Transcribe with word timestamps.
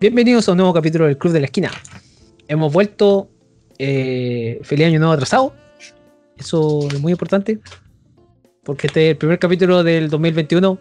Bienvenidos 0.00 0.48
a 0.48 0.52
un 0.52 0.58
nuevo 0.58 0.72
capítulo 0.72 1.06
del 1.06 1.18
Club 1.18 1.32
de 1.32 1.40
la 1.40 1.46
Esquina. 1.46 1.70
Hemos 2.46 2.72
vuelto. 2.72 3.28
Eh, 3.78 4.58
feliz 4.62 4.86
año 4.86 4.98
nuevo 4.98 5.12
atrasado. 5.12 5.52
Eso 6.36 6.86
es 6.88 7.00
muy 7.00 7.12
importante. 7.12 7.58
Porque 8.64 8.86
este 8.88 9.06
es 9.06 9.10
el 9.12 9.16
primer 9.16 9.38
capítulo 9.38 9.82
del 9.82 10.08
2021. 10.08 10.78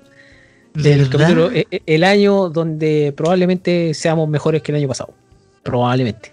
Del 0.73 1.09
capítulo, 1.09 1.51
eh, 1.51 1.65
eh, 1.71 1.81
el 1.85 2.03
año 2.03 2.49
donde 2.49 3.13
probablemente 3.15 3.93
seamos 3.93 4.29
mejores 4.29 4.61
que 4.61 4.71
el 4.71 4.77
año 4.77 4.87
pasado. 4.87 5.13
Probablemente. 5.63 6.31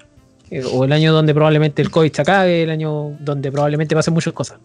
O 0.72 0.84
el 0.84 0.92
año 0.92 1.12
donde 1.12 1.32
probablemente 1.32 1.80
el 1.80 1.90
COVID 1.90 2.12
se 2.12 2.22
acabe, 2.22 2.62
el 2.62 2.70
año 2.70 3.16
donde 3.20 3.50
probablemente 3.50 3.94
pasen 3.94 4.12
muchas 4.12 4.34
cosas. 4.34 4.58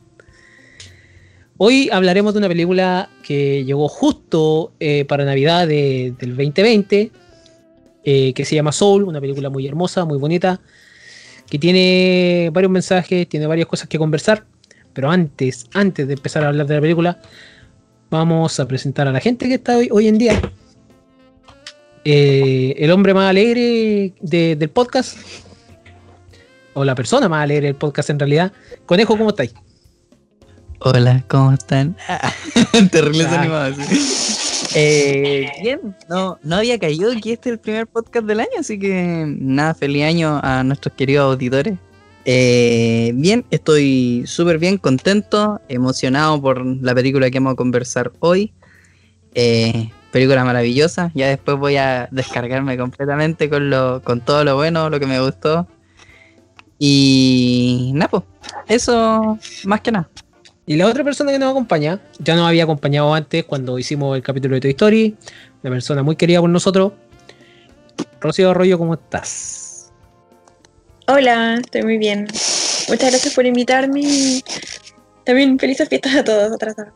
Hoy 1.57 1.89
hablaremos 1.91 2.33
de 2.33 2.39
una 2.39 2.47
película 2.47 3.09
que 3.23 3.63
llegó 3.65 3.87
justo 3.87 4.73
eh, 4.79 5.05
para 5.05 5.25
Navidad 5.25 5.67
de- 5.67 6.13
del 6.19 6.35
2020, 6.35 7.11
eh, 8.11 8.33
que 8.33 8.43
se 8.45 8.55
llama 8.55 8.71
Soul, 8.71 9.03
una 9.03 9.21
película 9.21 9.49
muy 9.49 9.67
hermosa, 9.67 10.03
muy 10.05 10.17
bonita, 10.17 10.59
que 11.49 11.59
tiene 11.59 12.49
varios 12.51 12.71
mensajes, 12.71 13.27
tiene 13.29 13.45
varias 13.47 13.67
cosas 13.67 13.87
que 13.87 13.97
conversar, 13.99 14.45
pero 14.93 15.11
antes, 15.11 15.65
antes 15.73 16.07
de 16.07 16.13
empezar 16.13 16.43
a 16.43 16.47
hablar 16.47 16.65
de 16.67 16.75
la 16.75 16.81
película, 16.81 17.21
vamos 18.09 18.59
a 18.59 18.67
presentar 18.67 19.07
a 19.07 19.11
la 19.11 19.19
gente 19.19 19.47
que 19.47 19.55
está 19.55 19.77
hoy, 19.77 19.89
hoy 19.91 20.07
en 20.07 20.17
día. 20.17 20.41
Eh, 22.05 22.73
el 22.77 22.89
hombre 22.91 23.13
más 23.13 23.29
alegre 23.29 24.13
de- 24.21 24.55
del 24.55 24.69
podcast, 24.69 25.17
o 26.73 26.83
la 26.85 26.95
persona 26.95 27.27
más 27.29 27.43
alegre 27.43 27.67
del 27.67 27.75
podcast 27.75 28.09
en 28.09 28.19
realidad. 28.19 28.51
Conejo, 28.85 29.17
¿cómo 29.17 29.29
estáis? 29.29 29.53
Hola, 30.79 31.23
¿cómo 31.27 31.51
están? 31.53 31.95
Terrible 32.91 33.25
Ah. 33.27 33.71
Eh, 34.75 35.49
bien, 35.61 35.95
no, 36.07 36.37
no 36.43 36.55
había 36.57 36.77
caído 36.77 37.11
que 37.21 37.33
este 37.33 37.49
es 37.49 37.53
el 37.53 37.59
primer 37.59 37.87
podcast 37.87 38.25
del 38.25 38.39
año, 38.39 38.59
así 38.59 38.77
que 38.77 39.25
nada, 39.39 39.73
feliz 39.73 40.03
año 40.03 40.39
a 40.43 40.63
nuestros 40.63 40.93
queridos 40.95 41.33
auditores. 41.33 41.77
Eh, 42.25 43.11
bien, 43.15 43.45
estoy 43.49 44.23
súper 44.27 44.59
bien, 44.59 44.77
contento, 44.77 45.61
emocionado 45.69 46.39
por 46.41 46.63
la 46.65 46.93
película 46.93 47.29
que 47.31 47.39
vamos 47.39 47.53
a 47.53 47.55
conversar 47.55 48.11
hoy. 48.19 48.53
Eh, 49.33 49.89
película 50.11 50.43
maravillosa, 50.43 51.11
ya 51.15 51.27
después 51.27 51.57
voy 51.57 51.77
a 51.77 52.07
descargarme 52.11 52.77
completamente 52.77 53.49
con, 53.49 53.69
lo, 53.69 54.01
con 54.03 54.21
todo 54.21 54.43
lo 54.43 54.55
bueno, 54.55 54.89
lo 54.89 54.99
que 54.99 55.07
me 55.07 55.19
gustó. 55.19 55.67
Y 56.77 57.91
nada, 57.93 58.09
pues, 58.09 58.23
eso 58.67 59.37
más 59.65 59.81
que 59.81 59.91
nada. 59.91 60.09
Y 60.69 60.75
la 60.75 60.85
otra 60.85 61.03
persona 61.03 61.31
que 61.31 61.39
nos 61.39 61.49
acompaña, 61.49 61.99
ya 62.19 62.35
nos 62.35 62.47
había 62.47 62.61
acompañado 62.65 63.11
antes 63.11 63.43
cuando 63.43 63.79
hicimos 63.79 64.15
el 64.15 64.21
capítulo 64.21 64.53
de 64.53 64.61
Toy 64.61 64.69
Story, 64.69 65.15
una 65.63 65.71
persona 65.71 66.03
muy 66.03 66.15
querida 66.15 66.41
por 66.41 66.49
nosotros. 66.51 66.93
Rocío 68.21 68.51
Arroyo, 68.51 68.77
¿cómo 68.77 68.93
estás? 68.93 69.91
Hola, 71.07 71.55
estoy 71.55 71.81
muy 71.81 71.97
bien. 71.97 72.27
Muchas 72.87 73.09
gracias 73.09 73.33
por 73.33 73.47
invitarme 73.47 74.01
y 74.03 74.43
también 75.23 75.57
felices 75.57 75.89
fiestas 75.89 76.15
a 76.17 76.23
todos 76.23 76.51
atrasados. 76.53 76.93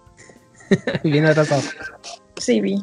Bien 1.03 1.25
atrasado. 1.25 1.63
Sí, 2.37 2.61
vi. 2.61 2.75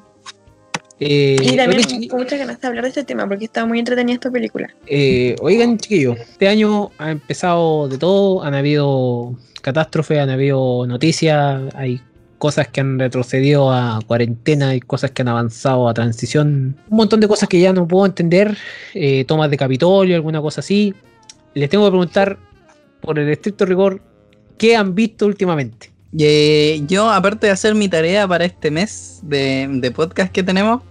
Eh, 0.99 1.37
Y 1.41 1.57
también 1.57 1.85
oye, 1.87 2.09
con 2.09 2.19
muchas 2.19 2.37
ganas 2.37 2.61
de 2.61 2.67
hablar 2.67 2.83
de 2.83 2.89
este 2.89 3.05
tema 3.05 3.29
porque 3.29 3.45
estaba 3.45 3.65
muy 3.65 3.79
entretenida 3.79 4.15
esta 4.15 4.31
película. 4.33 4.69
eh, 4.89 5.37
oigan, 5.41 5.79
chiquillos, 5.79 6.19
este 6.19 6.49
año 6.49 6.91
ha 6.99 7.13
empezado 7.13 7.87
de 7.89 7.97
todo, 7.97 8.43
han 8.43 8.55
habido 8.55 9.37
catástrofes, 9.61 10.19
han 10.19 10.31
habido 10.31 10.87
noticias, 10.87 11.63
hay 11.75 12.01
cosas 12.39 12.69
que 12.69 12.81
han 12.81 12.99
retrocedido 12.99 13.71
a 13.71 14.01
cuarentena, 14.07 14.71
hay 14.71 14.81
cosas 14.81 15.11
que 15.11 15.23
han 15.23 15.29
avanzado 15.29 15.89
a 15.89 15.95
transición, 15.95 16.77
un 16.89 16.97
montón 16.97 17.21
de 17.21 17.29
cosas 17.29 17.49
que 17.49 17.61
ya 17.61 17.73
no 17.73 17.87
puedo 17.87 18.07
entender, 18.07 18.57
eh, 18.95 19.25
tomas 19.27 19.51
de 19.51 19.57
Capitolio, 19.57 20.17
alguna 20.17 20.41
cosa 20.41 20.61
así. 20.61 20.95
Les 21.55 21.69
tengo 21.69 21.85
que 21.85 21.91
preguntar, 21.91 22.39
por 23.01 23.19
el 23.19 23.29
estricto 23.29 23.67
rigor, 23.67 24.01
¿qué 24.57 24.77
han 24.77 24.95
visto 24.95 25.27
últimamente? 25.27 25.93
Eh, 26.19 26.83
yo, 26.87 27.11
aparte 27.11 27.47
de 27.47 27.53
hacer 27.53 27.75
mi 27.75 27.89
tarea 27.89 28.27
para 28.27 28.45
este 28.45 28.71
mes 28.71 29.21
de, 29.23 29.93
podcast 29.95 30.33
que 30.33 30.43
tenemos, 30.43 30.83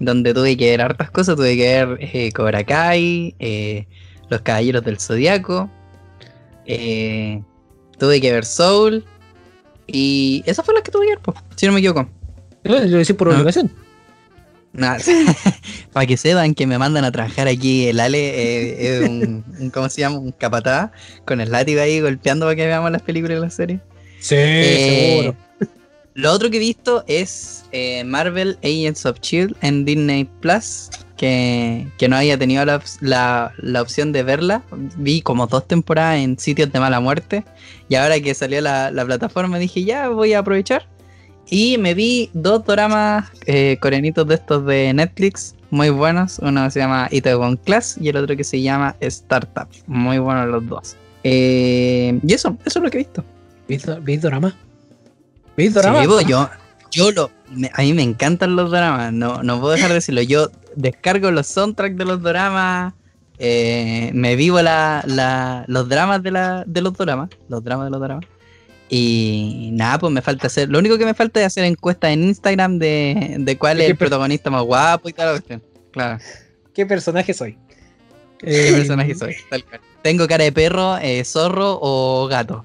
donde 0.00 0.32
tuve 0.32 0.56
que 0.56 0.70
ver 0.70 0.80
hartas 0.80 1.10
cosas, 1.10 1.36
tuve 1.36 1.56
que 1.56 1.84
ver 1.84 1.98
eh, 2.00 2.32
Cobra 2.32 2.64
Kai, 2.64 3.34
eh, 3.38 3.86
Los 4.28 4.40
Caballeros 4.40 4.84
del 4.84 4.98
Zodiaco, 4.98 5.70
eh, 6.66 7.42
tuve 8.02 8.20
que 8.20 8.32
ver 8.32 8.44
Soul, 8.44 9.04
y 9.86 10.42
esas 10.46 10.64
fueron 10.64 10.80
las 10.80 10.84
que 10.84 10.90
tuve 10.90 11.06
que 11.06 11.12
ver, 11.12 11.20
po, 11.20 11.34
si 11.54 11.66
no 11.66 11.72
me 11.72 11.78
equivoco. 11.78 12.08
Lo 12.64 12.80
decís 12.80 13.14
por 13.14 13.28
Ah. 13.30 13.34
obligación. 13.36 13.70
Nada, 14.72 14.98
para 15.92 16.06
que 16.06 16.16
sepan 16.16 16.54
que 16.54 16.66
me 16.66 16.78
mandan 16.78 17.04
a 17.04 17.12
trabajar 17.12 17.46
aquí 17.46 17.86
el 17.86 18.00
Ale, 18.00 18.18
eh, 18.18 19.02
es 19.02 19.08
un, 19.08 19.44
un- 19.60 19.70
¿cómo 19.70 19.88
se 19.88 20.00
llama? 20.00 20.18
Un 20.18 20.32
capataz, 20.32 20.90
con 21.26 21.40
el 21.40 21.50
látigo 21.52 21.80
ahí 21.80 22.00
golpeando 22.00 22.46
para 22.46 22.56
que 22.56 22.66
veamos 22.66 22.90
las 22.90 23.02
películas 23.02 23.38
y 23.38 23.40
las 23.40 23.54
series. 23.54 23.80
Sí, 24.18 24.34
Eh, 24.38 25.18
seguro. 25.20 25.36
Lo 26.14 26.32
otro 26.32 26.50
que 26.50 26.56
he 26.56 26.60
visto 26.60 27.04
es 27.06 27.64
eh, 27.72 28.02
Marvel 28.04 28.58
Agents 28.64 29.06
of 29.06 29.18
Shield 29.20 29.54
en 29.62 29.84
Disney 29.84 30.24
Plus, 30.40 30.90
que, 31.22 31.86
que 31.98 32.08
no 32.08 32.16
había 32.16 32.36
tenido 32.36 32.64
la, 32.64 32.82
la- 33.00 33.52
la 33.58 33.80
opción 33.80 34.10
de 34.10 34.24
verla. 34.24 34.62
Vi 34.96 35.22
como 35.22 35.46
dos 35.46 35.68
temporadas 35.68 36.18
en 36.18 36.36
sitios 36.36 36.72
de 36.72 36.80
mala 36.80 36.98
muerte. 36.98 37.44
Y 37.88 37.94
ahora 37.94 38.18
que 38.18 38.34
salió 38.34 38.60
la, 38.60 38.90
la 38.90 39.04
plataforma 39.04 39.60
dije, 39.60 39.84
ya 39.84 40.08
voy 40.08 40.32
a 40.32 40.40
aprovechar. 40.40 40.88
Y 41.48 41.78
me 41.78 41.94
vi 41.94 42.28
dos 42.32 42.64
dramas 42.66 43.30
eh, 43.46 43.76
coreanitos 43.80 44.26
de 44.26 44.34
estos 44.34 44.66
de 44.66 44.92
Netflix, 44.94 45.54
muy 45.70 45.90
buenos. 45.90 46.40
Uno 46.40 46.68
se 46.72 46.80
llama 46.80 47.06
Itaewon 47.12 47.56
Class 47.56 47.98
y 48.00 48.08
el 48.08 48.16
otro 48.16 48.36
que 48.36 48.42
se 48.42 48.60
llama 48.60 48.96
Startup. 48.98 49.68
Muy 49.86 50.18
buenos 50.18 50.48
los 50.48 50.66
dos. 50.66 50.96
Eh, 51.22 52.18
y 52.26 52.32
eso, 52.34 52.56
eso 52.66 52.80
es 52.80 52.82
lo 52.84 52.90
que 52.90 52.98
he 52.98 53.04
visto. 53.04 53.24
¿Veis 53.68 53.86
do- 53.86 54.00
veis 54.02 54.22
drama? 54.22 54.56
¿Veis 55.56 55.72
drama? 55.74 56.02
Sí, 56.02 56.08
pues, 56.08 56.26
yo, 56.26 56.50
yo 56.90 57.12
lo, 57.12 57.30
me- 57.52 57.70
a 57.72 57.82
mí 57.82 57.92
me 57.92 58.02
encantan 58.02 58.56
los 58.56 58.72
dramas, 58.72 59.12
no, 59.12 59.44
no 59.44 59.60
puedo 59.60 59.74
dejar 59.74 59.90
de 59.90 59.94
decirlo. 59.96 60.22
Yo 60.22 60.48
descargo 60.76 61.30
los 61.30 61.46
soundtracks 61.46 61.96
de 61.96 62.04
los 62.04 62.22
dramas, 62.22 62.94
eh, 63.38 64.10
me 64.14 64.36
vivo 64.36 64.60
la, 64.62 65.02
la- 65.06 65.64
los 65.68 65.88
dramas 65.88 66.22
de, 66.22 66.30
la, 66.30 66.64
de 66.66 66.80
los 66.80 66.94
dramas, 66.94 67.30
los 67.48 67.62
dramas 67.64 67.86
de 67.86 67.90
los 67.90 68.00
dramas. 68.00 68.24
Y 68.88 69.70
nada, 69.72 69.98
pues 69.98 70.12
me 70.12 70.20
falta 70.20 70.48
hacer, 70.48 70.68
lo 70.68 70.78
único 70.78 70.98
que 70.98 71.06
me 71.06 71.14
falta 71.14 71.40
es 71.40 71.46
hacer 71.46 71.64
encuestas 71.64 72.10
en 72.10 72.24
Instagram 72.24 72.78
de, 72.78 73.36
de 73.38 73.56
cuál 73.58 73.78
¿De 73.78 73.84
es 73.84 73.90
el 73.90 73.96
protagonista 73.96 74.50
más 74.50 74.62
guapo 74.62 75.08
y 75.08 75.12
tal. 75.14 75.30
cuestión. 75.32 75.62
Claro, 75.92 76.18
¿Qué 76.74 76.84
personaje 76.86 77.32
soy? 77.32 77.58
qué 78.38 78.68
Eh, 78.68 78.72
personaje 78.72 79.14
soy. 79.14 79.34
tal 79.48 79.64
cual. 79.64 79.80
Tengo 80.02 80.26
cara 80.26 80.44
de 80.44 80.52
perro, 80.52 80.98
eh, 80.98 81.24
zorro 81.24 81.78
o 81.80 82.26
gato. 82.28 82.64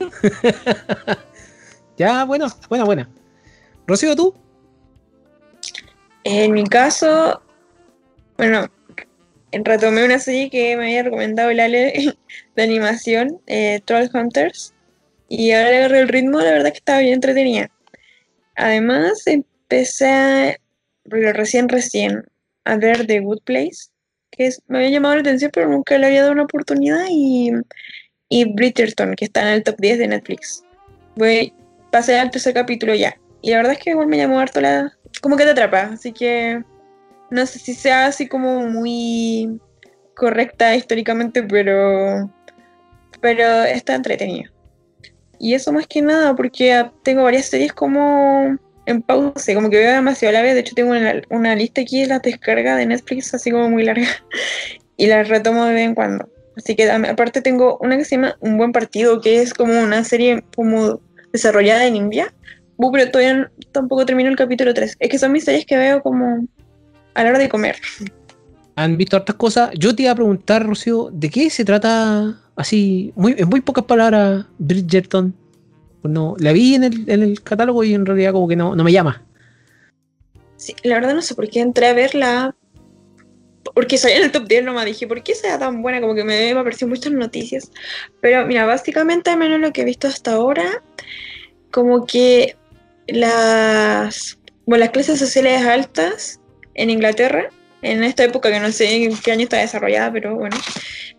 Ya, 1.98 2.24
bueno, 2.24 2.46
buena, 2.68 2.84
buena. 2.84 3.08
Rocío, 3.86 4.16
¿tú? 4.16 4.34
En 6.24 6.52
mi 6.52 6.64
caso, 6.64 7.41
bueno, 8.36 8.68
retomé 9.52 10.04
una 10.04 10.18
serie 10.18 10.50
que 10.50 10.76
me 10.76 10.84
había 10.84 11.02
recomendado 11.02 11.50
el 11.50 11.60
Ale 11.60 12.14
de 12.56 12.62
animación, 12.62 13.40
eh, 13.46 13.80
Troll 13.84 14.08
Hunters, 14.12 14.74
y 15.28 15.52
ahora 15.52 15.70
le 15.70 15.76
agarré 15.78 16.00
el 16.00 16.08
ritmo, 16.08 16.40
la 16.40 16.52
verdad 16.52 16.70
que 16.72 16.78
estaba 16.78 17.00
bien 17.00 17.14
entretenida. 17.14 17.70
Además, 18.54 19.26
empecé 19.26 20.06
a, 20.08 20.56
recién, 21.04 21.68
recién, 21.68 22.24
a 22.64 22.76
ver 22.76 23.06
The 23.06 23.20
Good 23.20 23.40
Place, 23.44 23.90
que 24.30 24.46
es- 24.46 24.62
me 24.66 24.78
había 24.78 24.90
llamado 24.90 25.14
la 25.14 25.20
atención, 25.22 25.50
pero 25.52 25.68
nunca 25.68 25.96
le 25.98 26.06
había 26.06 26.22
dado 26.22 26.32
una 26.32 26.44
oportunidad, 26.44 27.06
y, 27.10 27.50
y 28.28 28.52
Bridgerton, 28.52 29.14
que 29.14 29.24
está 29.26 29.42
en 29.42 29.48
el 29.48 29.62
top 29.62 29.76
10 29.78 29.98
de 29.98 30.08
Netflix. 30.08 30.64
Voy, 31.16 31.52
pasé 31.90 32.18
al 32.18 32.30
tercer 32.30 32.54
capítulo 32.54 32.94
ya, 32.94 33.16
y 33.40 33.50
la 33.50 33.58
verdad 33.58 33.72
es 33.72 33.78
que 33.78 33.90
igual 33.90 34.06
me 34.06 34.18
llamó 34.18 34.38
harto 34.38 34.60
la, 34.60 34.92
como 35.20 35.36
que 35.36 35.44
te 35.44 35.50
atrapa, 35.50 35.90
así 35.94 36.12
que 36.12 36.62
no 37.32 37.46
sé 37.46 37.58
si 37.58 37.74
sea 37.74 38.06
así 38.06 38.28
como 38.28 38.68
muy 38.68 39.58
correcta 40.14 40.76
históricamente, 40.76 41.42
pero 41.42 42.30
pero 43.20 43.62
está 43.64 43.94
entretenida. 43.94 44.52
Y 45.38 45.54
eso 45.54 45.72
más 45.72 45.86
que 45.86 46.02
nada, 46.02 46.36
porque 46.36 46.84
tengo 47.02 47.22
varias 47.22 47.46
series 47.46 47.72
como 47.72 48.56
en 48.84 49.02
pausa, 49.02 49.54
como 49.54 49.70
que 49.70 49.78
veo 49.78 49.94
demasiado 49.94 50.32
la 50.32 50.42
vez, 50.42 50.54
de 50.54 50.60
hecho 50.60 50.74
tengo 50.74 50.92
una, 51.30 51.54
lista 51.54 51.80
aquí 51.80 52.02
de 52.02 52.08
las 52.08 52.22
descargas 52.22 52.76
de 52.76 52.86
Netflix 52.86 53.32
así 53.32 53.50
como 53.50 53.70
muy 53.70 53.84
larga 53.84 54.06
y 54.96 55.06
las 55.06 55.28
retomo 55.28 55.64
de 55.64 55.74
vez 55.74 55.84
en 55.84 55.94
cuando. 55.94 56.28
Así 56.56 56.76
que 56.76 56.90
aparte 56.90 57.40
tengo 57.40 57.78
una 57.80 57.96
que 57.96 58.04
se 58.04 58.16
llama 58.16 58.36
Un 58.40 58.58
Buen 58.58 58.72
Partido, 58.72 59.20
que 59.22 59.40
es 59.40 59.54
como 59.54 59.80
una 59.80 60.04
serie 60.04 60.44
como 60.54 61.00
desarrollada 61.32 61.86
en 61.86 61.96
India. 61.96 62.34
Pero 62.92 63.10
todavía 63.10 63.50
tampoco 63.70 64.04
termino 64.04 64.28
el 64.28 64.36
capítulo 64.36 64.74
3. 64.74 64.96
Es 64.98 65.08
que 65.08 65.18
son 65.18 65.32
mis 65.32 65.44
series 65.44 65.64
que 65.64 65.76
veo 65.76 66.02
como 66.02 66.46
a 67.14 67.24
la 67.24 67.30
hora 67.30 67.38
de 67.38 67.48
comer. 67.48 67.76
Han 68.76 68.96
visto 68.96 69.16
hartas 69.16 69.36
cosas. 69.36 69.70
Yo 69.78 69.94
te 69.94 70.02
iba 70.02 70.12
a 70.12 70.14
preguntar, 70.14 70.66
Rocío, 70.66 71.10
¿de 71.12 71.30
qué 71.30 71.50
se 71.50 71.64
trata 71.64 72.40
así, 72.56 73.12
muy, 73.16 73.34
en 73.36 73.48
muy 73.48 73.60
pocas 73.60 73.84
palabras, 73.84 74.46
Bridgerton? 74.58 75.34
No, 76.02 76.34
la 76.38 76.52
vi 76.52 76.74
en 76.74 76.84
el, 76.84 77.08
en 77.08 77.22
el 77.22 77.42
catálogo 77.42 77.84
y 77.84 77.94
en 77.94 78.06
realidad 78.06 78.32
como 78.32 78.48
que 78.48 78.56
no, 78.56 78.74
no 78.74 78.82
me 78.82 78.92
llama. 78.92 79.22
Sí, 80.56 80.74
la 80.82 80.94
verdad 80.94 81.14
no 81.14 81.22
sé 81.22 81.34
por 81.34 81.48
qué 81.48 81.60
entré 81.60 81.88
a 81.88 81.92
verla 81.92 82.56
porque 83.74 83.96
salía 83.96 84.18
en 84.18 84.24
el 84.24 84.32
top 84.32 84.48
10 84.48 84.64
nomás, 84.64 84.84
dije, 84.84 85.06
¿por 85.06 85.22
qué 85.22 85.34
sea 85.34 85.58
tan 85.58 85.82
buena? 85.82 86.00
Como 86.00 86.14
que 86.14 86.24
me, 86.24 86.52
me 86.52 86.60
aparecieron 86.60 86.90
muchas 86.90 87.12
noticias. 87.12 87.70
Pero 88.20 88.46
mira, 88.46 88.66
básicamente, 88.66 89.30
al 89.30 89.38
menos 89.38 89.60
lo 89.60 89.72
que 89.72 89.82
he 89.82 89.84
visto 89.84 90.08
hasta 90.08 90.32
ahora, 90.32 90.82
como 91.70 92.04
que 92.04 92.56
las, 93.06 94.38
bueno, 94.66 94.84
las 94.84 94.90
clases 94.90 95.18
sociales 95.18 95.62
altas 95.64 96.40
en 96.74 96.90
Inglaterra, 96.90 97.48
en 97.82 98.04
esta 98.04 98.24
época 98.24 98.50
que 98.50 98.60
no 98.60 98.70
sé 98.72 99.04
en 99.04 99.16
qué 99.16 99.32
año 99.32 99.42
está 99.42 99.58
desarrollada, 99.58 100.12
pero 100.12 100.36
bueno, 100.36 100.56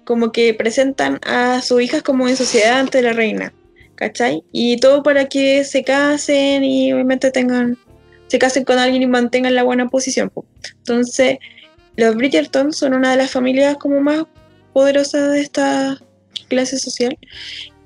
como 0.05 0.31
que 0.31 0.53
presentan 0.53 1.19
a 1.23 1.61
sus 1.61 1.81
hijas 1.81 2.01
como 2.01 2.27
en 2.27 2.37
sociedad 2.37 2.79
ante 2.79 3.01
la 3.01 3.13
reina, 3.13 3.53
¿cachai? 3.95 4.43
Y 4.51 4.77
todo 4.77 5.03
para 5.03 5.27
que 5.27 5.63
se 5.63 5.83
casen 5.83 6.63
y 6.63 6.93
obviamente 6.93 7.31
tengan, 7.31 7.77
se 8.27 8.39
casen 8.39 8.63
con 8.63 8.79
alguien 8.79 9.03
y 9.03 9.07
mantengan 9.07 9.55
la 9.55 9.63
buena 9.63 9.89
posición. 9.89 10.29
po. 10.29 10.45
Entonces, 10.77 11.37
los 11.95 12.15
Bridgerton 12.15 12.73
son 12.73 12.93
una 12.93 13.11
de 13.11 13.17
las 13.17 13.31
familias 13.31 13.77
como 13.77 13.99
más 13.99 14.23
poderosas 14.73 15.31
de 15.31 15.41
esta 15.41 15.97
clase 16.47 16.79
social. 16.79 17.17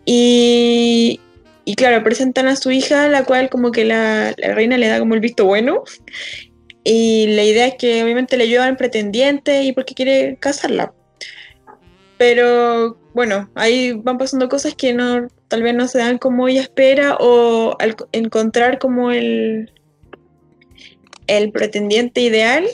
Y, 0.05 1.19
y 1.65 1.75
claro, 1.75 2.03
presentan 2.03 2.47
a 2.47 2.55
su 2.55 2.71
hija, 2.71 3.09
la 3.09 3.25
cual 3.25 3.49
como 3.49 3.71
que 3.71 3.83
la, 3.83 4.33
la 4.37 4.53
reina 4.53 4.77
le 4.77 4.87
da 4.87 4.99
como 4.99 5.15
el 5.15 5.19
visto 5.19 5.45
bueno. 5.45 5.83
Y 6.89 7.27
la 7.27 7.43
idea 7.43 7.67
es 7.67 7.75
que 7.75 8.01
obviamente 8.01 8.37
le 8.37 8.45
ayudan 8.45 8.77
pretendiente 8.77 9.63
y 9.63 9.73
porque 9.73 9.93
quiere 9.93 10.37
casarla. 10.39 10.93
Pero 12.17 12.97
bueno, 13.13 13.49
ahí 13.55 13.91
van 13.91 14.17
pasando 14.17 14.47
cosas 14.47 14.73
que 14.73 14.93
no, 14.93 15.27
tal 15.49 15.63
vez 15.63 15.75
no 15.75 15.89
se 15.89 15.97
dan 15.97 16.17
como 16.17 16.47
ella 16.47 16.61
espera 16.61 17.17
o 17.19 17.75
al 17.79 17.97
co- 17.97 18.07
encontrar 18.13 18.79
como 18.79 19.11
el, 19.11 19.69
el 21.27 21.51
pretendiente 21.51 22.21
ideal 22.21 22.65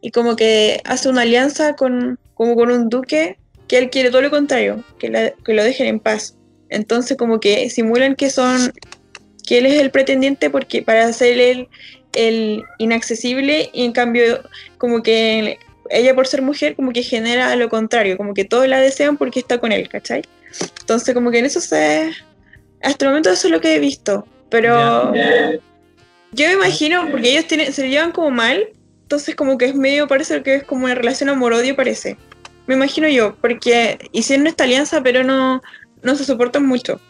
y 0.00 0.12
como 0.12 0.34
que 0.34 0.80
hace 0.84 1.10
una 1.10 1.22
alianza 1.22 1.76
con, 1.76 2.18
como 2.32 2.54
con 2.54 2.70
un 2.70 2.88
duque 2.88 3.38
que 3.68 3.76
él 3.76 3.90
quiere 3.90 4.10
todo 4.10 4.22
lo 4.22 4.30
contrario, 4.30 4.82
que, 4.98 5.10
la- 5.10 5.32
que 5.44 5.52
lo 5.52 5.62
dejen 5.62 5.88
en 5.88 6.00
paz. 6.00 6.38
Entonces 6.70 7.18
como 7.18 7.38
que 7.38 7.68
simulan 7.68 8.16
que 8.16 8.30
son, 8.30 8.72
que 9.46 9.58
él 9.58 9.66
es 9.66 9.74
el 9.74 9.90
pretendiente 9.90 10.48
porque 10.48 10.80
para 10.80 11.04
hacer 11.04 11.38
él 11.38 11.68
el 12.18 12.64
inaccesible 12.78 13.70
y 13.72 13.84
en 13.84 13.92
cambio 13.92 14.42
como 14.76 15.02
que 15.02 15.58
ella 15.90 16.14
por 16.14 16.26
ser 16.26 16.42
mujer 16.42 16.74
como 16.74 16.92
que 16.92 17.02
genera 17.02 17.54
lo 17.56 17.68
contrario, 17.68 18.16
como 18.16 18.34
que 18.34 18.44
todos 18.44 18.66
la 18.66 18.80
desean 18.80 19.16
porque 19.16 19.40
está 19.40 19.58
con 19.58 19.72
él, 19.72 19.88
¿cachai? 19.88 20.22
Entonces 20.80 21.14
como 21.14 21.30
que 21.30 21.38
en 21.38 21.46
eso 21.46 21.60
se... 21.60 22.10
Hasta 22.82 23.04
el 23.04 23.10
momento 23.10 23.30
eso 23.30 23.46
es 23.46 23.52
lo 23.52 23.60
que 23.60 23.74
he 23.74 23.78
visto, 23.78 24.26
pero 24.50 25.12
yo 26.32 26.46
me 26.46 26.52
imagino, 26.52 27.08
porque 27.10 27.30
ellos 27.30 27.46
tienen, 27.46 27.72
se 27.72 27.88
llevan 27.88 28.12
como 28.12 28.30
mal, 28.30 28.68
entonces 29.02 29.34
como 29.34 29.56
que 29.56 29.66
es 29.66 29.74
medio, 29.74 30.06
parece 30.06 30.42
que 30.42 30.56
es 30.56 30.64
como 30.64 30.84
una 30.84 30.94
relación 30.94 31.28
amor-odio, 31.28 31.74
parece. 31.74 32.16
Me 32.66 32.74
imagino 32.74 33.08
yo, 33.08 33.34
porque 33.40 33.98
hicieron 34.12 34.46
esta 34.46 34.64
alianza 34.64 35.02
pero 35.02 35.24
no, 35.24 35.62
no 36.02 36.14
se 36.14 36.24
soportan 36.24 36.66
mucho. 36.66 37.00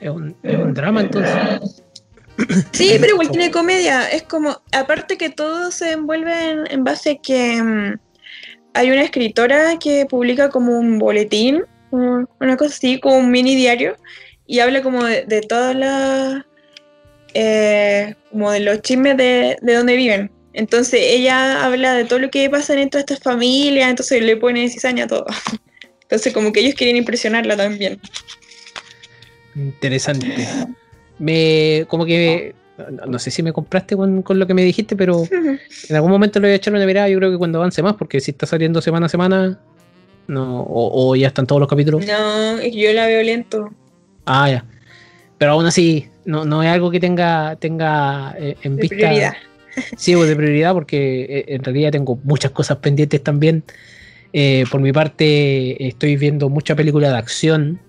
Es 0.00 0.10
un, 0.10 0.34
es 0.42 0.56
un 0.56 0.74
drama 0.74 1.02
entonces. 1.02 1.82
Sí, 2.72 2.96
pero 3.00 3.12
igual 3.14 3.30
tiene 3.30 3.50
comedia. 3.50 4.08
Es 4.10 4.22
como, 4.22 4.60
aparte 4.72 5.16
que 5.18 5.30
todo 5.30 5.70
se 5.70 5.92
envuelve 5.92 6.50
en, 6.50 6.70
en 6.70 6.84
base 6.84 7.10
a 7.10 7.16
que 7.22 7.62
mm, 7.62 7.98
hay 8.74 8.90
una 8.90 9.02
escritora 9.02 9.78
que 9.78 10.06
publica 10.06 10.48
como 10.48 10.78
un 10.78 10.98
boletín, 10.98 11.62
un- 11.90 12.28
una 12.40 12.56
cosa 12.56 12.74
así, 12.74 13.00
como 13.00 13.16
un 13.18 13.30
mini 13.30 13.54
diario, 13.56 13.96
y 14.46 14.60
habla 14.60 14.82
como 14.82 15.04
de, 15.04 15.24
de 15.26 15.40
todas 15.42 15.74
las, 15.76 16.44
eh, 17.34 18.14
como 18.30 18.50
de 18.50 18.60
los 18.60 18.80
chismes 18.82 19.16
de, 19.16 19.56
de 19.60 19.74
donde 19.74 19.96
viven. 19.96 20.30
Entonces 20.52 21.00
ella 21.02 21.64
habla 21.64 21.94
de 21.94 22.04
todo 22.04 22.18
lo 22.18 22.30
que 22.30 22.50
pasa 22.50 22.74
dentro 22.74 22.98
de 22.98 23.02
estas 23.02 23.20
familias, 23.20 23.88
entonces 23.90 24.20
le 24.22 24.36
pone 24.36 24.68
cizaña 24.68 25.04
a 25.04 25.08
todo. 25.08 25.26
Entonces 26.02 26.32
como 26.32 26.52
que 26.52 26.58
ellos 26.58 26.74
quieren 26.74 26.96
impresionarla 26.96 27.56
también. 27.56 28.00
Interesante. 29.54 30.46
Me, 31.20 31.84
como 31.86 32.04
que, 32.04 32.54
no, 32.90 33.06
no 33.06 33.18
sé 33.20 33.30
si 33.30 33.42
me 33.42 33.52
compraste 33.52 33.94
con, 33.96 34.22
con 34.22 34.38
lo 34.38 34.46
que 34.46 34.54
me 34.54 34.64
dijiste, 34.64 34.96
pero 34.96 35.22
en 35.88 35.94
algún 35.96 36.10
momento 36.10 36.40
le 36.40 36.48
voy 36.48 36.52
a 36.54 36.56
echar 36.56 36.74
una 36.74 36.84
mirada. 36.86 37.08
Yo 37.08 37.18
creo 37.18 37.30
que 37.30 37.38
cuando 37.38 37.58
avance 37.58 37.82
más, 37.82 37.94
porque 37.94 38.18
si 38.20 38.32
está 38.32 38.46
saliendo 38.46 38.80
semana 38.80 39.06
a 39.06 39.08
semana, 39.08 39.60
no, 40.26 40.62
o, 40.62 41.10
o 41.10 41.16
ya 41.16 41.28
están 41.28 41.46
todos 41.46 41.60
los 41.60 41.68
capítulos. 41.68 42.04
No, 42.04 42.62
yo 42.66 42.92
la 42.92 43.06
veo 43.06 43.22
lento. 43.22 43.70
Ah, 44.24 44.50
ya. 44.50 44.64
Pero 45.38 45.52
aún 45.52 45.66
así, 45.66 46.08
no, 46.24 46.44
no 46.44 46.62
es 46.62 46.68
algo 46.68 46.90
que 46.90 47.00
tenga, 47.00 47.56
tenga 47.56 48.34
eh, 48.38 48.56
en 48.62 48.76
De 48.76 48.82
vista. 48.82 48.96
prioridad. 48.96 49.32
Sí, 49.96 50.14
pues 50.16 50.28
de 50.28 50.36
prioridad, 50.36 50.72
porque 50.72 51.22
eh, 51.22 51.44
en 51.48 51.62
realidad 51.62 51.92
tengo 51.92 52.18
muchas 52.24 52.50
cosas 52.50 52.78
pendientes 52.78 53.22
también. 53.22 53.62
Eh, 54.32 54.64
por 54.70 54.80
mi 54.80 54.92
parte, 54.92 55.86
estoy 55.86 56.16
viendo 56.16 56.48
mucha 56.48 56.74
película 56.76 57.10
de 57.10 57.16
acción 57.18 57.80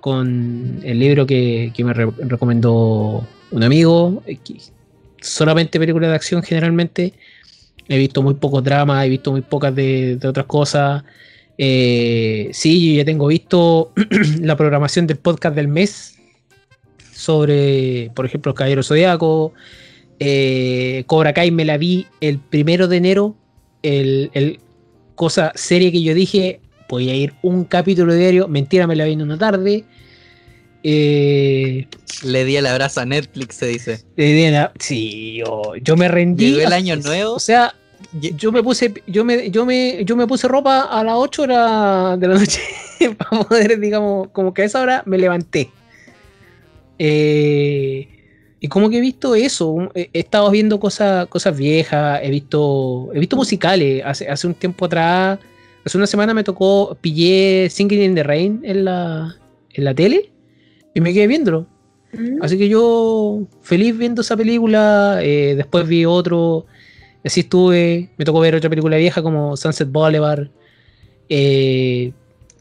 con 0.00 0.80
el 0.82 0.98
libro 0.98 1.26
que, 1.26 1.72
me 1.78 1.92
re- 1.92 2.10
recomendó 2.18 3.26
un 3.50 3.62
amigo. 3.62 4.22
eh, 4.26 4.38
solamente 5.20 5.78
películas 5.78 6.10
de 6.10 6.16
acción 6.16 6.42
generalmente. 6.42 7.12
He 7.88 7.98
visto 7.98 8.22
muy 8.22 8.34
pocos 8.34 8.62
dramas, 8.64 9.04
he 9.06 9.08
visto 9.08 9.30
muy 9.32 9.42
pocas 9.42 9.74
de, 9.74 10.16
de 10.16 10.28
otras 10.28 10.46
cosas. 10.46 11.04
Eh, 11.58 12.50
sí, 12.52 12.90
yo 12.92 12.98
ya 12.98 13.04
tengo 13.04 13.26
visto 13.28 13.92
la 14.40 14.56
programación 14.56 15.06
del 15.06 15.16
podcast 15.16 15.54
del 15.56 15.68
mes 15.68 16.16
sobre, 17.14 18.10
por 18.14 18.26
ejemplo, 18.26 18.50
el 18.52 18.56
Caballero 18.56 18.82
Zodíaco. 18.82 19.52
Eh, 20.18 21.04
Cobra 21.06 21.32
Kai 21.32 21.50
me 21.50 21.64
la 21.64 21.76
vi 21.78 22.06
el 22.20 22.38
primero 22.38 22.88
de 22.88 22.96
enero. 22.96 23.36
El, 23.82 24.30
el 24.34 24.58
cosa 25.14 25.52
serie 25.54 25.92
que 25.92 26.02
yo 26.02 26.12
dije, 26.14 26.60
voy 26.88 27.10
a 27.10 27.14
ir 27.14 27.34
un 27.42 27.64
capítulo 27.64 28.14
diario. 28.14 28.48
Mentira, 28.48 28.86
me 28.86 28.96
la 28.96 29.04
vi 29.04 29.12
en 29.12 29.22
una 29.22 29.38
tarde. 29.38 29.84
Eh, 30.82 31.86
Le 32.22 32.44
di 32.44 32.56
el 32.56 32.66
abrazo 32.66 33.00
a 33.00 33.06
Netflix, 33.06 33.56
se 33.56 33.66
dice. 33.66 34.04
la- 34.16 34.72
sí, 34.78 35.36
yo, 35.38 35.74
yo 35.82 35.96
me 35.96 36.08
rendí. 36.08 36.52
Llegó 36.52 36.66
el 36.66 36.72
año 36.72 36.96
nuevo. 36.96 37.34
O 37.34 37.40
sea, 37.40 37.74
yo 38.12 38.52
me 38.52 38.62
puse, 38.62 38.92
yo 39.06 39.24
me, 39.24 39.50
yo 39.50 39.66
me, 39.66 40.04
yo 40.04 40.16
me 40.16 40.26
puse 40.26 40.46
ropa 40.48 40.82
a 40.82 41.02
las 41.02 41.14
8 41.16 41.42
horas 41.42 42.20
de 42.20 42.28
la 42.28 42.34
noche 42.34 42.60
para 43.18 43.42
poder, 43.42 43.80
digamos, 43.80 44.28
como 44.28 44.54
que 44.54 44.62
a 44.62 44.64
esa 44.66 44.80
hora 44.80 45.02
me 45.06 45.18
levanté. 45.18 45.70
Eh, 46.98 48.08
y 48.60 48.68
como 48.68 48.88
que 48.88 48.98
he 48.98 49.00
visto 49.00 49.34
eso, 49.34 49.90
he 49.94 50.08
he 50.12 50.20
estado 50.20 50.50
viendo 50.50 50.80
cosas, 50.80 51.26
cosas 51.26 51.56
viejas, 51.56 52.20
he 52.22 52.30
visto, 52.30 53.10
he 53.14 53.18
visto 53.18 53.36
musicales. 53.36 54.02
Hace, 54.04 54.28
hace 54.28 54.46
un 54.46 54.54
tiempo 54.54 54.86
atrás, 54.86 55.38
hace 55.86 55.96
una 55.96 56.06
semana 56.08 56.34
me 56.34 56.42
tocó, 56.44 56.98
pillé 57.00 57.68
Singing 57.70 58.02
in 58.02 58.14
the 58.16 58.24
Rain 58.24 58.60
en 58.64 58.84
la, 58.84 59.36
en 59.72 59.84
la 59.84 59.94
tele 59.94 60.32
y 60.94 61.00
me 61.00 61.14
quedé 61.14 61.28
viéndolo. 61.28 61.66
Mm. 62.12 62.42
Así 62.42 62.58
que 62.58 62.68
yo 62.68 63.42
feliz 63.62 63.96
viendo 63.96 64.22
esa 64.22 64.36
película. 64.36 65.20
eh, 65.22 65.54
después 65.56 65.86
vi 65.86 66.04
otro. 66.04 66.66
Así 67.24 67.40
estuve. 67.40 68.10
Me 68.16 68.24
tocó 68.24 68.40
ver 68.40 68.56
otra 68.56 68.68
película 68.68 68.96
vieja 68.96 69.22
como 69.22 69.56
Sunset 69.56 69.90
Boulevard. 69.90 70.48
eh, 71.28 72.12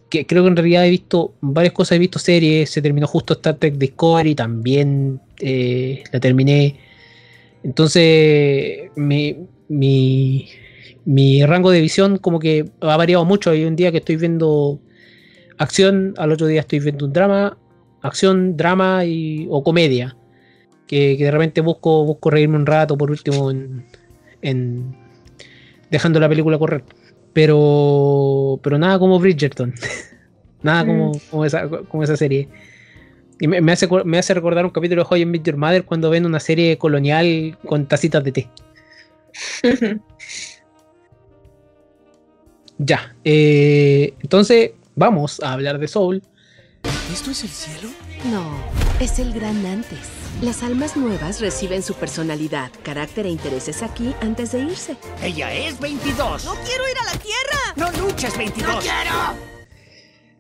que 0.10 0.26
creo 0.28 0.44
que 0.44 0.50
en 0.50 0.56
realidad 0.56 0.86
he 0.86 0.90
visto 0.92 1.34
varias 1.42 1.74
cosas. 1.74 1.96
He 1.96 2.00
visto 2.00 2.20
series. 2.20 2.70
Se 2.70 2.82
terminó 2.82 3.08
justo 3.08 3.34
Star 3.34 3.56
Trek 3.56 3.76
Discovery. 3.76 4.36
También 4.36 5.20
eh, 5.40 6.04
la 6.12 6.20
terminé. 6.20 6.80
Entonces, 7.64 8.92
mi, 8.96 9.36
mi, 9.68 10.48
mi 11.06 11.46
rango 11.46 11.72
de 11.72 11.82
visión 11.82 12.18
como 12.18 12.40
que 12.40 12.66
ha 12.82 12.98
variado 12.98 13.26
mucho. 13.26 13.52
Hay 13.52 13.64
un 13.66 13.76
día 13.76 13.92
que 13.92 14.00
estoy 14.00 14.16
viendo 14.18 14.80
acción, 15.58 16.14
al 16.18 16.32
otro 16.32 16.48
día 16.48 16.62
estoy 16.62 16.80
viendo 16.80 17.06
un 17.06 17.14
drama, 17.14 17.58
acción, 18.02 18.58
drama 18.58 19.06
y, 19.06 19.48
o 19.50 19.64
comedia. 19.64 20.18
Que, 20.88 21.16
que 21.18 21.24
de 21.26 21.32
repente 21.32 21.62
busco, 21.62 22.06
busco 22.06 22.30
reírme 22.30 22.58
un 22.58 22.66
rato, 22.66 22.96
por 22.98 23.10
último, 23.10 23.50
en, 23.50 23.86
en- 24.42 24.96
dejando 25.90 26.20
la 26.20 26.30
película 26.30 26.58
correr. 26.60 26.84
Pero, 27.34 28.60
pero 28.64 28.78
nada 28.78 29.00
como 29.00 29.20
Bridgerton. 29.20 29.74
nada 30.64 30.86
como, 30.86 31.12
como, 31.30 31.46
esa, 31.46 31.68
como 31.68 32.04
esa 32.04 32.16
serie. 32.18 32.50
Y 33.40 33.48
me, 33.48 33.62
me 33.62 33.72
hace, 33.72 33.88
me 34.06 34.18
hace 34.18 34.34
recordar 34.34 34.64
un 34.66 34.72
capítulo 34.72 35.04
de 35.04 35.08
How 35.10 35.18
I 35.18 35.26
Met 35.26 35.44
Your 35.44 35.58
Mother 35.58 35.84
cuando 35.84 36.10
ven 36.10 36.26
una 36.26 36.40
serie 36.40 36.78
colonial 36.78 37.58
con 37.66 37.88
tacitas 37.88 38.24
de 38.24 38.32
té. 38.32 38.50
Ya. 42.78 43.16
eh, 43.24 44.14
entonces, 44.22 44.72
vamos 44.96 45.42
a 45.42 45.54
hablar 45.54 45.80
de 45.80 45.88
Soul. 45.88 46.22
¿Esto 47.12 47.32
es 47.32 47.44
el 47.44 47.50
cielo? 47.50 47.90
No, 48.32 48.44
es 49.00 49.20
el 49.20 49.34
gran 49.34 49.66
antes. 49.66 50.00
Las 50.42 50.64
almas 50.64 50.98
nuevas 50.98 51.40
reciben 51.40 51.82
su 51.82 51.94
personalidad, 51.94 52.70
carácter 52.84 53.26
e 53.26 53.30
intereses 53.30 53.82
aquí 53.82 54.14
antes 54.22 54.52
de 54.52 54.60
irse. 54.60 54.98
Ella 55.24 55.54
es 55.54 55.80
22. 55.80 56.44
¡No 56.46 56.54
quiero 56.66 56.84
ir 56.90 56.98
a 57.02 57.06
la 57.14 57.20
Tierra! 57.20 57.74
No 57.96 58.06
luches, 58.06 58.38
22. 58.38 58.86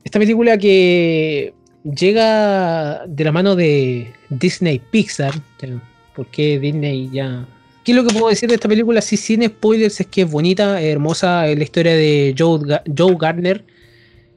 Esta 0.03 0.19
película 0.19 0.57
que 0.57 1.53
llega 1.83 3.05
de 3.07 3.23
la 3.23 3.31
mano 3.31 3.55
de 3.55 4.13
Disney 4.29 4.79
Pixar. 4.79 5.33
ya, 5.61 5.81
¿Por 6.13 6.27
qué 6.27 6.59
Disney 6.59 7.09
ya 7.11 7.47
¿Qué 7.85 7.91
es 7.91 7.95
lo 7.95 8.03
que 8.03 8.13
puedo 8.13 8.29
decir 8.29 8.49
de 8.49 8.55
esta 8.55 8.67
película? 8.67 8.99
Sí, 8.99 9.15
sin 9.15 9.45
spoilers, 9.45 9.99
es 10.01 10.07
que 10.07 10.23
es 10.23 10.31
bonita, 10.31 10.81
hermosa. 10.81 11.45
La 11.45 11.63
historia 11.63 11.95
de 11.95 12.33
Joe, 12.35 12.59
Joe 12.97 13.15
Gardner, 13.15 13.63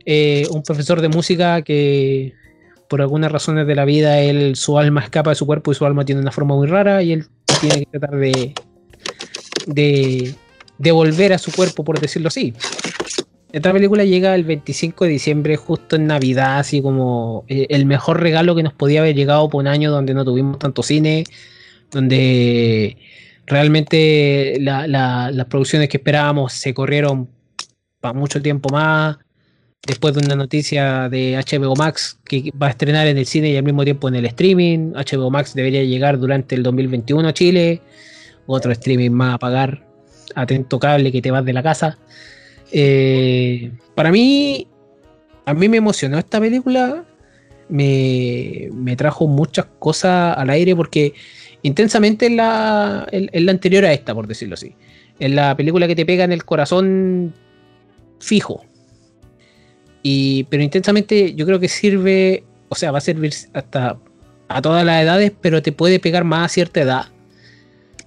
eh, 0.04 0.46
un 0.50 0.62
profesor 0.62 1.00
de 1.00 1.08
música 1.08 1.62
que 1.62 2.34
por 2.90 3.00
algunas 3.00 3.32
razones 3.32 3.66
de 3.66 3.74
la 3.74 3.86
vida, 3.86 4.20
él, 4.20 4.54
su 4.54 4.78
alma 4.78 5.00
escapa 5.00 5.30
de 5.30 5.36
su 5.36 5.46
cuerpo 5.46 5.72
y 5.72 5.74
su 5.74 5.86
alma 5.86 6.04
tiene 6.04 6.20
una 6.20 6.30
forma 6.30 6.56
muy 6.56 6.66
rara 6.66 7.02
y 7.02 7.12
él 7.12 7.24
tiene 7.58 7.86
que 7.86 7.98
tratar 7.98 8.18
de, 8.18 8.54
de, 9.66 10.34
de 10.76 10.92
volver 10.92 11.32
a 11.32 11.38
su 11.38 11.50
cuerpo, 11.50 11.84
por 11.84 11.98
decirlo 12.00 12.28
así. 12.28 12.52
Esta 13.50 13.72
película 13.72 14.04
llega 14.04 14.34
el 14.34 14.44
25 14.44 15.06
de 15.06 15.10
diciembre, 15.10 15.56
justo 15.56 15.96
en 15.96 16.06
Navidad, 16.06 16.58
así 16.58 16.82
como 16.82 17.46
eh, 17.48 17.66
el 17.70 17.86
mejor 17.86 18.20
regalo 18.20 18.54
que 18.54 18.62
nos 18.62 18.74
podía 18.74 19.00
haber 19.00 19.16
llegado 19.16 19.48
por 19.48 19.60
un 19.62 19.68
año 19.68 19.90
donde 19.90 20.12
no 20.12 20.22
tuvimos 20.26 20.58
tanto 20.58 20.82
cine, 20.82 21.24
donde 21.90 22.98
realmente 23.48 24.56
la- 24.60 24.86
la- 24.86 25.30
las 25.30 25.46
producciones 25.46 25.88
que 25.88 25.96
esperábamos 25.98 26.52
se 26.52 26.72
corrieron 26.74 27.28
para 28.00 28.12
mucho 28.14 28.40
tiempo 28.42 28.68
más. 28.70 29.16
Después 29.86 30.14
de 30.14 30.24
una 30.26 30.34
noticia 30.36 31.08
de 31.08 31.36
HBO 31.36 31.74
Max 31.74 32.18
que 32.24 32.52
va 32.60 32.66
a 32.66 32.70
estrenar 32.70 33.06
en 33.06 33.16
el 33.16 33.26
cine 33.26 33.50
y 33.50 33.56
al 33.56 33.62
mismo 33.62 33.84
tiempo 33.84 34.08
en 34.08 34.16
el 34.16 34.26
streaming. 34.26 34.92
HBO 34.94 35.30
Max 35.30 35.54
debería 35.54 35.82
llegar 35.84 36.18
durante 36.18 36.54
el 36.54 36.62
2021 36.62 37.26
a 37.28 37.32
Chile. 37.32 37.80
Otro 38.46 38.70
streaming 38.72 39.10
más 39.10 39.34
a 39.34 39.38
pagar. 39.38 39.84
Atento 40.34 40.78
cable 40.78 41.10
que 41.10 41.22
te 41.22 41.30
vas 41.30 41.44
de 41.44 41.52
la 41.52 41.62
casa. 41.62 41.96
Eh, 42.70 43.72
para 43.94 44.10
mí, 44.10 44.66
a 45.46 45.54
mí 45.54 45.68
me 45.68 45.78
emocionó 45.78 46.18
esta 46.18 46.38
película. 46.40 47.04
Me, 47.70 48.68
me 48.74 48.96
trajo 48.96 49.26
muchas 49.26 49.66
cosas 49.78 50.36
al 50.36 50.50
aire 50.50 50.74
porque 50.76 51.14
intensamente 51.62 52.26
es 52.26 52.32
la, 52.32 53.06
es 53.10 53.42
la 53.42 53.50
anterior 53.50 53.84
a 53.84 53.92
esta, 53.92 54.14
por 54.14 54.26
decirlo 54.26 54.54
así. 54.54 54.74
Es 55.18 55.30
la 55.30 55.56
película 55.56 55.86
que 55.86 55.96
te 55.96 56.06
pega 56.06 56.24
en 56.24 56.32
el 56.32 56.44
corazón 56.44 57.34
fijo. 58.20 58.64
Y, 60.02 60.44
pero 60.44 60.62
intensamente 60.62 61.34
yo 61.34 61.44
creo 61.46 61.58
que 61.60 61.68
sirve, 61.68 62.44
o 62.68 62.74
sea, 62.74 62.92
va 62.92 62.98
a 62.98 63.02
servir 63.02 63.34
hasta 63.52 63.98
a 64.48 64.62
todas 64.62 64.84
las 64.84 65.02
edades, 65.02 65.32
pero 65.40 65.62
te 65.62 65.72
puede 65.72 66.00
pegar 66.00 66.24
más 66.24 66.46
a 66.46 66.48
cierta 66.48 66.80
edad. 66.80 67.06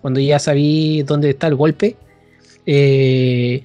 Cuando 0.01 0.20
ya 0.20 0.39
sabí 0.39 1.03
dónde 1.03 1.29
está 1.29 1.48
el 1.48 1.55
golpe. 1.55 1.96
Eh, 2.65 3.63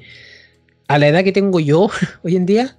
a 0.89 0.99
la 0.99 1.09
edad 1.09 1.25
que 1.25 1.33
tengo 1.33 1.61
yo 1.61 1.89
hoy 2.23 2.37
en 2.37 2.47
día, 2.47 2.77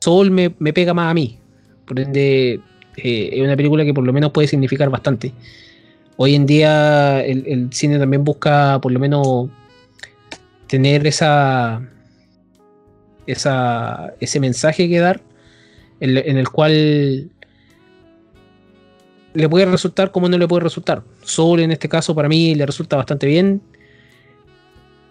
Soul 0.00 0.30
me, 0.30 0.54
me 0.58 0.72
pega 0.72 0.94
más 0.94 1.10
a 1.10 1.14
mí. 1.14 1.38
Por 1.86 1.98
ende, 1.98 2.60
eh, 2.96 3.30
es 3.32 3.40
una 3.40 3.56
película 3.56 3.84
que 3.84 3.94
por 3.94 4.04
lo 4.04 4.12
menos 4.12 4.30
puede 4.30 4.46
significar 4.48 4.88
bastante. 4.90 5.32
Hoy 6.22 6.34
en 6.34 6.44
día 6.44 7.24
el, 7.24 7.70
cine 7.72 7.98
también 7.98 8.24
busca 8.24 8.78
por 8.82 8.92
lo 8.92 9.00
menos 9.00 9.48
tener 10.66 11.06
esa, 11.06 11.80
esa 13.26 14.12
ese 14.20 14.38
mensaje 14.38 14.86
que 14.90 14.98
dar 14.98 15.22
en, 15.98 16.18
en 16.18 16.36
el 16.36 16.50
cual 16.50 17.30
le 19.32 19.48
puede 19.48 19.64
resultar 19.64 20.10
como 20.10 20.28
no 20.28 20.36
le 20.36 20.46
puede 20.46 20.64
resultar. 20.64 21.02
Soul 21.22 21.60
en 21.60 21.72
este 21.72 21.88
caso 21.88 22.14
para 22.14 22.28
mí 22.28 22.54
le 22.54 22.66
resulta 22.66 22.96
bastante 22.96 23.26
bien. 23.26 23.62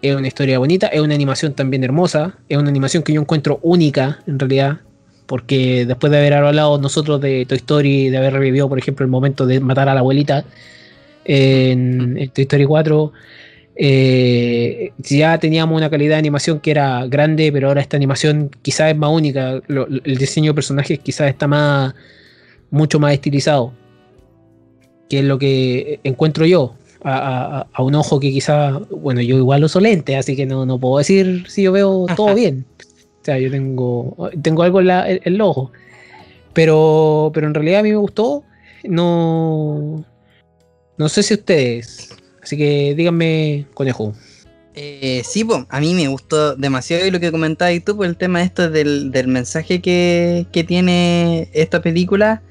Es 0.02 0.14
una 0.14 0.28
historia 0.28 0.60
bonita, 0.60 0.86
es 0.86 1.00
una 1.00 1.16
animación 1.16 1.54
también 1.54 1.82
hermosa, 1.82 2.38
es 2.48 2.56
una 2.56 2.70
animación 2.70 3.02
que 3.02 3.14
yo 3.14 3.20
encuentro 3.20 3.58
única 3.62 4.20
en 4.28 4.38
realidad, 4.38 4.82
porque 5.26 5.86
después 5.86 6.12
de 6.12 6.18
haber 6.18 6.34
hablado 6.34 6.78
nosotros 6.78 7.20
de 7.20 7.46
Toy 7.46 7.56
Story, 7.56 8.10
de 8.10 8.16
haber 8.16 8.32
revivido 8.32 8.68
por 8.68 8.78
ejemplo 8.78 9.04
el 9.04 9.10
momento 9.10 9.44
de 9.44 9.58
matar 9.58 9.88
a 9.88 9.94
la 9.94 10.00
abuelita 10.00 10.44
en, 11.24 12.16
en 12.18 12.30
Toy 12.30 12.42
Story 12.42 12.64
4, 12.64 13.12
eh, 13.76 14.92
ya 14.98 15.38
teníamos 15.38 15.76
una 15.76 15.88
calidad 15.90 16.14
de 16.16 16.18
animación 16.18 16.60
que 16.60 16.70
era 16.70 17.06
grande, 17.06 17.50
pero 17.52 17.68
ahora 17.68 17.80
esta 17.80 17.96
animación 17.96 18.50
quizás 18.62 18.90
es 18.90 18.96
más 18.96 19.10
única, 19.10 19.60
lo- 19.68 19.86
el 19.86 20.16
diseño 20.18 20.50
de 20.52 20.54
personajes 20.54 20.98
quizás 20.98 21.28
está 21.28 21.46
más, 21.46 21.94
mucho 22.70 22.98
más 23.00 23.12
estilizado, 23.14 23.72
que 25.08 25.20
es 25.20 25.24
lo 25.24 25.38
que 25.38 26.00
encuentro 26.04 26.44
yo. 26.46 26.74
A, 27.02 27.60
a- 27.60 27.66
a 27.72 27.82
un 27.82 27.94
ojo 27.94 28.20
que 28.20 28.30
quizás, 28.30 28.74
bueno, 28.90 29.22
yo 29.22 29.38
igual 29.38 29.64
uso 29.64 29.80
lentes, 29.80 30.14
así 30.16 30.36
que 30.36 30.44
no, 30.44 30.66
no 30.66 30.78
puedo 30.78 30.98
decir 30.98 31.44
si 31.48 31.62
yo 31.62 31.72
veo 31.72 32.04
todo 32.14 32.34
bien. 32.34 32.66
O 33.22 33.24
sea, 33.24 33.38
yo 33.38 33.50
tengo, 33.50 34.30
tengo 34.42 34.62
algo 34.62 34.80
en, 34.80 34.86
la- 34.86 35.10
en- 35.10 35.20
en 35.24 35.34
el 35.34 35.40
ojo. 35.40 35.72
Pero, 36.52 37.30
pero 37.32 37.46
en 37.46 37.54
realidad 37.54 37.80
a 37.80 37.82
mí 37.82 37.90
me 37.90 37.96
gustó. 37.96 38.42
No, 38.84 40.04
no 41.00 41.08
sé 41.08 41.22
si 41.22 41.32
ustedes. 41.32 42.10
Así 42.42 42.58
que 42.58 42.94
díganme, 42.94 43.64
conejo. 43.72 44.14
Eh, 44.74 45.22
sí, 45.24 45.44
po, 45.44 45.66
a 45.70 45.80
mí 45.80 45.94
me 45.94 46.06
gustó 46.08 46.54
demasiado 46.56 47.06
y 47.06 47.10
lo 47.10 47.18
que 47.18 47.32
comentabas 47.32 47.82
tú 47.82 47.96
por 47.96 48.04
el 48.04 48.18
tema 48.18 48.42
esto 48.42 48.68
del, 48.68 49.10
del 49.10 49.26
mensaje 49.26 49.80
que, 49.80 50.46
que 50.52 50.62
tiene 50.62 51.48
esta 51.54 51.80
película. 51.80 52.42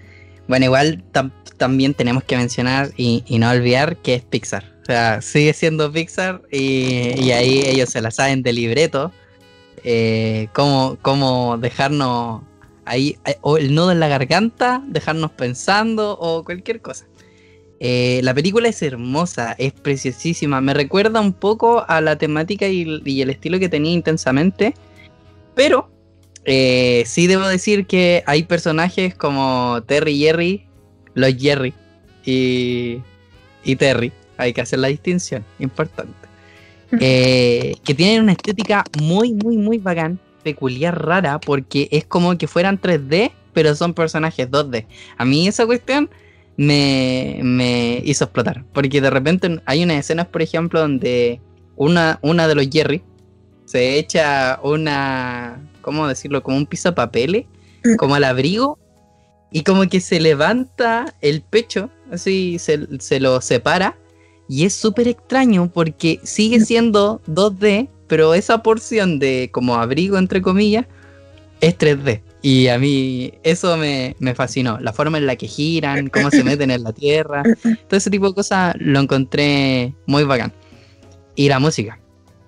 Bueno, 0.48 0.66
igual 0.66 1.04
tam- 1.14 1.32
también 1.58 1.94
tenemos 1.94 2.24
que 2.24 2.38
mencionar 2.38 2.90
y, 2.98 3.24
y 3.28 3.38
no 3.38 3.52
olvidar 3.52 3.98
que 3.98 4.16
es 4.16 4.24
Pixar. 4.24 4.64
O 4.82 4.86
sea, 4.86 5.22
sigue 5.22 5.54
siendo 5.54 5.92
Pixar 5.92 6.42
y, 6.52 7.14
y 7.22 7.32
ahí 7.32 7.62
ellos 7.68 7.90
se 7.90 8.02
la 8.02 8.10
saben 8.10 8.42
de 8.42 8.52
libreto. 8.52 9.12
Eh, 9.84 10.48
cómo, 10.54 10.98
cómo 11.04 11.60
dejarnos 11.60 12.42
ahí, 12.86 13.16
eh, 13.28 13.38
o 13.42 13.58
el 13.58 13.76
nudo 13.76 13.92
en 13.92 14.00
la 14.00 14.08
garganta, 14.08 14.84
dejarnos 14.88 15.30
pensando 15.34 16.18
o 16.20 16.44
cualquier 16.44 16.82
cosa. 16.82 17.06
Eh, 17.80 18.20
la 18.24 18.34
película 18.34 18.68
es 18.68 18.82
hermosa, 18.82 19.54
es 19.58 19.72
preciosísima. 19.74 20.60
Me 20.62 20.74
recuerda 20.74 21.22
un 21.22 21.34
poco 21.34 21.86
a 21.88 22.02
la 22.02 22.18
temática 22.18 22.68
y, 22.68 22.82
el- 22.84 23.02
y 23.06 23.22
el 23.22 23.30
estilo 23.30 23.60
que 23.60 23.70
tenía 23.70 23.94
intensamente. 23.94 24.74
Pero 25.56 25.90
eh, 26.46 27.04
sí 27.06 27.28
debo 27.28 27.48
decir 27.48 27.86
que 27.86 28.24
hay 28.26 28.44
personajes 28.44 29.16
como 29.16 29.82
Terry 29.86 30.12
y 30.14 30.20
Jerry, 30.24 30.66
los 31.14 31.36
Jerry 31.38 31.74
y, 32.26 33.00
y 33.64 33.76
Terry. 33.76 34.12
Hay 34.38 34.54
que 34.54 34.62
hacer 34.62 34.80
la 34.80 34.88
distinción, 34.88 35.44
importante. 35.60 36.14
Eh, 37.00 37.76
que 37.84 37.94
tienen 37.94 38.24
una 38.24 38.32
estética 38.32 38.84
muy, 39.02 39.34
muy, 39.34 39.58
muy 39.58 39.78
bacán, 39.78 40.20
peculiar, 40.44 41.06
rara, 41.06 41.40
porque 41.40 41.88
es 41.92 42.06
como 42.06 42.38
que 42.38 42.48
fueran 42.48 42.80
3D, 42.80 43.32
pero 43.54 43.76
son 43.76 43.94
personajes 43.94 44.50
2D. 44.50 44.86
A 45.18 45.26
mí 45.26 45.48
esa 45.48 45.66
cuestión 45.66 46.10
me, 46.60 47.40
me 47.42 48.02
hizo 48.04 48.26
explotar. 48.26 48.66
Porque 48.74 49.00
de 49.00 49.10
repente 49.10 49.62
hay 49.66 49.82
unas 49.82 50.00
escenas, 50.00 50.28
por 50.28 50.42
ejemplo, 50.42 50.82
donde 50.82 51.40
una, 51.78 52.20
una 52.22 52.50
de 52.50 52.56
los 52.56 52.68
Jerry 52.70 53.02
se 53.64 53.98
echa 53.98 54.60
una, 54.62 55.62
¿cómo 55.82 56.06
decirlo? 56.06 56.44
Como 56.44 56.58
un 56.58 56.66
pisapapeles, 56.66 57.46
como 57.98 58.16
al 58.16 58.26
abrigo, 58.26 58.78
y 59.52 59.64
como 59.64 59.88
que 59.88 60.02
se 60.02 60.20
levanta 60.20 61.16
el 61.22 61.42
pecho, 61.42 61.90
así 62.12 62.60
se, 62.60 63.00
se 63.00 63.22
lo 63.22 63.40
separa, 63.40 63.98
y 64.50 64.66
es 64.66 64.74
súper 64.74 65.08
extraño 65.08 65.72
porque 65.74 66.20
sigue 66.24 66.60
siendo 66.60 67.22
2D, 67.28 67.88
pero 68.08 68.34
esa 68.34 68.62
porción 68.64 69.18
de 69.18 69.50
como 69.54 69.76
abrigo, 69.76 70.18
entre 70.18 70.42
comillas, 70.42 70.88
es 71.62 71.78
3D. 71.78 72.22
Y 72.42 72.68
a 72.68 72.80
mí 72.80 73.34
eso 73.44 73.76
me, 73.76 74.16
me 74.20 74.34
fascinó. 74.34 74.80
La 74.80 74.94
forma 74.94 75.18
en 75.18 75.26
la 75.26 75.36
que 75.36 75.48
giran, 75.48 76.08
cómo 76.08 76.30
se 76.32 76.44
meten 76.44 76.72
en 76.72 76.84
la 76.84 76.94
tierra, 76.94 77.44
todo 77.88 77.98
ese 77.98 78.10
tipo 78.10 78.30
de 78.30 78.34
cosas 78.34 78.76
lo 78.80 79.00
encontré 79.00 79.94
muy 80.06 80.24
bacán. 80.24 80.54
Y 81.36 81.50
la 81.50 81.60
música. 81.60 82.00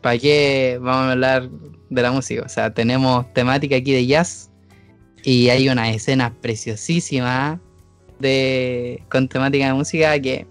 ¿Para 0.01 0.17
qué 0.17 0.79
vamos 0.81 1.07
a 1.07 1.11
hablar 1.11 1.49
de 1.89 2.01
la 2.01 2.11
música? 2.11 2.43
O 2.43 2.49
sea, 2.49 2.73
tenemos 2.73 3.31
temática 3.33 3.75
aquí 3.75 3.91
de 3.91 4.05
jazz 4.07 4.49
y 5.23 5.49
hay 5.49 5.69
una 5.69 5.91
escena 5.91 6.33
preciosísima 6.41 7.59
de, 8.19 9.03
con 9.09 9.27
temática 9.27 9.67
de 9.67 9.73
música 9.73 10.19
que 10.19 10.47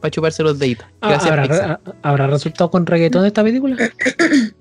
para 0.00 0.10
chuparse 0.10 0.42
los 0.42 0.58
deditos. 0.58 0.86
Ah, 1.00 1.08
Gracias, 1.08 1.30
¿Habrá, 1.30 1.42
Pixar. 1.42 1.80
¿Habrá 2.02 2.26
resultado 2.28 2.70
con 2.70 2.86
reggaetón 2.86 3.26
esta 3.26 3.42
película? 3.42 3.76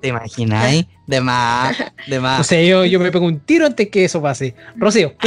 ¿Te 0.00 0.08
imagináis? 0.08 0.86
De 1.06 1.20
más, 1.22 1.76
de 2.06 2.18
O 2.18 2.20
más. 2.20 2.46
sea, 2.46 2.62
yo, 2.62 2.84
yo 2.84 3.00
me 3.00 3.10
pego 3.10 3.24
un 3.24 3.40
tiro 3.40 3.64
antes 3.64 3.88
que 3.88 4.04
eso 4.04 4.20
pase. 4.20 4.54
Rocío. 4.76 5.14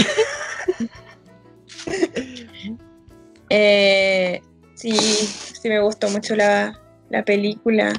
Eh, 3.53 4.41
sí, 4.75 4.93
sí 4.93 5.67
me 5.67 5.81
gustó 5.81 6.09
mucho 6.09 6.37
la, 6.37 6.79
la 7.09 7.21
película. 7.25 7.91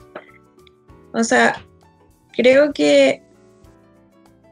O 1.12 1.23
sea, 1.23 1.62
creo 2.33 2.73
que 2.73 3.23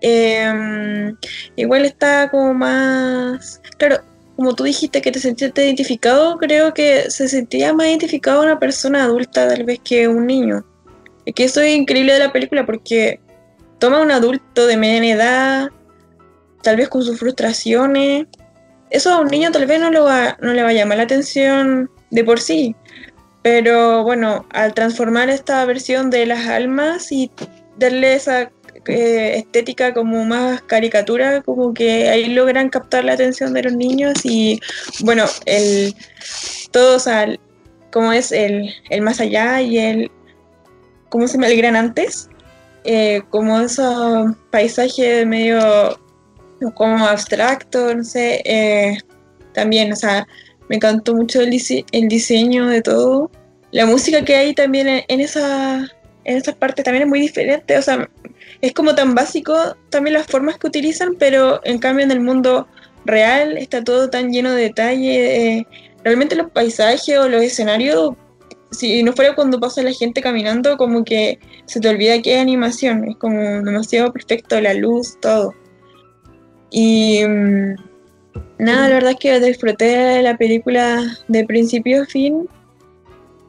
em, 0.03 1.17
igual 1.57 1.87
está 1.87 2.31
como 2.31 2.53
más... 2.53 3.63
Claro, 3.79 4.03
como 4.37 4.55
tú 4.55 4.65
dijiste 4.65 5.01
que 5.01 5.11
te 5.11 5.21
sentiste 5.21 5.65
identificado, 5.65 6.37
creo 6.37 6.75
que 6.75 7.11
se 7.11 7.29
sentía 7.29 7.73
más 7.73 7.87
identificado 7.87 8.43
una 8.43 8.59
persona 8.59 9.05
adulta 9.05 9.49
tal 9.49 9.65
vez 9.65 9.81
que 9.83 10.07
un 10.07 10.27
niño. 10.27 10.67
Que 11.35 11.45
eso 11.45 11.61
es 11.61 11.77
increíble 11.77 12.13
de 12.13 12.19
la 12.19 12.33
película 12.33 12.67
porque 12.67 13.21
toma 13.79 13.99
a 13.99 14.03
un 14.03 14.11
adulto 14.11 14.67
de 14.67 14.77
mediana 14.77 15.09
edad, 15.09 15.69
tal 16.63 16.77
vez 16.77 16.89
con 16.89 17.03
sus 17.03 17.19
frustraciones, 17.19 18.27
eso 18.91 19.13
a 19.13 19.21
un 19.21 19.29
niño 19.29 19.53
tal 19.53 19.67
vez 19.67 19.81
no, 19.81 19.91
lo 19.91 20.05
va, 20.05 20.37
no 20.41 20.53
le 20.53 20.63
va 20.63 20.71
a 20.71 20.73
llamar 20.73 20.99
la 20.99 21.05
atención 21.05 21.91
de 22.11 22.25
por 22.25 22.41
sí, 22.41 22.75
Pero 23.43 24.03
bueno, 24.03 24.47
al 24.51 24.75
transformar 24.75 25.31
esta 25.31 25.65
versión 25.65 26.11
de 26.11 26.27
las 26.27 26.47
almas 26.47 27.11
y 27.13 27.31
darle 27.79 28.15
esa 28.15 28.51
eh, 28.87 29.35
estética 29.37 29.95
como 29.95 30.25
más 30.25 30.61
caricatura, 30.63 31.41
como 31.43 31.73
que 31.73 32.09
ahí 32.11 32.27
logran 32.27 32.69
captar 32.69 33.05
la 33.05 33.13
atención 33.13 33.55
de 33.55 33.63
los 33.63 33.73
niños 33.75 34.15
y 34.25 34.61
bueno, 35.01 35.25
el 35.47 35.95
todos 36.73 37.07
al 37.07 37.41
como 37.93 38.13
es 38.13 38.33
el, 38.33 38.73
el 38.91 39.03
más 39.03 39.21
allá 39.21 39.61
y 39.61 39.79
el 39.79 40.11
¿cómo 41.11 41.29
se 41.29 41.35
llama? 41.35 41.49
el 41.49 41.57
gran 41.59 41.77
antes, 41.77 42.29
eh, 42.85 43.21
como 43.29 43.61
esos 43.61 44.35
paisajes 44.51 45.27
medio 45.27 45.99
como 46.75 47.05
abstracto, 47.07 47.95
no 47.95 48.05
sé, 48.05 48.43
eh, 48.45 48.99
también, 49.53 49.93
o 49.93 49.97
sea, 49.97 50.27
me 50.69 50.77
encantó 50.77 51.15
mucho 51.15 51.41
el, 51.43 51.51
dise- 51.51 51.85
el 51.93 52.09
diseño 52.09 52.67
de 52.69 52.81
todo. 52.83 53.31
La 53.73 53.87
música 53.87 54.25
que 54.25 54.37
hay 54.37 54.55
también 54.55 54.89
en, 54.89 55.05
en 55.09 55.21
esa 55.21 55.87
en 56.25 56.37
esas 56.37 56.55
partes 56.55 56.85
también 56.85 57.05
es 57.05 57.09
muy 57.09 57.21
diferente, 57.21 57.77
o 57.79 57.83
sea, 57.83 58.09
es 58.61 58.73
como 58.75 58.95
tan 58.95 59.15
básico 59.15 59.57
también 59.89 60.15
las 60.15 60.27
formas 60.27 60.59
que 60.59 60.67
utilizan, 60.67 61.15
pero 61.19 61.61
en 61.65 61.79
cambio 61.79 62.05
en 62.05 62.11
el 62.11 62.21
mundo 62.21 62.69
real 63.07 63.57
está 63.57 63.83
todo 63.83 64.11
tan 64.11 64.31
lleno 64.31 64.53
de 64.53 64.65
detalle. 64.65 65.57
eh, 65.59 65.67
realmente 66.05 66.37
los 66.37 66.51
paisajes 66.51 67.19
o 67.19 67.29
los 67.29 67.43
escenarios, 67.43 68.15
si 68.71 69.03
no 69.03 69.13
fuera 69.13 69.35
cuando 69.35 69.59
pasa 69.59 69.83
la 69.83 69.93
gente 69.93 70.23
caminando, 70.23 70.77
como 70.77 71.05
que 71.05 71.39
se 71.67 71.81
te 71.81 71.89
olvida 71.89 72.21
que 72.23 72.35
es 72.35 72.41
animación, 72.41 73.09
es 73.09 73.17
como 73.17 73.63
demasiado 73.63 74.13
perfecto, 74.13 74.61
la 74.61 74.75
luz, 74.75 75.19
todo. 75.21 75.55
Y 76.71 77.23
mm, 77.27 77.75
nada, 78.59 78.89
la 78.89 78.95
verdad 78.95 79.13
es 79.13 79.19
que 79.19 79.41
disfruté 79.41 80.23
la 80.23 80.37
película 80.37 81.03
de 81.29 81.45
principio 81.45 82.03
a 82.03 82.07
fin. 82.07 82.49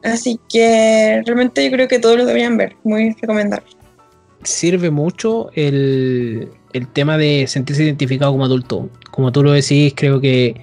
Así 0.02 0.40
que 0.48 1.22
realmente 1.24 1.64
yo 1.64 1.70
creo 1.70 1.86
que 1.86 2.00
todos 2.00 2.16
lo 2.16 2.26
deberían 2.26 2.56
ver, 2.56 2.74
muy 2.82 3.14
recomendable. 3.20 3.66
sirve 4.42 4.90
mucho 4.90 5.50
el, 5.54 6.50
el 6.72 6.88
tema 6.88 7.16
de 7.16 7.46
sentirse 7.46 7.84
identificado 7.84 8.32
como 8.32 8.44
adulto. 8.44 8.90
Como 9.12 9.30
tú 9.30 9.44
lo 9.44 9.52
decís, 9.52 9.92
creo 9.96 10.20
que. 10.20 10.60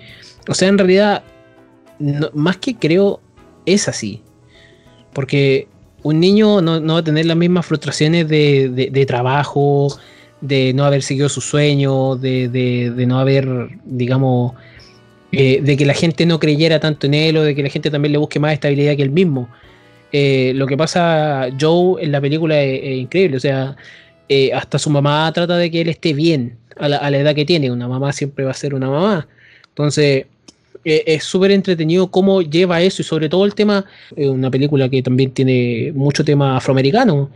O 0.50 0.54
sea, 0.54 0.68
en 0.68 0.78
realidad, 0.78 1.24
más 2.34 2.58
que 2.58 2.76
creo, 2.76 3.22
es 3.66 3.88
así. 3.88 4.22
Porque 5.20 5.68
un 6.02 6.22
niño 6.22 6.62
no, 6.62 6.82
va 6.82 7.00
a 7.00 7.04
tener 7.04 7.26
las 7.26 7.36
mismas 7.36 7.66
frustraciones 7.66 8.26
de, 8.30 9.06
trabajo, 9.06 9.90
de 10.40 10.72
no 10.74 10.86
haber 10.86 11.04
seguido 11.04 11.28
sus 11.28 11.44
sueños, 11.44 12.22
de, 12.22 13.06
no 13.06 13.20
haber, 13.20 13.68
digamos, 13.84 14.54
eh, 15.34 15.60
de 15.62 15.76
que 15.76 15.86
la 15.86 15.94
gente 15.94 16.26
no 16.26 16.40
creyera 16.40 16.80
tanto 16.80 17.06
en 17.08 17.16
él 17.16 17.36
o 17.36 17.44
de 17.44 17.54
que 17.54 17.64
la 17.64 17.68
gente 17.68 17.92
también 17.92 18.14
le 18.14 18.18
busque 18.18 18.40
más 18.40 18.54
estabilidad 18.54 18.96
que 18.96 19.02
él 19.02 19.10
mismo. 19.10 19.50
Eh, 20.14 20.54
lo 20.56 20.66
que 20.68 20.78
pasa 20.78 21.50
Joe 21.60 22.02
en 22.02 22.14
la 22.14 22.22
película 22.22 22.58
es, 22.62 23.00
increíble, 23.00 23.36
o 23.36 23.42
sea, 23.42 23.76
eh, 24.30 24.54
hasta 24.54 24.80
su 24.80 24.90
mamá 24.90 25.30
trata 25.34 25.58
de 25.58 25.70
que 25.70 25.82
él 25.82 25.90
esté 25.90 26.14
bien 26.14 26.60
a 26.78 26.88
la 26.88 27.18
edad 27.18 27.36
que 27.36 27.44
tiene, 27.44 27.70
una 27.72 27.90
mamá 27.90 28.14
siempre 28.14 28.46
va 28.46 28.52
a 28.52 28.54
ser 28.54 28.74
una 28.74 28.90
mamá. 28.90 29.28
Entonces, 29.68 30.28
eh, 30.86 31.04
es 31.06 31.24
súper 31.24 31.52
entretenido 31.52 32.10
cómo 32.10 32.42
lleva 32.42 32.82
eso 32.82 33.02
y 33.02 33.06
sobre 33.06 33.30
todo 33.30 33.46
el 33.46 33.54
tema, 33.56 33.86
eh, 34.16 34.28
una 34.30 34.50
película 34.52 34.90
que 34.90 35.02
también 35.02 35.32
tiene 35.32 35.92
mucho 35.96 36.24
tema 36.24 36.58
afroamericano, 36.58 37.32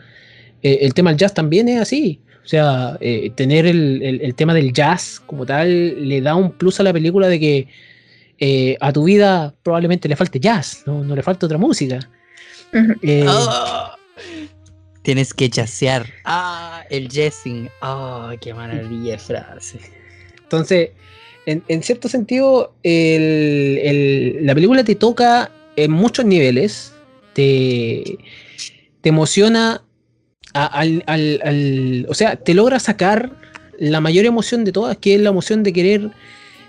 eh, 0.62 0.80
el 0.82 0.94
tema 0.94 1.10
del 1.12 1.18
jazz 1.20 1.34
también 1.34 1.68
es 1.70 1.82
así. 1.82 2.20
O 2.44 2.48
sea, 2.48 2.98
eh, 3.00 3.32
tener 3.36 3.66
el, 3.66 4.02
el- 4.04 4.22
el 4.22 4.36
tema 4.36 4.54
del 4.54 4.74
jazz 4.74 5.22
como 5.26 5.46
tal 5.46 6.08
le 6.10 6.20
da 6.22 6.36
un 6.36 6.52
plus 6.52 6.80
a 6.80 6.84
la 6.84 6.92
película 6.92 7.28
de 7.30 7.40
que 7.40 7.68
eh, 8.40 8.76
a 8.82 8.92
tu 8.92 9.06
vida 9.06 9.54
probablemente 9.64 10.10
le 10.10 10.16
falte 10.18 10.40
jazz, 10.40 10.84
no, 10.86 11.04
no 11.04 11.16
le 11.16 11.22
falta 11.24 11.46
otra 11.46 11.58
música. 11.58 12.00
Eh, 13.02 13.24
Ah. 13.28 13.96
Tienes 15.04 15.34
que 15.34 15.50
chasear. 15.50 16.06
Ah, 16.24 16.84
el 16.90 17.10
jazzing. 17.10 17.70
Ah, 17.82 18.34
qué 18.40 18.54
maravilla 18.54 19.12
de 19.12 19.18
frase. 19.18 19.80
Entonces, 20.42 20.92
en, 21.46 21.84
cierto 21.84 22.08
sentido, 22.10 22.74
el- 22.84 24.46
la 24.46 24.54
película 24.56 24.84
te 24.84 24.96
toca 24.96 25.52
en 25.76 25.92
muchos 25.92 26.26
niveles, 26.26 26.94
te, 27.34 28.18
te 29.02 29.10
emociona, 29.10 29.84
al, 30.54 31.04
al- 31.08 31.42
al- 31.44 32.06
o 32.10 32.14
sea, 32.14 32.36
te 32.36 32.54
logra 32.54 32.80
sacar 32.80 33.32
la 33.80 34.00
mayor 34.00 34.26
emoción 34.26 34.64
de 34.64 34.72
todas, 34.72 34.98
que 34.98 35.16
es 35.16 35.22
la 35.22 35.30
emoción 35.30 35.64
de 35.64 35.74
querer, 35.74 36.12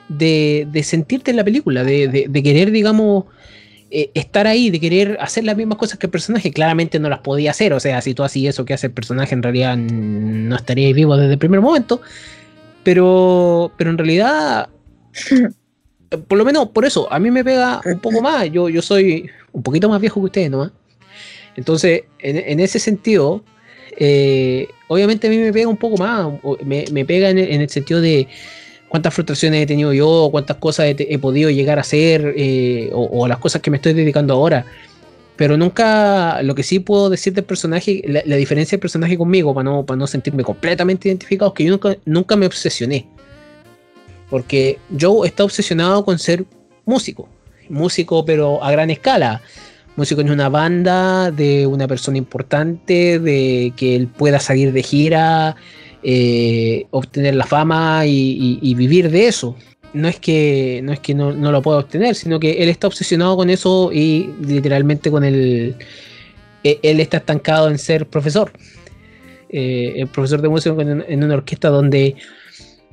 de, 0.08 0.66
sentirte 0.82 1.30
en 1.30 1.36
la 1.36 1.44
película, 1.44 1.84
de, 1.84 2.28
querer, 2.42 2.70
digamos, 2.70 3.24
eh, 3.90 4.10
estar 4.14 4.46
ahí, 4.46 4.70
de 4.70 4.80
querer 4.80 5.18
hacer 5.20 5.44
las 5.44 5.56
mismas 5.56 5.78
cosas 5.78 5.98
que 5.98 6.06
el 6.06 6.10
personaje, 6.10 6.50
claramente 6.50 6.98
no 6.98 7.08
las 7.08 7.20
podía 7.20 7.50
hacer, 7.50 7.72
o 7.74 7.80
sea, 7.80 8.00
si 8.00 8.14
tú 8.14 8.24
hacías 8.24 8.54
eso 8.54 8.64
que 8.64 8.74
hace 8.74 8.88
el 8.88 8.92
personaje, 8.92 9.34
en 9.34 9.42
realidad 9.42 9.76
no 9.76 10.56
estarías 10.56 10.94
vivo 10.94 11.16
desde 11.16 11.34
el 11.34 11.38
primer 11.38 11.60
momento, 11.60 12.00
pero, 12.84 13.72
pero 13.76 13.90
en 13.90 13.98
realidad, 13.98 14.68
por 16.28 16.38
lo 16.38 16.44
menos 16.44 16.68
por 16.68 16.84
eso, 16.84 17.12
a 17.12 17.18
mí 17.18 17.30
me 17.30 17.42
pega 17.44 17.80
un 17.84 17.98
poco 17.98 18.20
más. 18.22 18.50
Yo, 18.50 18.68
yo 18.68 18.82
soy 18.82 19.28
un 19.52 19.62
poquito 19.62 19.88
más 19.88 20.00
viejo 20.00 20.20
que 20.20 20.26
ustedes 20.26 20.50
nomás. 20.50 20.70
Entonces, 21.56 22.02
en, 22.18 22.36
en 22.36 22.60
ese 22.60 22.78
sentido, 22.78 23.42
eh, 23.96 24.68
obviamente 24.88 25.26
a 25.26 25.30
mí 25.30 25.38
me 25.38 25.52
pega 25.52 25.68
un 25.68 25.76
poco 25.76 25.96
más. 25.96 26.28
Me, 26.64 26.84
me 26.92 27.04
pega 27.04 27.30
en, 27.30 27.38
el- 27.38 27.50
en 27.52 27.60
el 27.60 27.68
sentido 27.70 28.00
de 28.00 28.26
cuántas 28.88 29.14
frustraciones 29.14 29.62
he 29.62 29.66
tenido 29.66 29.92
yo, 29.92 30.28
cuántas 30.30 30.56
cosas 30.58 30.86
he, 30.86 30.96
he 30.98 31.18
podido 31.18 31.50
llegar 31.50 31.78
a 31.78 31.82
hacer, 31.82 32.34
eh, 32.36 32.90
o, 32.92 33.04
o 33.22 33.28
las 33.28 33.38
cosas 33.38 33.62
que 33.62 33.70
me 33.70 33.76
estoy 33.78 33.92
dedicando 33.92 34.34
ahora. 34.34 34.66
Pero 35.36 35.56
nunca, 35.56 36.42
lo 36.42 36.54
que 36.54 36.62
sí 36.62 36.78
puedo 36.78 37.10
decir 37.10 37.32
del 37.32 37.44
personaje, 37.44 38.02
la, 38.06 38.36
diferencia 38.36 38.76
del 38.76 38.80
personaje 38.80 39.18
conmigo, 39.18 39.52
para 39.52 39.64
no, 39.64 39.84
para 39.84 39.96
no 39.96 40.06
sentirme 40.06 40.44
completamente 40.44 41.08
identificado, 41.08 41.50
es 41.50 41.54
que 41.56 41.64
yo 41.64 41.70
nunca, 41.72 41.96
nunca 42.04 42.36
me 42.36 42.46
obsesioné. 42.46 43.06
Porque 44.30 44.78
Joe 44.98 45.26
está 45.26 45.44
obsesionado 45.44 46.04
con 46.04 46.18
ser 46.18 46.44
músico. 46.84 47.28
Músico, 47.68 48.24
pero 48.24 48.62
a 48.62 48.70
gran 48.70 48.90
escala. 48.90 49.42
Músico 49.96 50.20
en 50.20 50.30
una 50.30 50.48
banda, 50.48 51.30
de 51.30 51.66
una 51.66 51.88
persona 51.88 52.18
importante, 52.18 53.18
de 53.18 53.72
que 53.76 53.96
él 53.96 54.06
pueda 54.06 54.38
salir 54.38 54.72
de 54.72 54.82
gira, 54.82 55.56
eh, 56.02 56.86
obtener 56.90 57.34
la 57.34 57.46
fama 57.46 58.06
y 58.06 58.74
vivir 58.74 59.10
de 59.10 59.26
eso. 59.26 59.56
No 59.94 60.08
es 60.08 60.18
que 60.18 60.80
no, 60.82 60.92
es 60.92 61.00
que 61.00 61.14
no, 61.14 61.32
no 61.32 61.52
lo 61.52 61.62
pueda 61.62 61.78
obtener, 61.78 62.14
sino 62.16 62.40
que 62.40 62.62
él 62.62 62.68
está 62.68 62.88
obsesionado 62.88 63.36
con 63.36 63.48
eso 63.48 63.90
y 63.92 64.28
literalmente 64.40 65.10
con 65.10 65.24
el. 65.24 65.76
eh, 66.64 66.78
Él 66.82 67.00
está 67.00 67.18
estancado 67.18 67.68
en 67.68 67.78
ser 67.78 68.06
profesor. 68.06 68.50
Eh, 69.48 69.94
el 69.96 70.08
profesor 70.08 70.42
de 70.42 70.48
música 70.48 70.74
en, 70.82 71.04
en 71.08 71.24
una 71.24 71.34
orquesta 71.34 71.68
donde 71.68 72.16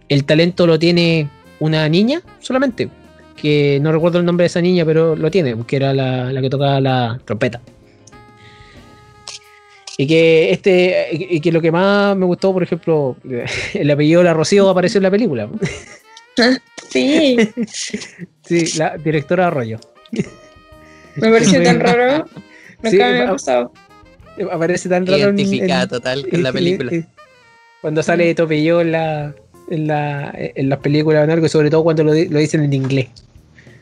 el 0.09 0.25
talento 0.25 0.67
lo 0.67 0.77
tiene 0.77 1.27
una 1.59 1.89
niña 1.89 2.21
solamente, 2.39 2.89
que 3.35 3.79
no 3.81 3.91
recuerdo 3.91 4.19
el 4.19 4.25
nombre 4.25 4.43
de 4.43 4.47
esa 4.47 4.61
niña, 4.61 4.85
pero 4.85 5.15
lo 5.15 5.31
tiene, 5.31 5.55
que 5.65 5.75
era 5.77 5.93
la, 5.93 6.31
la 6.31 6.41
que 6.41 6.49
tocaba 6.49 6.79
la 6.79 7.19
trompeta. 7.25 7.61
Y 9.97 10.07
que 10.07 10.51
este, 10.51 11.09
y 11.11 11.41
que 11.41 11.51
lo 11.51 11.61
que 11.61 11.71
más 11.71 12.15
me 12.17 12.25
gustó, 12.25 12.53
por 12.53 12.63
ejemplo, 12.63 13.17
el 13.73 13.91
apellido 13.91 14.21
de 14.21 14.25
la 14.25 14.33
Rocío 14.33 14.69
apareció 14.69 14.99
en 14.99 15.03
la 15.03 15.11
película. 15.11 15.49
Sí, 16.89 17.37
Sí, 18.45 18.77
la 18.77 18.97
directora 18.97 19.47
Arroyo. 19.47 19.79
me 21.15 21.29
pareció 21.31 21.61
tan 21.63 21.79
raro. 21.79 22.25
Nunca 22.83 22.89
Sí, 22.89 22.97
me 22.97 23.03
había 23.03 23.29
pasado. 23.31 23.71
Aparece 24.51 24.89
tan 24.89 25.05
raro 25.05 25.29
en- 25.29 25.39
Identificada 25.39 25.83
en- 25.83 25.89
total 25.89 26.27
con 26.29 26.43
la 26.43 26.49
y- 26.49 26.53
película. 26.53 26.93
y- 26.95 27.05
Cuando 27.81 28.03
sale 28.03 28.33
Topello 28.35 28.81
en, 28.81 28.91
la, 28.91 29.35
en, 29.69 29.87
la, 29.87 30.31
en 30.35 30.69
las 30.69 30.79
películas 30.79 31.21
de 31.21 31.27
narco, 31.27 31.45
y 31.45 31.49
sobre 31.49 31.69
todo 31.69 31.83
cuando 31.83 32.03
lo, 32.03 32.13
di- 32.13 32.27
lo 32.27 32.39
dicen 32.39 32.63
en 32.63 32.73
inglés. 32.73 33.07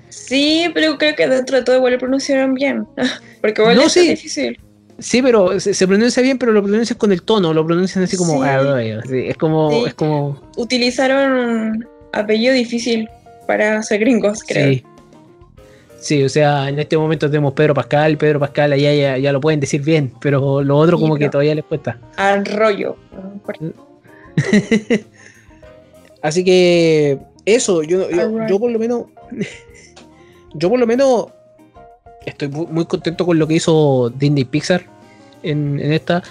Sí, 0.09 0.65
pero 0.73 0.97
creo 0.97 1.15
que 1.15 1.27
dentro 1.27 1.57
de 1.57 1.63
todo 1.63 1.75
igual 1.77 1.93
lo 1.93 1.99
pronunciaron 1.99 2.53
bien. 2.53 2.85
Porque 3.41 3.61
igual 3.61 3.77
No, 3.77 3.83
es 3.83 3.93
sí. 3.93 4.09
difícil. 4.09 4.59
Sí, 4.99 5.21
pero 5.21 5.59
se, 5.61 5.73
se 5.73 5.87
pronuncia 5.87 6.21
bien, 6.21 6.37
pero 6.37 6.51
lo 6.51 6.61
pronuncias 6.61 6.97
con 6.97 7.11
el 7.13 7.21
tono, 7.23 7.53
lo 7.53 7.65
pronuncian 7.65 8.03
así 8.03 8.17
como. 8.17 8.43
Sí. 8.43 8.49
"Arroyo", 8.49 9.01
sí, 9.03 9.27
es 9.27 9.37
como. 9.37 9.71
Sí. 9.71 9.83
Es 9.87 9.93
como 9.93 10.41
Utilizaron 10.57 11.87
apellido 12.13 12.53
difícil 12.53 13.09
para 13.47 13.81
ser 13.83 13.99
gringos, 13.99 14.43
creo. 14.43 14.69
sí. 14.73 14.83
Sí, 16.01 16.23
o 16.23 16.29
sea, 16.29 16.69
en 16.69 16.79
este 16.79 16.97
momento 16.97 17.29
tenemos 17.29 17.51
Pedro 17.51 17.73
Pascal, 17.73 18.17
Pedro 18.17 18.39
Pascal, 18.39 18.71
allá 18.71 18.93
ya, 18.93 19.17
ya 19.17 19.33
lo 19.33 19.41
pueden 19.41 19.59
decir 19.59 19.81
bien, 19.81 20.13
pero 20.21 20.63
lo 20.63 20.77
otro 20.77 20.97
como 20.97 21.17
que 21.17 21.27
todavía 21.27 21.53
les 21.55 21.65
cuesta. 21.65 21.99
Arroyo. 22.15 22.95
Así 26.21 26.43
que 26.43 27.17
eso, 27.45 27.83
yo, 27.83 28.09
yo, 28.09 28.47
yo 28.47 28.59
por 28.59 28.71
lo 28.71 28.79
menos, 28.79 29.05
yo 30.53 30.69
por 30.69 30.79
lo 30.79 30.87
menos 30.87 31.27
estoy 32.25 32.49
mu- 32.49 32.67
muy 32.67 32.85
contento 32.85 33.25
con 33.25 33.39
lo 33.39 33.47
que 33.47 33.55
hizo 33.55 34.09
Disney 34.09 34.43
Pixar 34.45 34.83
en, 35.43 35.79
en 35.79 35.93
esta. 35.93 36.23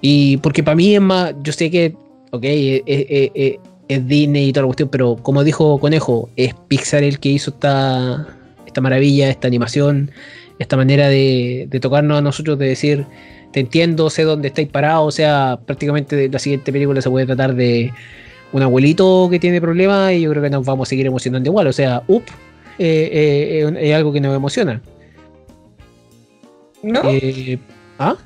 Y 0.00 0.36
porque 0.38 0.62
para 0.62 0.74
mí 0.76 0.94
es 0.94 1.00
más, 1.00 1.34
yo 1.42 1.52
sé 1.52 1.70
que, 1.70 1.94
ok, 2.30 2.42
es, 2.44 2.82
es- 2.86 3.30
es- 3.34 3.56
es 3.88 4.06
Disney 4.06 4.48
y 4.48 4.52
toda 4.52 4.62
la 4.62 4.68
cuestión, 4.68 4.88
pero 4.88 5.16
como 5.16 5.44
dijo 5.44 5.78
Conejo, 5.78 6.30
es 6.36 6.54
Pixar 6.68 7.02
el 7.02 7.18
que 7.18 7.30
hizo 7.30 7.50
esta, 7.50 8.26
esta 8.66 8.80
maravilla, 8.80 9.28
esta 9.28 9.48
animación, 9.48 10.10
esta 10.58 10.76
manera 10.76 11.08
de, 11.08 11.66
de 11.68 11.80
tocarnos 11.80 12.18
a 12.18 12.20
nosotros, 12.20 12.58
de 12.58 12.68
decir, 12.68 13.06
te 13.52 13.60
entiendo, 13.60 14.08
sé 14.10 14.24
dónde 14.24 14.48
estáis 14.48 14.68
parados, 14.68 15.06
o 15.06 15.10
sea, 15.10 15.58
prácticamente 15.66 16.28
la 16.28 16.38
siguiente 16.38 16.72
película 16.72 17.00
se 17.02 17.10
puede 17.10 17.26
tratar 17.26 17.54
de 17.54 17.92
un 18.52 18.62
abuelito 18.62 19.28
que 19.30 19.38
tiene 19.38 19.60
problemas 19.60 20.12
y 20.12 20.22
yo 20.22 20.30
creo 20.30 20.42
que 20.42 20.50
nos 20.50 20.64
vamos 20.64 20.88
a 20.88 20.90
seguir 20.90 21.06
emocionando 21.06 21.48
igual, 21.48 21.66
o 21.66 21.72
sea, 21.72 22.02
up, 22.08 22.24
eh, 22.78 23.10
eh, 23.12 23.68
eh, 23.68 23.90
es 23.90 23.94
algo 23.94 24.12
que 24.12 24.20
nos 24.20 24.34
emociona. 24.34 24.80
¿No? 26.82 27.00
Eh, 27.04 27.58
¿Ah? 27.98 28.16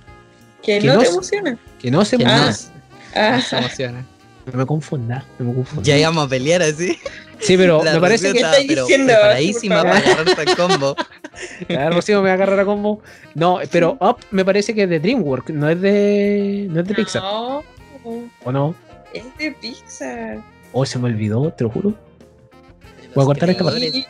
que 0.62 0.78
que 0.78 0.86
no 0.86 0.94
no 0.94 1.00
te 1.00 1.08
emociona. 1.08 1.58
Que 1.78 1.90
no 1.90 2.04
se 2.04 2.16
Que 2.16 2.22
emociona. 2.22 2.56
Ah, 3.14 3.36
no 3.36 3.42
se 3.42 3.56
emociona. 3.56 4.06
No 4.52 4.58
me 4.58 4.66
confunda, 4.66 5.24
no 5.38 5.46
me 5.46 5.54
confunda. 5.54 5.82
Ya 5.82 5.98
íbamos 5.98 6.26
a 6.26 6.28
pelear 6.28 6.62
así. 6.62 6.96
Sí, 7.40 7.56
pero 7.56 7.82
La 7.84 7.94
me 7.94 8.00
parece 8.00 8.28
que 8.28 8.32
¿Qué 8.32 8.38
estaba, 8.38 8.52
estáis 8.54 8.68
pero 8.68 8.82
diciendo? 8.86 9.12
preparadísima 9.12 9.82
para 9.82 9.98
agarrarse 9.98 10.42
el 10.42 10.56
combo. 10.56 10.96
A 11.78 11.90
Rocío 11.90 12.18
me 12.22 12.28
va 12.28 12.30
a 12.30 12.34
agarrar 12.34 12.60
a 12.60 12.64
combo. 12.64 13.02
No, 13.34 13.58
pero 13.70 13.98
Up 14.00 14.18
me 14.30 14.44
parece 14.44 14.74
que 14.74 14.84
es 14.84 14.88
de 14.88 15.00
DreamWorks, 15.00 15.52
no 15.52 15.68
es 15.68 15.80
de, 15.80 16.66
no 16.70 16.80
es 16.80 16.86
de 16.88 16.94
Pixar. 16.94 17.22
No, 17.22 17.62
¿O 18.44 18.52
no? 18.52 18.74
es 19.12 19.24
de 19.38 19.50
Pixar. 19.52 20.38
Oh, 20.72 20.86
se 20.86 20.98
me 20.98 21.06
olvidó, 21.08 21.50
te 21.52 21.64
lo 21.64 21.70
juro. 21.70 21.92
Voy 23.14 23.22
a 23.22 23.26
cortar 23.26 23.50
esta 23.50 23.64
parte. 23.64 23.90
Sí, 23.90 24.06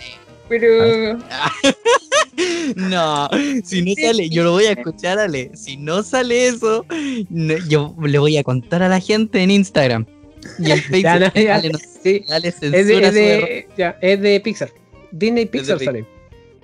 Pero 0.49 1.19
No, 2.77 3.29
si 3.65 3.83
no 3.83 3.93
sale, 4.01 4.29
yo 4.29 4.45
lo 4.45 4.53
voy 4.53 4.67
a 4.67 4.73
escuchar, 4.73 5.19
Ale. 5.19 5.51
Si 5.55 5.77
no 5.77 6.03
sale 6.03 6.47
eso, 6.49 6.85
no- 7.31 7.57
yo 7.69 7.95
le 8.03 8.19
voy 8.19 8.37
a 8.37 8.45
contar 8.45 8.83
a 8.83 8.89
la 8.89 9.01
gente 9.01 9.43
en 9.43 9.51
Instagram. 9.51 10.07
Y 10.59 10.71
en 10.71 10.79
Facebook. 10.79 11.03
Ya, 11.03 11.19
no, 11.19 11.33
ya, 11.35 11.55
Ale, 11.57 11.69
no- 11.71 11.79
sí, 12.03 12.25
Ale 12.31 12.49
es 12.49 12.61
de, 12.61 12.67
es, 12.81 12.87
de, 13.15 13.67
ya, 13.77 13.97
es 14.01 14.21
de 14.21 14.41
Pixar. 14.41 14.71
Disney 15.13 15.47
Pixar 15.47 15.79
Pixar. 15.79 15.95
sale. 15.95 16.07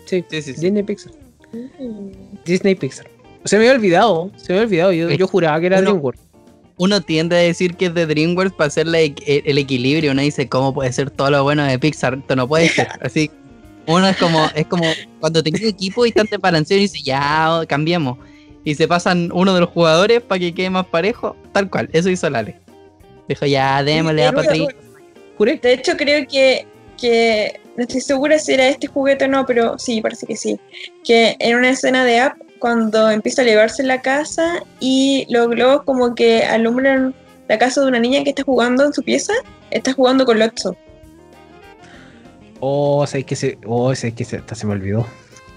Sí, 0.07 0.25
Sí, 0.31 0.43
sí. 0.43 0.53
Disney 0.53 0.83
Pixar. 0.83 1.13
Disney 2.45 2.75
Pixar. 2.75 3.07
Se 3.45 3.57
me 3.57 3.65
había 3.65 3.77
olvidado, 3.77 4.31
se 4.37 4.53
me 4.53 4.61
había 4.61 4.87
olvidado. 4.87 4.93
Yo, 4.93 5.11
yo 5.11 5.27
juraba 5.29 5.59
que 5.61 5.67
era 5.67 5.79
Uno- 5.79 5.91
DreamWorks. 5.91 6.21
Uno 6.79 7.01
tiende 7.01 7.37
a 7.37 7.41
decir 7.41 7.77
que 7.77 7.87
es 7.87 7.95
de 7.95 8.07
DreamWorks 8.07 8.55
para 8.55 8.69
hacer 8.69 8.87
la 8.87 9.01
equ- 9.01 9.23
el, 9.27 9.43
el 9.45 9.59
equilibrio. 9.59 10.13
Uno 10.13 10.23
dice, 10.23 10.49
¿cómo 10.49 10.73
puede 10.75 10.93
ser 10.93 11.11
todo 11.11 11.31
lo 11.31 11.43
bueno 11.43 11.65
de 11.65 11.79
Pixar? 11.79 12.15
Esto 12.15 12.35
no 12.35 12.49
puede 12.49 12.69
ser. 12.69 12.89
Así, 13.01 13.31
uno 13.87 14.09
es 14.09 14.17
como, 14.17 14.49
es 14.55 14.67
como 14.67 14.85
cuando 15.21 15.43
tenés 15.43 15.63
equipo 15.63 16.07
y 16.07 16.09
están 16.09 16.27
desbalanceados 16.31 16.79
y 16.81 16.83
dice, 16.85 17.03
ya, 17.05 17.61
cambiemos. 17.69 18.19
Y 18.65 18.75
se 18.75 18.89
pasan 18.89 19.31
uno 19.33 19.55
de 19.55 19.61
los 19.61 19.69
jugadores 19.71 20.23
para 20.23 20.39
que 20.39 20.55
quede 20.55 20.71
más 20.71 20.87
parejo. 20.87 21.37
Tal 21.53 21.69
cual, 21.69 21.89
eso 21.93 22.09
hizo 22.09 22.29
Lale. 22.31 22.57
Dijo, 23.29 23.47
ya, 23.47 23.83
démosle 23.83 24.27
a 24.27 24.33
Pero- 24.33 24.43
Patri. 24.43 24.69
Juré. 25.39 25.57
De 25.63 25.73
hecho, 25.73 25.97
creo 25.97 26.27
que, 26.27 26.67
que 27.01 27.61
no 27.77 27.83
estoy 27.85 28.01
segura 28.01 28.39
si 28.39 28.53
era 28.53 28.69
este 28.69 28.87
juguete 28.87 29.25
o 29.25 29.29
no, 29.29 29.47
pero 29.47 29.79
sí, 29.79 30.01
parece 30.01 30.27
que 30.27 30.37
sí. 30.37 30.59
Que 31.05 31.37
en 31.39 31.57
una 31.57 31.71
escena 31.71 32.05
de 32.05 32.21
App, 32.21 32.37
cuando 32.59 33.11
empieza 33.11 33.43
a 33.43 33.45
elevarse 33.45 33.83
la 33.83 34.03
casa 34.03 34.63
y 34.79 35.27
los 35.31 35.49
globos 35.49 35.83
como 35.85 36.15
que 36.15 36.45
alumbran 36.45 37.15
la 37.49 37.59
casa 37.59 37.81
de 37.81 37.89
una 37.89 37.99
niña 37.99 38.23
que 38.23 38.31
está 38.31 38.43
jugando 38.45 38.85
en 38.85 38.93
su 38.93 39.03
pieza, 39.03 39.33
está 39.71 39.93
jugando 39.93 40.25
con 40.25 40.39
Lotso. 40.39 40.77
Oh, 42.61 43.05
sabes 43.07 43.25
que 43.27 43.35
se. 43.37 43.59
Oh, 43.67 43.95
sabes 43.95 44.15
que 44.15 44.25
se, 44.25 44.37
hasta 44.37 44.55
se 44.55 44.67
me 44.67 44.73
olvidó. 44.75 45.07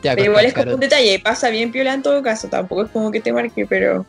Pero 0.02 0.24
igual 0.24 0.46
es 0.46 0.54
como 0.54 0.74
un 0.74 0.80
detalle, 0.80 1.20
pasa 1.20 1.50
bien 1.50 1.72
piola 1.72 1.94
en 1.94 2.02
todo 2.04 2.22
caso, 2.22 2.48
tampoco 2.48 2.84
es 2.84 2.92
como 2.92 3.12
que 3.12 3.20
te 3.20 3.34
marque, 3.34 3.66
pero 3.66 4.06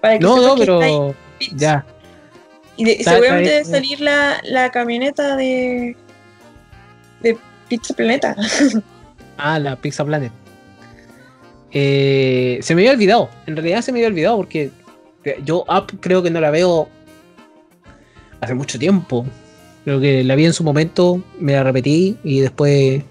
para 0.00 0.14
que 0.18 0.20
No, 0.20 0.36
no, 0.40 0.56
pero. 0.56 1.14
Ya. 1.56 1.84
Y 2.78 2.84
de- 2.84 2.92
Está- 2.92 3.10
seguramente 3.12 3.50
debe 3.50 3.64
salir 3.66 4.00
la, 4.00 4.40
la 4.44 4.70
camioneta 4.70 5.36
de, 5.36 5.94
de 7.20 7.36
Pizza 7.68 7.92
Planeta. 7.94 8.34
Ah, 9.40 9.58
la 9.60 9.76
Pizza 9.76 10.04
Planet. 10.04 10.32
Eh, 11.70 12.58
se 12.62 12.74
me 12.74 12.80
había 12.82 12.92
olvidado. 12.92 13.30
En 13.46 13.54
realidad 13.54 13.82
se 13.82 13.92
me 13.92 13.98
había 14.00 14.08
olvidado 14.08 14.36
porque 14.36 14.70
yo 15.44 15.64
Up 15.68 15.98
creo 16.00 16.22
que 16.24 16.30
no 16.30 16.40
la 16.40 16.50
veo 16.50 16.88
hace 18.40 18.54
mucho 18.54 18.78
tiempo. 18.80 19.24
Creo 19.84 20.00
que 20.00 20.24
la 20.24 20.34
vi 20.34 20.44
en 20.46 20.52
su 20.52 20.64
momento, 20.64 21.22
me 21.38 21.52
la 21.52 21.62
repetí 21.62 22.16
y 22.24 22.40
después 22.40 23.02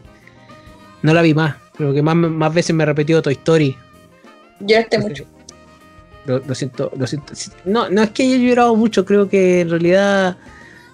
no 1.01 1.13
la 1.13 1.21
vi 1.21 1.34
más. 1.34 1.56
Creo 1.77 1.93
que 1.93 2.01
más, 2.01 2.15
más 2.15 2.53
veces 2.53 2.75
me 2.75 2.84
he 2.84 2.86
repetido 2.88 3.21
Toy 3.21 3.34
Story. 3.34 3.77
Lloraste 4.60 4.99
mucho. 4.99 5.23
Lo, 6.28 6.40
lo 6.40 6.54
siento, 6.54 6.92
lo 6.96 7.08
siento. 7.08 7.34
No, 7.66 7.90
no 7.90 8.04
es 8.04 8.12
que 8.12 8.24
haya 8.24 8.38
llorado 8.38 8.76
mucho, 8.76 9.06
creo 9.06 9.28
que 9.30 9.62
en 9.62 9.70
realidad 9.70 10.38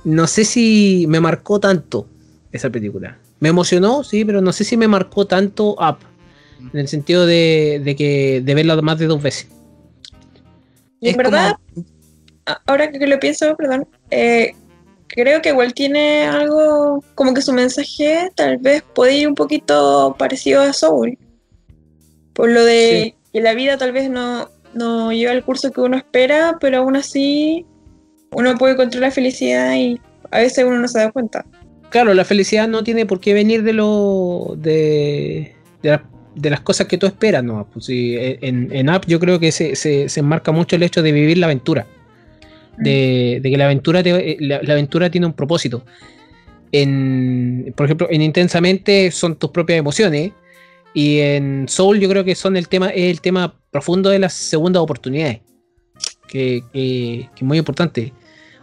no 0.03 0.27
sé 0.27 0.45
si 0.45 1.05
me 1.07 1.19
marcó 1.19 1.59
tanto 1.59 2.07
esa 2.51 2.69
película. 2.69 3.17
Me 3.39 3.49
emocionó, 3.49 4.03
sí, 4.03 4.23
pero 4.23 4.41
no 4.41 4.53
sé 4.53 4.63
si 4.63 4.77
me 4.77 4.87
marcó 4.87 5.25
tanto 5.25 5.73
Up. 5.73 5.97
En 6.71 6.79
el 6.79 6.87
sentido 6.87 7.25
de, 7.25 7.81
de 7.83 7.95
que 7.95 8.41
de 8.41 8.55
verla 8.55 8.81
más 8.81 8.97
de 8.97 9.07
dos 9.07 9.21
veces. 9.21 9.49
Y 11.01 11.09
en 11.09 11.17
verdad, 11.17 11.57
ahora 12.65 12.89
que 12.89 13.05
lo 13.05 13.19
pienso, 13.19 13.53
perdón, 13.57 13.85
eh, 14.11 14.53
creo 15.07 15.41
que 15.41 15.49
igual 15.49 15.73
tiene 15.73 16.25
algo, 16.25 17.03
como 17.15 17.33
que 17.33 17.41
su 17.41 17.51
mensaje 17.51 18.29
tal 18.35 18.57
vez 18.59 18.83
puede 18.93 19.17
ir 19.17 19.27
un 19.27 19.35
poquito 19.35 20.15
parecido 20.17 20.61
a 20.61 20.71
Soul. 20.71 21.17
Por 22.31 22.49
lo 22.49 22.63
de 22.63 23.15
que 23.33 23.41
la 23.41 23.53
vida 23.53 23.77
tal 23.77 23.91
vez 23.91 24.09
no, 24.09 24.49
no 24.73 25.11
lleva 25.11 25.31
el 25.33 25.43
curso 25.43 25.71
que 25.71 25.81
uno 25.81 25.97
espera, 25.97 26.57
pero 26.59 26.79
aún 26.79 26.95
así 26.95 27.65
uno 28.31 28.55
puede 28.57 28.73
encontrar 28.73 29.01
la 29.01 29.11
felicidad 29.11 29.75
y 29.75 29.99
a 30.31 30.39
veces 30.39 30.65
uno 30.65 30.79
no 30.79 30.87
se 30.87 30.99
da 30.99 31.11
cuenta. 31.11 31.45
Claro, 31.89 32.13
la 32.15 32.25
felicidad 32.25 32.67
no 32.67 32.83
tiene 32.83 33.05
por 33.05 33.19
qué 33.19 33.33
venir 33.33 33.63
de 33.63 33.73
lo. 33.73 34.55
de. 34.57 35.53
de, 35.81 35.89
la- 35.89 36.03
de 36.35 36.49
las 36.49 36.61
cosas 36.61 36.87
que 36.87 36.97
tú 36.97 37.05
esperas, 37.05 37.43
¿no? 37.43 37.67
Pues 37.71 37.85
sí, 37.85 38.15
en, 38.17 38.67
en 38.75 38.89
Up 38.89 39.01
yo 39.05 39.19
creo 39.19 39.39
que 39.39 39.51
se, 39.51 39.75
se, 39.75 40.09
se 40.09 40.19
enmarca 40.19 40.51
mucho 40.51 40.75
el 40.75 40.81
hecho 40.81 41.03
de 41.03 41.11
vivir 41.11 41.37
la 41.37 41.45
aventura. 41.45 41.85
De, 42.75 43.39
de 43.43 43.51
que 43.51 43.55
la 43.57 43.65
aventura, 43.65 44.01
te- 44.01 44.31
eh, 44.31 44.37
la, 44.39 44.59
la 44.63 44.73
aventura 44.73 45.11
tiene 45.11 45.27
un 45.27 45.33
propósito. 45.33 45.85
En, 46.71 47.71
por 47.77 47.85
ejemplo, 47.85 48.07
en 48.09 48.21
Intensamente 48.23 49.11
son 49.11 49.35
tus 49.35 49.51
propias 49.51 49.77
emociones. 49.77 50.31
Y 50.95 51.19
en 51.19 51.67
Soul 51.69 51.99
yo 51.99 52.09
creo 52.09 52.23
que 52.23 52.33
son 52.35 52.57
el 52.57 52.67
tema, 52.67 52.89
es 52.89 53.11
el 53.11 53.21
tema 53.21 53.55
profundo 53.73 54.09
de 54.09 54.19
las 54.19 54.31
segundas 54.33 54.81
oportunidades. 54.81 55.41
Que, 56.27 56.63
que- 56.71 57.29
es 57.35 57.41
muy 57.43 57.57
importante. 57.57 58.13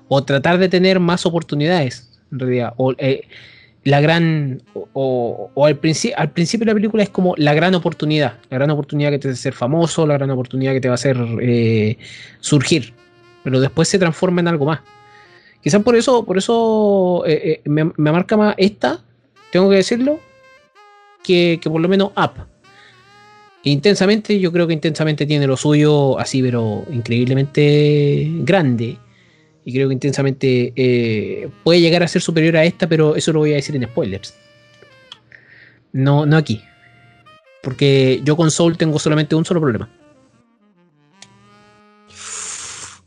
O 0.08 0.24
tratar 0.24 0.56
de 0.58 0.68
tener 0.70 0.98
más 0.98 1.26
oportunidades, 1.26 2.20
en 2.32 2.38
realidad. 2.38 2.72
O 2.78 2.94
eh, 2.96 3.22
la 3.84 4.00
gran. 4.00 4.62
O, 4.74 5.50
o- 5.54 5.66
al, 5.66 5.78
princi- 5.80 6.12
al 6.16 6.30
principio 6.30 6.64
de 6.64 6.70
la 6.70 6.74
película 6.74 7.02
es 7.02 7.10
como 7.10 7.34
la 7.36 7.52
gran 7.54 7.74
oportunidad. 7.74 8.38
La 8.48 8.56
gran 8.56 8.70
oportunidad 8.70 9.10
que 9.10 9.18
te 9.18 9.28
va 9.28 9.32
a 9.32 9.34
hacer 9.34 9.52
famoso, 9.52 10.06
la 10.06 10.14
gran 10.14 10.30
oportunidad 10.30 10.72
que 10.72 10.80
te 10.80 10.88
va 10.88 10.94
a 10.94 10.96
hacer 10.96 11.16
eh, 11.42 11.98
surgir. 12.40 12.94
Pero 13.44 13.60
después 13.60 13.88
se 13.88 13.98
transforma 13.98 14.40
en 14.40 14.48
algo 14.48 14.64
más. 14.66 14.80
Quizás 15.62 15.82
por 15.82 15.94
eso, 15.94 16.24
por 16.24 16.38
eso 16.38 17.22
eh, 17.26 17.60
me, 17.66 17.84
me 17.84 18.10
marca 18.12 18.34
más 18.36 18.54
esta, 18.56 19.00
tengo 19.52 19.68
que 19.68 19.76
decirlo, 19.76 20.18
que, 21.22 21.58
que 21.62 21.68
por 21.68 21.80
lo 21.82 21.88
menos 21.88 22.12
Up. 22.16 22.46
Intensamente, 23.62 24.40
yo 24.40 24.52
creo 24.52 24.66
que 24.66 24.72
intensamente 24.72 25.26
tiene 25.26 25.46
lo 25.46 25.56
suyo 25.56 26.18
así, 26.18 26.42
pero 26.42 26.84
increíblemente 26.90 28.26
grande. 28.42 28.98
Y 29.64 29.72
creo 29.74 29.88
que 29.88 29.94
intensamente 29.94 30.72
eh, 30.74 31.48
puede 31.62 31.80
llegar 31.80 32.02
a 32.02 32.08
ser 32.08 32.22
superior 32.22 32.56
a 32.56 32.64
esta, 32.64 32.88
pero 32.88 33.16
eso 33.16 33.32
lo 33.32 33.40
voy 33.40 33.52
a 33.52 33.56
decir 33.56 33.76
en 33.76 33.84
spoilers. 33.84 34.34
No, 35.92 36.24
no 36.24 36.38
aquí. 36.38 36.62
Porque 37.62 38.22
yo 38.24 38.36
con 38.36 38.50
Soul 38.50 38.78
tengo 38.78 38.98
solamente 38.98 39.34
un 39.34 39.44
solo 39.44 39.60
problema. 39.60 39.90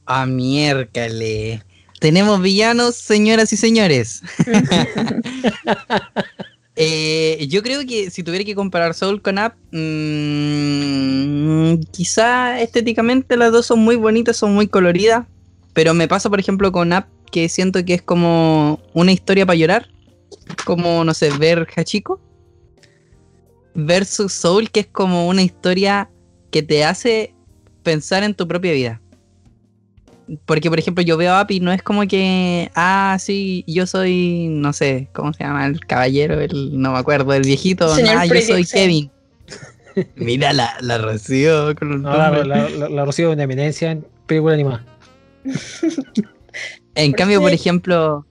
Ah, 0.05 0.27
miércale. 0.27 1.63
Tenemos 1.99 2.41
villanos, 2.41 2.95
señoras 2.95 3.51
y 3.53 3.57
señores. 3.57 4.21
Eh, 6.75 7.45
yo 7.49 7.61
creo 7.61 7.85
que 7.85 8.09
si 8.09 8.23
tuviera 8.23 8.43
que 8.43 8.55
comparar 8.55 8.95
Soul 8.95 9.21
con 9.21 9.37
Up, 9.37 9.53
mm, 9.71 11.83
quizá 11.91 12.59
estéticamente 12.61 13.37
las 13.37 13.51
dos 13.51 13.67
son 13.67 13.79
muy 13.79 13.95
bonitas, 13.95 14.37
son 14.37 14.55
muy 14.55 14.67
coloridas, 14.67 15.27
pero 15.73 15.93
me 15.93 16.07
pasa 16.07 16.29
por 16.29 16.39
ejemplo 16.39 16.71
con 16.71 16.93
Up 16.93 17.05
que 17.31 17.47
siento 17.49 17.83
que 17.85 17.95
es 17.95 18.01
como 18.01 18.79
una 18.93 19.11
historia 19.11 19.45
para 19.45 19.57
llorar, 19.57 19.89
como 20.65 21.03
no 21.03 21.13
sé, 21.13 21.29
ver 21.37 21.67
Hachiko, 21.75 22.19
versus 23.75 24.33
Soul 24.33 24.71
que 24.71 24.81
es 24.81 24.87
como 24.87 25.27
una 25.27 25.43
historia 25.43 26.09
que 26.51 26.63
te 26.63 26.85
hace 26.85 27.35
pensar 27.83 28.23
en 28.23 28.33
tu 28.33 28.47
propia 28.47 28.73
vida. 28.73 29.01
Porque, 30.45 30.69
por 30.69 30.79
ejemplo, 30.79 31.03
yo 31.03 31.17
veo 31.17 31.33
a 31.33 31.41
Api, 31.41 31.59
no 31.59 31.71
es 31.71 31.83
como 31.83 32.07
que, 32.07 32.71
ah, 32.75 33.17
sí, 33.19 33.63
yo 33.67 33.85
soy, 33.85 34.47
no 34.49 34.71
sé, 34.71 35.09
¿cómo 35.13 35.33
se 35.33 35.43
llama? 35.43 35.65
El 35.65 35.79
caballero, 35.85 36.39
el, 36.39 36.79
no 36.79 36.93
me 36.93 36.99
acuerdo, 36.99 37.33
el 37.33 37.43
viejito, 37.43 37.93
Señor 37.93 38.15
ah, 38.17 38.25
yo 38.25 38.41
soy. 38.41 38.65
Kevin. 38.65 39.11
Mira 40.15 40.53
la, 40.53 40.73
la 40.81 40.97
Rocío 40.97 41.75
con 41.75 42.01
No, 42.01 42.17
la, 42.17 42.31
la, 42.43 42.69
la, 42.69 42.89
la 42.89 43.05
Rocío 43.05 43.29
es 43.29 43.33
una 43.33 43.43
eminencia 43.43 43.91
en 43.91 44.05
película 44.25 44.53
animada. 44.53 44.85
En 46.95 47.09
Por 47.09 47.17
cambio, 47.17 47.41
por 47.41 47.51
ejemplo, 47.51 48.23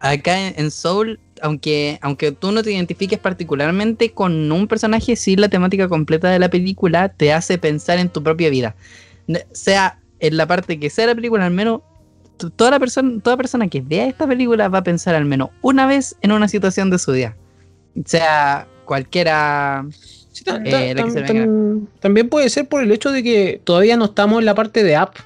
acá 0.00 0.48
en, 0.48 0.54
en 0.56 0.70
Soul 0.70 1.20
aunque, 1.42 1.98
aunque 2.00 2.32
tú 2.32 2.52
no 2.52 2.62
te 2.62 2.72
identifiques 2.72 3.18
particularmente 3.18 4.12
con 4.12 4.50
un 4.50 4.68
personaje, 4.68 5.16
sí 5.16 5.36
la 5.36 5.48
temática 5.48 5.88
completa 5.88 6.30
de 6.30 6.38
la 6.38 6.48
película 6.48 7.08
te 7.10 7.32
hace 7.32 7.58
pensar 7.58 7.98
en 7.98 8.08
tu 8.08 8.22
propia 8.22 8.48
vida. 8.48 8.76
Sea 9.50 9.98
en 10.22 10.36
la 10.36 10.46
parte 10.46 10.78
que 10.78 10.88
sea 10.88 11.06
la 11.06 11.14
película, 11.14 11.44
al 11.44 11.52
menos 11.52 11.82
toda 12.56 12.70
la 12.70 12.78
persona, 12.78 13.20
toda 13.22 13.36
persona 13.36 13.68
que 13.68 13.80
vea 13.82 14.06
esta 14.06 14.26
película 14.26 14.68
va 14.68 14.78
a 14.78 14.84
pensar 14.84 15.14
al 15.14 15.24
menos 15.24 15.50
una 15.60 15.86
vez 15.86 16.16
en 16.22 16.32
una 16.32 16.48
situación 16.48 16.90
de 16.90 16.98
su 16.98 17.12
vida. 17.12 17.36
Sea 18.06 18.66
cualquiera. 18.84 19.84
Sí, 19.90 20.44
Eh, 20.64 20.94
también 22.00 22.28
puede 22.28 22.48
ser 22.48 22.68
por 22.68 22.82
el 22.82 22.90
hecho 22.90 23.10
de 23.10 23.22
que 23.22 23.60
todavía 23.64 23.96
no 23.96 24.06
estamos 24.06 24.38
en 24.38 24.46
la 24.46 24.54
parte 24.54 24.82
de 24.82 24.96
app. 24.96 25.16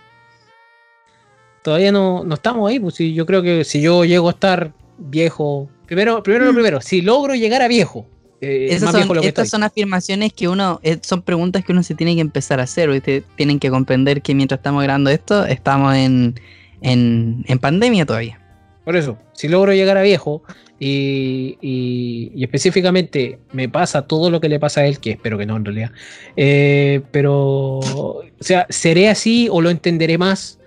Todavía 1.63 1.93
no, 1.93 2.25
no 2.25 2.35
estamos 2.35 2.69
ahí. 2.69 2.81
Pues 2.81 2.95
si 2.95 3.15
yo 3.15 3.27
creo 3.27 3.43
que 3.43 3.65
si 3.65 3.81
yo 3.83 4.05
llego 4.05 4.29
a 4.29 4.33
estar 4.33 4.73
viejo. 4.99 5.69
Primero, 5.87 6.23
primero 6.23 6.47
lo 6.47 6.53
primero, 6.55 6.81
si 6.81 7.03
logro 7.03 7.35
llegar 7.35 7.63
a 7.63 7.69
viejo. 7.69 8.07
Eh, 8.41 8.69
Esas 8.71 8.91
son, 8.93 9.03
estas 9.03 9.25
estoy. 9.25 9.47
son 9.47 9.63
afirmaciones 9.63 10.33
que 10.33 10.49
uno, 10.49 10.81
eh, 10.83 10.99
son 11.03 11.23
preguntas 11.23 11.65
que 11.65 11.73
uno 11.73 11.83
se 11.83 11.95
tiene 11.95 12.15
que 12.15 12.21
empezar 12.21 12.61
a 12.61 12.65
hacer. 12.65 12.91
¿viste? 12.91 13.23
Tienen 13.37 13.59
que 13.59 13.71
comprender 13.71 14.23
que 14.23 14.35
mientras 14.35 14.59
estamos 14.59 14.83
grabando 14.83 15.11
esto, 15.11 15.45
estamos 15.47 15.95
en, 15.95 16.35
en, 16.83 17.45
en 17.49 17.59
pandemia 17.59 18.05
todavía. 18.07 18.41
Por 18.85 18.95
eso, 18.97 19.19
si 19.33 19.49
logro 19.49 19.73
llegar 19.73 19.97
a 19.97 20.03
viejo 20.03 20.43
y, 20.79 21.59
y- 21.61 22.31
y 22.35 22.45
específicamente 22.45 23.39
me 23.53 23.69
pasa 23.69 24.03
todo 24.07 24.31
lo 24.31 24.41
que 24.41 24.49
le 24.49 24.61
pasa 24.61 24.83
a 24.83 24.87
él, 24.87 25.01
que 25.01 25.11
espero 25.13 25.37
que 25.39 25.47
no 25.47 25.57
en 25.57 25.65
realidad, 25.65 25.91
eh, 26.37 27.01
pero, 27.11 27.79
o 27.79 28.23
sea, 28.41 28.67
seré 28.69 29.09
así 29.09 29.49
o 29.51 29.61
lo 29.61 29.71
entenderé 29.71 30.19
más. 30.19 30.61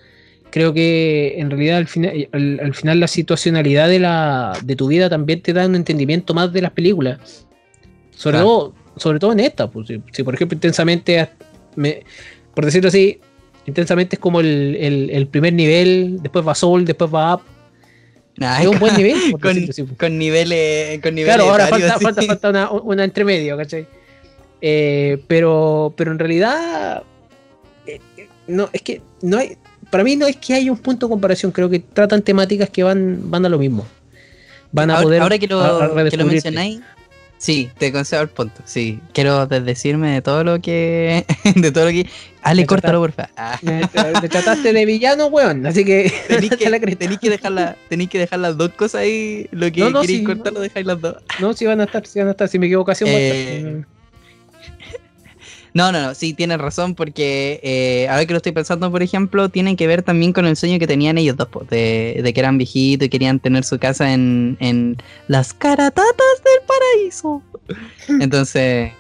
Creo 0.51 0.73
que 0.73 1.35
en 1.37 1.49
realidad 1.51 1.77
al 1.77 1.87
final, 1.87 2.27
al, 2.33 2.59
al 2.61 2.73
final 2.73 2.99
la 2.99 3.07
situacionalidad 3.07 3.87
de, 3.87 3.99
la, 3.99 4.51
de 4.63 4.75
tu 4.75 4.87
vida 4.87 5.07
también 5.09 5.41
te 5.41 5.53
da 5.53 5.65
un 5.67 5.75
entendimiento 5.75 6.33
más 6.33 6.51
de 6.51 6.61
las 6.63 6.71
películas. 6.71 7.45
Sobre, 8.19 8.33
Claro. 8.39 8.45
todo, 8.47 8.73
sobre 8.97 9.17
todo 9.19 9.31
en 9.31 9.39
esta. 9.39 9.69
Pues, 9.71 9.87
si, 9.87 10.01
si, 10.11 10.23
por 10.23 10.35
ejemplo 10.35 10.55
intensamente, 10.55 11.29
me- 11.77 12.03
por 12.53 12.65
decirlo 12.65 12.89
así, 12.89 13.17
intensamente 13.65 14.17
es 14.17 14.19
como 14.19 14.41
el, 14.41 14.75
el- 14.75 15.09
el 15.11 15.27
primer 15.27 15.53
nivel, 15.53 16.17
después 16.21 16.45
va 16.45 16.53
Soul, 16.53 16.83
después 16.83 17.09
va 17.13 17.35
Up. 17.35 17.41
Es 18.61 18.67
un 18.67 18.77
buen 18.79 18.95
nivel. 18.97 19.31
con, 19.41 19.57
así, 19.69 19.83
pues. 19.83 19.97
con 19.97 20.17
niveles. 20.17 20.99
Con 21.01 21.15
niveles 21.15 21.35
Claro, 21.35 21.49
ahora 21.51 21.67
falta, 21.67 21.99
falta, 21.99 22.21
falta 22.23 22.49
una, 22.49 22.71
una 22.71 23.03
entre 23.05 23.23
medio, 23.23 23.55
¿cachai? 23.55 23.87
Eh, 24.61 25.23
pero, 25.27 25.93
pero 25.95 26.11
en 26.11 26.19
realidad, 26.19 27.03
eh, 27.87 27.99
no, 28.47 28.69
es 28.73 28.81
que 28.81 29.01
no 29.21 29.37
hay, 29.37 29.55
para 29.89 30.03
mí 30.03 30.17
no 30.17 30.27
es 30.27 30.35
que 30.35 30.53
haya 30.55 30.71
un 30.71 30.77
punto 30.77 31.05
de 31.07 31.11
comparación, 31.11 31.51
creo 31.53 31.69
que 31.69 31.79
tratan 31.79 32.21
temáticas 32.21 32.69
que 32.69 32.83
van, 32.83 33.29
van 33.31 33.45
a 33.45 33.49
lo 33.49 33.57
mismo. 33.59 33.85
Van 34.73 34.89
a 34.91 34.95
ahora, 34.95 35.03
poder 35.03 35.21
ahora 35.21 35.37
que 35.39 35.47
lo, 35.47 35.95
que 36.09 36.23
mencionáis, 36.23 36.81
sí, 37.39 37.69
te 37.79 37.91
concedo 37.91 38.21
el 38.21 38.27
punto. 38.29 38.61
Sí, 38.65 38.99
quiero 39.13 39.47
desdecirme 39.47 40.11
de 40.13 40.21
todo 40.21 40.43
lo 40.43 40.61
que. 40.61 41.25
de 41.55 41.71
todo 41.71 41.85
lo 41.85 41.91
que. 41.91 42.05
Ale, 42.43 42.65
córtalo, 42.67 42.99
porfa. 43.01 43.29
Ah. 43.35 43.57
Me, 43.63 43.81
me 44.21 44.29
trataste 44.29 44.71
de 44.71 44.85
villano, 44.85 45.25
weón, 45.27 45.65
así 45.65 45.83
que 45.83 46.13
Tenéis 46.27 46.51
la 46.69 46.79
que, 46.79 46.95
que, 47.19 47.29
dejar 47.31 47.51
la- 47.51 47.75
que 48.09 48.19
dejar 48.19 48.39
las 48.39 48.55
dos 48.57 48.69
cosas 48.69 49.01
ahí. 49.01 49.47
Lo 49.51 49.71
que 49.71 49.81
No, 49.81 49.89
no, 49.89 50.01
queréis 50.01 50.19
sí, 50.19 50.23
cortarlo, 50.25 50.59
dejáis 50.59 50.85
las 50.85 51.01
dos. 51.01 51.15
No, 51.39 51.53
si 51.53 51.65
van 51.65 51.81
a 51.81 51.85
estar, 51.85 52.05
si 52.05 52.19
van 52.19 52.27
a 52.27 52.31
estar, 52.31 52.47
si 52.47 52.59
mi 52.59 52.67
equivocación 52.67 53.09
va 53.09 53.13
a 53.13 53.17
Eh, 53.17 53.57
estar. 53.57 53.98
No, 55.73 55.91
no, 55.91 56.01
no, 56.01 56.15
sí, 56.15 56.33
tienes 56.33 56.57
razón, 56.57 56.95
porque 56.95 57.59
eh, 57.63 58.07
ahora 58.09 58.25
que 58.25 58.33
lo 58.33 58.37
estoy 58.37 58.51
pensando, 58.53 58.91
por 58.91 59.03
ejemplo, 59.03 59.49
tiene 59.49 59.75
que 59.75 59.85
ver 59.87 60.01
también 60.01 60.33
con 60.33 60.45
el 60.45 60.55
sueño 60.57 60.79
que 60.79 60.87
tenían 60.87 61.17
ellos 61.17 61.37
dos, 61.37 61.47
po, 61.47 61.63
de, 61.63 62.21
de 62.23 62.33
que 62.33 62.39
eran 62.39 62.57
viejitos 62.57 63.05
y 63.05 63.09
querían 63.09 63.39
tener 63.39 63.63
su 63.63 63.77
casa 63.77 64.11
en, 64.13 64.57
en 64.59 64.97
las 65.27 65.53
caratatas 65.53 66.15
del 66.43 66.65
paraíso. 66.67 67.41
Entonces, 68.19 68.91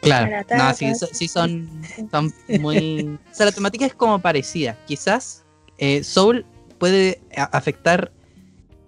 claro, 0.00 0.26
no, 0.56 0.74
sí, 0.74 0.94
so- 0.94 1.08
sí 1.12 1.26
son, 1.28 1.68
son 2.10 2.32
muy... 2.60 3.18
O 3.32 3.34
sea, 3.34 3.46
la 3.46 3.52
temática 3.52 3.84
es 3.86 3.94
como 3.94 4.20
parecida. 4.20 4.76
Quizás 4.86 5.44
eh, 5.78 6.04
Soul 6.04 6.44
puede 6.78 7.20
afectar 7.36 8.12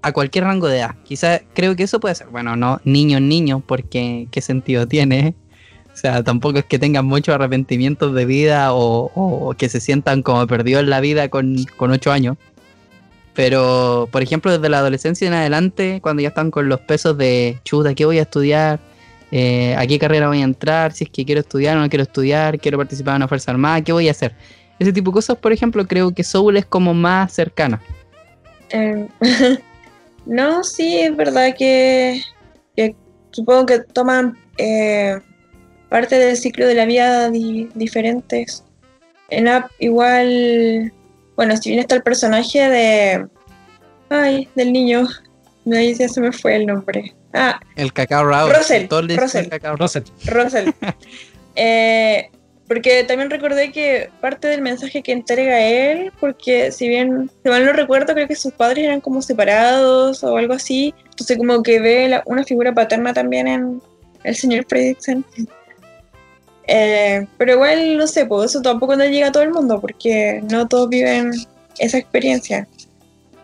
a 0.02 0.12
cualquier 0.12 0.44
rango 0.44 0.68
de 0.68 0.78
edad. 0.78 0.94
Quizás 1.04 1.42
creo 1.54 1.74
que 1.74 1.82
eso 1.82 1.98
puede 1.98 2.14
ser, 2.14 2.28
bueno, 2.28 2.54
no 2.54 2.80
niño, 2.84 3.18
niño, 3.18 3.60
porque 3.66 4.28
¿qué 4.30 4.40
sentido 4.40 4.86
tiene? 4.86 5.34
O 5.98 6.00
sea, 6.00 6.22
tampoco 6.22 6.60
es 6.60 6.64
que 6.64 6.78
tengan 6.78 7.06
muchos 7.06 7.34
arrepentimientos 7.34 8.14
de 8.14 8.24
vida 8.24 8.68
o, 8.72 9.52
que 9.58 9.68
se 9.68 9.80
sientan 9.80 10.22
como 10.22 10.46
perdidos 10.46 10.84
en 10.84 10.90
la 10.90 11.00
vida 11.00 11.28
con, 11.28 11.56
con 11.76 11.90
8 11.90 12.12
años. 12.12 12.36
Pero, 13.34 14.08
por 14.12 14.22
ejemplo, 14.22 14.52
desde 14.52 14.68
la 14.68 14.78
adolescencia 14.78 15.26
en 15.26 15.34
adelante, 15.34 15.98
cuando 16.00 16.22
ya 16.22 16.28
están 16.28 16.52
con 16.52 16.68
los 16.68 16.78
pesos 16.78 17.18
de 17.18 17.58
chuta, 17.64 17.94
¿qué 17.94 18.04
voy 18.04 18.20
a 18.20 18.22
estudiar? 18.22 18.78
Eh, 19.32 19.74
¿A 19.76 19.88
qué 19.88 19.98
carrera 19.98 20.28
voy 20.28 20.40
a 20.40 20.44
entrar? 20.44 20.92
Si 20.92 21.02
es 21.02 21.10
que 21.10 21.24
quiero 21.24 21.40
estudiar 21.40 21.76
o 21.76 21.80
no 21.80 21.88
quiero 21.88 22.04
estudiar, 22.04 22.60
quiero 22.60 22.78
participar 22.78 23.14
en 23.14 23.16
una 23.16 23.28
fuerza 23.28 23.50
armada, 23.50 23.82
¿qué 23.82 23.90
voy 23.90 24.06
a 24.06 24.12
hacer? 24.12 24.36
Ese 24.78 24.92
tipo 24.92 25.10
de 25.10 25.14
cosas, 25.14 25.36
por 25.36 25.52
ejemplo, 25.52 25.84
creo 25.88 26.14
que 26.14 26.22
Soul 26.22 26.58
es 26.58 26.66
como 26.66 26.94
más 26.94 27.32
cercana. 27.32 27.82
Eh, 28.70 29.08
no, 30.26 30.62
sí, 30.62 31.00
es 31.00 31.16
verdad 31.16 31.56
que, 31.58 32.22
que 32.76 32.94
supongo 33.32 33.66
que 33.66 33.80
toman 33.80 34.38
eh, 34.58 35.18
parte 35.88 36.18
del 36.18 36.36
ciclo 36.36 36.66
de 36.66 36.74
la 36.74 36.84
vida 36.86 37.30
di- 37.30 37.68
diferentes. 37.74 38.64
En 39.30 39.48
App 39.48 39.70
igual, 39.78 40.92
bueno, 41.36 41.56
si 41.56 41.70
bien 41.70 41.80
está 41.80 41.94
el 41.96 42.02
personaje 42.02 42.68
de... 42.68 43.26
Ay, 44.10 44.48
del 44.54 44.72
niño. 44.72 45.06
Ahí 45.70 45.94
ya 45.94 46.08
se 46.08 46.20
me 46.20 46.32
fue 46.32 46.56
el 46.56 46.64
nombre. 46.66 47.14
Ah, 47.34 47.60
El 47.76 47.92
cacao 47.92 48.24
Rao. 48.26 48.50
Russell, 48.50 48.86
Todo 48.88 49.00
el 49.00 49.16
Russell. 49.16 49.48
cacao. 49.48 49.76
Russell. 49.76 50.02
Russell. 50.26 50.70
Eh, 51.60 52.30
porque 52.68 53.02
también 53.02 53.30
recordé 53.30 53.72
que 53.72 54.10
parte 54.20 54.46
del 54.46 54.62
mensaje 54.62 55.02
que 55.02 55.10
entrega 55.10 55.60
él, 55.60 56.12
porque 56.20 56.70
si 56.70 56.88
bien, 56.88 57.28
si 57.42 57.48
mal 57.50 57.64
no 57.64 57.72
recuerdo, 57.72 58.14
creo 58.14 58.28
que 58.28 58.36
sus 58.36 58.52
padres 58.52 58.84
eran 58.84 59.00
como 59.00 59.22
separados 59.22 60.22
o 60.22 60.36
algo 60.36 60.54
así, 60.54 60.94
entonces 61.10 61.36
como 61.36 61.62
que 61.64 61.80
ve 61.80 62.08
la- 62.08 62.22
una 62.26 62.44
figura 62.44 62.72
paterna 62.74 63.12
también 63.12 63.48
en 63.48 63.82
el 64.22 64.36
señor 64.36 64.66
Fredrickson. 64.68 65.24
Eh, 66.68 67.26
pero 67.38 67.54
igual, 67.54 67.96
no 67.96 68.06
sé, 68.06 68.26
pues 68.26 68.50
eso 68.50 68.60
tampoco 68.60 68.94
no 68.94 69.04
llega 69.04 69.28
a 69.28 69.32
todo 69.32 69.42
el 69.42 69.50
mundo, 69.50 69.80
porque 69.80 70.42
no 70.50 70.68
todos 70.68 70.88
viven 70.88 71.32
esa 71.78 71.98
experiencia. 71.98 72.68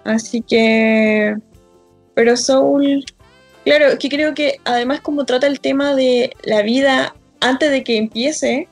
Así 0.05 0.43
que... 0.43 1.37
Pero 2.15 2.37
Soul... 2.37 3.05
Claro, 3.65 3.99
que 3.99 4.11
creo 4.11 4.35
que 4.35 4.61
además 4.65 5.01
como 5.01 5.25
trata 5.25 5.47
el 5.47 5.59
tema 5.59 5.95
de 5.95 6.33
la 6.43 6.61
vida 6.61 7.15
antes 7.41 7.71
de 7.71 7.83
que 7.83 7.97
empiece, 7.97 8.69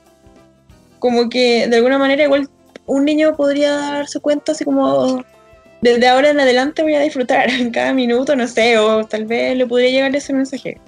como 0.99 1.29
que 1.29 1.67
de 1.67 1.77
alguna 1.77 1.97
manera 1.97 2.23
igual 2.23 2.47
un 2.85 3.05
niño 3.05 3.35
podría 3.35 3.71
darse 3.71 4.19
cuenta 4.19 4.51
así 4.51 4.63
como 4.63 5.23
desde 5.81 6.07
ahora 6.07 6.29
en 6.29 6.39
adelante 6.39 6.81
voy 6.81 6.93
a 6.93 7.01
disfrutar 7.01 7.49
cada 7.73 7.93
minuto, 7.93 8.35
no 8.35 8.47
sé, 8.47 8.77
o 8.77 9.03
tal 9.05 9.25
vez 9.25 9.57
le 9.57 9.65
podría 9.65 9.89
llegar 9.89 10.15
ese 10.15 10.33
mensaje. 10.33 10.79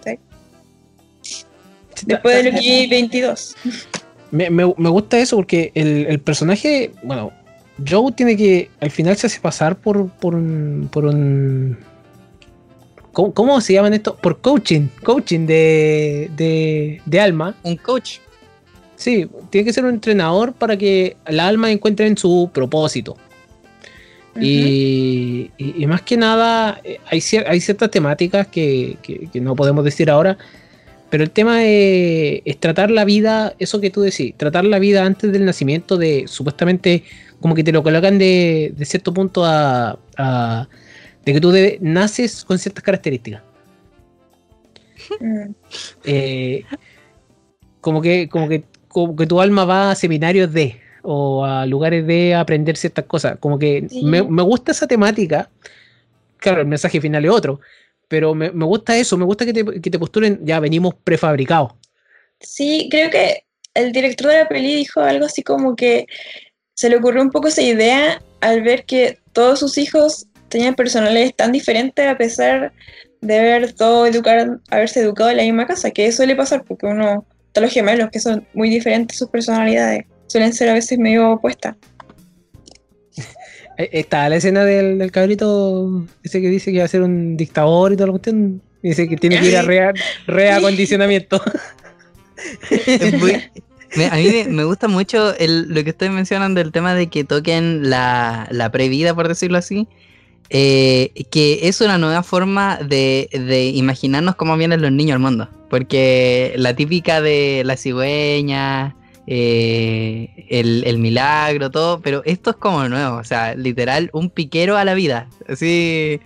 Después 2.06 2.44
de 2.44 2.52
Loki 2.52 2.88
22. 2.90 3.56
Me, 4.32 4.50
me- 4.50 4.74
me 4.78 4.90
gusta 4.90 5.18
eso 5.20 5.36
porque 5.38 5.72
el, 5.76 6.08
el 6.08 6.20
personaje, 6.20 6.92
bueno, 7.04 7.32
Joe 7.88 8.12
tiene 8.12 8.36
que, 8.38 8.70
al 8.80 8.92
final 8.92 9.16
se 9.18 9.28
hace 9.28 9.40
pasar 9.40 9.76
por, 9.78 10.10
por 10.10 10.36
un... 10.36 10.90
Por 10.92 11.06
un 11.06 11.78
¿cómo, 13.12 13.34
cómo 13.34 13.62
se 13.62 13.74
llaman 13.74 13.94
esto? 13.94 14.16
Por 14.16 14.40
coaching, 14.42 14.88
coaching 15.04 15.46
de, 15.46 16.30
de, 16.36 17.02
de 17.06 17.20
alma. 17.22 17.56
Un 17.64 17.76
coach. 17.78 18.18
Sí, 18.98 19.28
tiene 19.50 19.66
que 19.66 19.74
ser 19.74 19.84
un 19.86 19.92
entrenador 19.92 20.54
para 20.54 20.78
que 20.78 21.18
la 21.28 21.48
alma 21.48 21.70
encuentre 21.72 22.08
en 22.08 22.18
su 22.18 22.50
propósito. 22.54 23.18
Y, 24.40 25.50
y- 25.58 25.76
y 25.84 25.88
más 25.88 26.02
que 26.02 26.18
nada, 26.18 26.82
eh, 26.84 27.00
hay, 27.06 27.20
cier- 27.20 27.46
hay 27.48 27.62
ciertas 27.62 27.90
temáticas 27.90 28.48
que, 28.48 28.98
que- 29.02 29.30
que 29.32 29.40
no 29.42 29.56
podemos 29.56 29.84
decir 29.86 30.10
ahora, 30.10 30.38
pero 31.10 31.24
el 31.24 31.32
tema 31.32 31.64
es, 31.66 32.42
es 32.46 32.60
tratar 32.60 32.92
la 32.92 33.06
vida, 33.06 33.54
eso 33.60 33.80
que 33.80 33.90
tú 33.90 34.02
decís, 34.02 34.34
tratar 34.38 34.66
la 34.66 34.80
vida 34.80 35.06
antes 35.06 35.32
del 35.32 35.46
nacimiento 35.46 35.98
de 35.98 36.26
supuestamente 36.28 37.04
como 37.40 37.54
que 37.56 37.64
te 37.64 37.72
lo 37.72 37.84
colocan 37.84 38.18
de, 38.18 38.74
de 38.76 38.86
cierto 38.86 39.14
punto 39.14 39.46
a, 39.46 39.98
a- 40.18 40.68
de 41.26 41.34
que 41.34 41.42
tú 41.42 41.52
naces 41.82 42.44
con 42.46 42.58
ciertas 42.60 42.84
características. 42.84 43.42
Mm. 45.20 45.52
Eh, 46.04 46.64
como 47.82 48.02
que 48.02 48.28
como 48.30 48.48
que 48.50 48.64
como 48.88 49.16
que 49.16 49.28
tu 49.28 49.40
alma 49.42 49.66
va 49.66 49.92
a 49.92 49.96
seminarios 49.96 50.52
de 50.52 50.80
o 51.04 51.46
a 51.46 51.66
lugares 51.66 52.08
de 52.08 52.34
aprender 52.34 52.78
ciertas 52.78 53.06
cosas 53.06 53.38
como 53.40 53.60
que 53.60 53.86
Sí. 53.90 54.04
me, 54.04 54.24
me 54.24 54.42
gusta 54.42 54.72
esa 54.72 54.88
temática 54.88 55.50
claro 56.38 56.62
el 56.62 56.68
mensaje 56.68 57.00
final 57.00 57.24
es 57.26 57.32
otro 57.32 57.60
pero 58.08 58.36
me, 58.36 58.52
me 58.52 58.66
gusta 58.66 58.98
eso 58.98 59.18
me 59.18 59.26
gusta 59.26 59.46
que 59.46 59.54
te, 59.54 59.82
que 59.82 59.92
te 59.92 60.00
postulen 60.00 60.40
ya 60.44 60.60
venimos 60.60 60.96
prefabricados 61.04 61.74
Sí, 62.40 62.88
creo 62.92 63.10
que 63.10 63.46
el 63.74 63.92
director 63.92 64.28
de 64.28 64.40
la 64.40 64.48
peli 64.48 64.76
dijo 64.76 65.02
algo 65.02 65.26
así 65.26 65.44
como 65.44 65.76
que 65.76 66.08
se 66.74 66.90
le 66.90 66.98
ocurrió 66.98 67.22
un 67.22 67.32
poco 67.32 67.48
esa 67.48 67.62
idea 67.62 68.22
al 68.42 68.62
ver 68.62 68.86
que 68.86 69.20
todos 69.34 69.60
sus 69.60 69.78
hijos 69.78 70.28
tenían 70.50 70.76
personalidades 70.76 71.36
tan 71.36 71.52
diferentes 71.52 72.06
a 72.06 72.18
pesar 72.18 72.74
de 73.22 73.40
haber 73.40 73.74
todo 73.74 74.06
educar, 74.06 74.60
haberse 74.70 75.00
educado 75.00 75.32
en 75.32 75.38
la 75.38 75.44
misma 75.44 75.66
casa, 75.66 75.92
que 75.92 76.12
suele 76.12 76.36
pasar 76.36 76.64
porque 76.64 76.86
uno, 76.86 77.26
todos 77.52 77.66
los 77.66 77.74
gemelos 77.74 78.10
que 78.12 78.20
son 78.20 78.48
muy 78.54 78.70
diferentes 78.70 79.18
sus 79.18 79.30
personalidades, 79.30 80.06
suelen 80.28 80.54
ser 80.54 80.70
a 80.70 80.74
veces 80.74 81.00
medio 81.00 81.32
opuestas. 81.32 81.76
Eh, 83.78 83.90
Está 83.94 84.28
la 84.30 84.38
escena 84.38 84.64
del, 84.66 84.98
del 84.98 85.12
cabrito, 85.12 86.06
ese 86.24 86.42
que 86.42 86.50
dice 86.50 86.72
que 86.72 86.80
va 86.80 86.86
a 86.86 86.90
ser 86.90 87.02
un 87.02 87.38
dictador 87.38 87.92
y 87.94 87.96
toda 87.96 88.08
la 88.08 88.12
cuestión. 88.12 88.62
Dice 88.82 89.08
que 89.10 89.18
tiene 89.18 89.40
que 89.40 89.48
ir 89.48 89.58
a 89.58 89.62
rea- 89.64 89.94
reacondicionamiento. 90.28 91.42
A 94.12 94.16
mí 94.18 94.28
me, 94.30 94.44
me 94.50 94.64
gusta 94.66 94.88
mucho 94.88 95.36
el- 95.38 95.74
lo 95.74 95.84
que 95.84 95.92
ustedes 95.92 96.12
mencionan 96.12 96.54
del 96.54 96.72
tema 96.72 96.94
de 96.94 97.08
que 97.08 97.24
toquen 97.24 97.90
la, 97.90 98.48
la 98.52 98.70
previda, 98.72 99.14
por 99.16 99.28
decirlo 99.28 99.58
así. 99.58 99.88
eh, 100.50 101.12
que 101.32 101.68
es 101.68 101.82
una 101.82 101.98
nueva 101.98 102.22
forma 102.22 102.78
de, 102.78 103.30
de 103.32 103.66
imaginarnos 103.70 104.36
cómo 104.36 104.56
vienen 104.58 104.82
los 104.82 104.92
niños 104.92 105.14
al 105.16 105.20
mundo. 105.22 105.50
Porque 105.70 106.54
la 106.58 106.76
típica 106.76 107.22
de 107.22 107.64
la 107.66 107.78
cigüeña, 107.78 108.96
eh, 109.28 110.46
el, 110.50 110.84
el 110.86 110.98
milagro, 111.00 111.72
todo, 111.72 112.00
pero 112.02 112.22
esto 112.26 112.52
es 112.52 112.56
como 112.58 112.88
nuevo, 112.88 113.18
o 113.18 113.24
sea, 113.24 113.56
literal, 113.56 114.10
un 114.14 114.30
piquero 114.30 114.78
a 114.78 114.86
la 114.86 114.94
vida. 114.94 115.28
Así, 115.48 116.20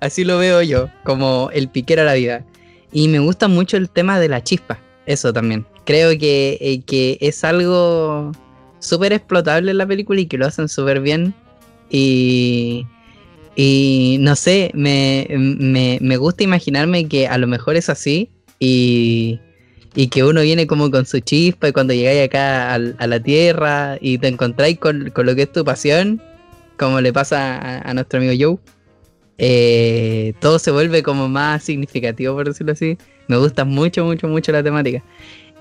así 0.00 0.24
lo 0.24 0.38
veo 0.38 0.62
yo, 0.62 0.88
como 1.04 1.50
el 1.52 1.68
piquero 1.68 2.02
a 2.02 2.06
la 2.06 2.14
vida. 2.14 2.44
Y 2.92 3.08
me 3.08 3.20
gusta 3.20 3.48
mucho 3.48 3.76
el 3.76 3.88
tema 3.88 4.18
de 4.18 4.28
la 4.28 4.42
chispa, 4.42 4.80
eso 5.06 5.32
también. 5.32 5.66
Creo 5.84 6.10
que, 6.18 6.58
eh, 6.60 6.82
que 6.82 7.18
es 7.20 7.44
algo 7.44 8.32
súper 8.80 9.12
explotable 9.12 9.70
en 9.70 9.78
la 9.78 9.86
película 9.86 10.20
y 10.20 10.26
que 10.26 10.38
lo 10.38 10.46
hacen 10.46 10.68
súper 10.68 11.00
bien. 11.00 11.34
Y, 11.88 12.86
y 13.54 14.16
no 14.20 14.36
sé, 14.36 14.70
me, 14.74 15.26
me, 15.30 15.98
me 16.00 16.16
gusta 16.16 16.44
imaginarme 16.44 17.08
que 17.08 17.28
a 17.28 17.38
lo 17.38 17.46
mejor 17.46 17.76
es 17.76 17.88
así 17.88 18.30
y, 18.58 19.40
y 19.94 20.08
que 20.08 20.24
uno 20.24 20.40
viene 20.42 20.66
como 20.66 20.90
con 20.90 21.04
su 21.06 21.20
chispa 21.20 21.68
y 21.68 21.72
cuando 21.72 21.92
llegáis 21.94 22.24
acá 22.26 22.74
a, 22.74 22.78
la 22.78 23.20
tierra 23.20 23.98
y 24.00 24.18
te 24.18 24.28
encontráis 24.28 24.78
con, 24.78 25.10
con 25.10 25.26
lo 25.26 25.34
que 25.34 25.42
es 25.42 25.52
tu 25.52 25.64
pasión, 25.64 26.22
como 26.78 27.00
le 27.00 27.12
pasa 27.12 27.56
a, 27.56 27.90
a 27.90 27.94
nuestro 27.94 28.18
amigo 28.20 28.32
Joe, 28.38 28.58
eh, 29.38 30.34
todo 30.40 30.58
se 30.58 30.70
vuelve 30.70 31.02
como 31.02 31.28
más 31.28 31.62
significativo, 31.64 32.34
por 32.34 32.46
decirlo 32.46 32.72
así. 32.72 32.98
Me 33.28 33.36
gusta 33.36 33.64
mucho, 33.64 34.04
mucho, 34.04 34.28
mucho 34.28 34.52
la 34.52 34.62
temática. 34.62 35.02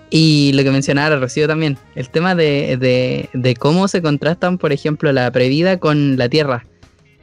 Y 0.09 0.51
lo 0.53 0.63
que 0.63 0.71
mencionaba 0.71 1.15
Rocío 1.15 1.47
también, 1.47 1.77
el 1.95 2.09
tema 2.09 2.35
de, 2.35 2.77
de- 2.77 3.29
de 3.33 3.55
cómo 3.55 3.87
se 3.87 4.01
contrastan, 4.01 4.57
por 4.57 4.73
ejemplo, 4.73 5.11
la 5.11 5.31
previda 5.31 5.79
con 5.79 6.17
la 6.17 6.27
Tierra. 6.29 6.65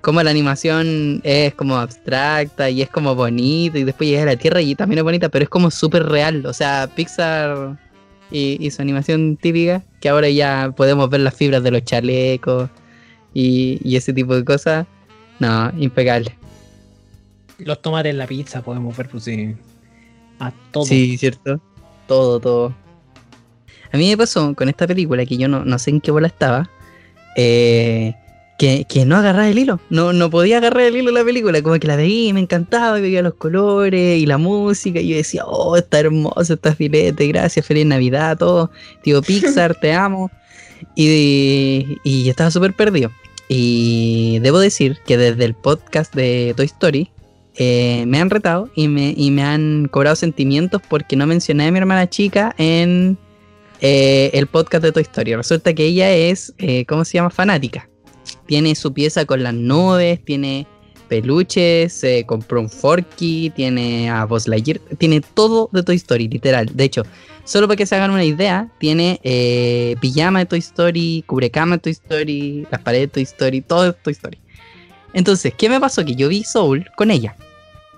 Cómo 0.06 0.22
la 0.22 0.30
animación 0.30 1.20
es 1.24 1.52
como 1.54 1.76
abstracta 1.78 2.70
y 2.70 2.80
es 2.80 2.88
como 2.88 3.16
bonita 3.16 3.76
y 3.76 3.82
después 3.82 4.08
llega 4.08 4.22
a 4.22 4.26
la 4.26 4.36
Tierra 4.36 4.60
y 4.60 4.76
también 4.76 4.98
es 4.98 5.02
bonita, 5.02 5.28
pero 5.30 5.42
es 5.42 5.48
como 5.48 5.68
súper 5.68 6.04
real. 6.04 6.46
O 6.46 6.52
sea, 6.52 6.88
Pixar 6.94 7.76
y, 8.30 8.56
y 8.64 8.70
su 8.70 8.82
animación 8.82 9.36
típica, 9.36 9.82
que 10.00 10.08
ahora 10.08 10.28
ya 10.30 10.72
podemos 10.76 11.10
ver 11.10 11.22
las 11.22 11.34
fibras 11.34 11.60
de 11.64 11.72
los 11.72 11.82
chalecos 11.84 12.70
y, 13.34 13.80
y 13.82 13.96
ese 13.96 14.12
tipo 14.12 14.36
de 14.36 14.44
cosas. 14.44 14.86
No, 15.40 15.72
impecable. 15.76 16.36
Los 17.58 17.82
tomates 17.82 18.10
en 18.10 18.18
la 18.18 18.28
pizza 18.28 18.62
podemos 18.62 18.96
ver, 18.96 19.08
pues 19.08 19.24
sí. 19.24 19.56
A 20.38 20.52
todo. 20.70 20.84
Sí, 20.84 21.18
cierto. 21.18 21.60
Todo, 22.06 22.38
todo. 22.38 22.72
A 23.90 23.96
mí 23.96 24.08
me 24.08 24.16
pasó 24.16 24.54
con 24.54 24.68
esta 24.68 24.86
película 24.86 25.26
que 25.26 25.36
yo 25.36 25.48
no, 25.48 25.64
no 25.64 25.80
sé 25.80 25.90
en 25.90 26.00
qué 26.00 26.12
bola 26.12 26.28
estaba. 26.28 26.70
eh, 27.36 28.14
que, 28.58 28.84
que 28.88 29.04
no 29.04 29.16
agarraba 29.16 29.48
el 29.48 29.58
hilo. 29.58 29.80
No, 29.90 30.12
no 30.12 30.30
podía 30.30 30.58
agarrar 30.58 30.84
el 30.84 30.96
hilo 30.96 31.12
de 31.12 31.18
la 31.18 31.24
película. 31.24 31.62
Como 31.62 31.78
que 31.78 31.86
la 31.86 31.96
veía 31.96 32.28
y 32.28 32.32
me 32.32 32.40
encantaba, 32.40 32.98
y 32.98 33.02
veía 33.02 33.22
los 33.22 33.34
colores 33.34 34.18
y 34.18 34.26
la 34.26 34.38
música. 34.38 35.00
Y 35.00 35.08
yo 35.08 35.16
decía, 35.16 35.44
oh, 35.46 35.76
está 35.76 36.00
hermoso, 36.00 36.54
está 36.54 36.74
filete, 36.74 37.26
gracias, 37.28 37.66
feliz 37.66 37.86
Navidad, 37.86 38.38
todo. 38.38 38.70
Tío 39.02 39.22
Pixar, 39.26 39.74
te 39.74 39.92
amo. 39.92 40.30
Y, 40.94 41.98
y 42.04 42.24
yo 42.24 42.30
estaba 42.30 42.50
súper 42.50 42.74
perdido. 42.74 43.10
Y 43.48 44.38
debo 44.40 44.58
decir 44.58 44.98
que 45.06 45.16
desde 45.16 45.44
el 45.44 45.54
podcast 45.54 46.14
de 46.14 46.52
Toy 46.56 46.66
Story 46.66 47.10
eh, 47.58 48.04
me 48.06 48.20
han 48.20 48.28
retado 48.28 48.68
y 48.74 48.88
me, 48.88 49.14
y 49.16 49.30
me 49.30 49.42
han 49.42 49.88
cobrado 49.88 50.16
sentimientos 50.16 50.82
porque 50.88 51.16
no 51.16 51.26
mencioné 51.26 51.68
a 51.68 51.70
mi 51.70 51.78
hermana 51.78 52.08
chica 52.08 52.54
en 52.58 53.16
eh, 53.80 54.30
el 54.34 54.46
podcast 54.46 54.82
de 54.82 54.92
Toy 54.92 55.02
Story. 55.02 55.34
Resulta 55.36 55.72
que 55.74 55.84
ella 55.84 56.10
es, 56.10 56.54
eh, 56.58 56.84
¿cómo 56.86 57.04
se 57.04 57.14
llama? 57.14 57.30
Fanática. 57.30 57.88
Tiene 58.46 58.74
su 58.74 58.92
pieza 58.92 59.24
con 59.24 59.42
las 59.42 59.54
nubes, 59.54 60.24
tiene 60.24 60.66
peluches, 61.08 61.92
se 61.92 62.24
compró 62.26 62.60
un 62.60 62.68
Forky, 62.68 63.50
tiene 63.50 64.10
a 64.10 64.24
Buzz 64.24 64.48
Lightyear, 64.48 64.80
tiene 64.98 65.20
todo 65.20 65.68
de 65.72 65.82
Toy 65.82 65.96
Story, 65.96 66.28
literal. 66.28 66.68
De 66.74 66.84
hecho, 66.84 67.02
solo 67.44 67.66
para 67.68 67.76
que 67.76 67.86
se 67.86 67.94
hagan 67.94 68.10
una 68.10 68.24
idea, 68.24 68.68
tiene 68.78 69.20
eh, 69.22 69.96
pijama 70.00 70.40
de 70.40 70.46
Toy 70.46 70.58
Story, 70.58 71.24
cubrecama 71.26 71.76
de 71.76 71.82
Toy 71.82 71.92
Story, 71.92 72.66
las 72.70 72.80
paredes 72.80 73.08
de 73.08 73.12
Toy 73.12 73.22
Story, 73.22 73.60
todo 73.60 73.84
de 73.84 73.92
Toy 73.92 74.12
Story. 74.12 74.38
Entonces, 75.12 75.54
¿qué 75.56 75.68
me 75.68 75.80
pasó? 75.80 76.04
Que 76.04 76.14
yo 76.14 76.28
vi 76.28 76.44
Soul 76.44 76.86
con 76.96 77.10
ella. 77.10 77.36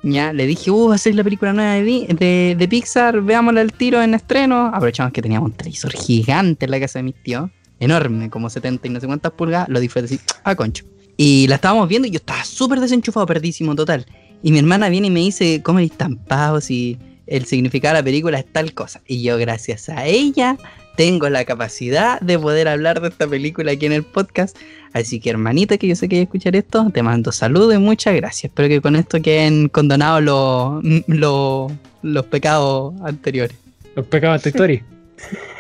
Ya, 0.05 0.33
le 0.33 0.47
dije, 0.47 0.71
uh, 0.71 0.91
va 0.91 0.95
a 0.95 0.99
ser 0.99 1.17
la 1.17 1.25
película 1.25 1.53
nueva 1.53 1.73
de, 1.73 2.07
de, 2.17 2.57
de 2.57 2.69
Pixar, 2.69 3.21
veámosla 3.21 3.61
al 3.61 3.73
tiro 3.73 4.01
en 4.01 4.15
estreno. 4.15 4.71
Aprovechamos 4.73 5.13
que 5.13 5.23
teníamos 5.23 5.51
un 5.51 5.57
televisor 5.57 5.93
gigante 5.93 6.67
en 6.67 6.71
la 6.71 6.79
casa 6.79 7.01
de 7.01 7.03
mis 7.03 7.17
tíos, 7.17 7.51
enorme, 7.81 8.31
como 8.31 8.51
70 8.51 8.87
y 8.87 8.91
no 8.91 9.01
sé 9.01 9.07
cuántas 9.07 9.33
pulgadas, 9.33 9.69
lo 9.69 9.81
disfruté 9.81 10.07
así, 10.07 10.21
a 10.45 10.55
concho. 10.55 10.85
Y 11.17 11.47
la 11.49 11.57
estábamos 11.57 11.89
viendo 11.89 12.07
y 12.07 12.13
yo 12.13 12.19
estaba 12.19 12.45
súper 12.45 12.81
desenchufado, 12.81 13.27
perdísimo 13.27 13.75
total. 13.75 14.07
Y 14.43 14.53
mi 14.53 14.59
hermana 14.61 14.89
viene 14.89 15.09
y 15.09 15.11
me 15.11 15.21
dice, 15.21 15.63
¿cómo 15.63 15.81
eres 15.81 15.93
tan 15.93 16.19
si 16.61 16.97
el 17.27 17.45
significado 17.45 17.97
de 17.97 18.01
la 18.01 18.05
película 18.05 18.39
es 18.39 18.47
tal 18.47 18.73
cosa? 18.73 19.01
Y 19.07 19.23
yo, 19.23 19.37
gracias 19.37 19.89
a 19.89 20.07
ella, 20.07 20.57
tengo 20.97 21.29
la 21.29 21.45
capacidad 21.45 22.21
de 22.21 22.39
poder 22.39 22.69
hablar 22.69 23.01
de 23.01 23.09
esta 23.09 23.27
película 23.27 23.73
aquí 23.73 23.87
en 23.87 23.93
el 23.93 24.05
podcast. 24.05 24.57
Así 24.93 25.21
que 25.21 25.31
hermanita, 25.31 25.77
que 25.77 25.89
yo 25.89 25.97
sé 25.97 26.09
que 26.09 26.17
voy 26.17 26.21
a 26.21 26.25
escuchar 26.25 26.57
esto, 26.57 26.89
te 26.93 27.03
mando 27.03 27.33
saludos 27.33 27.75
y 27.75 27.79
muchas 27.79 28.15
gracias. 28.15 28.45
Espero 28.45 28.69
que 28.69 28.81
con 28.81 28.97
esto 28.97 29.21
queden 29.21 29.69
condonados 29.69 30.23
los, 30.23 30.85
los, 31.09 31.73
los 32.03 32.27
pecados 32.27 32.95
anteriores. 33.03 33.57
Los 33.97 34.07
pecados 34.07 34.43
de 34.43 34.53
Toy 34.53 34.57
Story. 34.57 34.83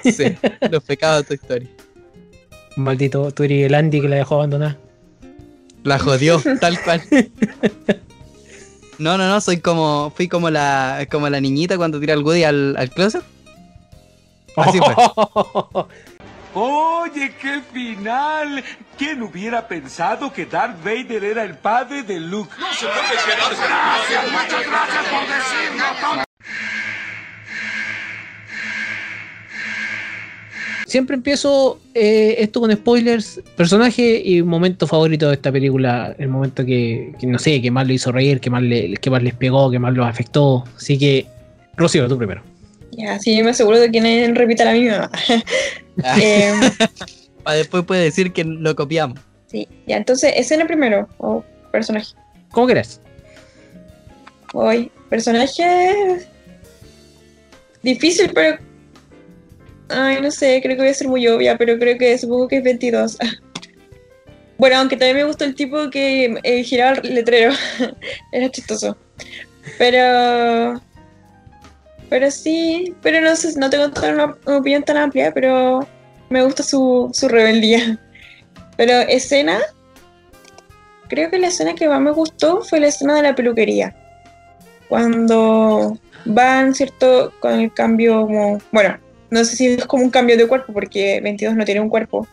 Sí, 0.04 0.24
los 0.70 0.84
pecados 0.84 1.22
de 1.22 1.26
tu 1.26 1.34
historia. 1.34 1.68
Maldito, 2.78 3.32
tú 3.32 3.42
eres 3.42 3.66
el 3.66 3.74
Andy 3.74 4.00
que 4.00 4.08
la 4.08 4.16
dejó 4.16 4.36
abandonada. 4.36 4.76
La 5.84 5.98
jodió, 5.98 6.40
tal 6.60 6.80
cual. 6.82 7.02
No, 8.98 9.16
no, 9.16 9.28
no, 9.28 9.40
soy 9.40 9.60
como, 9.60 10.12
fui 10.16 10.26
como 10.26 10.50
la, 10.50 11.06
como 11.08 11.28
la 11.28 11.40
niñita 11.40 11.76
cuando 11.76 12.00
tira 12.00 12.14
el 12.14 12.22
Woody 12.22 12.42
al, 12.42 12.76
al 12.76 12.90
closet. 12.90 13.22
Así 14.56 14.78
fue. 14.78 14.94
Oye, 16.54 17.32
qué 17.40 17.62
final. 17.72 18.64
¿Quién 18.96 19.22
hubiera 19.22 19.68
pensado 19.68 20.32
que 20.32 20.46
Darth 20.46 20.82
Vader 20.82 21.22
era 21.22 21.44
el 21.44 21.56
padre 21.56 22.02
de 22.02 22.18
Luke? 22.18 22.50
No 22.58 22.74
se 22.74 22.86
puede 22.86 22.98
Gracias, 22.98 24.32
muchas 24.32 24.66
gracias 24.66 25.04
por 25.06 25.20
decirlo. 25.28 26.24
Siempre 30.88 31.16
empiezo 31.16 31.78
eh, 31.92 32.36
esto 32.38 32.62
con 32.62 32.72
spoilers, 32.72 33.42
personaje 33.58 34.22
y 34.24 34.42
momento 34.42 34.86
favorito 34.86 35.28
de 35.28 35.34
esta 35.34 35.52
película, 35.52 36.16
el 36.16 36.28
momento 36.28 36.64
que, 36.64 37.12
que 37.20 37.26
no 37.26 37.38
sé, 37.38 37.60
que 37.60 37.70
más 37.70 37.86
lo 37.86 37.92
hizo 37.92 38.10
reír, 38.10 38.40
que 38.40 38.48
más, 38.48 38.62
le, 38.62 38.94
que 38.94 39.10
más 39.10 39.22
les 39.22 39.34
pegó, 39.34 39.70
que 39.70 39.78
más 39.78 39.92
los 39.92 40.06
afectó. 40.06 40.64
Así 40.74 40.98
que, 40.98 41.26
Rocío, 41.76 42.08
tú 42.08 42.16
primero. 42.16 42.40
Ya, 42.92 43.18
sí, 43.18 43.36
yo 43.36 43.44
me 43.44 43.50
aseguro 43.50 43.78
de 43.78 43.90
que 43.90 44.00
nadie 44.00 44.32
repita 44.32 44.64
la 44.64 44.72
misma. 44.72 45.10
Eh, 46.22 46.54
Para 47.42 47.56
después 47.56 47.84
puede 47.84 48.04
decir 48.04 48.32
que 48.32 48.44
lo 48.44 48.74
copiamos. 48.76 49.18
sí, 49.48 49.68
ya, 49.86 49.96
entonces, 49.96 50.32
escena 50.36 50.64
primero, 50.64 51.08
o 51.18 51.44
personaje. 51.70 52.14
¿Cómo 52.52 52.68
querés? 52.68 53.00
Hoy, 54.54 54.90
personaje. 55.10 56.24
Difícil, 57.82 58.30
pero. 58.32 58.67
Ay, 59.88 60.20
no 60.20 60.30
sé, 60.30 60.60
creo 60.62 60.76
que 60.76 60.82
voy 60.82 60.90
a 60.90 60.94
ser 60.94 61.08
muy 61.08 61.26
obvia, 61.28 61.56
pero 61.56 61.78
creo 61.78 61.96
que 61.96 62.16
supongo 62.18 62.48
que 62.48 62.58
es 62.58 62.64
22. 62.64 63.18
Bueno, 64.58 64.78
aunque 64.78 64.96
también 64.96 65.18
me 65.18 65.24
gustó 65.24 65.44
el 65.44 65.54
tipo 65.54 65.88
que 65.88 66.36
eh, 66.42 66.64
giraba 66.64 66.98
el 66.98 67.14
letrero. 67.14 67.52
Era 68.32 68.50
chistoso. 68.50 68.96
Pero. 69.78 70.82
Pero 72.10 72.30
sí, 72.32 72.92
pero 73.00 73.20
no 73.20 73.36
sé, 73.36 73.56
no 73.56 73.70
tengo 73.70 73.90
tan 73.90 74.14
una 74.14 74.36
opinión 74.58 74.82
tan 74.82 74.96
amplia, 74.96 75.32
pero 75.32 75.86
me 76.28 76.42
gusta 76.42 76.64
su, 76.64 77.08
su 77.12 77.28
rebeldía. 77.28 78.00
Pero 78.76 78.94
escena, 78.94 79.60
creo 81.08 81.30
que 81.30 81.38
la 81.38 81.48
escena 81.48 81.74
que 81.74 81.88
más 81.88 82.00
me 82.00 82.10
gustó 82.10 82.62
fue 82.62 82.80
la 82.80 82.88
escena 82.88 83.14
de 83.14 83.22
la 83.22 83.34
peluquería. 83.34 83.94
Cuando 84.88 85.98
van, 86.24 86.74
¿cierto? 86.74 87.32
Con 87.40 87.60
el 87.60 87.72
cambio 87.74 88.22
como... 88.22 88.58
Bueno, 88.72 88.98
no 89.30 89.44
sé 89.44 89.56
si 89.56 89.66
es 89.66 89.86
como 89.86 90.04
un 90.04 90.10
cambio 90.10 90.36
de 90.36 90.46
cuerpo, 90.46 90.72
porque 90.72 91.20
22 91.20 91.56
no 91.56 91.64
tiene 91.64 91.80
un 91.80 91.88
cuerpo. 91.88 92.26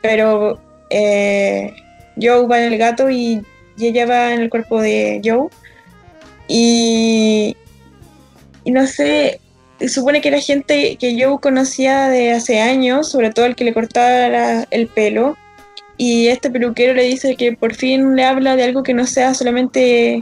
Pero 0.00 0.60
eh, 0.90 1.72
Joe 2.20 2.46
va 2.46 2.62
en 2.62 2.72
el 2.72 2.78
gato 2.78 3.10
y, 3.10 3.42
ella 3.78 4.06
va 4.06 4.32
en 4.32 4.40
el 4.40 4.50
cuerpo 4.50 4.80
de 4.80 5.20
Joe. 5.22 5.48
Y, 6.48 7.56
no 8.64 8.86
sé, 8.86 9.40
supone 9.88 10.20
que 10.20 10.28
era 10.28 10.40
gente 10.40 10.96
que 10.96 11.16
yo 11.16 11.38
conocía 11.38 12.08
de 12.08 12.32
hace 12.32 12.60
años, 12.60 13.10
sobre 13.10 13.30
todo 13.30 13.44
el 13.44 13.54
que 13.54 13.64
le 13.64 13.74
cortaba 13.74 14.66
el 14.70 14.86
pelo. 14.88 15.36
Y 15.98 16.28
este 16.28 16.50
peluquero 16.50 16.94
le 16.94 17.04
dice 17.04 17.36
que 17.36 17.52
por 17.52 17.74
fin 17.74 18.16
le 18.16 18.24
habla 18.24 18.56
de 18.56 18.64
algo 18.64 18.82
que 18.82 18.94
no 18.94 19.06
sea 19.06 19.34
solamente 19.34 20.20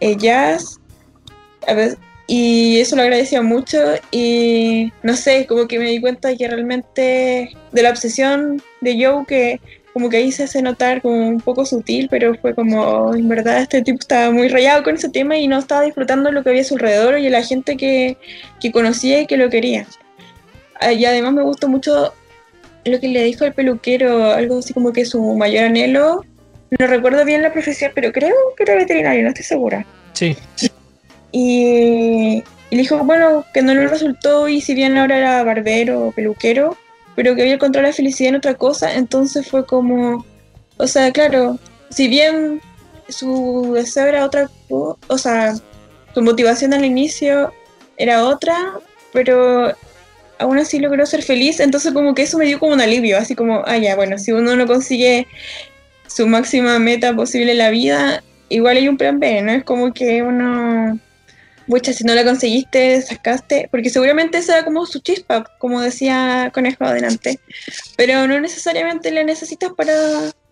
eh, 0.00 0.16
jazz. 0.16 0.80
A 1.66 1.74
ver, 1.74 1.98
y 2.26 2.80
eso 2.80 2.96
lo 2.96 3.02
agradecía 3.02 3.42
mucho. 3.42 3.78
Y 4.10 4.92
no 5.02 5.16
sé, 5.16 5.46
como 5.46 5.68
que 5.68 5.78
me 5.78 5.90
di 5.90 6.00
cuenta 6.00 6.34
que 6.36 6.48
realmente 6.48 7.50
de 7.72 7.82
la 7.82 7.90
obsesión 7.90 8.62
de 8.80 9.04
Joe, 9.04 9.24
que 9.26 9.60
como 9.92 10.10
que 10.10 10.18
ahí 10.18 10.30
se 10.30 10.42
hace 10.42 10.60
notar 10.60 11.00
como 11.00 11.26
un 11.26 11.40
poco 11.40 11.64
sutil, 11.64 12.08
pero 12.10 12.34
fue 12.34 12.54
como, 12.54 13.14
en 13.14 13.28
verdad, 13.28 13.62
este 13.62 13.80
tipo 13.80 13.98
estaba 13.98 14.30
muy 14.30 14.48
rayado 14.48 14.82
con 14.82 14.96
ese 14.96 15.08
tema 15.08 15.38
y 15.38 15.48
no 15.48 15.58
estaba 15.58 15.82
disfrutando 15.82 16.30
lo 16.30 16.42
que 16.42 16.50
había 16.50 16.60
a 16.60 16.66
su 16.66 16.74
alrededor 16.74 17.18
y 17.18 17.30
la 17.30 17.42
gente 17.42 17.78
que, 17.78 18.18
que 18.60 18.72
conocía 18.72 19.22
y 19.22 19.26
que 19.26 19.38
lo 19.38 19.48
quería. 19.48 19.86
Ah, 20.80 20.92
Y 20.92 21.06
además 21.06 21.32
me 21.32 21.42
gustó 21.42 21.68
mucho 21.68 22.12
lo 22.84 23.00
que 23.00 23.08
le 23.08 23.24
dijo 23.24 23.46
el 23.46 23.54
peluquero, 23.54 24.32
algo 24.32 24.58
así 24.58 24.74
como 24.74 24.92
que 24.92 25.06
su 25.06 25.34
mayor 25.34 25.64
anhelo, 25.64 26.24
no 26.78 26.86
recuerdo 26.86 27.24
bien 27.24 27.40
la 27.42 27.52
profesión, 27.52 27.92
pero 27.94 28.12
creo 28.12 28.34
que 28.56 28.64
era 28.64 28.74
veterinario, 28.74 29.22
no 29.22 29.28
estoy 29.28 29.44
segura. 29.44 29.86
Sí. 30.12 30.36
Y, 31.38 32.42
le 32.70 32.78
dijo, 32.78 33.04
bueno, 33.04 33.44
que 33.52 33.60
no 33.60 33.74
le 33.74 33.86
resultó 33.88 34.48
y 34.48 34.62
si 34.62 34.72
bien 34.72 34.96
ahora 34.96 35.18
era 35.18 35.44
barbero 35.44 36.06
o 36.06 36.12
peluquero, 36.12 36.78
pero 37.14 37.34
que 37.34 37.42
había 37.42 37.54
encontrado 37.54 37.86
la 37.86 37.92
felicidad 37.92 38.30
en 38.30 38.36
otra 38.36 38.54
cosa, 38.54 38.94
entonces 38.94 39.46
fue 39.46 39.66
como, 39.66 40.24
o 40.78 40.86
sea, 40.86 41.12
claro, 41.12 41.58
si 41.90 42.08
bien 42.08 42.62
su 43.10 43.72
deseo 43.74 44.06
era 44.06 44.24
otra, 44.24 44.48
co- 44.66 44.98
o 45.08 45.18
sea, 45.18 45.54
su 46.14 46.22
motivación 46.22 46.72
al 46.72 46.86
inicio 46.86 47.52
era 47.98 48.24
otra, 48.24 48.56
pero 49.12 49.74
aún 50.38 50.58
así 50.58 50.78
logró 50.78 51.04
ser 51.04 51.22
feliz, 51.22 51.60
entonces 51.60 51.92
como 51.92 52.14
que 52.14 52.22
eso 52.22 52.38
me 52.38 52.46
dio 52.46 52.58
como 52.58 52.72
un 52.72 52.80
alivio, 52.80 53.18
así 53.18 53.34
como, 53.34 53.62
ah, 53.66 53.76
ya, 53.76 53.94
bueno, 53.94 54.16
si 54.16 54.32
uno 54.32 54.56
no 54.56 54.66
consigue 54.66 55.26
su 56.06 56.26
máxima 56.26 56.78
meta 56.78 57.14
posible 57.14 57.52
en 57.52 57.58
la 57.58 57.68
vida, 57.68 58.22
igual 58.48 58.78
hay 58.78 58.88
un 58.88 58.96
plan 58.96 59.20
B, 59.20 59.42
¿no? 59.42 59.52
Es 59.52 59.64
como 59.64 59.92
que 59.92 60.22
uno, 60.22 60.98
mucha, 61.66 61.92
si 61.92 62.04
no 62.04 62.14
la 62.14 62.24
conseguiste, 62.24 63.02
sacaste, 63.02 63.68
porque 63.70 63.90
seguramente 63.90 64.38
esa 64.38 64.58
era 64.58 64.64
como 64.64 64.86
su 64.86 65.00
chispa, 65.00 65.44
como 65.58 65.80
decía 65.80 66.50
Conejo 66.54 66.84
adelante, 66.84 67.40
pero 67.96 68.26
no 68.26 68.40
necesariamente 68.40 69.10
la 69.10 69.24
necesitas 69.24 69.72
para 69.72 69.92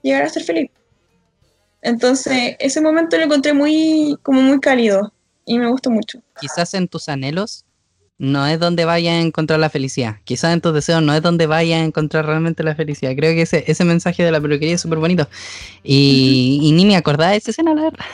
llegar 0.03 0.23
a 0.23 0.29
ser 0.29 0.45
feliz. 0.45 0.71
Entonces, 1.83 2.57
ese 2.59 2.81
momento 2.81 3.17
lo 3.17 3.25
encontré 3.25 3.53
muy, 3.53 4.19
como 4.23 4.41
muy 4.41 4.59
cálido 4.59 5.12
y 5.45 5.59
me 5.59 5.69
gustó 5.69 5.91
mucho. 5.91 6.23
Quizás 6.41 6.75
en 6.75 6.89
tus 6.89 7.09
anhelos 7.09 7.64
no 8.19 8.47
es 8.47 8.61
donde 8.61 8.85
vayas 8.85 9.15
a 9.15 9.21
encontrar 9.21 9.59
la 9.59 9.71
felicidad. 9.71 10.17
Quizás 10.25 10.53
en 10.53 10.61
tus 10.61 10.73
deseos 10.73 11.03
no 11.03 11.15
es 11.15 11.23
donde 11.23 11.47
vayas 11.47 11.81
a 11.81 11.85
encontrar 11.85 12.27
realmente 12.27 12.62
la 12.62 12.75
felicidad. 12.77 13.12
Creo 13.17 13.35
que 13.35 13.43
ese, 13.43 13.65
ese 13.67 13.85
mensaje 13.85 14.23
de 14.23 14.31
la 14.31 14.41
peluquería 14.41 14.77
es 14.77 14.81
súper 14.81 14.99
bonito. 14.99 15.29
Y, 15.83 16.61
y 16.62 16.73
ni 16.73 16.87
me 16.87 16.97
acordaba 16.97 17.33
de 17.33 17.39
esa 17.39 17.51
escena, 17.51 17.75
la 17.75 17.83
verdad. 17.83 18.05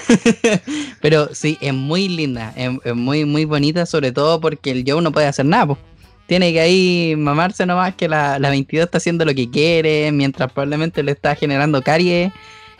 Pero 1.02 1.34
sí, 1.34 1.58
es 1.60 1.74
muy 1.74 2.08
linda, 2.08 2.52
es, 2.56 2.70
es 2.84 2.94
muy, 2.94 3.24
muy 3.26 3.44
bonita, 3.44 3.84
sobre 3.84 4.12
todo 4.12 4.40
porque 4.40 4.70
el 4.70 4.84
Joe 4.86 5.02
no 5.02 5.12
puede 5.12 5.26
hacer 5.26 5.44
nada. 5.44 5.66
po. 5.66 5.78
Tiene 6.26 6.52
que 6.52 6.60
ahí 6.60 7.14
mamarse 7.18 7.66
nomás 7.66 7.94
que 7.94 8.08
la, 8.08 8.38
la 8.38 8.50
22 8.50 8.84
está 8.86 8.98
haciendo 8.98 9.24
lo 9.24 9.34
que 9.34 9.50
quiere, 9.50 10.12
mientras 10.12 10.50
probablemente 10.52 11.02
le 11.02 11.12
está 11.12 11.34
generando 11.34 11.82
caries 11.82 12.32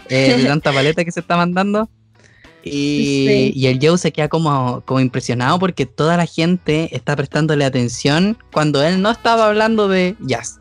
eh, 0.08 0.36
de 0.38 0.44
tanta 0.48 0.72
paleta 0.72 1.04
que 1.04 1.12
se 1.12 1.20
está 1.20 1.36
mandando. 1.36 1.90
Y, 2.62 3.66
el 3.66 3.78
Joe 3.80 3.98
se 3.98 4.12
queda 4.12 4.28
como, 4.28 4.82
como 4.84 5.00
impresionado 5.00 5.58
porque 5.58 5.86
toda 5.86 6.16
la 6.16 6.26
gente 6.26 6.94
está 6.94 7.16
prestándole 7.16 7.64
atención 7.64 8.36
cuando 8.52 8.82
él 8.82 9.00
no 9.00 9.10
estaba 9.10 9.48
hablando 9.48 9.88
de 9.88 10.16
jazz. 10.20 10.60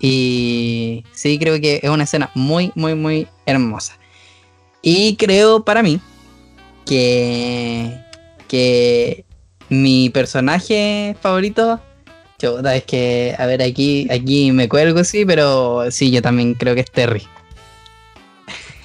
Y 0.00 1.04
sí, 1.12 1.38
creo 1.38 1.60
que 1.60 1.80
es 1.82 1.90
una 1.90 2.04
escena 2.04 2.30
muy, 2.34 2.72
muy, 2.74 2.94
muy 2.94 3.26
hermosa. 3.46 3.98
Y 4.82 5.16
creo 5.16 5.64
para 5.64 5.82
mí 5.82 6.00
que, 6.86 8.00
que 8.46 9.24
mi 9.68 10.08
personaje 10.10 11.16
favorito, 11.20 11.80
chuta, 12.38 12.76
es 12.76 12.84
que, 12.84 13.34
a 13.38 13.46
ver, 13.46 13.62
aquí, 13.62 14.08
aquí 14.10 14.52
me 14.52 14.68
cuelgo, 14.68 15.02
sí, 15.04 15.24
pero 15.24 15.90
sí, 15.90 16.10
yo 16.10 16.22
también 16.22 16.54
creo 16.54 16.74
que 16.74 16.82
es 16.82 16.90
Terry. 16.90 17.26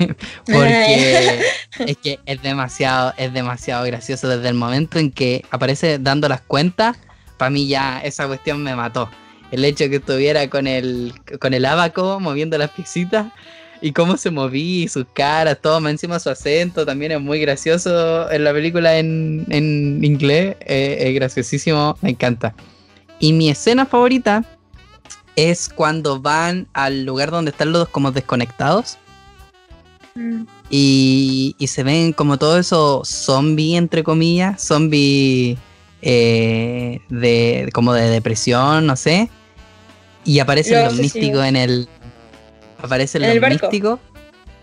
Porque 0.45 1.41
es 1.79 1.97
que 1.97 2.19
es 2.25 2.41
demasiado, 2.41 3.13
es 3.17 3.33
demasiado 3.33 3.85
gracioso 3.85 4.27
desde 4.27 4.49
el 4.49 4.55
momento 4.55 4.99
en 4.99 5.11
que 5.11 5.43
aparece 5.51 5.99
dando 5.99 6.27
las 6.29 6.41
cuentas. 6.41 6.97
Para 7.37 7.49
mí 7.49 7.67
ya 7.67 7.99
esa 8.03 8.27
cuestión 8.27 8.63
me 8.63 8.75
mató. 8.75 9.09
El 9.51 9.65
hecho 9.65 9.89
que 9.89 9.97
estuviera 9.97 10.49
con 10.49 10.67
el, 10.67 11.13
con 11.39 11.53
el 11.53 11.65
abaco 11.65 12.19
moviendo 12.19 12.57
las 12.57 12.71
piecitas 12.71 13.27
y 13.81 13.91
cómo 13.91 14.17
se 14.17 14.31
movía 14.31 14.85
y 14.85 14.87
sus 14.87 15.05
caras, 15.13 15.59
todo 15.61 15.81
más 15.81 15.91
encima 15.91 16.19
su 16.19 16.29
acento 16.29 16.85
también 16.85 17.11
es 17.11 17.19
muy 17.21 17.39
gracioso 17.39 18.31
en 18.31 18.45
la 18.45 18.53
película 18.53 18.97
en, 18.97 19.45
en 19.49 20.03
inglés. 20.03 20.55
eh, 20.61 20.97
es 20.99 21.13
graciosísimo, 21.15 21.97
me 22.01 22.11
encanta. 22.11 22.55
Y 23.19 23.33
mi 23.33 23.49
escena 23.49 23.85
favorita 23.85 24.43
es 25.35 25.69
cuando 25.69 26.21
van 26.21 26.67
al 26.73 27.03
lugar 27.05 27.31
donde 27.31 27.51
están 27.51 27.71
los 27.71 27.89
como 27.89 28.11
desconectados 28.11 28.97
Mm. 30.16 30.43
y, 30.70 31.55
y 31.57 31.68
se 31.68 31.84
ven 31.84 32.14
como 32.14 32.38
todos 32.38 32.59
esos 32.59 33.07
zombies, 33.07 33.78
entre 33.78 34.03
comillas, 34.03 34.61
zombies 34.61 35.57
eh, 36.01 36.99
de, 37.09 37.70
como 37.74 37.93
de 37.93 38.09
depresión, 38.09 38.86
no 38.86 38.95
sé. 38.95 39.30
Y 40.26 40.39
aparecen 40.39 40.84
Los 40.84 40.95
místicos 40.95 41.45
en 41.45 41.55
el... 41.55 41.88
Aparecen 42.82 43.24
En 43.24 43.36
los 43.36 43.43
el 43.43 43.49
místicos 43.59 43.99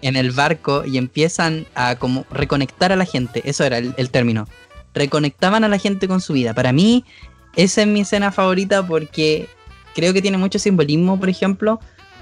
en 0.02 0.16
el 0.16 0.30
barco 0.30 0.84
y 0.86 0.96
empiezan 0.98 1.66
a 1.74 1.96
como 1.96 2.24
reconectar 2.30 2.92
a 2.92 2.96
la 2.96 3.04
gente. 3.04 3.42
Eso 3.44 3.64
era 3.64 3.78
el, 3.78 3.94
el 3.96 4.10
término. 4.10 4.48
Reconectaban 4.94 5.64
a 5.64 5.68
la 5.68 5.78
gente 5.78 6.08
con 6.08 6.20
su 6.20 6.32
vida. 6.32 6.54
Para 6.54 6.72
mí, 6.72 7.04
esa 7.56 7.82
es 7.82 7.86
mi 7.86 8.00
escena 8.00 8.32
favorita 8.32 8.86
porque 8.86 9.48
creo 9.94 10.12
que 10.12 10.22
tiene 10.22 10.38
mucho 10.38 10.58
simbolismo, 10.58 11.18
por 11.18 11.28
ejemplo, 11.28 11.80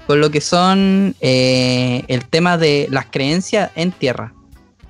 con 0.09 0.21
lo 0.21 0.31
que 0.31 0.41
son 0.41 1.13
eh, 1.21 2.03
el 2.07 2.25
tema 2.25 2.57
de 2.57 2.87
las 2.89 3.05
creencias 3.05 3.69
en 3.75 3.91
tierra. 3.91 4.33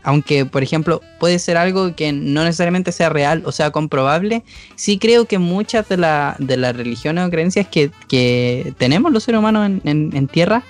Aunque, 0.01 0.45
por 0.45 0.63
ejemplo, 0.63 1.01
puede 1.19 1.39
ser 1.39 1.57
algo 1.57 1.93
que 1.93 2.13
no 2.13 2.45
necesariamente 2.45 2.93
sea 2.93 3.09
real 3.09 3.43
o 3.45 3.51
sea 3.51 3.69
comprobable, 3.71 4.43
sí 4.77 4.97
creo 4.97 5.25
que 5.25 5.37
muchas 5.37 5.89
de, 5.89 5.97
la- 5.97 6.37
de 6.39 6.55
las 6.55 6.73
religiones 6.73 7.27
o 7.27 7.29
creencias 7.29 7.67
que, 7.67 7.91
que 8.07 8.73
tenemos 8.77 9.11
los 9.11 9.23
seres 9.23 9.39
humanos 9.39 9.69
en, 9.83 10.27
tierra 10.29 10.63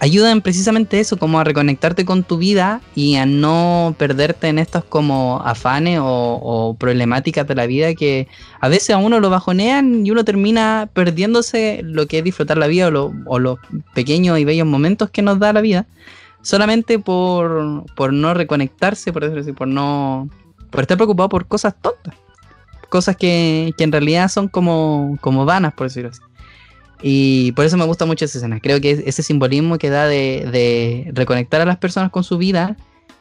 ayudan 0.00 0.42
precisamente 0.42 1.00
eso, 1.00 1.16
como 1.16 1.40
a 1.40 1.44
reconectarte 1.44 2.04
con 2.04 2.22
tu 2.22 2.38
vida 2.38 2.80
y 2.94 3.16
a 3.16 3.26
no 3.26 3.94
perderte 3.98 4.48
en 4.48 4.58
estos 4.58 4.84
como 4.84 5.40
afanes 5.44 5.98
o, 6.02 6.76
problemáticas 6.78 7.46
de 7.46 7.54
la 7.54 7.66
vida 7.66 7.94
que 7.94 8.28
a 8.60 8.68
veces 8.68 8.90
a 8.90 8.98
uno 8.98 9.20
lo 9.20 9.30
bajonean 9.30 10.06
y 10.06 10.10
uno 10.10 10.24
termina 10.24 10.88
perdiéndose 10.92 11.80
lo 11.82 12.06
que 12.06 12.18
es 12.18 12.24
disfrutar 12.24 12.58
la 12.58 12.66
vida 12.68 12.88
o, 12.88 12.90
lo- 12.90 13.12
los 13.38 13.58
pequeños 13.94 14.38
y 14.38 14.44
bellos 14.44 14.66
momentos 14.66 15.10
que 15.10 15.22
nos 15.22 15.38
da 15.38 15.52
la 15.52 15.60
vida 15.60 15.86
solamente 16.42 16.98
por, 16.98 17.84
por 17.94 18.12
no 18.12 18.34
reconectarse, 18.34 19.12
por 19.12 19.22
decirlo 19.22 19.42
así, 19.42 19.52
por 19.52 19.68
no 19.68 20.28
por 20.70 20.82
estar 20.82 20.96
preocupado 20.96 21.28
por 21.30 21.46
cosas 21.46 21.74
tontas, 21.80 22.14
cosas 22.88 23.16
que, 23.16 23.72
que 23.76 23.84
en 23.84 23.92
realidad 23.92 24.28
son 24.28 24.48
como, 24.48 25.16
como 25.20 25.44
vanas, 25.44 25.72
por 25.72 25.86
decirlo 25.88 26.10
así. 26.10 26.20
Y 27.02 27.52
por 27.52 27.64
eso 27.64 27.76
me 27.76 27.84
gusta 27.84 28.06
mucho 28.06 28.24
esa 28.24 28.38
escena. 28.38 28.58
Creo 28.60 28.80
que 28.80 28.90
es- 28.92 29.02
ese 29.06 29.22
simbolismo 29.22 29.78
que 29.78 29.90
da 29.90 30.06
de, 30.06 30.48
de 30.50 31.10
reconectar 31.14 31.60
a 31.60 31.64
las 31.64 31.76
personas 31.78 32.10
con 32.10 32.24
su 32.24 32.38
vida. 32.38 32.76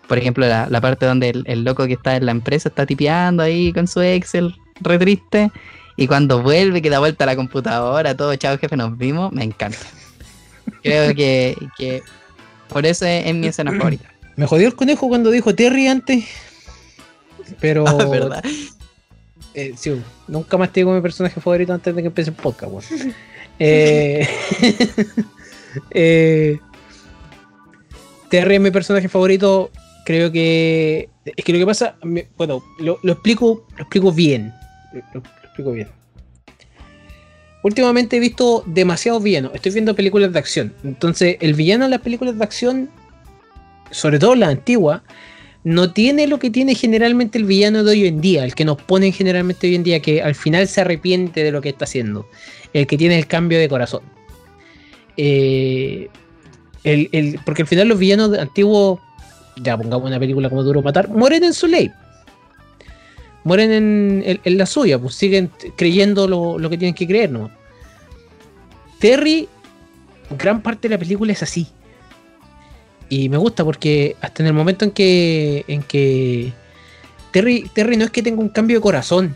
Por 0.07 0.17
ejemplo, 0.17 0.47
la, 0.47 0.67
la 0.69 0.81
parte 0.81 1.05
donde 1.05 1.29
el, 1.29 1.43
el 1.47 1.63
loco 1.63 1.85
que 1.85 1.93
está 1.93 2.15
en 2.15 2.25
la 2.25 2.31
empresa 2.31 2.69
está 2.69 2.85
tipeando 2.85 3.43
ahí 3.43 3.73
con 3.73 3.87
su 3.87 4.01
Excel, 4.01 4.55
re 4.81 4.97
triste. 4.97 5.51
Y 5.95 6.07
cuando 6.07 6.41
vuelve, 6.41 6.81
que 6.81 6.89
da 6.89 6.99
vuelta 6.99 7.23
a 7.25 7.27
la 7.27 7.35
computadora, 7.35 8.15
todo, 8.15 8.35
chao 8.35 8.57
jefe, 8.57 8.77
nos 8.77 8.97
vimos, 8.97 9.31
me 9.33 9.43
encanta. 9.43 9.77
Creo 10.83 11.13
que, 11.15 11.55
que 11.77 12.01
por 12.69 12.85
eso 12.85 13.05
es, 13.05 13.25
es 13.25 13.35
mi 13.35 13.47
escena 13.47 13.71
favorita. 13.73 14.09
Me 14.35 14.45
jodió 14.45 14.67
el 14.67 14.75
conejo 14.75 15.07
cuando 15.07 15.31
dijo 15.31 15.53
Terry 15.55 15.87
antes. 15.87 16.25
Pero. 17.59 17.85
Ah, 17.87 18.05
¿verdad? 18.05 18.43
eh, 19.53 19.73
sí, 19.75 19.99
nunca 20.27 20.57
más 20.57 20.71
te 20.71 20.81
digo 20.81 20.93
mi 20.93 21.01
personaje 21.01 21.39
favorito 21.41 21.73
antes 21.73 21.95
de 21.95 22.01
que 22.01 22.07
empiece 22.07 22.29
el 22.29 22.35
podcast, 22.35 22.71
weón. 22.71 22.83
Eh, 23.59 24.27
eh, 25.91 26.59
Terry 28.29 28.55
es 28.55 28.61
mi 28.61 28.71
personaje 28.71 29.09
favorito. 29.09 29.71
Creo 30.05 30.31
que. 30.31 31.09
Es 31.25 31.43
que 31.43 31.53
lo 31.53 31.59
que 31.59 31.65
pasa. 31.65 31.95
me- 32.03 32.27
Bueno, 32.37 32.63
lo, 32.79 32.99
lo 33.03 33.11
explico. 33.13 33.65
Lo 33.75 33.81
explico 33.83 34.11
bien. 34.11 34.53
Lo, 34.93 35.01
lo- 35.21 35.23
explico 35.43 35.71
bien. 35.71 35.87
Últimamente 37.63 38.17
he 38.17 38.19
visto 38.19 38.63
demasiados 38.65 39.21
villanos. 39.23 39.51
Estoy 39.53 39.71
viendo 39.73 39.95
películas 39.95 40.31
de 40.31 40.39
acción. 40.39 40.73
Entonces, 40.83 41.37
el 41.41 41.53
villano 41.53 41.85
en 41.85 41.91
las 41.91 42.01
películas 42.01 42.37
de 42.37 42.43
acción, 42.43 42.89
sobre 43.91 44.19
todo 44.19 44.35
las 44.35 44.49
antiguas, 44.49 45.01
no 45.67 45.91
tiene 45.91 46.27
lo 46.27 46.39
que 46.39 46.49
tiene 46.49 46.75
generalmente 46.75 47.37
el 47.37 47.43
villano 47.43 47.83
de 47.83 47.91
hoy 47.91 48.07
en 48.07 48.21
día, 48.21 48.45
el 48.45 48.55
que 48.55 48.63
nos 48.63 48.81
ponen 48.81 49.11
generalmente 49.11 49.67
hoy 49.67 49.75
en 49.75 49.83
día, 49.83 49.99
que 50.01 50.21
al 50.21 50.33
final 50.33 50.65
se 50.65 50.79
arrepiente 50.79 51.43
de 51.43 51.51
lo 51.51 51.59
que 51.59 51.67
está 51.67 51.83
haciendo, 51.83 52.25
el 52.71 52.87
que 52.87 52.97
tiene 52.97 53.17
el 53.17 53.27
cambio 53.27 53.59
de 53.59 53.67
corazón. 53.67 54.01
Eh, 55.17 56.07
el- 56.85 57.09
el- 57.11 57.39
porque 57.45 57.63
al 57.63 57.67
final 57.67 57.89
los 57.89 57.99
villanos 57.99 58.37
antiguos, 58.37 59.01
ya 59.61 59.75
pongamos 59.77 60.07
una 60.07 60.17
película 60.19 60.47
como 60.49 60.63
Duro 60.63 60.81
Matar, 60.81 61.09
mueren 61.09 61.43
en 61.43 61.53
su 61.53 61.67
ley. 61.67 61.91
Mueren 63.43 63.71
en, 63.73 64.39
en- 64.41 64.57
la 64.57 64.65
suya, 64.65 64.97
pues 64.97 65.15
siguen 65.15 65.51
creyendo 65.75 66.29
lo, 66.29 66.57
lo 66.57 66.69
que 66.69 66.77
tienen 66.77 66.95
que 66.95 67.07
creer, 67.07 67.29
¿no? 67.29 67.51
Terry, 68.99 69.49
gran 70.37 70.61
parte 70.61 70.87
de 70.87 70.95
la 70.95 70.99
película 70.99 71.33
es 71.33 71.43
así. 71.43 71.67
Y 73.09 73.29
me 73.29 73.37
gusta 73.37 73.63
porque 73.63 74.15
hasta 74.21 74.43
en 74.43 74.47
el 74.47 74.53
momento 74.53 74.83
en 74.85 74.91
que, 74.91 75.63
en 75.67 75.81
que 75.83 76.51
Terry, 77.31 77.69
Terry 77.73 77.97
no 77.97 78.05
es 78.05 78.11
que 78.11 78.21
tenga 78.23 78.41
un 78.41 78.49
cambio 78.49 78.77
de 78.77 78.81
corazón. 78.81 79.35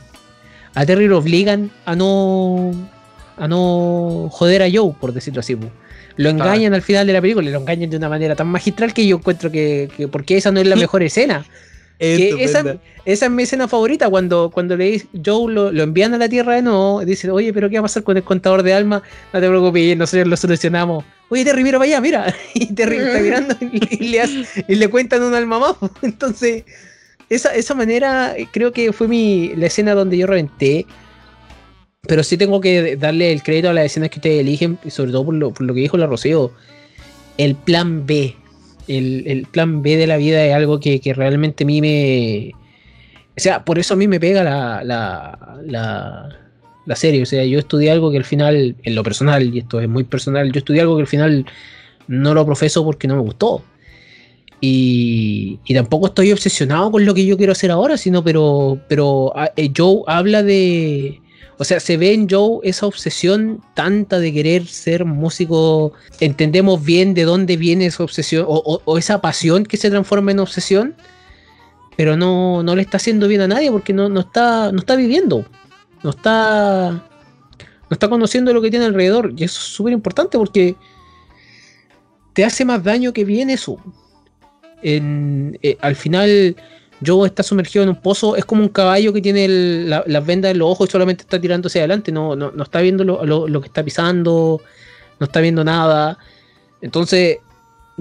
A 0.74 0.86
Terry 0.86 1.08
lo 1.08 1.18
obligan 1.18 1.72
a 1.86 1.96
no 1.96 2.72
a 3.38 3.48
no 3.48 4.28
joder 4.32 4.62
a 4.64 4.68
Joe, 4.72 4.94
por 5.00 5.14
decirlo 5.14 5.40
así. 5.40 5.56
Lo 6.18 6.30
engañan 6.30 6.74
al 6.74 6.82
final 6.82 7.08
de 7.08 7.14
la 7.14 7.22
película, 7.22 7.50
lo 7.50 7.60
engañan 7.60 7.90
de 7.90 7.98
una 7.98 8.10
manera 8.10 8.36
tan 8.36 8.48
magistral 8.48 8.94
que 8.94 9.08
yo 9.08 9.16
encuentro 9.18 9.50
que, 9.52 9.90
que- 9.96 10.08
porque 10.08 10.38
esa 10.38 10.52
no 10.52 10.60
es 10.60 10.68
la 10.68 10.76
mejor 10.82 11.02
escena. 11.04 11.46
Que 12.00 12.44
esa, 12.44 12.64
esa 13.06 13.26
es 13.28 13.32
mi 13.32 13.44
escena 13.44 13.68
favorita 13.68 14.10
cuando, 14.10 14.50
cuando 14.52 14.76
le 14.76 14.86
dice, 14.92 15.08
Joe 15.24 15.54
lo, 15.54 15.72
lo 15.72 15.84
envían 15.84 16.14
a 16.16 16.18
la 16.18 16.28
tierra 16.28 16.56
de 16.56 16.64
nuevo, 16.64 17.06
dice, 17.06 17.30
oye, 17.30 17.54
pero 17.54 17.70
¿qué 17.70 17.76
va 17.76 17.82
a 17.82 17.84
pasar 17.84 18.02
con 18.04 18.18
el 18.18 18.24
contador 18.24 18.64
de 18.64 18.74
alma? 18.74 19.04
No 19.34 19.40
te 19.40 19.48
preocupes, 19.48 19.96
nosotros 19.98 20.28
lo 20.28 20.36
solucionamos. 20.36 21.04
Oye, 21.30 21.46
Terry, 21.46 21.64
mira 21.64 21.78
para 21.78 21.88
allá, 21.90 22.02
mira. 22.02 22.36
Y 22.56 22.74
Terry 22.74 22.98
está 22.98 23.20
mirando 23.20 23.56
y, 23.62 24.10
le, 24.10 24.22
hace- 24.22 24.66
y 24.68 24.76
le 24.76 24.88
cuentan 24.90 25.22
un 25.24 25.34
alma 25.36 25.60
más. 25.60 25.76
Entonces, 26.02 26.64
esa, 27.30 27.54
esa 27.56 27.76
manera 27.76 28.36
eh, 28.36 28.48
creo 28.52 28.72
que 28.74 28.92
fue 28.92 29.08
mi, 29.08 29.54
la 29.56 29.68
escena 29.68 29.94
donde 29.94 30.18
yo 30.18 30.26
reventé. 30.28 30.86
Pero 32.08 32.24
sí 32.24 32.36
tengo 32.36 32.60
que 32.60 32.96
darle 32.98 33.32
el 33.32 33.44
crédito 33.44 33.70
a 33.70 33.74
las 33.74 33.86
escenas 33.86 34.10
que 34.10 34.18
ustedes 34.18 34.40
eligen, 34.42 34.80
y 34.84 34.90
sobre 34.90 35.12
todo 35.12 35.24
por 35.26 35.36
lo, 35.36 35.52
por 35.54 35.62
lo 35.68 35.74
que 35.76 35.82
dijo 35.82 35.98
la 35.98 36.08
Rocío. 36.08 36.52
El 37.38 37.54
plan 37.56 38.06
B. 38.08 38.36
El, 38.98 39.24
el 39.28 39.46
plan 39.46 39.82
B 39.82 39.96
de 39.96 40.08
la 40.08 40.18
vida 40.18 40.44
es 40.46 40.54
algo 40.54 40.80
que, 40.80 41.00
que 41.00 41.14
realmente 41.14 41.64
a 41.64 41.68
mí 41.68 41.82
me. 41.82 42.52
O 43.38 43.40
sea, 43.40 43.64
por 43.64 43.80
eso 43.80 43.94
a 43.94 43.98
mí 43.98 44.08
me 44.08 44.20
pega 44.20 44.44
la, 44.44 44.84
la, 44.84 45.60
la, 45.66 46.30
la 46.86 46.96
serie. 46.96 47.22
O 47.24 47.26
sea, 47.26 47.46
yo 47.46 47.60
estudié 47.60 47.92
algo 47.92 48.12
que 48.12 48.18
al 48.18 48.26
final, 48.26 48.76
en 48.84 48.96
lo 48.96 49.04
personal, 49.04 49.54
y 49.54 49.60
esto 49.60 49.80
es 49.80 49.88
muy 49.88 50.04
personal, 50.04 50.52
yo 50.52 50.60
estudié 50.60 50.82
algo 50.82 50.96
que 50.98 51.02
al 51.02 51.08
final 51.08 51.46
no 52.08 52.34
lo 52.34 52.46
profeso 52.46 52.84
porque 52.84 53.08
no 53.08 53.16
me 53.16 53.22
gustó. 53.22 53.64
Y, 54.60 55.60
y 55.66 55.74
tampoco 55.74 56.08
estoy 56.08 56.32
obsesionado 56.32 56.92
con 56.92 57.04
lo 57.06 57.14
que 57.14 57.26
yo 57.26 57.36
quiero 57.38 57.54
hacer 57.54 57.72
ahora, 57.72 57.98
sino, 57.98 58.24
pero, 58.24 58.80
pero 58.88 59.32
ah, 59.36 59.52
eh, 59.56 59.72
Joe 59.76 60.04
habla 60.08 60.44
de. 60.44 61.20
O 61.58 61.64
sea, 61.64 61.80
se 61.80 61.98
ve 61.98 62.14
en 62.14 62.28
Joe 62.30 62.60
esa 62.64 62.88
obsesión 62.88 63.62
tanta 63.76 64.20
de 64.20 64.34
querer 64.34 64.66
ser 64.66 65.06
músico. 65.06 65.94
Entendemos 66.20 66.84
bien 66.84 67.14
de 67.14 67.24
dónde 67.24 67.58
viene 67.58 67.86
esa 67.86 68.04
obsesión 68.04 68.46
o, 68.48 68.98
esa 68.98 69.22
pasión 69.22 69.66
que 69.66 69.78
se 69.78 69.90
transforma 69.90 70.32
en 70.32 70.40
obsesión, 70.40 70.96
pero 71.98 72.18
no, 72.18 72.64
no 72.64 72.76
le 72.76 72.82
está 72.82 72.98
haciendo 72.98 73.28
bien 73.28 73.42
a 73.42 73.48
nadie 73.48 73.72
porque 73.72 73.94
no, 73.94 74.10
no, 74.10 74.22
está, 74.22 74.72
no 74.72 74.80
está 74.80 74.96
viviendo, 74.96 75.46
no 76.04 76.10
está, 76.10 76.92
no 76.92 77.92
está 77.92 78.10
conociendo 78.10 78.54
lo 78.54 78.62
que 78.62 78.72
tiene 78.72 78.86
alrededor. 78.86 79.34
Y 79.38 79.44
eso 79.44 79.60
es 79.60 79.66
súper 79.66 79.94
importante 79.94 80.38
porque 80.38 80.76
te 82.34 82.44
hace 82.46 82.66
más 82.66 82.84
daño 82.84 83.14
que 83.14 83.26
bien 83.26 83.50
eso. 83.50 83.78
Eh, 84.82 85.78
al 85.80 85.96
final, 85.96 86.56
Joe 87.06 87.28
está 87.28 87.42
sumergido 87.44 87.84
en 87.84 87.90
un 87.90 87.96
pozo. 88.02 88.36
Es 88.36 88.46
como 88.46 88.62
un 88.62 88.70
caballo 88.70 89.12
que 89.14 89.22
tiene 89.22 89.48
las 89.48 90.26
vendas 90.26 90.52
en 90.52 90.60
los 90.60 90.70
ojos 90.70 90.90
y 90.90 90.92
solamente 90.92 91.24
está 91.24 91.40
tirando 91.42 91.68
hacia 91.68 91.82
adelante. 91.82 92.12
No, 92.12 92.36
no, 92.36 92.52
no 92.52 92.64
está 92.64 92.82
viendo 92.82 93.04
lo, 93.04 93.26
lo- 93.48 93.62
que 93.62 93.68
está 93.68 93.84
pisando, 93.84 94.62
no 95.20 95.26
está 95.26 95.40
viendo 95.42 95.64
nada. 95.64 96.18
Entonces, 96.82 97.38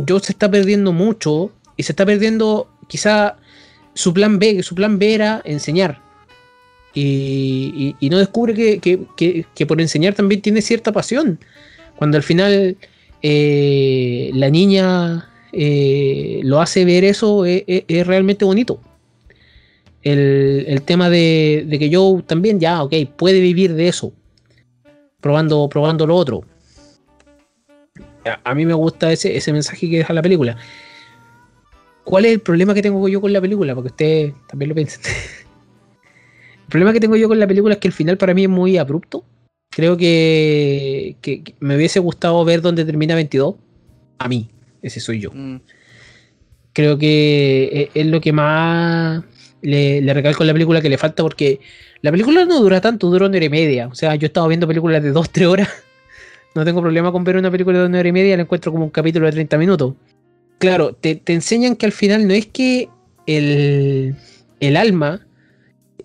Joe 0.09 0.21
se 0.21 0.33
está 0.33 0.51
perdiendo 0.51 0.93
mucho 0.93 1.51
y 1.77 1.83
se 1.83 1.93
está 1.93 2.05
perdiendo 2.05 2.69
quizá 2.89 3.37
su 3.95 4.13
plan 4.13 4.39
B, 4.39 4.57
que 4.57 4.63
su 4.63 4.75
plan 4.75 4.99
B 4.99 5.15
era 5.15 5.41
enseñar. 5.45 6.01
Y, 6.93 7.95
y- 8.01 8.11
no 8.11 8.19
descubre 8.19 8.55
que, 8.55 8.79
que- 8.81 9.47
que- 9.55 9.67
por 9.67 9.81
enseñar 9.81 10.15
también 10.15 10.41
tiene 10.43 10.61
cierta 10.61 10.93
pasión. 10.93 11.39
Cuando 11.97 12.17
al 12.17 12.23
final 12.23 12.77
eh, 13.23 14.31
la 14.35 14.51
niña 14.51 15.29
eh, 15.53 16.41
lo 16.45 16.61
hace 16.61 16.85
ver 16.85 17.05
eso, 17.05 17.45
es, 17.45 17.63
es- 17.67 17.85
es 17.89 18.07
realmente 18.07 18.45
bonito. 18.45 18.81
El, 20.03 20.65
el 20.69 20.83
tema 20.83 21.11
de, 21.11 21.65
de 21.69 21.79
que 21.79 21.95
Joe 21.95 22.23
también 22.23 22.59
ya, 22.59 22.83
ok, 22.83 22.95
puede 23.17 23.41
vivir 23.41 23.75
de 23.75 23.89
eso. 23.89 24.13
Probando, 25.21 25.69
probando 25.69 26.07
lo 26.07 26.17
otro. 26.17 26.43
A, 28.25 28.51
a 28.51 28.55
mí 28.55 28.65
me 28.65 28.75
gusta 28.75 29.13
ese, 29.13 29.37
ese 29.37 29.53
mensaje 29.53 29.89
que 29.91 29.99
deja 29.99 30.13
la 30.15 30.23
película. 30.23 30.57
¿Cuál 32.05 32.25
es 32.25 32.33
el 32.33 32.41
problema 32.41 32.75
que 32.75 32.83
tengo 32.83 33.07
yo 33.09 33.21
con 33.21 33.33
la 33.33 33.41
película? 33.41 33.75
Porque 33.75 33.89
ustedes 33.91 34.35
también 34.49 34.71
lo 34.71 34.75
piensan. 34.75 35.03
el 36.63 36.67
problema 36.69 36.93
que 36.93 37.01
tengo 37.01 37.17
yo 37.17 37.29
con 37.29 37.39
la 37.39 37.47
película 37.47 37.75
es 37.75 37.81
que 37.81 37.89
el 37.89 37.95
final 37.95 38.17
para 38.17 38.35
mí 38.35 38.45
es 38.45 38.49
muy 38.49 38.79
abrupto. 38.79 39.25
Creo 39.71 39.97
que, 39.97 41.17
que- 41.21 41.43
que 41.45 41.55
me 41.61 41.77
hubiese 41.77 42.01
gustado 42.01 42.45
ver 42.45 42.61
dónde 42.63 42.85
termina 42.85 43.15
22. 43.15 43.55
A 44.19 44.29
mí, 44.29 44.49
ese 44.83 44.99
soy 45.01 45.21
yo. 45.21 45.31
Mm. 45.33 45.61
Creo 46.73 46.99
que 46.99 47.91
es, 47.95 48.01
es 48.03 48.07
lo 48.07 48.21
que 48.21 48.33
más 48.33 49.23
le, 49.63 50.01
le 50.01 50.15
recalco 50.15 50.45
la 50.45 50.53
película 50.53 50.81
que 50.81 50.89
le 50.89 50.99
falta 50.99 51.23
porque 51.23 51.61
la 52.03 52.11
película 52.11 52.45
no 52.45 52.61
dura 52.61 52.81
tanto, 52.81 53.09
dura 53.11 53.27
una 53.27 53.37
hora 53.37 53.45
y 53.45 53.51
media. 53.51 53.89
O 53.89 53.95
sea, 53.95 54.15
yo 54.15 54.27
he 54.27 54.29
estado 54.29 54.49
viendo 54.49 54.67
películas 54.67 55.03
de 55.03 55.13
2-3 55.13 55.47
horas. 55.47 55.69
No 56.53 56.65
tengo 56.65 56.81
problema 56.81 57.13
con 57.13 57.23
ver 57.23 57.37
una 57.37 57.49
película 57.49 57.79
de 57.79 57.87
una 57.87 58.01
hora 58.01 58.09
y 58.09 58.11
media, 58.11 58.37
la 58.37 58.43
encuentro 58.43 58.73
como 58.73 58.83
un 58.83 58.91
capítulo 58.91 59.27
de 59.27 59.31
30 59.31 59.57
minutos. 59.57 59.95
Claro, 60.59 60.95
te, 60.95 61.15
te 61.15 61.33
enseñan 61.33 61.77
que 61.77 61.87
al 61.87 61.93
final 61.93 62.27
no 62.27 62.35
es 62.35 62.47
que 62.47 62.89
el, 63.29 64.17
el 64.59 64.77
alma 64.77 65.25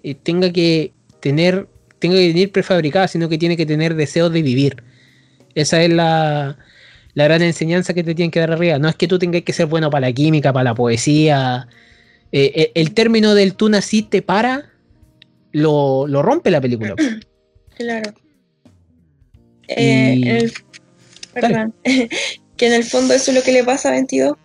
eh, 0.04 0.14
tenga 0.14 0.54
que 0.54 0.94
tener, 1.20 1.68
tenga 1.98 2.18
que 2.18 2.28
venir 2.28 2.52
prefabricada, 2.52 3.08
sino 3.08 3.28
que 3.28 3.40
tiene 3.40 3.58
que 3.58 3.66
tener 3.66 3.96
deseos 3.96 4.32
de 4.32 4.44
vivir. 4.44 4.84
Esa 5.56 5.82
es 5.82 5.90
la, 5.90 6.60
la 7.16 7.24
gran 7.24 7.42
enseñanza 7.42 7.96
que 7.96 8.04
te 8.04 8.14
tienen 8.14 8.30
que 8.30 8.40
dar 8.40 8.52
arriba. 8.52 8.78
No 8.78 8.88
es 8.88 8.96
que 8.96 9.08
tú 9.08 9.18
tengas 9.18 9.42
que 9.42 9.52
ser 9.52 9.66
bueno 9.66 9.90
para 9.90 10.08
la 10.08 10.14
química, 10.14 10.54
para 10.54 10.66
la 10.66 10.76
poesía. 10.76 11.68
Eh, 12.32 12.52
eh, 12.56 12.72
el 12.76 12.94
término 12.94 13.34
del 13.36 13.56
tú 13.56 13.70
naciste 13.70 14.22
para 14.22 14.72
lo, 15.52 16.08
lo 16.08 16.22
rompe 16.22 16.52
la 16.52 16.62
película. 16.62 16.96
Claro. 17.78 18.14
Eh, 19.68 20.14
Y- 20.18 20.30
en 20.30 20.36
el- 20.38 20.54
perdón. 21.34 21.74
que 21.84 22.68
en 22.68 22.74
el 22.74 22.86
fondo 22.86 23.14
eso 23.14 23.32
es 23.32 23.38
lo 23.38 23.44
que 23.44 23.52
le 23.52 23.66
pasa 23.66 23.90
a 23.90 23.92
22. 23.92 24.38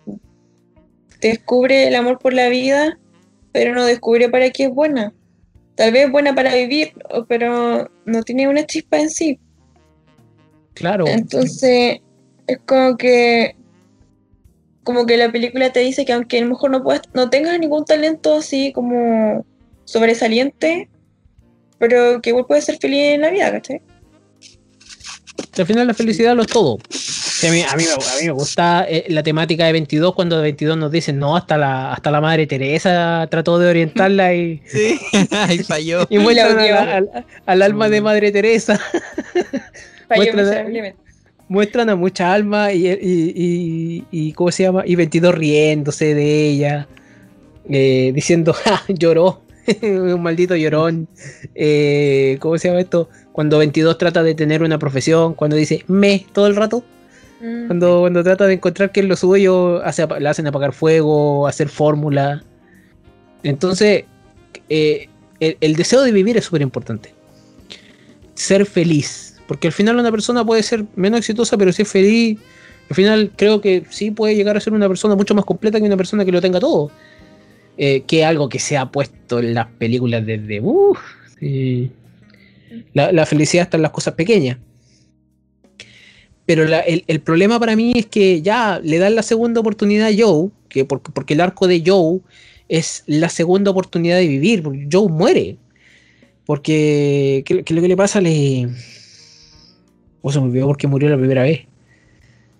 Descubre 1.21 1.87
el 1.87 1.95
amor 1.95 2.19
por 2.19 2.33
la 2.33 2.49
vida, 2.49 2.99
pero 3.53 3.73
no 3.73 3.85
descubre 3.85 4.27
para 4.27 4.49
qué 4.49 4.65
es 4.65 4.69
buena. 4.69 5.13
Tal 5.75 5.93
vez 5.93 6.07
es 6.07 6.11
buena 6.11 6.35
para 6.35 6.53
vivir, 6.55 6.91
pero 7.29 7.89
no 8.05 8.23
tiene 8.23 8.49
una 8.49 8.65
chispa 8.65 8.99
en 8.99 9.09
sí. 9.09 9.39
Claro. 10.73 11.07
Entonces, 11.07 11.99
es 12.47 12.57
como 12.65 12.97
que 12.97 13.55
como 14.83 15.05
que 15.05 15.17
la 15.17 15.31
película 15.31 15.71
te 15.71 15.79
dice 15.81 16.05
que 16.05 16.13
aunque 16.13 16.39
a 16.39 16.41
lo 16.41 16.47
mejor 16.49 16.71
no 16.71 16.83
puedas, 16.83 17.01
no 17.13 17.29
tengas 17.29 17.59
ningún 17.59 17.85
talento 17.85 18.37
así 18.37 18.71
como 18.73 19.45
sobresaliente, 19.85 20.89
pero 21.77 22.21
que 22.21 22.29
igual 22.31 22.45
puedes 22.47 22.65
ser 22.65 22.77
feliz 22.79 23.13
en 23.15 23.21
la 23.21 23.29
vida, 23.29 23.51
¿cachai? 23.51 23.81
al 25.57 25.65
final 25.65 25.85
la 25.87 25.93
felicidad 25.93 26.35
lo 26.35 26.41
es 26.43 26.47
todo. 26.47 26.77
A, 26.77 27.51
mí, 27.51 27.61
a, 27.61 27.75
mí, 27.75 27.83
me- 27.83 27.91
a 27.93 28.19
mí 28.19 28.25
me 28.25 28.31
gusta 28.31 28.85
eh, 28.87 29.05
la 29.09 29.21
temática 29.23 29.65
de 29.65 29.71
22 29.73 30.13
cuando 30.13 30.37
de 30.37 30.43
22 30.43 30.77
nos 30.77 30.91
dicen, 30.91 31.17
no, 31.19 31.35
hasta 31.35 31.57
la, 31.57 31.91
hasta 31.91 32.09
la 32.11 32.21
madre 32.21 32.45
Teresa 32.47 33.27
trató 33.29 33.57
de 33.59 33.69
orientarla 33.69 34.33
y, 34.33 34.61
Sí, 34.67 34.99
ahí 35.31 35.59
falló. 35.59 36.05
y 36.09 36.19
muestran 36.19 36.57
a 36.59 36.61
odió. 36.61 36.73
la- 36.75 36.95
al, 36.97 37.25
al 37.45 37.61
alma 37.63 37.89
de 37.89 38.01
madre 38.01 38.31
Teresa. 38.31 38.79
Falló 40.07 40.33
miserablemente. 40.33 41.00
Muestran 41.51 41.89
a 41.89 41.97
mucha 41.97 42.31
alma 42.33 42.71
y, 42.71 42.87
y, 42.87 42.93
y- 43.35 44.05
y- 44.09 44.31
¿cómo 44.31 44.51
se 44.51 44.63
llama? 44.63 44.83
Y 44.85 44.95
22 44.95 45.35
riéndose 45.35 46.15
de 46.15 46.47
ella, 46.49 46.87
eh, 47.69 48.11
diciendo, 48.15 48.53
ja, 48.63 48.81
lloró, 48.87 49.41
un 49.81 50.21
maldito 50.23 50.55
llorón. 50.55 51.09
Eh, 51.53 52.37
¿Cómo 52.39 52.57
se 52.57 52.69
llama 52.69 52.79
esto? 52.79 53.09
Cuando 53.33 53.57
22 53.57 53.97
trata 53.97 54.23
de 54.23 54.33
tener 54.33 54.63
una 54.63 54.79
profesión, 54.79 55.33
cuando 55.33 55.57
dice 55.57 55.83
me 55.87 56.25
todo 56.33 56.47
el 56.47 56.55
rato, 56.55 56.83
Mm. 57.43 57.65
cuando, 57.65 58.01
cuando 58.01 58.23
trata 58.23 58.45
de 58.45 58.53
encontrar 58.53 58.91
qué 58.91 58.99
es 58.99 59.07
lo 59.07 59.15
suyo, 59.15 59.83
hace, 59.83 60.05
le 60.19 60.29
hacen 60.29 60.45
apagar 60.45 60.73
fuego, 60.73 61.47
hacer 61.47 61.69
fórmula. 61.69 62.43
Entonces, 63.41 64.03
eh, 64.69 65.09
el, 65.39 65.57
el 65.59 65.75
deseo 65.75 66.03
de 66.03 66.11
vivir 66.11 66.37
es 66.37 66.45
súper 66.45 66.61
importante. 66.61 67.15
Ser 68.35 68.67
feliz. 68.67 69.30
Porque 69.51 69.67
al 69.67 69.73
final 69.73 69.99
una 69.99 70.09
persona 70.09 70.45
puede 70.45 70.63
ser 70.63 70.85
menos 70.95 71.17
exitosa, 71.19 71.57
pero 71.57 71.73
si 71.73 71.81
es 71.81 71.89
feliz, 71.89 72.39
al 72.89 72.95
final 72.95 73.31
creo 73.35 73.59
que 73.59 73.83
sí 73.89 74.09
puede 74.09 74.33
llegar 74.33 74.55
a 74.55 74.61
ser 74.61 74.71
una 74.71 74.87
persona 74.87 75.13
mucho 75.13 75.35
más 75.35 75.43
completa 75.43 75.77
que 75.77 75.87
una 75.87 75.97
persona 75.97 76.23
que 76.23 76.31
lo 76.31 76.39
tenga 76.39 76.61
todo. 76.61 76.89
eh, 77.77 78.03
que 78.07 78.23
algo 78.23 78.47
que 78.47 78.59
se 78.59 78.77
ha 78.77 78.89
puesto 78.89 79.39
en 79.39 79.53
las 79.53 79.67
películas 79.67 80.25
desde... 80.25 80.61
la, 82.93 83.25
felicidad 83.25 83.63
está 83.63 83.75
en 83.75 83.83
las 83.83 83.91
cosas 83.91 84.13
pequeñas. 84.13 84.57
Pero 86.45 86.63
el, 86.63 87.03
el 87.05 87.19
problema 87.19 87.59
para 87.59 87.75
mí 87.75 87.91
es 87.93 88.05
que 88.05 88.41
ya 88.41 88.79
le 88.81 88.99
dan 88.99 89.15
la 89.15 89.21
segunda 89.21 89.59
oportunidad 89.59 90.07
a 90.07 90.15
Joe, 90.17 90.49
que 90.69 90.85
porque, 90.85 91.11
porque 91.11 91.33
el 91.33 91.41
arco 91.41 91.67
de 91.67 91.83
Joe 91.85 92.21
es 92.69 93.03
la 93.05 93.27
segunda 93.27 93.71
oportunidad 93.71 94.15
de 94.15 94.29
vivir, 94.29 94.63
porque 94.63 94.87
Joe 94.89 95.09
muere. 95.09 95.57
Porque, 96.45 97.43
¿qué, 97.45 97.65
qué 97.65 97.73
es 97.73 97.75
lo 97.75 97.81
que 97.81 97.89
le 97.89 97.97
pasa? 97.97 98.21
Le... 98.21 98.69
Oh, 100.21 100.31
se 100.31 100.39
me 100.39 100.45
olvidó 100.45 100.67
porque 100.67 100.87
murió 100.87 101.09
la 101.09 101.17
primera 101.17 101.43
vez. 101.43 101.61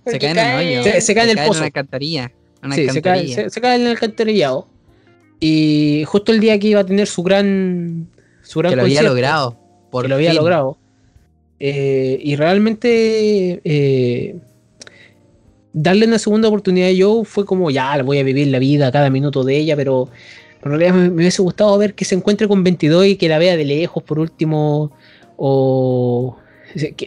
Se 0.05 0.17
cae 0.19 0.31
en 0.31 0.37
el 0.39 0.55
hoyo. 0.79 0.83
Se- 0.83 1.01
se 1.01 1.13
cae 1.15 1.31
en 1.31 1.37
el 1.37 1.45
pozo. 1.45 1.59
una 1.59 1.65
alcantarilla. 1.67 2.31
Una 2.63 2.75
Sí, 2.75 2.81
se 2.81 2.87
cae, 2.87 2.97
alcantarilla. 2.97 3.35
se- 3.35 3.49
se 3.49 3.61
cae 3.61 3.75
en 3.75 3.81
el 3.81 3.87
alcantarillado. 3.87 4.67
Y 5.39 6.03
justo 6.07 6.31
el 6.31 6.39
día 6.39 6.57
que 6.59 6.67
iba 6.67 6.79
a 6.81 6.85
tener 6.85 7.07
su 7.07 7.23
gran. 7.23 8.07
Su 8.43 8.59
gran 8.59 8.71
que 8.71 8.75
lo 8.75 8.81
había 8.83 9.01
logrado. 9.03 9.57
Por 9.91 10.03
que 10.03 10.09
lo 10.09 10.15
había 10.15 10.33
logrado. 10.33 10.77
Eh, 11.59 12.19
y 12.23 12.35
realmente 12.35 13.61
eh, 13.63 14.35
darle 15.73 16.07
una 16.07 16.17
segunda 16.19 16.47
oportunidad 16.47 16.89
a 16.89 16.93
Joe 16.97 17.23
fue 17.25 17.45
como 17.45 17.69
ya, 17.69 17.95
la 17.97 18.03
voy 18.03 18.17
a 18.17 18.23
vivir 18.23 18.47
la 18.47 18.57
vida 18.59 18.91
cada 18.91 19.09
minuto 19.11 19.43
de 19.43 19.57
ella, 19.57 19.75
pero 19.75 20.09
en 20.63 20.69
realidad 20.71 20.93
me, 20.93 21.09
me 21.09 21.15
hubiese 21.17 21.41
gustado 21.41 21.77
ver 21.77 21.93
que 21.93 22.03
se 22.05 22.15
encuentre 22.15 22.47
con 22.47 22.63
22 22.63 23.05
y 23.05 23.15
que 23.15 23.29
la 23.29 23.37
vea 23.37 23.55
de 23.57 23.65
lejos 23.65 24.01
por 24.03 24.17
último, 24.19 24.91
o 25.37 26.35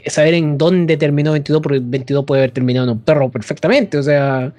saber 0.06 0.34
en 0.34 0.58
dónde 0.58 0.96
terminó 0.96 1.32
22, 1.32 1.62
porque 1.62 1.80
22 1.82 2.24
puede 2.24 2.42
haber 2.42 2.50
terminado 2.52 2.84
en 2.86 2.92
un 2.92 3.00
perro 3.00 3.30
perfectamente, 3.30 3.98
o 3.98 4.02
sea, 4.02 4.52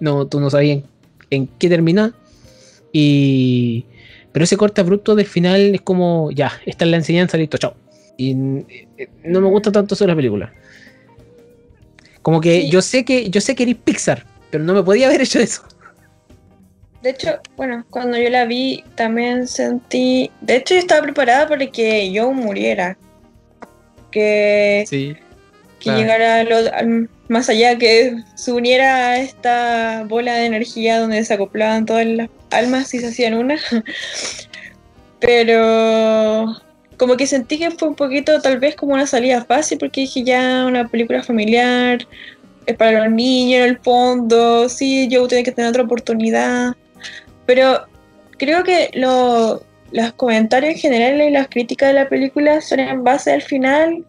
no, 0.00 0.26
tú 0.26 0.40
no 0.40 0.50
sabías 0.50 0.78
en, 0.78 0.84
en 1.30 1.46
qué 1.58 1.68
termina. 1.68 2.14
Y, 2.92 3.84
pero 4.32 4.44
ese 4.44 4.56
corte 4.56 4.80
abrupto 4.80 5.14
del 5.14 5.26
final 5.26 5.74
es 5.74 5.80
como, 5.82 6.30
ya, 6.30 6.52
esta 6.66 6.84
es 6.84 6.90
la 6.90 6.96
enseñanza, 6.98 7.36
listo, 7.36 7.58
chao. 7.58 7.74
Y 8.16 8.32
eh, 8.32 9.08
no 9.24 9.40
me 9.40 9.48
gusta 9.48 9.70
tanto 9.72 9.94
eso 9.94 10.04
de 10.04 10.08
la 10.08 10.16
película. 10.16 10.52
Como 12.22 12.40
que 12.40 12.62
Sí. 12.62 12.70
yo 12.70 12.82
sé 12.82 13.04
que 13.04 13.28
yo 13.30 13.40
sé 13.40 13.54
que 13.54 13.62
eres 13.64 13.76
Pixar, 13.76 14.24
pero 14.50 14.64
no 14.64 14.74
me 14.74 14.82
podía 14.82 15.06
haber 15.06 15.20
hecho 15.20 15.38
eso. 15.38 15.62
De 17.02 17.10
hecho, 17.10 17.38
bueno, 17.56 17.84
cuando 17.90 18.18
yo 18.18 18.28
la 18.30 18.46
vi 18.46 18.82
también 18.96 19.46
sentí. 19.46 20.30
De 20.40 20.56
hecho, 20.56 20.74
yo 20.74 20.80
estaba 20.80 21.02
preparada 21.02 21.46
para 21.48 21.64
que 21.70 22.12
Joe 22.14 22.34
muriera. 22.34 22.98
Que, 24.16 24.84
Sí. 24.88 25.14
que 25.78 25.84
claro. 25.90 25.98
llegara 25.98 26.40
a 26.40 26.44
lo- 26.44 26.74
al- 26.74 27.10
más 27.28 27.50
allá, 27.50 27.76
que 27.76 28.16
se 28.34 28.50
uniera 28.50 29.08
a 29.08 29.18
esta 29.18 30.04
bola 30.08 30.36
de 30.36 30.46
energía 30.46 30.98
donde 31.00 31.22
se 31.22 31.34
acoplaban 31.34 31.84
todas 31.84 32.06
las 32.06 32.30
almas 32.50 32.94
y 32.94 33.00
se 33.00 33.08
hacían 33.08 33.34
una. 33.34 33.56
Pero 35.20 36.56
como 36.96 37.18
que 37.18 37.26
sentí 37.26 37.58
que 37.58 37.70
fue 37.72 37.88
un 37.88 37.94
poquito 37.94 38.40
tal 38.40 38.58
vez 38.58 38.74
como 38.74 38.94
una 38.94 39.06
salida 39.06 39.44
fácil 39.44 39.76
porque 39.76 40.00
dije 40.02 40.24
ya 40.24 40.64
una 40.66 40.88
película 40.88 41.22
familiar, 41.22 42.06
es 42.64 42.74
para 42.76 43.04
los 43.04 43.12
niños 43.12 43.60
en 43.64 43.68
el 43.68 43.78
fondo, 43.80 44.70
sí, 44.70 45.10
Joe 45.12 45.28
tiene 45.28 45.44
que 45.44 45.52
tener 45.52 45.68
otra 45.68 45.82
oportunidad. 45.82 46.74
Pero 47.44 47.82
creo 48.38 48.64
que 48.64 48.90
lo- 48.94 49.62
los 49.92 50.12
comentarios 50.14 50.74
en 50.74 50.80
general 50.80 51.20
y 51.20 51.30
las 51.30 51.48
críticas 51.48 51.88
de 51.88 51.94
la 51.94 52.08
película 52.08 52.60
son 52.60 52.80
en 52.80 53.04
base 53.04 53.32
al 53.32 53.42
final. 53.42 54.04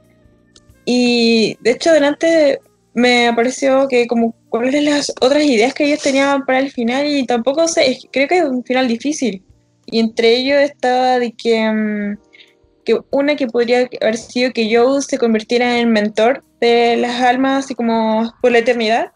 Y 0.86 1.58
de 1.62 1.72
hecho, 1.72 1.92
delante 1.92 2.60
me 2.94 3.32
pareció 3.36 3.88
que 3.88 4.08
como 4.08 4.34
cuáles 4.50 4.84
las 4.84 5.14
otras 5.22 5.44
ideas 5.44 5.74
que 5.74 5.86
ellos 5.86 6.02
tenían 6.02 6.46
para 6.46 6.60
el 6.60 6.72
final 6.72 7.06
y 7.06 7.26
tampoco 7.26 7.68
sé, 7.68 7.98
creo 8.12 8.28
que 8.28 8.38
es 8.40 8.44
un 8.44 8.64
final 8.64 8.88
difícil. 8.88 9.44
Y 9.86 10.00
entre 10.00 10.36
ellos 10.36 10.60
estaba 10.60 11.20
de 11.20 11.32
que, 11.32 11.70
mm, 11.72 12.18
que 12.84 13.00
una 13.12 13.36
que 13.36 13.48
podría 13.48 13.88
haber 14.02 14.18
sido 14.18 14.52
que 14.52 14.76
Joe 14.76 15.02
se 15.02 15.18
convirtiera 15.18 15.80
en 15.80 15.92
mentor 15.92 16.44
de 16.60 16.98
las 16.98 17.22
almas 17.22 17.66
así 17.66 17.76
como 17.76 18.34
por 18.42 18.52
la 18.52 18.60
eternidad. 18.60 19.12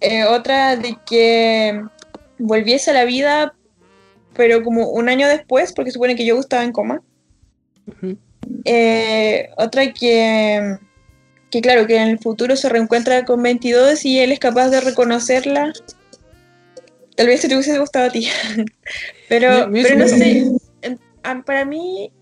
Eh, 0.00 0.24
otra 0.24 0.76
de 0.76 0.96
que 1.06 1.82
volviese 2.38 2.90
a 2.90 2.94
la 2.94 3.04
vida, 3.04 3.54
pero 4.36 4.62
como 4.62 4.88
un 4.90 5.08
año 5.08 5.28
después, 5.28 5.72
porque 5.72 5.90
supone 5.90 6.16
que 6.16 6.28
Joe 6.28 6.40
estaba 6.40 6.64
en 6.64 6.72
coma. 6.72 7.02
Eh, 8.64 9.48
otra 9.56 9.92
que, 9.92 10.76
que, 11.50 11.60
claro, 11.60 11.86
que 11.86 11.96
en 11.96 12.08
el 12.08 12.18
futuro 12.18 12.56
se 12.56 12.68
reencuentra 12.68 13.24
con 13.24 13.42
22 13.42 14.04
y 14.04 14.18
él 14.20 14.32
es 14.32 14.38
capaz 14.38 14.68
de 14.70 14.80
reconocerla. 14.80 15.72
Tal 17.16 17.26
vez 17.26 17.40
si 17.40 17.48
te 17.48 17.54
hubiese 17.54 17.78
gustado 17.78 18.06
a 18.06 18.10
ti. 18.10 18.28
pero, 19.28 19.50
Me- 19.50 19.66
me 19.66 19.70
hubiese 19.72 19.88
pero 19.88 20.00
no 20.00 20.08
sé. 20.08 21.42
para 21.44 21.64
mí, 21.64 22.12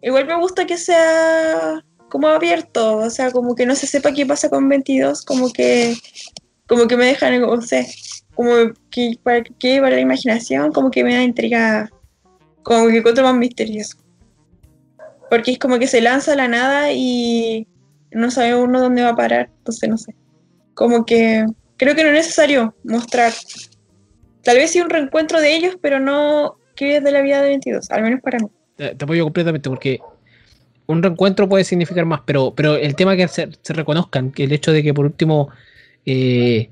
igual 0.00 0.26
me 0.26 0.38
gusta 0.38 0.66
que 0.66 0.78
sea 0.78 1.82
como 2.08 2.28
abierto. 2.28 2.98
O 2.98 3.10
sea, 3.10 3.30
como 3.30 3.54
que 3.54 3.66
no 3.66 3.74
se 3.74 3.86
sepa 3.86 4.12
qué 4.12 4.24
pasa 4.26 4.48
con 4.48 4.68
22. 4.68 5.24
Como 5.24 5.52
que, 5.52 5.94
como 6.66 6.86
que 6.86 6.96
me 6.96 7.06
dejan, 7.06 7.40
no 7.40 7.60
sé. 7.62 7.86
Como 8.38 8.52
que 8.88 9.18
para 9.20 9.42
que 9.42 9.80
para 9.80 9.96
la 9.96 10.00
imaginación, 10.00 10.70
como 10.70 10.92
que 10.92 11.02
me 11.02 11.12
da 11.12 11.24
intriga. 11.24 11.90
Como 12.62 12.86
que 12.86 12.98
encuentro 12.98 13.24
más 13.24 13.34
misterioso. 13.34 13.98
Porque 15.28 15.50
es 15.50 15.58
como 15.58 15.80
que 15.80 15.88
se 15.88 16.00
lanza 16.00 16.34
a 16.34 16.36
la 16.36 16.46
nada 16.46 16.92
y 16.92 17.66
no 18.12 18.30
sabe 18.30 18.54
uno 18.54 18.80
dónde 18.80 19.02
va 19.02 19.08
a 19.08 19.16
parar. 19.16 19.50
Entonces, 19.58 19.88
no 19.88 19.98
sé. 19.98 20.14
Como 20.74 21.04
que 21.04 21.46
creo 21.78 21.96
que 21.96 22.04
no 22.04 22.10
es 22.10 22.14
necesario 22.14 22.76
mostrar. 22.84 23.32
Tal 24.44 24.56
vez 24.56 24.70
sí 24.70 24.80
un 24.80 24.88
reencuentro 24.90 25.40
de 25.40 25.56
ellos, 25.56 25.76
pero 25.82 25.98
no 25.98 26.58
que 26.76 26.98
es 26.98 27.02
de 27.02 27.10
la 27.10 27.22
vida 27.22 27.42
de 27.42 27.48
22. 27.48 27.90
Al 27.90 28.02
menos 28.04 28.20
para 28.20 28.38
mí. 28.38 28.46
Te 28.76 29.04
apoyo 29.04 29.24
completamente 29.24 29.68
porque 29.68 29.98
un 30.86 31.02
reencuentro 31.02 31.48
puede 31.48 31.64
significar 31.64 32.04
más, 32.04 32.20
pero, 32.24 32.54
pero 32.54 32.76
el 32.76 32.94
tema 32.94 33.16
que 33.16 33.26
se, 33.26 33.48
se 33.62 33.72
reconozcan, 33.72 34.30
que 34.30 34.44
el 34.44 34.52
hecho 34.52 34.70
de 34.70 34.84
que 34.84 34.94
por 34.94 35.06
último, 35.06 35.48
eh, 36.06 36.70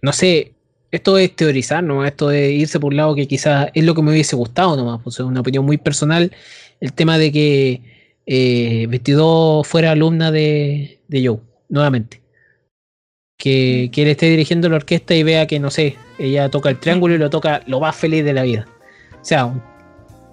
no 0.00 0.14
sé, 0.14 0.55
esto 0.96 1.16
es 1.18 1.34
teorizar, 1.36 1.82
¿no? 1.84 2.04
Esto 2.04 2.30
es 2.30 2.50
irse 2.52 2.80
por 2.80 2.92
un 2.92 2.96
lado 2.96 3.14
que 3.14 3.26
quizás 3.28 3.68
es 3.74 3.84
lo 3.84 3.94
que 3.94 4.02
me 4.02 4.10
hubiese 4.10 4.34
gustado 4.36 4.76
nomás, 4.76 5.00
pues 5.02 5.16
es 5.16 5.20
una 5.20 5.40
opinión 5.40 5.64
muy 5.64 5.76
personal, 5.78 6.32
el 6.80 6.92
tema 6.92 7.18
de 7.18 7.30
que 7.32 7.80
eh, 8.26 8.86
22 8.88 9.66
fuera 9.66 9.92
alumna 9.92 10.30
de, 10.30 10.98
de 11.08 11.26
Joe, 11.26 11.38
nuevamente. 11.68 12.20
Que, 13.38 13.90
que 13.92 14.02
él 14.02 14.08
esté 14.08 14.30
dirigiendo 14.30 14.68
la 14.70 14.76
orquesta 14.76 15.14
y 15.14 15.22
vea 15.22 15.46
que, 15.46 15.58
no 15.60 15.70
sé, 15.70 15.96
ella 16.18 16.48
toca 16.48 16.70
el 16.70 16.78
triángulo 16.80 17.14
y 17.14 17.18
lo 17.18 17.28
toca 17.28 17.62
lo 17.66 17.80
más 17.80 17.94
feliz 17.94 18.24
de 18.24 18.32
la 18.32 18.42
vida. 18.42 18.66
O 19.20 19.24
sea, 19.24 19.44
un- 19.44 19.62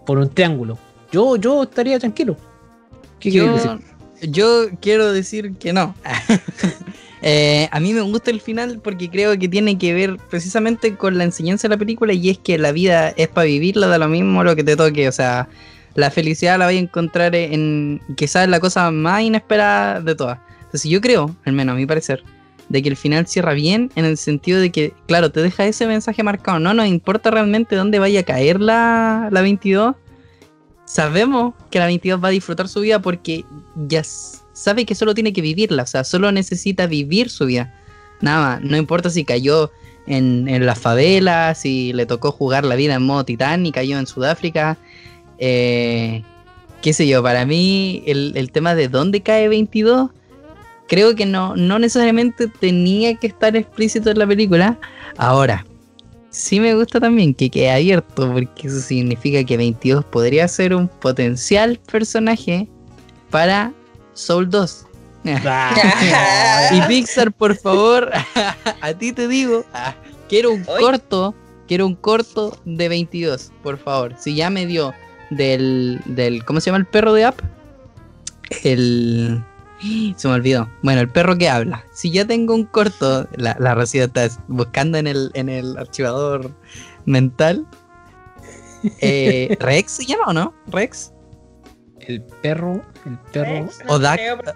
por 0.06 0.18
un 0.18 0.30
triángulo. 0.30 0.78
Yo, 1.12 1.36
yo 1.36 1.64
estaría 1.64 2.00
tranquilo. 2.00 2.38
¿Qué 3.20 3.30
Yo, 3.32 3.54
decir? 3.54 3.72
yo 4.22 4.68
quiero 4.82 5.12
decir 5.12 5.54
que 5.56 5.74
no. 5.74 5.96
Eh, 7.26 7.70
a 7.72 7.80
mí 7.80 7.94
me 7.94 8.02
gusta 8.02 8.32
el 8.32 8.42
final 8.42 8.82
porque 8.84 9.10
creo 9.10 9.38
que 9.40 9.48
tiene 9.48 9.78
que 9.78 9.94
ver 9.94 10.18
precisamente 10.30 10.96
con 10.96 11.18
la 11.18 11.24
enseñanza 11.24 11.70
de 11.70 11.76
la 11.76 11.80
película 11.80 12.12
y 12.12 12.30
es 12.30 12.38
que 12.38 12.58
la 12.58 12.74
vida 12.74 13.10
es 13.16 13.30
para 13.30 13.46
vivirla, 13.46 13.88
da 13.88 13.98
lo 13.98 14.10
mismo 14.10 14.44
lo 14.44 14.56
que 14.58 14.64
te 14.66 14.76
toque. 14.76 15.08
O 15.08 15.12
sea, 15.14 15.48
la 15.96 16.12
felicidad 16.12 16.60
la 16.60 16.66
voy 16.66 16.76
a 16.76 16.80
encontrar 16.80 17.34
en 17.34 18.02
quizás 18.18 18.50
la 18.50 18.60
cosa 18.60 18.92
más 18.92 19.22
inesperada 19.22 20.02
de 20.02 20.16
todas. 20.16 20.40
Entonces 20.66 20.92
yo 20.92 21.00
creo, 21.00 21.34
al 21.46 21.54
menos 21.54 21.74
a 21.74 21.78
mi 21.78 21.86
parecer, 21.86 22.24
de 22.68 22.82
que 22.82 22.90
el 22.90 22.98
final 22.98 23.26
cierra 23.26 23.54
bien 23.54 23.90
en 23.96 24.04
el 24.04 24.18
sentido 24.18 24.60
de 24.60 24.72
que, 24.72 24.94
claro, 25.08 25.32
te 25.32 25.42
deja 25.42 25.66
ese 25.66 25.88
mensaje 25.88 26.24
marcado. 26.24 26.60
No 26.60 26.74
nos 26.74 26.88
importa 26.88 27.32
realmente 27.32 27.76
dónde 27.78 28.00
vaya 28.00 28.20
a 28.22 28.24
caer 28.24 28.60
la, 28.60 29.30
la 29.32 29.42
22. 29.42 29.96
Sabemos 30.86 31.54
que 31.72 31.80
la 31.80 31.86
22 31.86 32.22
va 32.22 32.28
a 32.28 32.32
disfrutar 32.32 32.68
su 32.68 32.82
vida 32.82 33.00
porque 33.02 33.46
ya 33.88 34.02
s- 34.02 34.40
sabe 34.54 34.86
que 34.86 34.96
solo 34.96 35.14
tiene 35.14 35.34
que 35.34 35.42
vivirla. 35.42 35.84
O 35.84 35.88
sea, 35.88 36.04
solo 36.04 36.32
necesita 36.32 36.88
vivir 36.88 37.30
su 37.30 37.46
vida. 37.46 37.74
Nada 38.22 38.56
más. 38.56 38.62
No 38.64 38.78
importa 38.78 39.10
si 39.10 39.26
cayó 39.26 39.72
en, 40.08 40.48
en 40.48 40.66
las 40.66 40.80
favelas, 40.80 41.60
si 41.60 41.94
le 41.94 42.06
tocó 42.06 42.32
jugar 42.32 42.64
la 42.64 42.76
vida 42.76 42.96
en 42.96 43.04
modo 43.04 43.26
titán 43.26 43.66
y 43.66 43.72
cayó 43.72 43.98
en 44.00 44.08
Sudáfrica. 44.08 44.78
Eh, 45.40 46.24
qué 46.82 46.94
sé 46.94 47.08
yo, 47.08 47.22
para 47.22 47.46
mí 47.46 48.04
el, 48.06 48.34
el 48.36 48.52
tema 48.52 48.76
de 48.76 48.88
dónde 48.88 49.22
cae 49.22 49.50
22 49.50 50.12
creo 50.88 51.16
que 51.16 51.26
no, 51.26 51.56
no 51.56 51.80
necesariamente 51.80 52.48
tenía 52.48 53.16
que 53.16 53.28
estar 53.28 53.56
explícito 53.56 54.12
en 54.12 54.20
la 54.20 54.28
película. 54.28 54.80
Ahora, 55.18 55.66
sí 56.30 56.60
me 56.60 56.76
gusta 56.76 57.00
también 57.00 57.34
que 57.34 57.50
quede 57.50 57.72
abierto, 57.72 58.32
porque 58.32 58.68
eso 58.68 58.80
significa 58.80 59.44
que 59.44 59.58
22 59.58 60.06
podría 60.06 60.48
ser 60.48 60.76
un 60.76 60.88
potencial 60.88 61.80
personaje 61.92 62.68
para 63.30 63.74
Soul 64.14 64.50
2. 64.50 64.86
y 66.72 66.82
Pixar, 66.82 67.32
por 67.32 67.56
favor, 67.56 68.12
a 68.82 68.94
ti 68.94 69.14
te 69.14 69.28
digo, 69.28 69.64
ah, 69.74 69.96
quiero 70.28 70.52
un 70.52 70.66
Ay. 70.68 70.84
corto, 70.84 71.34
quiero 71.68 71.88
un 71.88 71.96
corto 71.96 72.58
de 72.66 72.90
22, 72.90 73.52
por 73.64 73.78
favor. 73.78 74.16
Si 74.18 74.36
ya 74.36 74.50
me 74.50 74.66
dio 74.66 74.94
del, 75.30 76.02
del 76.06 76.44
¿cómo 76.44 76.60
se 76.60 76.68
llama 76.68 76.80
el 76.80 76.86
perro 76.86 77.14
de 77.14 77.26
App? 77.26 77.40
El... 78.64 79.44
Se 80.18 80.28
me 80.28 80.34
olvidó. 80.34 80.70
Bueno, 80.82 81.02
el 81.02 81.10
perro 81.10 81.38
que 81.38 81.50
habla. 81.50 81.84
Si 81.94 82.12
ya 82.12 82.26
tengo 82.26 82.54
un 82.54 82.66
corto, 82.66 83.28
la, 83.36 83.56
la 83.60 83.76
Rocío 83.76 84.06
está 84.06 84.30
buscando 84.48 84.98
en 84.98 85.08
el, 85.08 85.32
en 85.34 85.50
el 85.50 85.78
archivador 85.78 86.52
mental. 87.06 87.66
Eh, 89.00 89.56
¿Rex 89.60 89.92
se 89.92 90.06
llama 90.06 90.26
o 90.28 90.34
no? 90.34 90.54
¿Rex? 90.68 91.13
El 92.08 92.22
perro, 92.22 92.82
el 93.06 93.18
perro. 93.32 93.66
Rex, 93.66 93.80
no 93.86 93.94
¿O 93.94 94.00
Duck? 94.00 94.14
creo, 94.14 94.38
pero- 94.38 94.54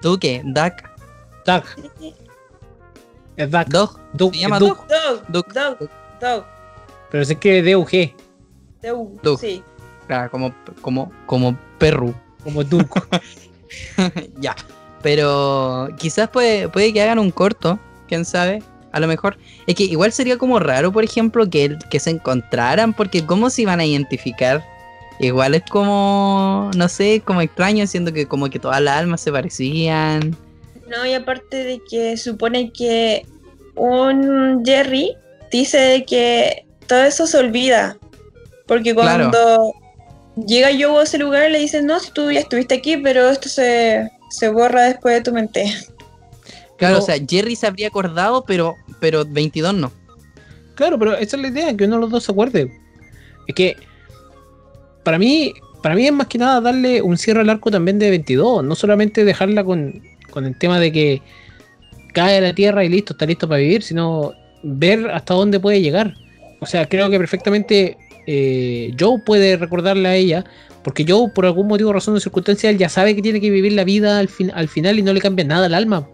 ¿Tú 0.00 0.18
qué? 0.18 0.42
¿Duck? 0.44 0.72
Duck, 1.46 1.64
es 3.36 3.50
Duck. 3.50 3.66
¿Dog? 3.68 3.98
Duck, 4.12 4.34
¿Se 4.34 4.40
llama 4.40 4.58
Duck. 4.58 4.78
Duck? 4.78 4.88
Dog, 4.88 5.28
Duck. 5.28 5.52
dog, 5.52 5.90
dog, 6.20 6.44
Pero 7.10 7.24
se 7.24 7.32
escribe 7.34 7.62
D-U-G, 7.62 8.14
dog, 8.82 9.22
Duck. 9.22 9.40
sí. 9.40 9.62
Claro, 10.06 10.30
como, 10.30 10.54
como, 10.80 11.12
como 11.26 11.56
perro. 11.78 12.12
como 12.42 12.62
Duke. 12.64 13.00
ya. 14.40 14.54
Pero 15.02 15.88
quizás 15.98 16.28
puede, 16.28 16.68
puede 16.68 16.92
que 16.92 17.02
hagan 17.02 17.18
un 17.18 17.30
corto, 17.30 17.78
quién 18.08 18.24
sabe. 18.24 18.62
A 18.92 19.00
lo 19.00 19.06
mejor. 19.06 19.38
Es 19.66 19.74
que 19.74 19.84
igual 19.84 20.12
sería 20.12 20.36
como 20.36 20.58
raro, 20.58 20.92
por 20.92 21.02
ejemplo, 21.02 21.48
que, 21.48 21.78
que 21.90 21.98
se 21.98 22.10
encontraran, 22.10 22.92
porque 22.92 23.24
¿cómo 23.24 23.48
se 23.48 23.62
iban 23.62 23.80
a 23.80 23.86
identificar? 23.86 24.62
Igual 25.22 25.54
es 25.54 25.62
como, 25.70 26.70
no 26.76 26.88
sé, 26.88 27.22
como 27.24 27.40
extraño, 27.40 27.86
siendo 27.86 28.12
que 28.12 28.26
como 28.26 28.50
que 28.50 28.58
todas 28.58 28.80
las 28.82 28.98
almas 28.98 29.20
se 29.20 29.30
parecían. 29.32 30.36
No, 30.88 31.06
y 31.06 31.14
aparte 31.14 31.62
de 31.64 31.80
que 31.88 32.16
supone 32.16 32.72
que 32.72 33.24
un 33.76 34.62
Jerry 34.64 35.14
dice 35.50 35.78
de 35.78 36.04
que 36.04 36.66
todo 36.88 37.04
eso 37.04 37.26
se 37.28 37.38
olvida. 37.38 37.96
Porque 38.66 38.92
Claro. 38.94 39.30
cuando 39.30 39.72
llega 40.46 40.70
Joe 40.72 40.98
a 41.00 41.04
ese 41.04 41.18
lugar 41.18 41.50
le 41.52 41.60
dicen, 41.60 41.86
no, 41.86 42.00
si 42.00 42.10
tú 42.10 42.30
ya 42.32 42.40
estuviste 42.40 42.74
aquí, 42.74 42.96
pero 42.96 43.28
esto 43.30 43.48
se, 43.48 44.10
se 44.28 44.48
borra 44.48 44.82
después 44.82 45.14
de 45.14 45.20
tu 45.22 45.32
mente. 45.32 45.72
Claro, 46.78 46.96
No. 46.96 47.00
o 47.02 47.06
sea, 47.06 47.14
Jerry 47.28 47.54
se 47.54 47.68
habría 47.68 47.86
acordado, 47.88 48.44
pero, 48.44 48.74
pero 48.98 49.24
22 49.24 49.72
no. 49.74 49.92
Claro, 50.74 50.98
pero 50.98 51.14
esa 51.14 51.36
es 51.36 51.42
la 51.42 51.48
idea, 51.48 51.76
que 51.76 51.84
uno 51.84 51.94
de 51.96 52.00
los 52.02 52.10
dos 52.10 52.24
se 52.24 52.32
acuerde. 52.32 52.76
Es 53.46 53.54
que 53.54 53.76
para 55.02 55.18
mí, 55.18 55.52
para 55.82 55.94
mí 55.94 56.06
es 56.06 56.12
más 56.12 56.26
que 56.28 56.38
nada 56.38 56.60
darle 56.60 57.02
un 57.02 57.16
cierre 57.18 57.40
al 57.40 57.50
arco 57.50 57.70
también 57.70 57.98
de 57.98 58.10
22, 58.10 58.64
no 58.64 58.74
solamente 58.74 59.24
dejarla 59.24 59.64
con, 59.64 60.02
con 60.30 60.46
el 60.46 60.56
tema 60.58 60.78
de 60.78 60.92
que 60.92 61.22
cae 62.14 62.38
a 62.38 62.40
la 62.40 62.54
tierra 62.54 62.84
y 62.84 62.88
listo, 62.88 63.14
está 63.14 63.26
listo 63.26 63.48
para 63.48 63.60
vivir, 63.60 63.82
sino 63.82 64.32
ver 64.62 65.10
hasta 65.10 65.34
dónde 65.34 65.58
puede 65.60 65.80
llegar. 65.80 66.14
O 66.60 66.66
sea, 66.66 66.86
creo 66.88 67.10
que 67.10 67.18
perfectamente 67.18 67.96
eh, 68.26 68.94
Joe 68.98 69.20
puede 69.24 69.56
recordarle 69.56 70.08
a 70.08 70.14
ella, 70.14 70.44
porque 70.84 71.04
Joe 71.08 71.30
por 71.34 71.46
algún 71.46 71.66
motivo, 71.68 71.92
razón 71.92 72.14
o 72.14 72.20
circunstancia, 72.20 72.70
él 72.70 72.78
ya 72.78 72.88
sabe 72.88 73.16
que 73.16 73.22
tiene 73.22 73.40
que 73.40 73.50
vivir 73.50 73.72
la 73.72 73.84
vida 73.84 74.18
al, 74.18 74.28
fin- 74.28 74.52
al 74.54 74.68
final 74.68 74.98
y 74.98 75.02
no 75.02 75.12
le 75.12 75.20
cambia 75.20 75.44
nada 75.44 75.66
al 75.66 75.74
alma. 75.74 76.08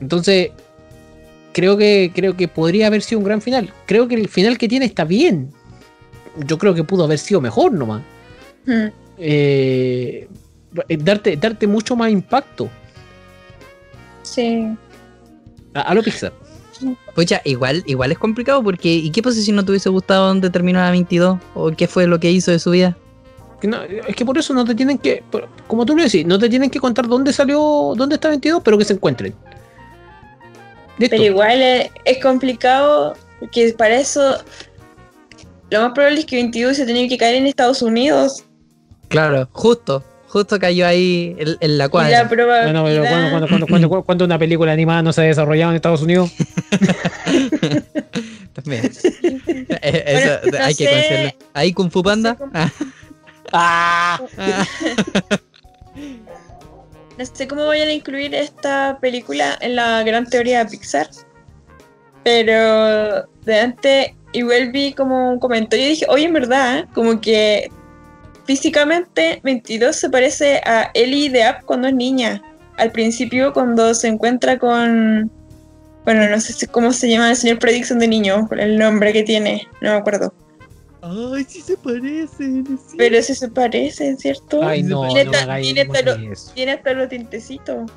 Entonces, 0.00 0.50
creo 1.52 1.76
que, 1.78 2.12
creo 2.14 2.36
que 2.36 2.48
podría 2.48 2.88
haber 2.88 3.00
sido 3.02 3.20
un 3.20 3.24
gran 3.24 3.40
final. 3.40 3.70
Creo 3.86 4.08
que 4.08 4.14
el 4.16 4.28
final 4.28 4.58
que 4.58 4.68
tiene 4.68 4.84
está 4.84 5.04
bien. 5.04 5.50
Yo 6.46 6.58
creo 6.58 6.74
que 6.74 6.84
pudo 6.84 7.04
haber 7.04 7.18
sido 7.18 7.40
mejor 7.40 7.72
nomás. 7.72 8.02
Eh, 9.18 10.28
darte, 10.98 11.36
darte 11.36 11.66
mucho 11.66 11.96
más 11.96 12.10
impacto 12.10 12.68
Sí. 14.22 14.66
a, 15.74 15.80
a 15.82 15.94
lo 15.94 16.02
Pixar. 16.02 16.32
Pucha, 17.14 17.40
igual, 17.44 17.82
igual 17.86 18.12
es 18.12 18.18
complicado 18.18 18.62
porque 18.62 18.92
¿y 18.92 19.10
qué 19.10 19.22
pasa 19.22 19.40
si 19.40 19.50
no 19.52 19.64
te 19.64 19.70
hubiese 19.70 19.88
gustado 19.88 20.26
dónde 20.26 20.50
terminó 20.50 20.80
la 20.80 20.90
22? 20.90 21.38
¿O 21.54 21.70
qué 21.70 21.86
fue 21.86 22.06
lo 22.06 22.20
que 22.20 22.30
hizo 22.30 22.50
de 22.50 22.58
su 22.58 22.72
vida? 22.72 22.96
No- 23.62 23.82
es 23.82 24.14
que 24.14 24.24
por 24.26 24.36
eso 24.36 24.52
no 24.52 24.64
te 24.66 24.74
tienen 24.74 24.98
que, 24.98 25.22
como 25.66 25.86
tú 25.86 25.96
lo 25.96 26.02
decís, 26.02 26.26
no 26.26 26.38
te 26.38 26.50
tienen 26.50 26.68
que 26.68 26.78
contar 26.78 27.06
dónde 27.08 27.32
salió, 27.32 27.94
dónde 27.96 28.16
está 28.16 28.28
22, 28.28 28.60
pero 28.62 28.76
que 28.76 28.84
se 28.84 28.92
encuentren. 28.92 29.34
Listo. 30.98 31.16
Pero 31.16 31.22
igual 31.24 31.62
es, 31.62 31.90
es 32.04 32.22
complicado, 32.22 33.14
porque 33.40 33.74
para 33.76 33.96
eso 33.98 34.36
lo 35.70 35.80
más 35.80 35.92
probable 35.92 36.20
es 36.20 36.26
que 36.26 36.36
22 36.36 36.76
se 36.76 36.84
tenía 36.84 37.08
que 37.08 37.16
caer 37.16 37.36
en 37.36 37.46
Estados 37.46 37.80
Unidos. 37.80 38.44
Claro, 39.08 39.48
justo, 39.52 40.02
justo 40.28 40.58
cayó 40.58 40.86
ahí 40.86 41.34
en, 41.38 41.56
en 41.60 41.78
la 41.78 41.88
cuadra. 41.88 42.22
la 42.24 42.28
probabilidad... 42.28 42.64
Bueno, 42.64 42.84
pero 42.84 43.02
¿cuándo, 43.02 43.30
cuándo- 43.30 43.46
cuándo- 43.48 43.66
cuándo- 43.88 44.02
cuándo 44.04 44.24
una 44.24 44.38
película 44.38 44.72
animada 44.72 45.02
no 45.02 45.12
se 45.12 45.22
ha 45.22 45.24
desarrollado 45.24 45.72
en 45.72 45.76
Estados 45.76 46.02
Unidos? 46.02 46.30
También. 48.52 48.84
Eh, 48.84 50.04
eso, 50.06 50.38
Bueno, 50.42 50.58
no 50.58 50.64
hay 50.64 50.74
que 50.74 50.84
sé- 50.84 50.90
conocerlo. 50.90 51.30
Ahí 51.54 51.72
Kung 51.72 51.90
Fu 51.90 52.02
Panda. 52.02 52.34
cómo- 52.36 52.50
Ah, 52.54 52.70
¡Ah! 53.52 54.20
ah. 54.38 54.66
No 57.18 57.24
sé 57.24 57.48
cómo 57.48 57.66
vayan 57.66 57.88
a 57.88 57.92
incluir 57.92 58.34
esta 58.34 58.98
película 59.00 59.56
en 59.60 59.76
la 59.76 60.02
gran 60.02 60.28
teoría 60.28 60.64
de 60.64 60.70
Pixar. 60.70 61.08
Pero 62.24 63.26
de 63.44 63.60
antes 63.60 64.08
igual 64.32 64.72
vi 64.72 64.92
como 64.92 65.30
un 65.30 65.38
comentario 65.38 65.86
y 65.86 65.90
dije, 65.90 66.06
oye, 66.08 66.24
en 66.24 66.32
verdad, 66.32 66.78
¿eh? 66.80 66.86
como 66.92 67.20
que 67.20 67.70
físicamente 68.46 69.40
22 69.44 69.94
se 69.96 70.10
parece 70.10 70.60
a 70.64 70.90
Ellie 70.94 71.28
de 71.30 71.44
App 71.44 71.64
cuando 71.64 71.88
es 71.88 71.94
niña. 71.94 72.42
Al 72.78 72.92
principio 72.92 73.52
cuando 73.52 73.94
se 73.94 74.08
encuentra 74.08 74.58
con... 74.58 75.30
Bueno, 76.04 76.28
no 76.28 76.40
sé 76.40 76.52
si- 76.52 76.66
cómo 76.66 76.92
se 76.92 77.08
llama 77.08 77.30
el 77.30 77.36
señor 77.36 77.58
Prediction 77.58 77.98
de 77.98 78.06
niño, 78.08 78.48
el 78.56 78.78
nombre 78.78 79.12
que 79.12 79.22
tiene, 79.24 79.66
no 79.80 79.90
me 79.90 79.96
acuerdo. 79.96 80.32
Ay, 81.02 81.44
sí 81.48 81.60
se 81.60 81.76
parecen. 81.76 82.64
sí. 82.66 82.96
Pero 82.96 83.22
sí 83.22 83.34
se 83.34 83.48
parecen, 83.48 84.16
¿cierto? 84.18 84.62
Ay, 84.62 84.82
no, 84.82 85.04
no 85.04 85.12
Tiene 85.12 85.30
ta- 85.30 86.16
no. 86.16 86.32
Tiene 86.54 86.72
hasta 86.72 86.92
los 86.94 87.08
tintecitos. 87.08 87.90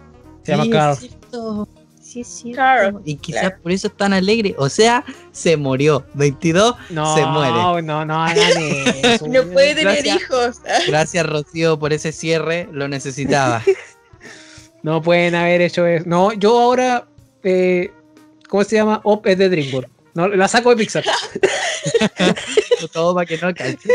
Se 0.43 0.52
llama 0.52 0.64
Sí, 0.64 0.70
Carl. 0.70 0.97
Sí, 2.10 2.22
es 2.22 2.28
cierto. 2.28 2.57
Carl, 2.57 3.01
Y 3.05 3.18
quizás 3.18 3.41
claro. 3.41 3.57
por 3.62 3.72
eso 3.72 3.88
es 3.88 3.95
tan 3.97 4.14
alegre. 4.14 4.55
O 4.57 4.68
sea, 4.68 5.03
se 5.32 5.55
murió. 5.57 6.03
22 6.16 6.76
No, 6.89 7.16
se 7.16 7.24
muere. 7.26 7.82
no, 7.84 8.03
no 8.05 8.24
hagan 8.24 8.38
eso. 9.03 9.28
No 9.28 9.43
puede 9.43 9.76
tener 9.76 9.93
Gracias. 10.03 10.16
hijos. 10.18 10.55
Gracias, 10.88 11.26
Rocío, 11.28 11.78
por 11.78 11.93
ese 11.93 12.12
cierre. 12.12 12.68
Lo 12.72 12.88
necesitaba. 12.88 13.62
No 14.82 15.01
pueden 15.01 15.36
haber 15.36 15.60
hecho 15.62 15.86
eso. 15.86 16.05
No, 16.07 16.32
yo 16.32 16.57
ahora, 16.57 17.05
eh, 17.43 17.91
¿cómo 18.47 18.64
se 18.64 18.78
llama? 18.78 19.01
Op 19.03 19.28
es 19.28 19.38
de 19.38 19.49
DreamWorks. 19.49 19.91
No, 20.14 20.30
la 20.30 20.47
saco 20.47 20.70
de 20.70 20.78
Pixar. 20.78 21.03
Todo 22.93 23.14
para 23.14 23.26
que 23.26 23.38
no 23.38 23.53
calce. 23.53 23.89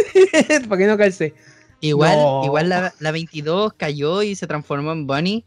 Para 0.68 0.78
que 0.78 0.86
no 0.86 0.98
calce. 0.98 1.34
Igual, 1.80 2.16
No. 2.18 2.42
igual 2.44 2.68
la, 2.68 2.94
la 2.98 3.10
22 3.12 3.72
cayó 3.78 4.22
y 4.22 4.34
se 4.34 4.46
transformó 4.46 4.92
en 4.92 5.06
Bunny. 5.06 5.44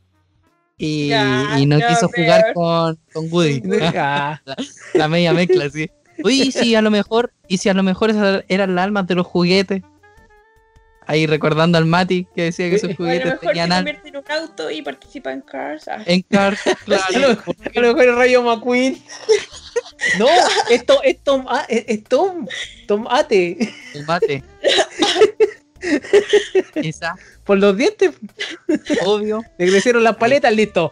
Y, 0.78 1.08
Ya, 1.10 1.56
y 1.60 1.66
no, 1.66 1.80
no, 1.80 1.88
quiso 1.88 2.08
peor. 2.10 2.26
jugar 2.26 2.54
con, 2.54 3.00
con 3.14 3.32
Woody. 3.32 3.62
Ah, 3.96 4.42
la 4.94 5.08
media 5.08 5.34
mezcla, 5.34 5.70
sí. 5.70 5.90
Oye, 6.24 6.46
y 6.46 6.52
si 6.52 6.76
a 6.76 6.82
lo 6.82 6.92
mejor, 6.92 7.32
y 7.48 7.58
si 7.58 7.70
a 7.70 7.74
lo 7.74 7.84
mejor 7.84 8.10
esas 8.12 8.44
eran 8.48 8.76
las 8.76 8.86
almas 8.86 9.08
de 9.08 9.16
los 9.16 9.26
juguetes. 9.28 9.82
Ahí 11.10 11.26
recordando 11.26 11.78
al 11.78 11.86
Mati 11.86 12.28
que 12.36 12.44
decía 12.44 12.70
que 12.70 12.76
a 12.76 12.90
lo 12.90 12.96
juguetes 12.96 13.26
mejor 13.26 13.40
se 13.40 13.48
tenían 13.48 13.72
almas 13.72 13.96
en 14.04 14.18
un 14.18 14.24
auto 14.30 14.70
y 14.70 14.82
participa 14.82 15.32
en 15.32 15.40
Cars. 15.42 15.88
Ah, 15.88 16.04
en 16.06 16.22
Cars. 16.24 16.60
a, 16.68 16.70
lo, 16.72 16.76
Claro. 16.86 17.44
a 17.76 17.80
lo 17.80 17.88
mejor 17.94 18.10
es 18.10 18.16
Rayo 18.16 18.42
McQueen. 18.44 19.02
No, 20.20 20.28
esto 20.70 21.02
es 21.04 21.24
Tom, 21.24 21.46
ah, 21.50 21.66
es, 21.68 21.84
es 21.88 22.04
Tom, 22.04 22.48
Tom 22.88 23.08
Ate. 23.10 23.58
El 23.96 24.06
mate. 24.06 24.44
Esa, 26.76 27.16
Por 27.44 27.58
los 27.60 27.76
dientes 27.78 28.12
obvio, 29.06 29.44
le 29.58 29.68
crecieron 29.70 30.04
las 30.04 30.18
paletas, 30.18 30.54
listo. 30.54 30.92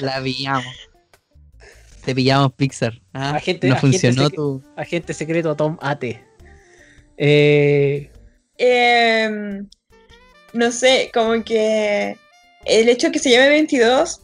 la 0.00 0.22
pillamos. 0.22 0.74
Te 2.04 2.14
pillamos 2.14 2.52
Pixar. 2.52 3.00
Ah, 3.14 3.30
Agente- 3.36 3.66
no 3.68 3.74
agente 3.74 3.80
funcionó 3.98 4.28
sec- 4.28 4.34
tu. 4.34 4.62
Agente 4.76 5.14
secreto 5.14 5.54
Tom 5.56 5.78
Ate. 5.80 6.22
Eh, 7.16 8.10
em, 8.58 9.66
no 10.52 10.70
sé, 10.72 11.10
como 11.14 11.42
que 11.44 12.16
el 12.66 12.88
hecho 12.88 13.06
de 13.08 13.12
que 13.12 13.18
se 13.18 13.30
llame 13.30 13.48
22 13.48 14.20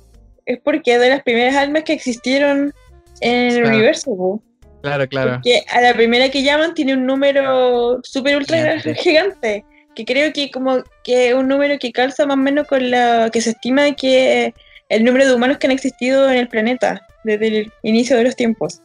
es 0.47 0.59
porque 0.63 0.95
es 0.95 1.01
de 1.01 1.09
las 1.09 1.23
primeras 1.23 1.55
almas 1.57 1.85
que 1.85 1.93
existieron 1.93 2.75
en 3.21 3.35
el 3.47 3.61
Claro. 3.61 3.69
universo. 3.77 4.43
Claro, 4.83 5.09
claro. 5.09 5.35
Porque 5.35 5.63
a 5.69 5.81
la 5.81 5.95
primera 5.95 6.31
que 6.31 6.43
llaman 6.43 6.75
tiene 6.75 6.95
un 6.95 7.07
número 7.07 8.01
super 8.03 8.37
ultra 8.37 8.59
Gigante. 8.59 8.95
gigante. 9.03 9.65
Que 9.95 10.05
creo 10.05 10.33
que 10.33 10.51
como 10.51 10.83
que 11.05 11.31
es 11.31 11.35
un 11.35 11.49
número 11.49 11.79
que 11.79 11.93
calza 11.93 12.25
más 12.27 12.37
o 12.37 12.41
menos 12.41 12.67
con 12.67 12.91
lo 12.91 13.31
que 13.33 13.41
se 13.41 13.51
estima 13.51 13.93
que 13.95 14.55
el 14.89 15.05
número 15.05 15.27
de 15.27 15.35
humanos 15.35 15.59
que 15.59 15.67
han 15.67 15.73
existido 15.73 16.31
en 16.31 16.37
el 16.37 16.49
planeta 16.49 17.07
desde 17.25 17.49
el 17.49 17.73
inicio 17.83 18.17
de 18.17 18.25
los 18.25 18.37
tiempos. 18.37 18.81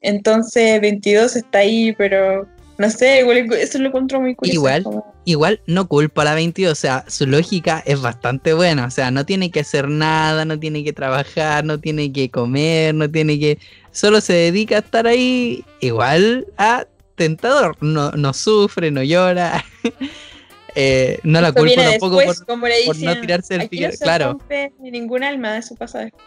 Entonces 0.00 0.80
22 0.80 1.36
está 1.36 1.58
ahí, 1.58 1.92
pero 1.96 2.46
no 2.78 2.90
sé, 2.90 3.20
igual 3.20 3.52
eso 3.52 3.78
lo 3.78 3.88
encuentro 3.88 4.20
muy 4.20 4.34
curioso. 4.34 4.58
Igual. 4.58 4.84
Igual 5.24 5.60
no 5.66 5.86
culpa 5.86 6.22
a 6.22 6.24
la 6.24 6.34
22, 6.34 6.72
o 6.72 6.74
sea, 6.74 7.04
su 7.06 7.26
lógica 7.26 7.80
es 7.86 8.00
bastante 8.00 8.54
buena, 8.54 8.86
o 8.86 8.90
sea, 8.90 9.12
no 9.12 9.24
tiene 9.24 9.52
que 9.52 9.60
hacer 9.60 9.88
nada, 9.88 10.44
no 10.44 10.58
tiene 10.58 10.82
que 10.82 10.92
trabajar, 10.92 11.64
no 11.64 11.78
tiene 11.78 12.12
que 12.12 12.30
comer, 12.30 12.94
no 12.94 13.08
tiene 13.08 13.38
que... 13.38 13.58
Solo 13.92 14.20
se 14.20 14.32
dedica 14.32 14.76
a 14.76 14.78
estar 14.80 15.06
ahí 15.06 15.64
igual 15.80 16.46
a 16.58 16.86
tentador, 17.14 17.76
no, 17.82 18.10
no 18.12 18.32
sufre, 18.32 18.90
no 18.90 19.02
llora, 19.02 19.64
eh, 20.74 21.18
no 21.22 21.40
la 21.40 21.52
culpo 21.52 21.64
viene 21.66 21.84
tampoco 21.90 22.16
después, 22.16 22.38
por, 22.38 22.46
como 22.46 22.66
le 22.68 22.74
por 22.86 22.96
dicen, 22.96 23.14
no 23.14 23.20
tirarse 23.20 23.54
el 23.54 23.68
pique, 23.68 23.86
no 23.86 23.92
se 23.92 23.98
claro, 23.98 24.26
rompe 24.32 24.72
ningún 24.80 25.22
alma, 25.22 25.58
eso 25.58 25.74
pasa 25.76 26.00
después. 26.00 26.22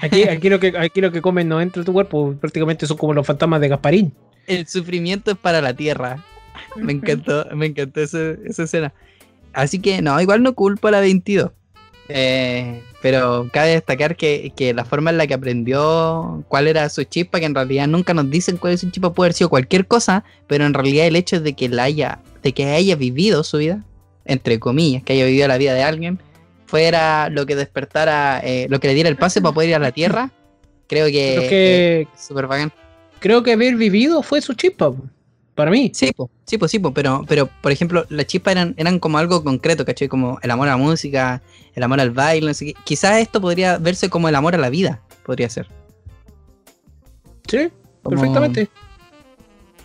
aquí, 0.00 0.22
aquí, 0.24 0.48
lo 0.48 0.58
que, 0.58 0.72
aquí 0.78 1.00
lo 1.02 1.12
que 1.12 1.20
comen 1.20 1.46
no 1.48 1.60
entra 1.60 1.82
a 1.82 1.84
tu 1.84 1.92
cuerpo, 1.92 2.34
prácticamente 2.40 2.86
son 2.86 2.96
como 2.96 3.12
los 3.12 3.26
fantasmas 3.26 3.60
de 3.60 3.68
Gasparín. 3.68 4.14
el 4.46 4.66
sufrimiento 4.66 5.30
es 5.32 5.36
para 5.36 5.60
la 5.60 5.74
tierra, 5.74 6.24
Me 6.76 6.92
encantó, 6.92 7.46
me 7.54 7.66
encantó 7.66 8.00
ese- 8.00 8.38
esa 8.46 8.62
escena. 8.64 8.92
Así 9.52 9.78
que 9.78 10.00
no, 10.02 10.20
igual 10.20 10.42
no 10.42 10.54
culpo 10.54 10.88
a 10.88 10.90
la 10.90 11.00
22. 11.00 11.50
Eh, 12.08 12.82
pero 13.00 13.48
cabe 13.52 13.70
destacar 13.70 14.16
que, 14.16 14.52
que 14.56 14.74
la 14.74 14.84
forma 14.84 15.10
en 15.10 15.18
la 15.18 15.26
que 15.26 15.34
aprendió 15.34 16.44
cuál 16.48 16.66
era 16.66 16.88
su 16.88 17.04
chispa, 17.04 17.40
que 17.40 17.46
en 17.46 17.54
realidad 17.54 17.86
nunca 17.86 18.14
nos 18.14 18.30
dicen 18.30 18.56
cuál 18.56 18.74
es 18.74 18.80
su 18.80 18.90
chispa, 18.90 19.12
puede 19.12 19.28
haber 19.28 19.34
sido 19.34 19.50
cualquier 19.50 19.86
cosa, 19.86 20.24
pero 20.46 20.66
en 20.66 20.74
realidad 20.74 21.06
el 21.06 21.16
hecho 21.16 21.40
de 21.40 21.54
que 21.54 21.68
la 21.68 21.84
haya, 21.84 22.20
de 22.42 22.52
que 22.52 22.64
haya 22.66 22.96
vivido 22.96 23.44
su 23.44 23.58
vida, 23.58 23.84
entre 24.24 24.58
comillas, 24.58 25.02
que 25.02 25.14
haya 25.14 25.24
vivido 25.24 25.48
la 25.48 25.58
vida 25.58 25.74
de 25.74 25.82
alguien, 25.82 26.18
fuera 26.66 27.28
lo 27.30 27.46
que 27.46 27.56
despertara, 27.56 28.40
eh, 28.42 28.66
lo 28.68 28.80
que 28.80 28.88
le 28.88 28.94
diera 28.94 29.08
el 29.08 29.16
pase 29.16 29.40
para 29.40 29.54
poder 29.54 29.70
ir 29.70 29.76
a 29.76 29.78
la 29.78 29.92
Tierra, 29.92 30.30
creo 30.88 31.06
que, 31.06 31.34
Creo 31.36 31.48
que, 31.48 32.08
es 32.14 32.26
súper 32.26 32.46
bacán. 32.46 32.72
creo 33.20 33.42
que 33.42 33.52
haber 33.52 33.76
vivido 33.76 34.22
fue 34.22 34.40
su 34.40 34.54
chispa, 34.54 34.90
po, 34.90 35.04
para 35.54 35.70
mí. 35.70 35.90
Sí, 35.94 36.12
po, 36.16 36.30
sí, 36.46 36.58
po, 36.58 36.66
sí, 36.68 36.78
po, 36.78 36.92
pero, 36.92 37.24
pero 37.28 37.48
por 37.60 37.70
ejemplo, 37.72 38.04
las 38.08 38.26
chispas 38.26 38.52
eran, 38.52 38.74
eran 38.76 38.98
como 38.98 39.18
algo 39.18 39.42
concreto, 39.44 39.84
¿cachai? 39.84 40.08
Como 40.08 40.38
el 40.42 40.50
amor 40.50 40.68
a 40.68 40.72
la 40.72 40.76
música, 40.76 41.42
el 41.74 41.82
amor 41.82 42.00
al 42.00 42.10
baile, 42.10 42.46
no 42.48 42.54
sé 42.54 42.66
qué. 42.66 42.74
Quizás 42.84 43.18
esto 43.18 43.40
podría 43.40 43.78
verse 43.78 44.08
como 44.10 44.28
el 44.28 44.34
amor 44.34 44.54
a 44.54 44.58
la 44.58 44.70
vida, 44.70 45.00
podría 45.24 45.48
ser. 45.48 45.68
Sí, 47.48 47.68
Como- 48.02 48.16
perfectamente. 48.20 48.68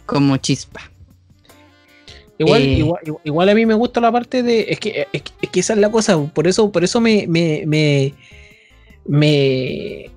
Como 0.05 0.37
chispa. 0.37 0.81
Igual, 2.37 2.61
Eh, 2.61 2.65
igual, 2.77 3.01
igual- 3.05 3.21
igual 3.25 3.49
a 3.49 3.53
mí 3.53 3.65
me 3.65 3.73
gusta 3.73 3.99
la 4.01 4.11
parte 4.11 4.41
de. 4.43 4.67
Es 4.69 4.79
que, 4.79 5.05
es 5.11 5.21
que, 5.23 5.31
es 5.41 5.49
que 5.49 5.59
esa 5.59 5.73
es 5.73 5.79
la 5.79 5.91
cosa. 5.91 6.17
Por 6.33 6.47
eso, 6.47 6.71
por 6.71 6.83
eso 6.85 7.01
me, 7.01 7.27
me, 7.27 7.63
me, 7.67 8.13
me, 9.05 10.09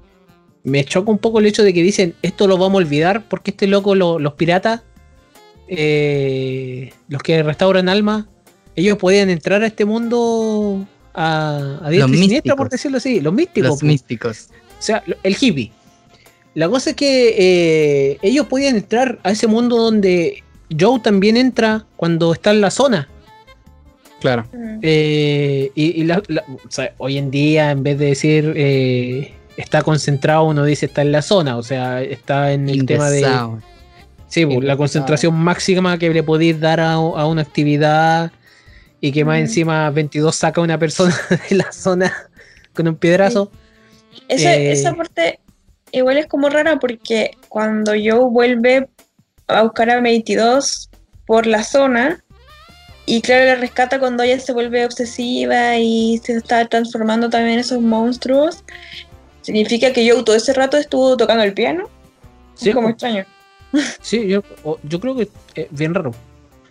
me 0.62 0.84
choca 0.84 1.10
un 1.10 1.18
poco 1.18 1.40
el 1.40 1.46
hecho 1.46 1.62
de 1.64 1.74
que 1.74 1.82
dicen 1.82 2.14
esto 2.22 2.46
lo 2.46 2.56
vamos 2.58 2.74
a 2.80 2.84
olvidar 2.84 3.28
porque 3.28 3.50
este 3.50 3.66
loco, 3.66 3.94
lo- 3.94 4.18
los 4.20 4.34
piratas, 4.34 4.82
eh, 5.68 6.92
los 7.08 7.22
que 7.22 7.42
restauran 7.42 7.88
almas, 7.88 8.26
ellos 8.76 8.98
podían 8.98 9.30
entrar 9.30 9.62
a 9.62 9.66
este 9.66 9.84
mundo 9.84 10.86
a, 11.14 11.78
a 11.82 11.90
diestra 11.90 12.08
y 12.10 12.14
siniestra, 12.14 12.26
místicos. 12.26 12.56
por 12.56 12.68
decirlo 12.70 12.96
así. 12.98 13.20
Los 13.20 13.32
místicos. 13.34 13.68
Los 13.70 13.80
po. 13.80 13.86
místicos. 13.86 14.48
O 14.78 14.82
sea, 14.82 15.02
el 15.22 15.36
hippie. 15.38 15.72
La 16.54 16.68
cosa 16.68 16.90
es 16.90 16.96
que 16.96 17.34
eh, 17.38 18.18
ellos 18.22 18.46
podían 18.46 18.76
entrar 18.76 19.18
a 19.22 19.30
ese 19.30 19.46
mundo 19.46 19.76
donde 19.76 20.42
Joe 20.78 21.00
también 21.00 21.36
entra 21.36 21.86
cuando 21.96 22.32
está 22.32 22.50
en 22.50 22.60
la 22.60 22.70
zona. 22.70 23.08
Claro. 24.20 24.46
Mm. 24.52 24.78
Eh, 24.82 25.70
y 25.74 26.00
y 26.00 26.04
la- 26.04 26.22
la- 26.28 26.44
o 26.48 26.70
sea, 26.70 26.94
hoy 26.98 27.18
en 27.18 27.30
día, 27.30 27.70
en 27.70 27.82
vez 27.82 27.98
de 27.98 28.06
decir 28.06 28.52
eh, 28.56 29.32
está 29.56 29.82
concentrado, 29.82 30.44
uno 30.44 30.64
dice 30.64 30.86
está 30.86 31.02
en 31.02 31.12
la 31.12 31.22
zona. 31.22 31.56
O 31.56 31.62
sea, 31.62 32.02
está 32.02 32.52
en 32.52 32.68
el 32.68 32.76
In 32.76 32.86
the 32.86 32.94
tema 32.94 33.10
de 33.10 33.20
sound. 33.22 33.62
Sí, 34.32 34.46
pues, 34.46 34.64
la 34.64 34.76
concentración 34.76 35.34
máxima 35.34 35.98
que 35.98 36.10
le 36.10 36.22
podéis 36.22 36.58
dar 36.58 36.80
a, 36.80 36.92
a 36.94 37.26
una 37.26 37.42
actividad. 37.42 38.32
Y 39.04 39.10
que 39.10 39.24
más 39.24 39.38
Mm. 39.38 39.42
encima 39.42 39.90
22 39.90 40.34
saca 40.36 40.60
a 40.60 40.64
una 40.64 40.78
persona 40.78 41.14
de 41.50 41.56
la 41.56 41.72
zona 41.72 42.12
con 42.72 42.86
un 42.86 42.94
piedrazo. 42.96 43.50
Esa, 44.28 44.54
Eh, 44.54 44.72
esa 44.72 44.94
parte 44.94 45.40
igual 45.90 46.18
es 46.18 46.26
como 46.26 46.48
rara 46.48 46.78
porque 46.78 47.32
cuando 47.48 47.92
Joe 47.92 48.30
vuelve 48.30 48.88
a 49.48 49.62
buscar 49.62 49.90
a 49.90 50.00
22 50.00 50.88
por 51.26 51.46
la 51.46 51.64
zona 51.64 52.22
y 53.04 53.20
claro, 53.22 53.44
la 53.44 53.56
rescata 53.56 53.98
cuando 53.98 54.22
ella 54.22 54.38
se 54.38 54.52
vuelve 54.52 54.84
obsesiva 54.86 55.76
y 55.78 56.20
se 56.24 56.34
está 56.34 56.64
transformando 56.66 57.28
también 57.28 57.54
en 57.54 57.58
esos 57.60 57.80
monstruos, 57.80 58.62
significa 59.40 59.92
que 59.92 60.08
Joe 60.08 60.22
todo 60.22 60.36
ese 60.36 60.52
rato 60.52 60.76
estuvo 60.76 61.16
tocando 61.16 61.42
el 61.42 61.52
piano. 61.54 61.90
Sí, 62.54 62.68
es 62.68 62.74
como 62.74 62.86
pues. 62.86 62.94
extraño. 62.94 63.24
Sí, 64.00 64.26
yo, 64.28 64.42
yo 64.82 65.00
creo 65.00 65.16
que 65.16 65.28
es 65.54 65.66
bien 65.70 65.94
raro. 65.94 66.12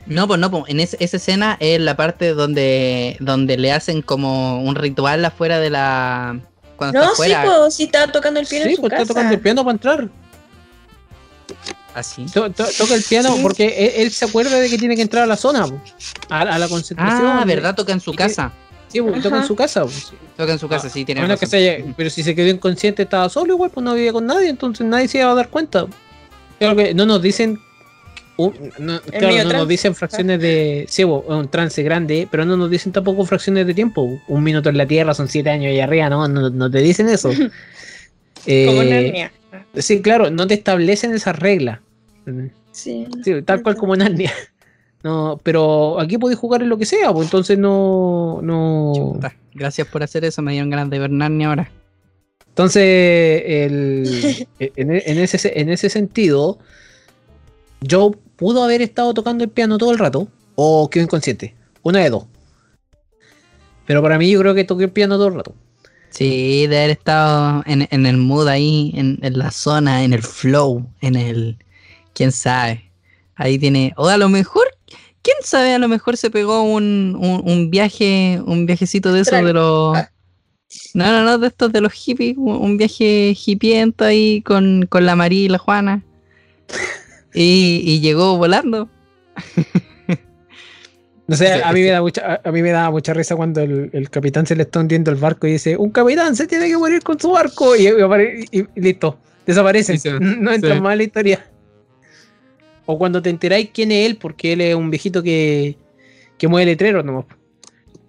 No, 0.06 0.28
pues 0.28 0.39
no, 0.39 0.49
pues 0.52 0.64
en 0.68 0.80
esa 0.80 0.97
escena 0.99 1.58
es 1.60 1.80
la 1.80 1.95
parte 1.95 2.34
donde, 2.34 3.18
donde 3.20 3.58
le 3.58 3.72
hacen 3.72 4.02
como 4.02 4.62
un 4.64 4.76
ritual 4.76 5.24
afuera 5.26 5.60
de 5.60 5.70
la. 5.70 6.39
Cuando 6.76 6.99
No, 6.99 7.12
está 7.12 7.24
sí, 7.24 7.32
pues 7.45 7.74
sí 7.76 7.84
estaba 7.84 8.12
tocando 8.12 8.39
el 8.39 8.47
piano 8.47 8.66
Sí, 8.66 8.70
en 8.72 8.76
su 8.78 8.82
pues 8.82 8.91
casa. 8.91 9.02
está 9.04 9.14
tocando 9.14 9.34
el 9.36 9.39
piano 9.39 9.64
para 9.64 9.74
entrar. 9.74 10.10
Así. 11.93 12.26
To- 12.28 12.49
to- 12.52 12.66
toca 12.78 12.95
el 12.95 13.04
piano 13.04 13.36
Sí. 13.36 13.39
porque 13.43 13.66
él, 13.68 13.91
él 14.06 14.12
se 14.12 14.26
acuerda 14.26 14.58
de 14.58 14.70
que 14.70 14.78
tiene 14.78 14.95
que 14.95 15.02
entrar 15.02 15.24
a 15.24 15.28
la 15.28 15.36
zona, 15.36 15.68
po, 15.68 15.80
a, 16.30 16.41
a 16.41 16.58
la 16.60 16.68
concentración. 16.70 17.28
Ah, 17.28 17.43
¿verdad? 17.45 17.76
Toca 17.76 17.91
en 17.91 17.99
su 17.99 18.14
casa. 18.14 18.52
Sí, 18.88 19.02
pues, 19.02 19.22
toca 19.22 19.38
en 19.38 19.43
su 19.45 19.56
casa. 19.56 19.84
pues. 19.84 20.14
Toca 20.38 20.54
en 20.54 20.60
su 20.60 20.68
casa, 20.70 20.89
sí, 20.89 21.06
tiene 21.06 21.20
A 21.22 21.24
menos 21.24 21.39
que 21.39 21.45
se 21.47 21.58
haya- 21.58 21.86
pero 21.97 22.10
si 22.10 22.24
se 22.24 22.34
quedó 22.34 22.47
inconsciente 22.47 23.04
estaba 23.04 23.30
solo 23.30 23.54
igual, 23.54 23.70
pues 23.72 23.84
no 23.84 23.93
vivía 23.93 24.14
con 24.14 24.26
nadie, 24.26 24.49
entonces 24.49 24.86
nadie 24.88 25.08
se 25.08 25.20
iba 25.20 25.30
a 25.32 25.36
dar 25.36 25.49
cuenta. 25.49 25.86
Creo 26.62 26.76
que 26.76 26.93
no 26.93 27.07
nos 27.07 27.24
dicen 27.24 27.59
no, 28.80 29.01
claro, 29.01 29.49
no 29.49 29.53
nos 29.53 29.68
dicen 29.68 29.95
fracciones 29.95 30.39
de 30.39 30.86
sí, 30.88 31.03
bo, 31.03 31.26
es 31.28 31.34
un 31.34 31.47
trance 31.49 31.82
grande, 31.84 32.28
pero 32.30 32.45
no 32.45 32.55
nos 32.55 32.70
dicen 32.70 32.91
tampoco 32.91 33.26
fracciones 33.26 33.68
de 33.68 33.74
tiempo. 33.74 34.20
Un 34.28 34.43
minuto 34.43 34.70
en 34.70 34.78
la 34.78 34.86
Tierra 34.86 35.14
son 35.14 35.28
siete 35.28 35.49
años 35.49 35.72
allá 35.72 35.84
arriba, 35.84 36.09
no, 36.09 36.28
no, 36.28 36.49
no 36.49 36.72
te 36.72 36.80
dicen 36.80 37.09
eso. 37.09 37.30
Como 37.36 37.51
Eh, 38.45 38.89
Narnia. 38.89 39.32
Sí, 39.76 40.01
claro, 40.01 40.30
no 40.30 40.47
te 40.47 40.53
establecen 40.53 41.14
esas 41.14 41.38
reglas. 41.38 41.80
Sí. 42.72 43.07
Sí, 43.24 43.41
tal 43.41 43.62
cual 43.64 43.76
como 43.76 43.95
Narnia. 43.95 44.32
No, 45.03 45.39
pero 45.41 45.99
aquí 45.99 46.20
podéis 46.20 46.38
jugar 46.38 46.62
en 46.62 46.70
lo 46.70 46.78
que 46.78 46.86
sea, 46.86 47.12
pues 47.12 47.26
entonces 47.26 47.57
no. 47.57 48.39
no... 48.43 48.93
Chuta, 48.95 49.36
Gracias 49.51 49.88
por 49.88 50.03
hacer 50.03 50.24
eso, 50.26 50.43
me 50.43 50.51
dieron 50.51 50.70
ganas 50.70 50.91
de 50.91 50.99
ver 50.99 51.09
Narnia 51.09 51.47
ahora. 51.47 51.72
Entonces, 52.52 52.84
el- 53.45 54.47
en, 54.60 54.91
en 54.91 55.18
ese, 55.20 55.60
en 55.60 55.70
ese 55.70 55.89
sentido, 55.89 56.60
Joe 57.89 58.12
pudo 58.36 58.64
haber 58.64 58.82
estado 58.82 59.14
tocando 59.14 59.43
el 59.43 59.49
piano 59.49 59.78
todo 59.78 59.91
el 59.91 59.99
rato, 59.99 60.28
o 60.56 60.89
quedó 60.89 61.04
inconsciente. 61.04 61.56
Una 61.82 61.99
de 61.99 62.10
dos. 62.10 62.26
Pero 63.86 64.02
para 64.02 64.18
mí, 64.18 64.30
yo 64.30 64.39
creo 64.39 64.54
que 64.54 64.64
toqué 64.64 64.86
el 64.86 64.91
piano 64.91 65.16
todo 65.16 65.28
el 65.28 65.36
rato. 65.36 65.56
Sí, 66.10 66.68
de 66.68 66.78
haber 66.78 66.89
estado 66.91 67.64
en, 67.66 67.88
en 67.89 68.06
el 68.06 68.18
mood 68.18 68.47
ahí, 68.47 68.91
en, 68.95 69.18
en 69.22 69.38
la 69.38 69.49
zona, 69.52 70.04
en 70.04 70.14
el 70.14 70.22
flow, 70.22 70.86
en 71.02 71.16
el. 71.16 71.58
quién 72.14 72.32
sabe. 72.32 72.91
Ahí 73.36 73.58
tiene. 73.58 73.93
O 73.95 74.08
a 74.08 74.18
lo 74.18 74.28
mejor, 74.28 74.66
quién 75.22 75.38
sabe, 75.41 75.74
a 75.74 75.80
lo 75.80 75.88
mejor 75.88 76.18
se 76.18 76.30
pegó 76.30 76.64
un, 76.64 77.18
un, 77.20 77.41
un 77.49 77.70
viaje, 77.72 78.41
un 78.45 78.66
viajecito 78.66 79.14
de 79.14 79.22
esos 79.22 79.34
Astral. 79.34 79.45
de 79.45 79.54
los. 79.54 79.97
No, 80.93 81.05
no, 81.11 81.24
no, 81.24 81.38
de 81.38 81.47
estos 81.47 81.72
de 81.72 81.82
los 81.82 81.93
hippies, 81.93 82.38
un, 82.38 82.55
un 82.55 82.78
viaje 82.78 83.36
hippiento 83.45 84.05
ahí 84.05 84.41
con, 84.41 84.86
con 84.89 85.05
la 85.05 85.15
María 85.15 85.45
y 85.45 85.49
la 85.49 85.57
Juana. 85.57 86.03
Y, 87.34 87.82
y 87.86 87.99
llegó 88.01 88.38
volando. 88.38 88.89
No 91.28 91.38
sé, 91.38 91.53
a 91.63 91.72
mí, 91.72 91.80
me 91.82 91.88
da 91.88 92.01
mucha, 92.01 92.34
a- 92.34 92.41
a 92.43 92.51
mí 92.51 92.61
me 92.61 92.72
da 92.72 92.89
mucha 92.91 93.13
risa 93.13 93.38
cuando 93.38 93.61
el, 93.61 93.89
el 93.93 94.09
capitán 94.09 94.45
se 94.45 94.55
le 94.55 94.63
está 94.63 94.82
hundiendo 94.82 95.11
el 95.11 95.17
barco 95.17 95.47
y 95.47 95.53
dice, 95.53 95.78
un 95.78 95.89
capitán 95.89 96.36
se 96.36 96.45
tiene 96.45 96.67
que 96.67 96.78
morir 96.78 97.01
con 97.03 97.17
su 97.19 97.32
barco. 97.32 97.76
Y, 97.76 97.84
y 97.84 97.88
apare- 97.88 98.45
y- 98.51 98.59
y 98.76 98.82
listo. 98.82 99.17
Sí, 99.47 99.97
sí, 99.97 100.09
no 100.19 100.51
entran 100.51 100.78
sí. 100.78 100.82
más 100.82 100.91
en 100.93 100.97
la 100.97 101.03
historia. 101.03 101.45
O 102.86 102.97
cuando 102.97 103.22
te 103.22 103.30
enteráis 103.30 103.69
quién 103.74 103.91
es 103.93 104.09
él, 104.09 104.17
porque 104.17 104.53
él 104.53 104.61
es 104.61 104.76
un 104.76 104.89
viejito 104.89 105.24
que, 105.24 105.78
que 106.38 106.47
mueve 106.49 106.65
letreros 106.65 107.05
nomás. 107.05 107.26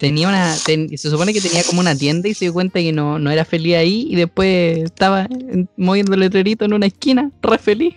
Tenía 0.02 0.26
una. 0.28 0.56
se 0.56 0.96
supone 0.98 1.32
que 1.32 1.40
tenía 1.40 1.62
como 1.62 1.78
una 1.80 1.94
tienda 1.94 2.28
y 2.28 2.34
se 2.34 2.46
dio 2.46 2.52
cuenta 2.52 2.80
que 2.80 2.90
no, 2.92 3.20
no 3.20 3.30
era 3.30 3.44
feliz 3.44 3.76
ahí 3.76 4.08
y 4.10 4.16
después 4.16 4.78
estaba 4.78 5.28
en- 5.30 5.68
moviendo 5.76 6.14
el 6.14 6.20
letrerito 6.20 6.64
en 6.64 6.72
una 6.72 6.86
esquina, 6.86 7.30
re 7.40 7.56
feliz. 7.56 7.94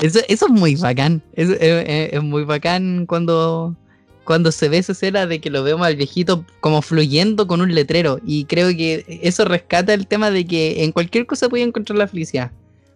Eso, 0.00 0.20
eso 0.28 0.46
es 0.46 0.50
muy 0.50 0.76
bacán. 0.76 1.22
Es- 1.34 1.58
es 1.60 2.22
muy 2.22 2.44
bacán 2.44 3.04
cuando, 3.04 3.76
cuando 4.24 4.50
se 4.50 4.70
ve 4.70 4.78
esa 4.78 4.92
escena 4.92 5.26
de 5.26 5.42
que 5.42 5.50
lo 5.50 5.62
vemos 5.62 5.86
al 5.86 5.96
viejito 5.96 6.46
como 6.60 6.80
fluyendo 6.80 7.46
con 7.46 7.60
un 7.60 7.74
letrero. 7.74 8.18
Y 8.24 8.46
creo 8.46 8.68
que 8.70 9.04
eso 9.22 9.44
rescata 9.44 9.92
el 9.92 10.06
tema 10.06 10.30
de 10.30 10.46
que 10.46 10.84
en 10.84 10.92
cualquier 10.92 11.26
cosa 11.26 11.50
puede 11.50 11.64
encontrar 11.64 11.98
la 11.98 12.08
felicidad. 12.08 12.50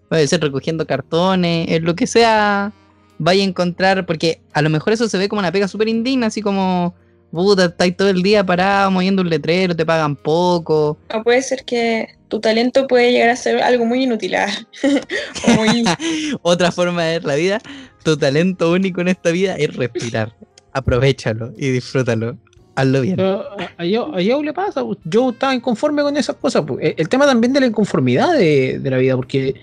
Puede 0.09 0.27
ser 0.29 0.41
recogiendo 0.41 0.87
cartones, 0.87 1.69
en 1.69 1.85
lo 1.85 1.95
que 1.95 2.07
sea, 2.07 2.73
vaya 3.19 3.43
a 3.43 3.47
encontrar, 3.47 4.07
porque 4.07 4.41
a 4.55 4.63
lo 4.63 4.71
mejor 4.71 4.95
eso 4.95 5.11
se 5.11 5.19
ve 5.19 5.29
como 5.29 5.41
una 5.41 5.53
pega 5.53 5.69
súper 5.69 5.89
indigna, 5.89 6.29
así 6.29 6.41
como, 6.41 6.95
puta, 7.31 7.67
estáis 7.67 7.97
todo 7.97 8.09
el 8.09 8.23
día 8.23 8.45
parado 8.45 8.91
moviendo 8.91 9.23
un 9.23 9.29
letrero, 9.29 9.75
te 9.77 9.85
pagan 9.85 10.17
poco. 10.17 10.99
Puede 11.25 11.43
ser 11.43 11.65
que 11.65 12.09
tu 12.29 12.41
talento 12.41 12.87
puede 12.87 13.13
llegar 13.13 13.31
a 13.31 13.37
ser 13.37 13.63
algo 13.63 13.85
muy 13.85 14.05
inútil. 14.05 14.35
ah. 14.37 14.49
o 15.49 15.51
muy 15.53 15.85
Otra 16.43 16.73
forma 16.73 17.05
de 17.05 17.13
ver 17.15 17.25
la 17.25 17.35
vida, 17.35 17.61
tu 18.03 18.17
talento 18.17 18.73
único 18.73 19.01
en 19.01 19.09
esta 19.09 19.31
vida 19.31 19.55
es 19.57 19.75
respirar. 19.77 20.35
Aprovechalo 20.73 21.53
y 21.57 21.71
disfrútalo. 21.71 22.37
Hazlo 22.75 23.01
bien. 23.01 23.17
Pero 23.17 23.41
a, 23.59 23.65
a 23.79 23.85
Joe, 23.85 24.11
a 24.11 24.35
Joe 24.35 24.45
le 24.45 24.53
pasa, 24.53 24.85
pues, 24.85 24.99
Joe 25.11 25.33
estaba 25.33 25.55
inconforme 25.55 26.03
con 26.03 26.17
esas 26.17 26.37
cosas. 26.37 26.65
pues. 26.67 26.85
El, 26.85 26.95
el 26.99 27.09
tema 27.09 27.25
también 27.25 27.53
de 27.53 27.61
la 27.61 27.67
inconformidad 27.67 28.35
de, 28.35 28.79
de 28.79 28.91
la 28.91 28.99
vida, 28.99 29.17
porque 29.17 29.55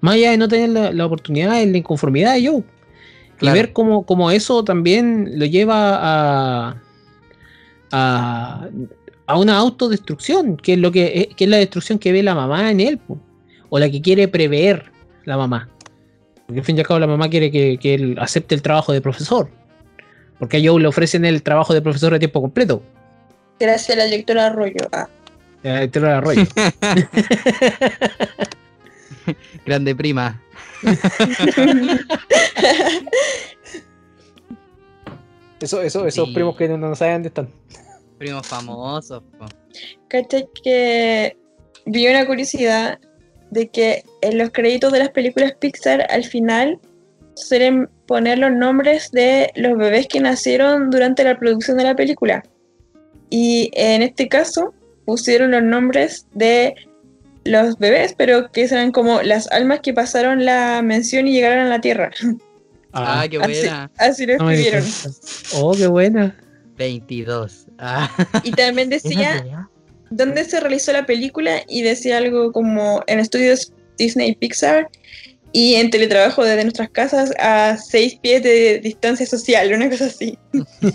más 0.00 0.14
allá 0.14 0.30
de 0.30 0.36
no 0.36 0.48
tener 0.48 0.68
la, 0.68 0.92
la 0.92 1.06
oportunidad, 1.06 1.60
es 1.60 1.68
la 1.68 1.78
inconformidad 1.78 2.34
de 2.34 2.46
Joe. 2.46 2.62
Claro. 3.38 3.56
Y 3.56 3.60
ver 3.60 3.72
cómo, 3.72 4.04
cómo 4.06 4.30
eso 4.30 4.62
también 4.62 5.38
lo 5.38 5.46
lleva 5.46 5.98
a, 6.00 6.82
a, 7.92 8.68
a 9.26 9.38
una 9.38 9.56
autodestrucción, 9.56 10.56
que 10.56 10.74
es, 10.74 10.78
lo 10.78 10.90
que, 10.90 11.06
eh, 11.06 11.28
que 11.36 11.44
es 11.44 11.50
la 11.50 11.58
destrucción 11.58 11.98
que 11.98 12.12
ve 12.12 12.22
la 12.22 12.34
mamá 12.34 12.70
en 12.70 12.80
él, 12.80 12.98
po, 12.98 13.18
o 13.68 13.78
la 13.78 13.90
que 13.90 14.02
quiere 14.02 14.28
prever 14.28 14.90
la 15.24 15.36
mamá. 15.36 15.68
Porque 16.46 16.60
al 16.60 16.66
fin 16.66 16.76
y 16.76 16.80
al 16.80 16.86
cabo 16.86 17.00
la 17.00 17.06
mamá 17.06 17.28
quiere 17.28 17.50
que, 17.50 17.78
que 17.78 17.94
él 17.94 18.16
acepte 18.18 18.54
el 18.54 18.62
trabajo 18.62 18.92
de 18.92 19.00
profesor. 19.00 19.48
Porque 20.38 20.56
a 20.56 20.60
Joe 20.64 20.80
le 20.80 20.88
ofrecen 20.88 21.24
el 21.24 21.42
trabajo 21.42 21.72
de 21.72 21.80
profesor 21.80 22.12
de 22.12 22.18
tiempo 22.18 22.40
completo. 22.40 22.82
Gracias 23.60 23.96
a 23.96 24.00
la 24.00 24.06
lectora 24.06 24.46
Arroyo. 24.46 24.88
Ah. 24.92 25.08
Te 25.62 26.00
lo 26.00 26.10
arroyo. 26.10 26.44
Grande 29.64 29.94
prima. 29.94 30.42
Eso, 35.62 35.80
eso, 35.82 36.06
esos 36.06 36.28
Sí. 36.28 36.34
primos 36.34 36.56
que 36.56 36.68
no, 36.68 36.76
no 36.76 36.94
saben 36.94 37.14
dónde 37.14 37.28
están. 37.28 37.48
Primos 38.18 38.46
famosos. 38.46 39.22
po. 39.38 39.46
¿Cachai? 40.08 40.48
Que 40.62 41.36
vi 41.86 42.08
una 42.08 42.26
curiosidad 42.26 42.98
de 43.50 43.68
que 43.68 44.04
en 44.22 44.38
los 44.38 44.50
créditos 44.50 44.92
de 44.92 44.98
las 45.00 45.10
películas 45.10 45.52
Pixar 45.58 46.06
al 46.10 46.24
final 46.24 46.78
suelen 47.34 47.88
poner 48.06 48.38
los 48.38 48.52
nombres 48.52 49.10
de 49.12 49.50
los 49.56 49.76
bebés 49.78 50.06
que 50.08 50.20
nacieron 50.20 50.90
durante 50.90 51.24
la 51.24 51.38
producción 51.38 51.78
de 51.78 51.84
la 51.84 51.94
película. 51.96 52.42
Y 53.30 53.70
en 53.74 54.02
este 54.02 54.28
caso 54.28 54.74
pusieron 55.06 55.50
los 55.52 55.62
nombres 55.62 56.26
de 56.34 56.74
los 57.44 57.78
bebés, 57.78 58.14
pero 58.16 58.50
que 58.52 58.64
eran 58.64 58.92
como 58.92 59.22
las 59.22 59.50
almas 59.50 59.80
que 59.80 59.92
pasaron 59.94 60.44
la 60.44 60.80
mención 60.82 61.26
y 61.26 61.32
llegaron 61.32 61.66
a 61.66 61.68
la 61.68 61.80
Tierra. 61.80 62.10
Ah, 62.92 63.24
qué 63.30 63.38
Así, 63.38 63.60
buena. 63.60 63.90
así 63.98 64.26
lo 64.26 64.32
escribieron. 64.34 64.84
Oh, 65.56 65.72
qué 65.74 65.86
buena. 65.86 66.36
22. 66.76 67.66
Ah, 67.78 68.10
Y 68.44 68.50
también 68.52 68.88
decía 68.90 69.68
dónde 70.10 70.44
se 70.44 70.60
realizó 70.60 70.92
la 70.92 71.06
película 71.06 71.62
y 71.68 71.82
decía 71.82 72.18
algo 72.18 72.52
como 72.52 73.02
en 73.06 73.18
estudios 73.18 73.72
Disney 73.98 74.34
Pixar 74.34 74.88
y 75.52 75.74
en 75.74 75.90
teletrabajo 75.90 76.44
desde 76.44 76.62
nuestras 76.64 76.90
casas 76.90 77.32
a 77.38 77.76
seis 77.76 78.16
pies 78.22 78.42
de 78.42 78.78
distancia 78.82 79.26
social, 79.26 79.72
una 79.72 79.88
cosa 79.90 80.06
así. 80.06 80.38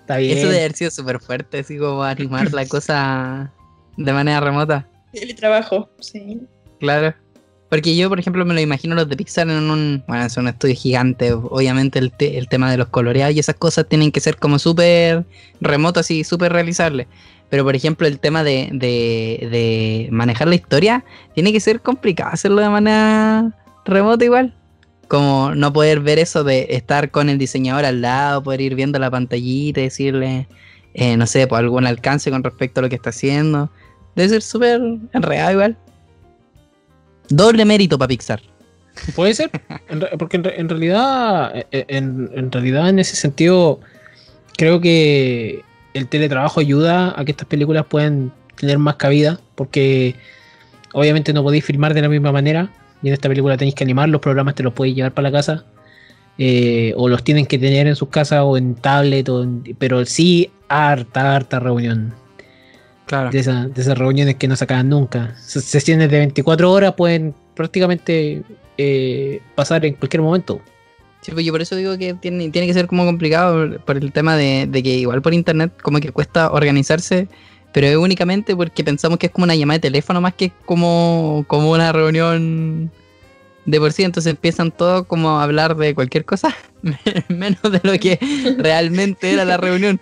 Está 0.00 0.16
bien. 0.18 0.38
eso 0.38 0.46
debe 0.48 0.60
haber 0.60 0.74
sido 0.74 0.90
súper 0.90 1.20
fuerte, 1.20 1.58
así 1.58 1.76
como 1.78 2.02
animar 2.02 2.52
la 2.52 2.66
cosa 2.66 3.52
de 3.96 4.12
manera 4.12 4.40
remota. 4.40 4.88
Teletrabajo, 5.12 5.90
sí. 6.00 6.40
Claro. 6.80 7.14
Porque 7.68 7.94
yo, 7.94 8.08
por 8.08 8.18
ejemplo, 8.18 8.44
me 8.46 8.54
lo 8.54 8.60
imagino 8.60 8.94
los 8.94 9.08
de 9.08 9.16
Pixar 9.16 9.48
en 9.48 9.70
un. 9.70 10.02
Bueno, 10.08 10.24
es 10.24 10.36
un 10.38 10.48
estudio 10.48 10.74
gigante. 10.74 11.32
Obviamente, 11.34 11.98
el, 11.98 12.10
te- 12.12 12.38
el 12.38 12.48
tema 12.48 12.70
de 12.70 12.78
los 12.78 12.88
coloreados 12.88 13.34
y 13.36 13.38
esas 13.40 13.56
cosas 13.56 13.86
tienen 13.86 14.10
que 14.10 14.20
ser 14.20 14.36
como 14.38 14.58
súper 14.58 15.26
remotas 15.60 16.10
y 16.10 16.24
súper 16.24 16.52
realizables. 16.52 17.08
Pero, 17.50 17.64
por 17.64 17.76
ejemplo, 17.76 18.06
el 18.06 18.20
tema 18.20 18.42
de, 18.42 18.68
de, 18.72 19.48
de 19.50 20.08
manejar 20.10 20.48
la 20.48 20.54
historia 20.54 21.04
tiene 21.34 21.52
que 21.52 21.60
ser 21.60 21.80
complicado 21.80 22.30
hacerlo 22.32 22.60
de 22.62 22.68
manera 22.70 23.54
remota 23.84 24.24
igual. 24.24 24.54
Como 25.08 25.54
no 25.54 25.72
poder 25.72 26.00
ver 26.00 26.18
eso 26.18 26.44
de 26.44 26.66
estar 26.70 27.10
con 27.10 27.28
el 27.30 27.38
diseñador 27.38 27.84
al 27.86 28.00
lado, 28.02 28.42
poder 28.42 28.60
ir 28.60 28.74
viendo 28.74 28.98
la 28.98 29.10
pantallita 29.10 29.80
y 29.80 29.84
decirle, 29.84 30.46
eh, 30.94 31.16
no 31.16 31.26
sé, 31.26 31.46
por 31.46 31.58
algún 31.58 31.86
alcance 31.86 32.30
con 32.30 32.44
respecto 32.44 32.80
a 32.80 32.82
lo 32.82 32.88
que 32.90 32.96
está 32.96 33.10
haciendo. 33.10 33.70
Debe 34.14 34.28
ser 34.28 34.42
súper 34.42 34.80
enredado 35.12 35.52
igual. 35.52 35.78
Doble 37.28 37.64
mérito 37.64 37.98
para 37.98 38.08
Pixar. 38.08 38.40
Puede 39.14 39.32
ser, 39.34 39.50
porque 40.18 40.38
en, 40.38 40.44
re- 40.44 40.60
en 40.60 40.68
realidad, 40.68 41.56
eh, 41.56 41.66
eh, 41.70 41.84
en, 41.88 42.50
realidad 42.50 42.88
en 42.88 42.98
ese 42.98 43.14
sentido, 43.14 43.80
creo 44.56 44.80
que 44.80 45.62
el 45.94 46.08
teletrabajo 46.08 46.58
ayuda 46.60 47.14
a 47.18 47.24
que 47.24 47.30
estas 47.30 47.46
películas 47.46 47.86
puedan 47.88 48.32
tener 48.56 48.78
más 48.78 48.96
cabida, 48.96 49.40
porque 49.54 50.16
obviamente 50.94 51.32
no 51.32 51.44
podéis 51.44 51.64
filmar 51.64 51.94
de 51.94 52.02
la 52.02 52.08
misma 52.08 52.32
manera, 52.32 52.70
y 53.02 53.08
en 53.08 53.14
esta 53.14 53.28
película 53.28 53.56
tenéis 53.56 53.76
que 53.76 53.84
animar, 53.84 54.08
los 54.08 54.20
programas 54.20 54.56
te 54.56 54.64
los 54.64 54.72
podéis 54.72 54.96
llevar 54.96 55.12
para 55.14 55.30
la 55.30 55.38
casa, 55.38 55.64
eh, 56.38 56.92
o 56.96 57.08
los 57.08 57.22
tienen 57.22 57.46
que 57.46 57.58
tener 57.58 57.86
en 57.86 57.94
sus 57.94 58.08
casas 58.08 58.40
o 58.42 58.56
en 58.56 58.74
tablet, 58.74 59.28
pero 59.78 60.04
sí 60.06 60.50
harta, 60.68 61.36
harta 61.36 61.60
reunión. 61.60 62.12
Claro. 63.08 63.30
de, 63.30 63.38
esa- 63.40 63.66
de 63.66 63.80
esas 63.80 63.98
reuniones 63.98 64.36
que 64.36 64.46
no 64.46 64.54
se 64.54 64.62
acaban 64.64 64.88
nunca. 64.88 65.34
Se- 65.40 65.60
Sesiones 65.60 66.08
de 66.10 66.18
24 66.18 66.70
horas 66.70 66.94
pueden 66.96 67.34
prácticamente 67.54 68.42
eh, 68.76 69.40
pasar 69.56 69.84
en 69.84 69.94
cualquier 69.94 70.22
momento. 70.22 70.60
Sí, 71.22 71.32
pues 71.32 71.44
yo 71.44 71.52
por 71.52 71.60
eso 71.60 71.74
digo 71.74 71.98
que 71.98 72.14
tiene, 72.14 72.48
tiene 72.50 72.68
que 72.68 72.74
ser 72.74 72.86
como 72.86 73.04
complicado 73.04 73.80
por 73.84 73.96
el 73.96 74.12
tema 74.12 74.36
de, 74.36 74.66
de 74.70 74.82
que 74.84 74.90
igual 74.98 75.20
por 75.20 75.34
internet 75.34 75.72
como 75.82 75.98
que 75.98 76.12
cuesta 76.12 76.52
organizarse, 76.52 77.26
pero 77.72 77.88
es 77.88 77.96
únicamente 77.96 78.54
porque 78.54 78.84
pensamos 78.84 79.18
que 79.18 79.26
es 79.26 79.32
como 79.32 79.42
una 79.44 79.56
llamada 79.56 79.78
de 79.78 79.82
teléfono 79.82 80.20
más 80.20 80.34
que 80.34 80.52
como, 80.64 81.44
como 81.48 81.72
una 81.72 81.90
reunión 81.90 82.92
de 83.66 83.78
por 83.80 83.92
sí, 83.92 84.04
entonces 84.04 84.30
empiezan 84.30 84.70
todos 84.70 85.06
como 85.06 85.40
a 85.40 85.42
hablar 85.42 85.76
de 85.76 85.94
cualquier 85.94 86.24
cosa, 86.24 86.54
menos 87.28 87.60
de 87.62 87.80
lo 87.82 87.98
que 87.98 88.18
realmente 88.58 89.32
era 89.32 89.44
la 89.44 89.56
reunión. 89.56 90.00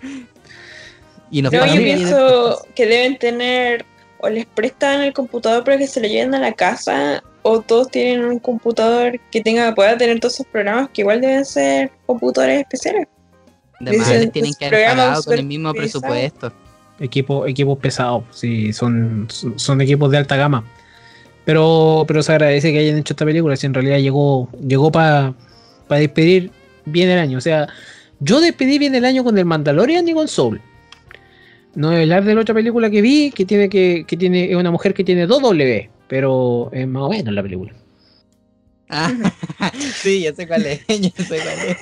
Y 1.31 1.41
nos 1.41 1.51
No, 1.51 1.65
yo 1.65 1.81
pienso 1.81 2.67
que 2.75 2.85
deben 2.85 3.17
tener 3.17 3.85
o 4.19 4.29
les 4.29 4.45
prestan 4.45 5.01
el 5.01 5.13
computador 5.13 5.63
para 5.63 5.77
que 5.77 5.87
se 5.87 5.99
lo 5.99 6.07
lleven 6.07 6.33
a 6.33 6.39
la 6.39 6.53
casa 6.53 7.23
o 7.43 7.61
todos 7.61 7.89
tienen 7.89 8.25
un 8.25 8.39
computador 8.39 9.19
que 9.31 9.41
tenga 9.41 9.73
pueda 9.73 9.97
tener 9.97 10.19
todos 10.19 10.35
esos 10.35 10.47
programas 10.47 10.89
que 10.89 11.01
igual 11.01 11.21
deben 11.21 11.45
ser 11.45 11.91
computadores 12.05 12.61
especiales. 12.61 13.07
De 13.79 13.97
más, 13.97 14.07
Dicen, 14.07 14.21
les 14.21 14.31
tienen 14.31 14.51
pues, 14.51 14.57
que 14.57 14.65
haber 14.65 14.89
pagado 14.89 15.23
con 15.23 15.33
el 15.37 15.45
mismo 15.45 15.73
presupuesto. 15.73 16.51
Equipo, 16.99 17.45
equipos 17.45 17.77
pesados, 17.77 18.23
sí, 18.31 18.73
son, 18.73 19.27
son, 19.29 19.81
equipos 19.81 20.09
de 20.09 20.17
alta 20.17 20.35
gama. 20.35 20.65
Pero, 21.45 22.03
pero 22.07 22.23
se 22.23 22.31
agradece 22.31 22.73
que 22.73 22.79
hayan 22.79 22.97
hecho 22.97 23.13
esta 23.13 23.23
película, 23.23 23.55
si 23.55 23.67
en 23.67 23.75
realidad 23.75 23.99
llegó, 23.99 24.49
llegó 24.67 24.91
para 24.91 25.35
despedir 25.89 26.51
bien 26.85 27.09
el 27.09 27.19
año. 27.19 27.37
O 27.37 27.41
sea, 27.41 27.67
yo 28.19 28.41
despedí 28.41 28.79
bien 28.79 28.95
el 28.95 29.05
año 29.05 29.23
con 29.23 29.37
el 29.37 29.45
Mandalorian 29.45 30.07
y 30.07 30.13
con 30.13 30.27
Soul. 30.27 30.59
No 31.77 31.89
voy 31.89 31.97
a 31.97 32.01
hablar 32.01 32.25
de 32.25 32.33
la 32.33 32.41
otra 32.41 32.55
película 32.55 32.89
que 32.89 33.03
vi, 33.03 33.29
que 33.29 33.45
tiene 33.45 33.69
que, 33.69 34.03
que 34.07 34.17
tiene, 34.17 34.49
es 34.49 34.55
una 34.55 34.71
mujer 34.71 34.95
que 34.95 35.03
tiene 35.03 35.27
dos 35.27 35.43
W, 35.43 35.87
pero 36.07 36.71
es 36.73 36.87
más 36.87 37.03
o 37.03 37.09
menos 37.09 37.31
la 37.31 37.43
película. 37.43 37.71
Ah, 38.89 39.13
sí, 40.01 40.21
ya 40.21 40.33
sé 40.33 40.47
cuál 40.47 40.65
es, 40.65 40.81
ya 40.87 41.23
sé 41.23 41.37
cuál 41.39 41.59
es. 41.67 41.77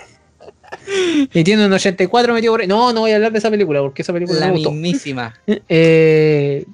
Y 1.34 1.46
tiene 1.46 1.66
un 1.66 1.72
84 1.72 2.34
metido 2.34 2.52
por 2.52 2.60
ahí. 2.60 2.68
No, 2.68 2.92
no 2.92 3.00
voy 3.00 3.12
a 3.12 3.16
hablar 3.16 3.32
de 3.32 3.38
esa 3.38 3.50
película, 3.50 3.80
porque 3.80 4.02
esa 4.02 4.12
película 4.12 4.38
La 4.38 4.48
me 4.48 4.52
gustó. 4.54 4.72
mismísima. 4.72 5.34
Eh, 5.70 6.66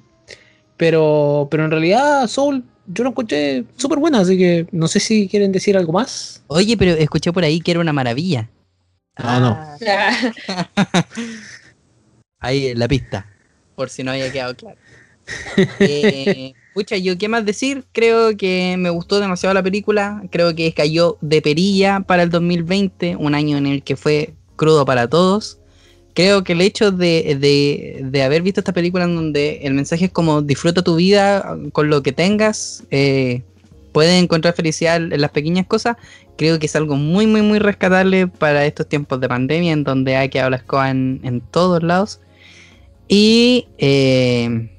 pero, 0.76 1.46
pero 1.48 1.64
en 1.64 1.70
realidad 1.70 2.26
Soul 2.26 2.64
yo 2.88 3.04
lo 3.04 3.10
encontré 3.10 3.62
súper 3.76 4.00
buena, 4.00 4.18
así 4.18 4.36
que 4.36 4.66
no 4.72 4.88
sé 4.88 4.98
si 4.98 5.28
quieren 5.28 5.52
decir 5.52 5.76
algo 5.76 5.92
más. 5.92 6.42
Oye, 6.48 6.76
pero 6.76 6.90
escuché 6.90 7.32
por 7.32 7.44
ahí 7.44 7.60
que 7.60 7.70
era 7.70 7.78
una 7.78 7.92
maravilla. 7.92 8.48
No, 9.22 9.38
no. 9.38 9.58
Ah, 12.42 12.48
Ahí 12.48 12.74
la 12.74 12.88
pista, 12.88 13.26
por 13.74 13.88
si 13.90 14.02
no 14.02 14.10
había 14.10 14.30
quedado 14.30 14.54
claro. 14.56 14.78
Eh, 15.80 16.54
pucha, 16.74 16.96
yo 16.96 17.16
qué 17.18 17.28
más 17.28 17.44
decir, 17.44 17.84
creo 17.92 18.36
que 18.36 18.76
me 18.78 18.90
gustó 18.90 19.20
demasiado 19.20 19.54
la 19.54 19.62
película, 19.62 20.22
creo 20.30 20.54
que 20.54 20.72
cayó 20.72 21.18
de 21.20 21.42
perilla 21.42 22.00
para 22.00 22.22
el 22.22 22.30
2020, 22.30 23.16
un 23.16 23.34
año 23.34 23.56
en 23.56 23.66
el 23.66 23.82
que 23.82 23.96
fue 23.96 24.34
crudo 24.56 24.84
para 24.84 25.08
todos. 25.08 25.58
Creo 26.14 26.44
que 26.44 26.52
el 26.52 26.60
hecho 26.60 26.92
de, 26.92 27.36
de- 27.40 28.00
de 28.04 28.22
haber 28.22 28.42
visto 28.42 28.60
esta 28.60 28.72
película 28.74 29.04
en 29.04 29.16
donde 29.16 29.60
el 29.62 29.72
mensaje 29.74 30.06
es 30.06 30.10
como 30.12 30.42
disfruta 30.42 30.82
tu 30.82 30.96
vida 30.96 31.56
con 31.72 31.88
lo 31.88 32.02
que 32.02 32.12
tengas, 32.12 32.84
eh, 32.90 33.42
puedes 33.92 34.22
encontrar 34.22 34.54
felicidad 34.54 34.96
en 34.96 35.20
las 35.20 35.30
pequeñas 35.30 35.66
cosas, 35.66 35.96
creo 36.36 36.58
que 36.58 36.66
es 36.66 36.76
algo 36.76 36.96
muy, 36.96 37.26
muy, 37.26 37.42
muy 37.42 37.58
rescatable 37.58 38.26
para 38.26 38.66
estos 38.66 38.88
tiempos 38.88 39.20
de 39.20 39.28
pandemia 39.28 39.72
en 39.72 39.84
donde 39.84 40.16
hay 40.16 40.28
que 40.28 40.40
hablar 40.40 40.64
en, 40.88 41.20
en 41.24 41.40
todos 41.40 41.82
lados. 41.82 42.20
Y 43.08 43.68
eh, 43.78 44.70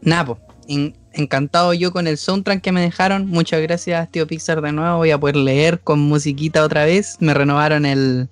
nada, 0.00 0.24
po, 0.26 0.38
en- 0.68 0.96
encantado 1.12 1.74
yo 1.74 1.92
con 1.92 2.06
el 2.06 2.16
soundtrack 2.16 2.60
que 2.62 2.72
me 2.72 2.80
dejaron. 2.80 3.26
Muchas 3.26 3.60
gracias, 3.60 4.10
tío 4.10 4.26
Pixar, 4.26 4.60
de 4.62 4.72
nuevo. 4.72 4.98
Voy 4.98 5.10
a 5.10 5.18
poder 5.18 5.36
leer 5.36 5.80
con 5.80 5.98
musiquita 6.00 6.64
otra 6.64 6.84
vez. 6.84 7.16
Me 7.20 7.34
renovaron 7.34 7.84
el, 7.84 8.28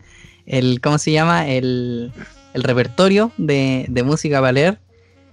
el 0.47 0.81
¿cómo 0.81 0.99
se 0.99 1.13
llama? 1.13 1.49
El, 1.49 2.13
el 2.55 2.63
repertorio 2.63 3.33
de, 3.37 3.85
de 3.89 4.03
música 4.03 4.41
para 4.41 4.53
leer. 4.53 4.79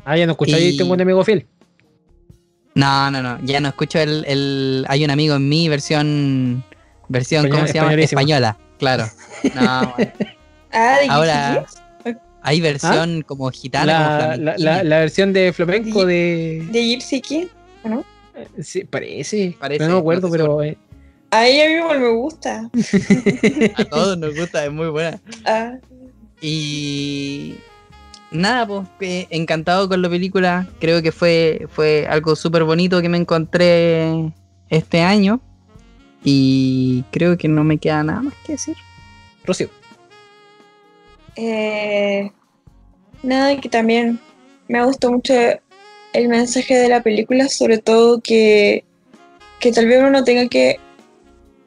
Ah, 0.04 0.18
ya 0.18 0.26
no 0.26 0.34
escucháis, 0.34 0.74
Y- 0.74 0.78
tengo 0.78 0.93
un 0.93 1.02
amigo 1.02 1.24
fiel. 1.24 1.48
No, 2.74 3.10
no, 3.10 3.22
no, 3.24 3.39
ya 3.43 3.62
no 3.62 3.70
escucho 3.70 4.00
el, 4.00 4.26
el- 4.28 4.86
Hay 4.89 5.06
un 5.06 5.12
amigo 5.12 5.36
en 5.36 5.48
mí, 5.48 5.70
versión. 5.70 6.64
Versión, 7.08 7.48
¿cómo 7.50 7.68
se 7.68 7.74
llama? 7.74 7.93
Española, 7.93 8.58
claro. 8.80 9.06
No, 9.54 9.93
bueno. 9.98 10.12
ah, 10.74 10.98
de 11.02 11.08
Ahora 11.10 11.66
hay 12.46 12.62
versión 12.62 13.22
como 13.24 13.50
gitana, 13.50 14.34
como 14.38 14.52
La, 14.58 15.00
versión 15.00 15.34
de 15.34 15.52
flamenco 15.52 16.06
de. 16.06 16.66
de 16.72 16.84
Gypsy 16.84 17.22
King. 17.22 17.46
Sí, 18.62 18.84
parece, 18.84 19.56
Parece, 19.60 19.80
pero 19.80 19.89
no 19.89 19.96
me 19.96 20.00
acuerdo, 20.02 20.28
no 20.28 20.32
pero. 20.32 20.64
eh, 20.64 20.78
A 21.32 21.48
ella 21.48 21.68
mismo 21.68 22.00
me 22.00 22.10
gusta. 22.10 22.70
A 23.78 23.86
todos 23.86 24.18
nos 24.18 24.36
gusta, 24.36 24.66
es 24.66 24.72
muy 24.72 24.88
buena. 24.89 25.20
Ah, 25.46 25.74
Y 26.41 27.56
nada, 28.32 28.68
pues 28.68 28.88
eh, 29.00 29.28
encantado 29.30 29.88
con 29.88 30.02
la 30.02 30.10
película. 30.10 30.68
Creo 30.80 31.02
que 31.02 31.12
fue, 31.12 31.66
fue 31.70 32.06
algo 32.10 32.36
súper 32.36 32.64
bonito 32.66 33.02
que 33.02 33.10
me 33.10 33.18
encontré 33.18 34.34
este 34.70 35.02
año. 35.02 35.39
Y 36.24 37.04
creo 37.12 37.38
que 37.38 37.48
no 37.48 37.64
me 37.64 37.78
queda 37.78 38.04
nada 38.04 38.22
más 38.22 38.34
que 38.46 38.54
decir. 38.54 38.76
Rocío. 39.46 39.70
Eh, 41.36 42.32
nada, 43.24 43.60
que 43.60 43.70
también 43.70 44.20
me 44.68 44.84
gustó 44.86 45.12
mucho 45.12 45.34
el 46.14 46.28
mensaje 46.28 46.76
de 46.76 46.90
la 46.90 47.04
película, 47.04 47.50
sobre 47.50 47.78
todo 47.78 48.22
que, 48.22 48.86
que 49.60 49.72
tal 49.72 49.88
vez 49.88 50.00
uno 50.00 50.12
no 50.12 50.24
tenga 50.24 50.48
que, 50.48 50.80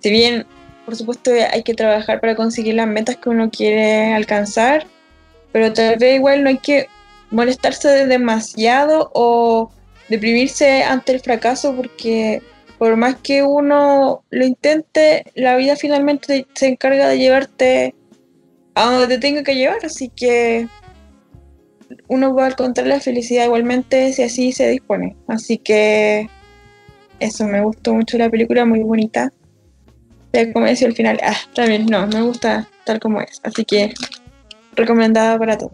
si 0.00 0.10
bien 0.10 0.46
por 0.88 0.96
supuesto 0.96 1.30
hay 1.52 1.62
que 1.62 1.74
trabajar 1.74 2.18
para 2.18 2.34
conseguir 2.34 2.74
las 2.74 2.86
metas 2.86 3.18
que 3.18 3.28
uno 3.28 3.50
quiere 3.50 4.14
alcanzar, 4.14 4.86
pero 5.52 5.70
tal 5.74 5.98
vez 5.98 6.16
igual 6.16 6.42
no 6.42 6.48
hay 6.48 6.56
que 6.56 6.88
molestarse 7.30 7.88
de 7.88 8.06
demasiado 8.06 9.10
o 9.12 9.70
deprimirse 10.08 10.84
ante 10.84 11.12
el 11.12 11.20
fracaso 11.20 11.76
porque 11.76 12.40
por 12.78 12.96
más 12.96 13.16
que 13.16 13.42
uno 13.42 14.22
lo 14.30 14.46
intente, 14.46 15.24
la 15.34 15.56
vida 15.56 15.76
finalmente 15.76 16.46
se 16.54 16.68
encarga 16.68 17.08
de 17.08 17.18
llevarte 17.18 17.94
a 18.78 18.92
donde 18.92 19.08
te 19.08 19.18
tenga 19.18 19.42
que 19.42 19.56
llevar, 19.56 19.84
así 19.84 20.08
que 20.08 20.68
uno 22.06 22.32
va 22.32 22.46
a 22.46 22.50
encontrar 22.50 22.86
la 22.86 23.00
felicidad 23.00 23.46
igualmente 23.46 24.12
si 24.12 24.22
así 24.22 24.52
se 24.52 24.68
dispone. 24.68 25.16
Así 25.26 25.58
que 25.58 26.28
eso, 27.18 27.44
me 27.46 27.60
gustó 27.60 27.92
mucho 27.92 28.16
la 28.18 28.30
película, 28.30 28.64
muy 28.64 28.80
bonita. 28.80 29.32
Ya 30.32 30.52
como 30.52 30.66
decía 30.66 30.86
al 30.86 30.94
final, 30.94 31.18
ah, 31.24 31.36
también 31.54 31.86
no, 31.86 32.06
me 32.06 32.22
gusta 32.22 32.68
tal 32.84 33.00
como 33.00 33.20
es. 33.20 33.40
Así 33.42 33.64
que 33.64 33.92
recomendada 34.76 35.36
para 35.38 35.58
todos. 35.58 35.72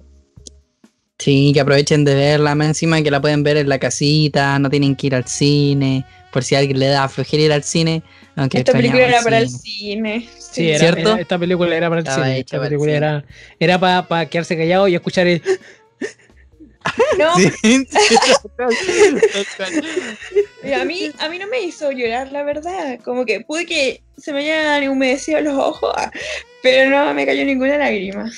Sí, 1.19 1.53
que 1.53 1.61
aprovechen 1.61 2.05
de 2.05 2.15
verla, 2.15 2.55
más 2.55 2.69
encima 2.69 3.03
que 3.03 3.11
la 3.11 3.21
pueden 3.21 3.43
ver 3.43 3.59
en 3.59 3.69
la 3.69 3.79
casita, 3.79 4.59
no 4.59 4.71
tienen 4.71 4.97
que 4.97 5.09
ir 5.09 5.15
al 5.15 5.27
cine, 5.27 6.07
por 6.35 6.43
si 6.43 6.57
a 6.57 6.59
alguien 6.59 6.81
le 6.81 6.89
da 6.89 7.09
flojera 7.09 7.43
ir 7.45 7.53
al 7.53 7.63
cine. 7.63 8.03
Aunque 8.35 8.59
Esta 8.59 8.73
película 8.73 9.07
era 9.07 9.23
para 9.23 9.39
el 9.39 9.49
cine. 9.49 10.27
cine. 10.27 10.29
Sí, 10.37 10.69
era, 10.69 10.79
¿Cierto? 10.81 11.13
era- 11.13 11.21
esta 11.21 11.39
película 11.39 11.77
era 11.77 11.89
para 11.89 12.01
el 12.01 12.07
Estaba 12.09 12.25
cine. 12.27 12.41
Esta 12.41 12.61
película 12.61 12.93
cine. 12.93 12.97
era, 12.97 13.25
era 13.61 13.79
para 14.09 14.27
quedarse 14.29 14.57
callado 14.57 14.89
y 14.89 14.97
escuchar 14.97 15.29
el. 15.29 15.41
No, 17.19 17.35
Sí, 17.39 17.51
a 20.75 20.85
mí, 20.85 21.11
a 21.19 21.29
mí 21.31 21.39
no 21.39 21.47
me 21.47 21.63
hizo 21.63 21.91
llorar, 21.93 22.31
la 22.33 22.43
verdad. 22.43 22.99
Como 23.03 23.25
que 23.25 23.41
pude 23.41 23.65
que 23.65 24.03
se 24.19 24.33
me 24.33 24.41
hayan 24.41 24.87
humedecido 24.91 25.41
los 25.41 25.55
ojos, 25.55 25.95
ah, 25.97 26.11
pero 26.63 26.91
no 26.91 27.15
me 27.15 27.25
cayó 27.25 27.45
ninguna 27.45 27.79
lágrima. 27.79 28.31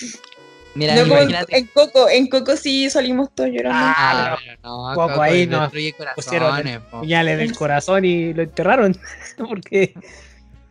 Mira, 0.76 0.94
no 0.94 1.00
en, 1.00 1.06
imagínate. 1.08 1.56
en 1.58 1.66
Coco, 1.66 2.08
en 2.08 2.26
Coco 2.28 2.56
sí 2.56 2.88
salimos 2.90 3.30
todos 3.34 3.50
llorando. 3.50 3.78
Ah, 3.96 4.36
pero 4.38 4.58
no, 4.62 4.94
Coco 4.94 5.08
Coco 5.08 5.22
ahí 5.22 5.46
no 5.46 5.60
destruye 5.62 5.94
pusieron 6.14 6.62
puñales 6.90 7.38
del 7.38 7.56
corazón 7.56 8.04
y 8.04 8.32
lo 8.34 8.42
enterraron. 8.42 8.96
Porque. 9.38 9.94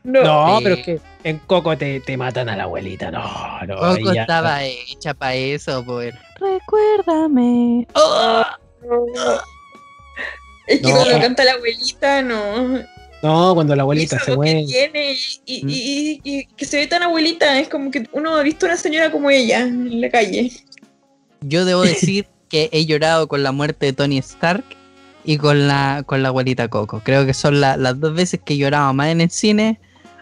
no, 0.03 0.23
No, 0.23 0.57
Sí. 0.59 0.63
pero 0.63 0.75
es 0.75 0.85
que 0.85 0.99
en 1.23 1.39
Coco 1.39 1.75
te, 1.77 1.99
te 2.01 2.15
matan 2.17 2.49
a 2.49 2.55
la 2.55 2.63
abuelita. 2.63 3.09
No, 3.11 3.59
no. 3.67 3.75
Coco 3.77 4.13
ya- 4.13 4.21
estaba 4.21 4.63
hecha 4.63 5.13
para 5.13 5.33
eso, 5.33 5.83
pues. 5.83 6.13
Recuérdame. 6.39 7.87
¡Oh! 7.95 8.43
es 10.67 10.79
que 10.81 10.87
No. 10.91 10.95
cuando 10.95 11.19
canta 11.19 11.43
la 11.43 11.53
abuelita, 11.53 12.21
no. 12.21 12.94
No, 13.25 13.55
cuando 13.55 13.75
la 13.75 13.81
abuelita 13.83 14.19
se 14.19 14.35
muere. 14.35 14.65
tiene 14.65 15.13
y, 15.13 15.17
y- 15.45 15.63
Mm. 15.63 15.69
y- 15.69 15.73
y- 15.73 16.21
y 16.23 16.45
que 16.45 16.65
se 16.65 16.77
ve 16.77 16.87
tan 16.87 17.03
abuelita, 17.03 17.59
es 17.59 17.67
como 17.69 17.89
que 17.91 18.07
uno 18.11 18.35
ha 18.35 18.43
visto 18.43 18.65
una 18.65 18.77
señora 18.77 19.11
como 19.11 19.29
ella 19.29 19.61
en 19.61 19.99
la 20.01 20.09
calle. 20.09 20.51
Yo 21.41 21.65
debo 21.65 21.81
decir 21.83 22.27
que 22.49 22.69
he 22.71 22.85
llorado 22.85 23.27
con 23.27 23.41
la 23.43 23.51
muerte 23.51 23.87
de 23.87 23.93
Tony 23.93 24.17
Stark 24.19 24.63
y 25.23 25.37
con 25.37 25.67
la, 25.67 26.03
con 26.05 26.21
la 26.21 26.29
abuelita 26.29 26.67
Coco. 26.67 27.01
Creo 27.03 27.25
que 27.25 27.33
son 27.33 27.59
la- 27.61 27.77
las 27.77 27.99
dos 27.99 28.13
veces 28.13 28.39
que 28.43 28.53
he 28.53 28.57
llorado 28.57 28.93
más 28.93 29.07
en 29.09 29.21
el 29.21 29.31
cine 29.31 29.79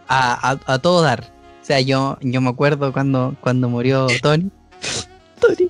a, 0.08 0.52
a- 0.52 0.74
a 0.74 0.80
todo 0.80 1.02
dar. 1.02 1.32
O 1.62 1.66
sea, 1.66 1.80
yo, 1.82 2.18
yo 2.22 2.42
me 2.42 2.50
acuerdo 2.50 2.92
cuando, 2.94 3.36
cuando 3.42 3.70
murió 3.70 4.08
Tony. 4.22 4.50
Tony. 5.40 5.70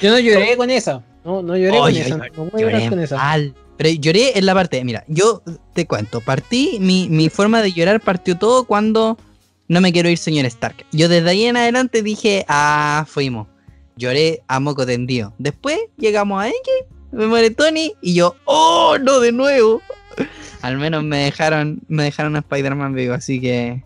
Yo 0.00 0.10
no 0.10 0.18
lloré 0.18 0.56
con 0.56 0.70
esa. 0.70 1.02
No, 1.24 1.42
no 1.42 1.56
lloré 1.56 1.78
con 1.78 1.94
esa. 1.96 2.14
ay, 2.22 2.30
No 2.36 2.58
Lloré 2.58 2.88
con 2.88 3.00
esa. 3.00 3.16
mal. 3.16 3.54
Pero 3.80 3.98
lloré 3.98 4.38
en 4.38 4.44
la 4.44 4.52
parte, 4.52 4.84
mira, 4.84 5.04
yo 5.08 5.42
te 5.72 5.86
cuento, 5.86 6.20
partí, 6.20 6.76
mi, 6.82 7.08
mi 7.08 7.30
forma 7.30 7.62
de 7.62 7.72
llorar 7.72 7.98
partió 8.02 8.36
todo 8.36 8.64
cuando 8.64 9.16
no 9.68 9.80
me 9.80 9.90
quiero 9.90 10.10
ir, 10.10 10.18
señor 10.18 10.44
Stark. 10.44 10.84
Yo 10.92 11.08
desde 11.08 11.30
ahí 11.30 11.46
en 11.46 11.56
adelante 11.56 12.02
dije, 12.02 12.44
ah, 12.46 13.06
fuimos. 13.08 13.48
Lloré 13.96 14.42
a 14.48 14.60
moco 14.60 14.84
tendido. 14.84 15.32
Después 15.38 15.78
llegamos 15.96 16.42
a 16.42 16.48
Endgame, 16.48 16.94
me 17.10 17.26
muere 17.26 17.48
Tony 17.52 17.94
y 18.02 18.12
yo, 18.12 18.36
oh, 18.44 18.98
no, 19.00 19.18
de 19.18 19.32
nuevo. 19.32 19.80
Al 20.60 20.76
menos 20.76 21.02
me 21.02 21.16
dejaron, 21.16 21.80
me 21.88 22.02
dejaron 22.02 22.36
a 22.36 22.40
Spider-Man 22.40 22.92
vivo, 22.92 23.14
así 23.14 23.40
que 23.40 23.82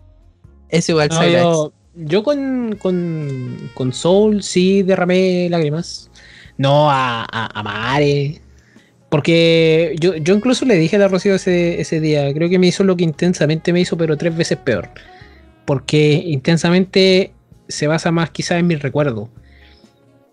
es 0.67 0.89
igual 0.89 1.07
No, 1.07 1.71
yo 1.95 2.21
con, 2.21 2.75
con, 2.81 3.71
con 3.73 3.93
Soul 3.93 4.43
sí 4.43 4.83
derramé 4.83 5.47
lágrimas. 5.49 6.11
No 6.57 6.91
a, 6.91 7.23
a, 7.31 7.59
a 7.59 7.63
Mare. 7.63 8.41
Porque 9.15 9.95
yo, 9.97 10.13
yo 10.17 10.35
incluso 10.35 10.65
le 10.65 10.75
dije 10.75 10.97
a 10.97 10.99
la 10.99 11.07
Rocío 11.07 11.35
ese, 11.35 11.79
ese 11.79 12.01
día, 12.01 12.33
creo 12.33 12.49
que 12.49 12.59
me 12.59 12.67
hizo 12.67 12.83
lo 12.83 12.97
que 12.97 13.05
intensamente 13.05 13.71
me 13.71 13.79
hizo, 13.79 13.95
pero 13.95 14.17
tres 14.17 14.35
veces 14.35 14.57
peor. 14.57 14.89
Porque 15.63 16.21
intensamente 16.25 17.31
se 17.69 17.87
basa 17.87 18.11
más 18.11 18.29
quizás 18.31 18.59
en 18.59 18.67
mi 18.67 18.75
recuerdo. 18.75 19.29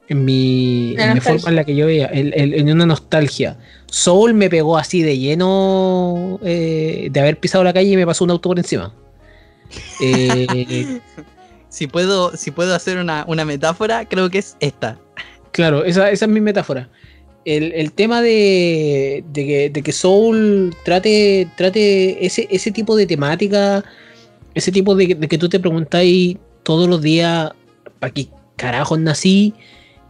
En 0.09 0.25
mi, 0.25 0.95
La 0.97 1.05
en 1.05 1.09
mi 1.11 1.15
nostalgia. 1.15 1.39
forma 1.39 1.49
en 1.51 1.55
la 1.55 1.65
que 1.65 1.77
yo 1.77 1.87
veía, 1.87 2.11
en 2.13 2.73
una 2.73 2.85
nostalgia. 2.85 3.57
Soul 3.87 4.35
me 4.35 4.51
pegó 4.51 4.77
así 4.77 5.01
de 5.03 5.17
lleno 5.17 6.41
eh, 6.43 7.07
de 7.09 7.21
haber 7.21 7.39
pisado 7.39 7.63
la 7.63 7.73
calle 7.73 7.93
y 7.93 7.97
me 7.97 8.05
pasó 8.05 8.25
un 8.25 8.33
auto 8.33 8.49
por 8.49 8.59
encima. 8.59 8.93
Eh, 10.03 11.01
Si 11.69 11.87
puedo, 11.87 12.37
si 12.37 12.51
puedo 12.51 12.75
hacer 12.75 12.99
una, 12.99 13.25
una 13.29 13.45
metáfora, 13.47 14.07
creo 14.07 14.29
que 14.29 14.39
es 14.39 14.57
esta. 14.61 14.99
Claro, 15.53 15.85
esa, 15.85 16.11
esa 16.11 16.25
es 16.25 16.31
mi 16.31 16.41
metáfora. 16.41 16.91
El, 17.45 17.73
el 17.73 17.93
tema 17.93 18.23
de, 18.23 19.25
de 19.33 19.47
que, 19.47 19.71
de 19.71 19.83
que 19.83 19.93
Soul 19.93 20.75
trate, 20.85 21.49
trate 21.57 22.25
ese, 22.25 22.47
ese 22.51 22.71
tipo 22.71 22.95
de 22.97 23.07
temática, 23.07 23.85
ese 24.55 24.71
tipo 24.71 24.95
de, 24.95 25.19
que 25.19 25.39
tú 25.39 25.49
te 25.49 25.59
preguntáis 25.59 26.37
todos 26.63 26.89
los 26.89 27.03
días, 27.03 27.51
¿para 27.99 28.13
qué 28.13 28.29
carajos 28.57 29.01
nací? 29.01 29.55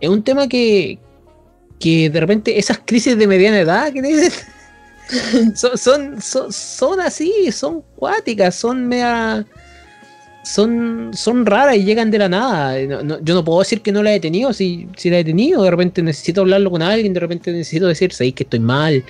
Es 0.00 0.08
un 0.08 0.22
tema 0.22 0.46
que, 0.48 0.98
que 1.80 2.10
de 2.10 2.20
repente 2.20 2.58
esas 2.58 2.80
crisis 2.84 3.16
de 3.16 3.26
mediana 3.26 3.60
edad 3.60 3.92
que 3.92 4.02
dicen 4.02 4.32
son, 5.54 5.78
son, 5.78 6.20
son, 6.20 6.52
son 6.52 7.00
así, 7.00 7.50
son 7.52 7.82
cuáticas, 7.96 8.54
son 8.54 8.86
mea, 8.86 9.46
son, 10.44 11.10
son 11.14 11.46
raras 11.46 11.76
y 11.76 11.84
llegan 11.84 12.10
de 12.10 12.18
la 12.18 12.28
nada. 12.28 12.78
No- 12.86 13.02
no- 13.02 13.20
yo 13.22 13.34
no 13.34 13.44
puedo 13.44 13.60
decir 13.60 13.80
que 13.80 13.92
no 13.92 14.02
la 14.02 14.14
he 14.14 14.20
tenido, 14.20 14.52
si, 14.52 14.88
si 14.96 15.08
la 15.10 15.18
he 15.20 15.24
tenido, 15.24 15.62
de 15.62 15.70
repente 15.70 16.02
necesito 16.02 16.40
hablarlo 16.42 16.70
con 16.70 16.82
alguien, 16.82 17.12
de 17.12 17.20
repente 17.20 17.52
necesito 17.52 17.86
decir, 17.86 18.12
sabéis 18.12 18.34
que 18.34 18.42
estoy 18.44 18.60
mal. 18.60 19.04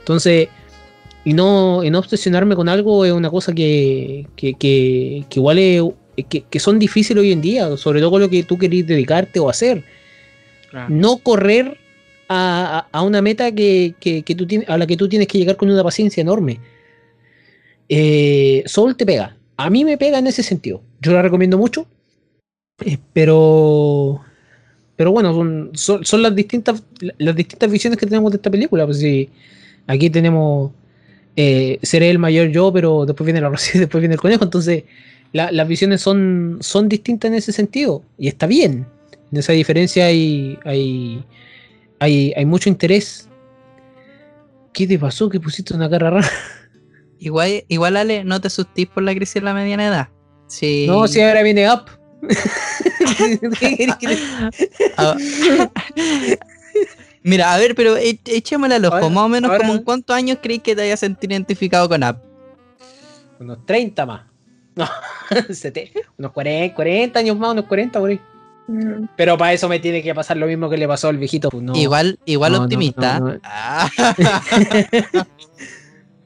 Entonces, 0.00 0.48
y 1.24 1.32
no, 1.32 1.82
y 1.82 1.90
no 1.90 1.98
obsesionarme 2.00 2.54
con 2.54 2.68
algo 2.68 3.04
es 3.06 3.12
una 3.12 3.30
cosa 3.30 3.54
que, 3.54 4.26
que, 4.36 4.54
que, 4.54 5.24
que 5.30 5.40
igual 5.40 5.58
es- 5.58 5.82
que, 6.28 6.42
que 6.42 6.60
son 6.60 6.78
difíciles 6.78 7.20
hoy 7.22 7.32
en 7.32 7.40
día, 7.40 7.76
sobre 7.76 8.00
todo 8.00 8.10
con 8.12 8.20
lo 8.20 8.28
que 8.30 8.42
tú 8.44 8.56
querés 8.58 8.86
dedicarte 8.86 9.40
o 9.40 9.48
hacer. 9.48 9.82
No 10.90 11.16
correr 11.18 11.78
a, 12.28 12.86
a- 12.92 13.02
una 13.02 13.22
meta 13.22 13.50
que, 13.52 13.94
que- 13.98 14.22
que 14.22 14.34
tú 14.34 14.46
tienes, 14.46 14.68
a 14.68 14.76
la 14.78 14.86
que 14.86 14.96
tú 14.96 15.08
tienes 15.08 15.26
que 15.28 15.38
llegar 15.38 15.56
con 15.56 15.70
una 15.70 15.82
paciencia 15.82 16.20
enorme. 16.20 16.60
Eh, 17.88 18.62
Soul 18.66 18.96
te 18.96 19.06
pega. 19.06 19.36
A 19.56 19.70
mí 19.70 19.84
me 19.84 19.96
pega 19.98 20.18
en 20.18 20.26
ese 20.26 20.42
sentido. 20.42 20.82
Yo 21.00 21.12
la 21.12 21.22
recomiendo 21.22 21.58
mucho. 21.58 21.86
eh, 22.84 22.98
pero. 23.12 24.20
Pero 24.96 25.10
bueno, 25.12 25.32
son, 25.74 26.04
son, 26.04 26.22
las 26.22 26.34
distintas 26.36 26.82
las 27.18 27.34
distintas 27.34 27.70
visiones 27.70 27.98
que 27.98 28.06
tenemos 28.06 28.30
de 28.32 28.36
esta 28.36 28.50
película. 28.50 28.84
Pues 28.86 28.98
sí, 28.98 29.28
aquí 29.88 30.08
tenemos 30.10 30.70
eh, 31.36 31.78
seré 31.82 32.10
el 32.10 32.18
mayor 32.20 32.48
yo, 32.50 32.72
pero 32.72 33.04
después 33.06 33.24
viene 33.26 33.40
la 33.40 33.50
y 33.74 33.78
después 33.78 34.00
viene 34.00 34.14
el 34.14 34.20
conejo. 34.20 34.44
Entonces, 34.44 34.84
la- 35.32 35.50
las 35.52 35.66
visiones 35.68 36.00
son, 36.00 36.58
son 36.60 36.88
distintas 36.88 37.30
en 37.30 37.34
ese 37.36 37.52
sentido. 37.52 38.02
Y 38.18 38.28
está 38.28 38.46
bien. 38.46 38.86
En 39.32 39.38
esa 39.38 39.52
diferencia 39.52 40.06
hay, 40.06 40.58
hay, 40.64 41.24
hay, 41.98 42.32
hay 42.36 42.46
mucho 42.46 42.68
interés. 42.68 43.28
¿Qué 44.72 44.86
te 44.86 44.98
pasó? 44.98 45.28
Que 45.28 45.40
pusiste 45.40 45.74
una 45.74 45.88
cara 45.88 46.10
rara. 46.10 46.28
Igual, 47.24 47.64
igual 47.68 47.96
Ale, 47.96 48.22
no 48.22 48.38
te 48.38 48.48
asustís 48.48 48.86
por 48.86 49.02
la 49.02 49.14
crisis 49.14 49.34
de 49.36 49.40
la 49.40 49.54
mediana 49.54 49.86
edad. 49.86 50.08
Sí. 50.46 50.84
No, 50.86 51.08
si 51.08 51.22
ahora 51.22 51.42
viene 51.42 51.70
Up. 51.72 51.84
¿Qué 53.58 53.76
querés 53.76 53.96
que 53.96 54.06
te- 54.08 54.18
Ah. 54.98 55.16
Mira, 57.22 57.54
a 57.54 57.58
ver, 57.58 57.74
pero 57.74 57.96
e- 57.96 58.20
echémosle 58.26 58.74
al 58.74 58.84
ojo. 58.84 58.96
Ahora- 58.96 59.08
más 59.08 59.24
o 59.24 59.28
menos, 59.30 59.50
ahora- 59.50 59.60
como 59.62 59.72
en 59.74 59.82
cuántos 59.84 60.14
años 60.14 60.36
crees 60.42 60.62
que 60.62 60.76
te 60.76 60.82
hayas 60.82 61.00
sentido 61.00 61.32
identificado 61.32 61.88
con 61.88 62.02
App? 62.02 62.22
Unos 63.40 63.64
30 63.64 64.04
más. 64.04 64.22
No, 64.76 64.86
unos 66.18 66.32
40, 66.32 66.74
40 66.74 67.18
años 67.20 67.38
más, 67.38 67.52
unos 67.52 67.64
40 67.64 68.00
por 68.00 68.10
ahí. 68.10 68.20
Mm. 68.66 69.06
Pero 69.16 69.38
para 69.38 69.52
eso 69.54 69.66
me 69.68 69.78
tiene 69.78 70.02
que 70.02 70.14
pasar 70.14 70.36
lo 70.36 70.46
mismo 70.46 70.68
que 70.68 70.76
le 70.76 70.86
pasó 70.86 71.08
al 71.08 71.16
viejito. 71.16 71.48
pues 71.48 71.62
no. 71.62 71.74
Igual, 71.74 72.18
igual 72.26 72.52
No, 72.52 72.58
no, 72.58 72.64
optimista. 72.64 73.18
no, 73.20 73.28
no. 73.32 73.40
Ah. 73.44 73.88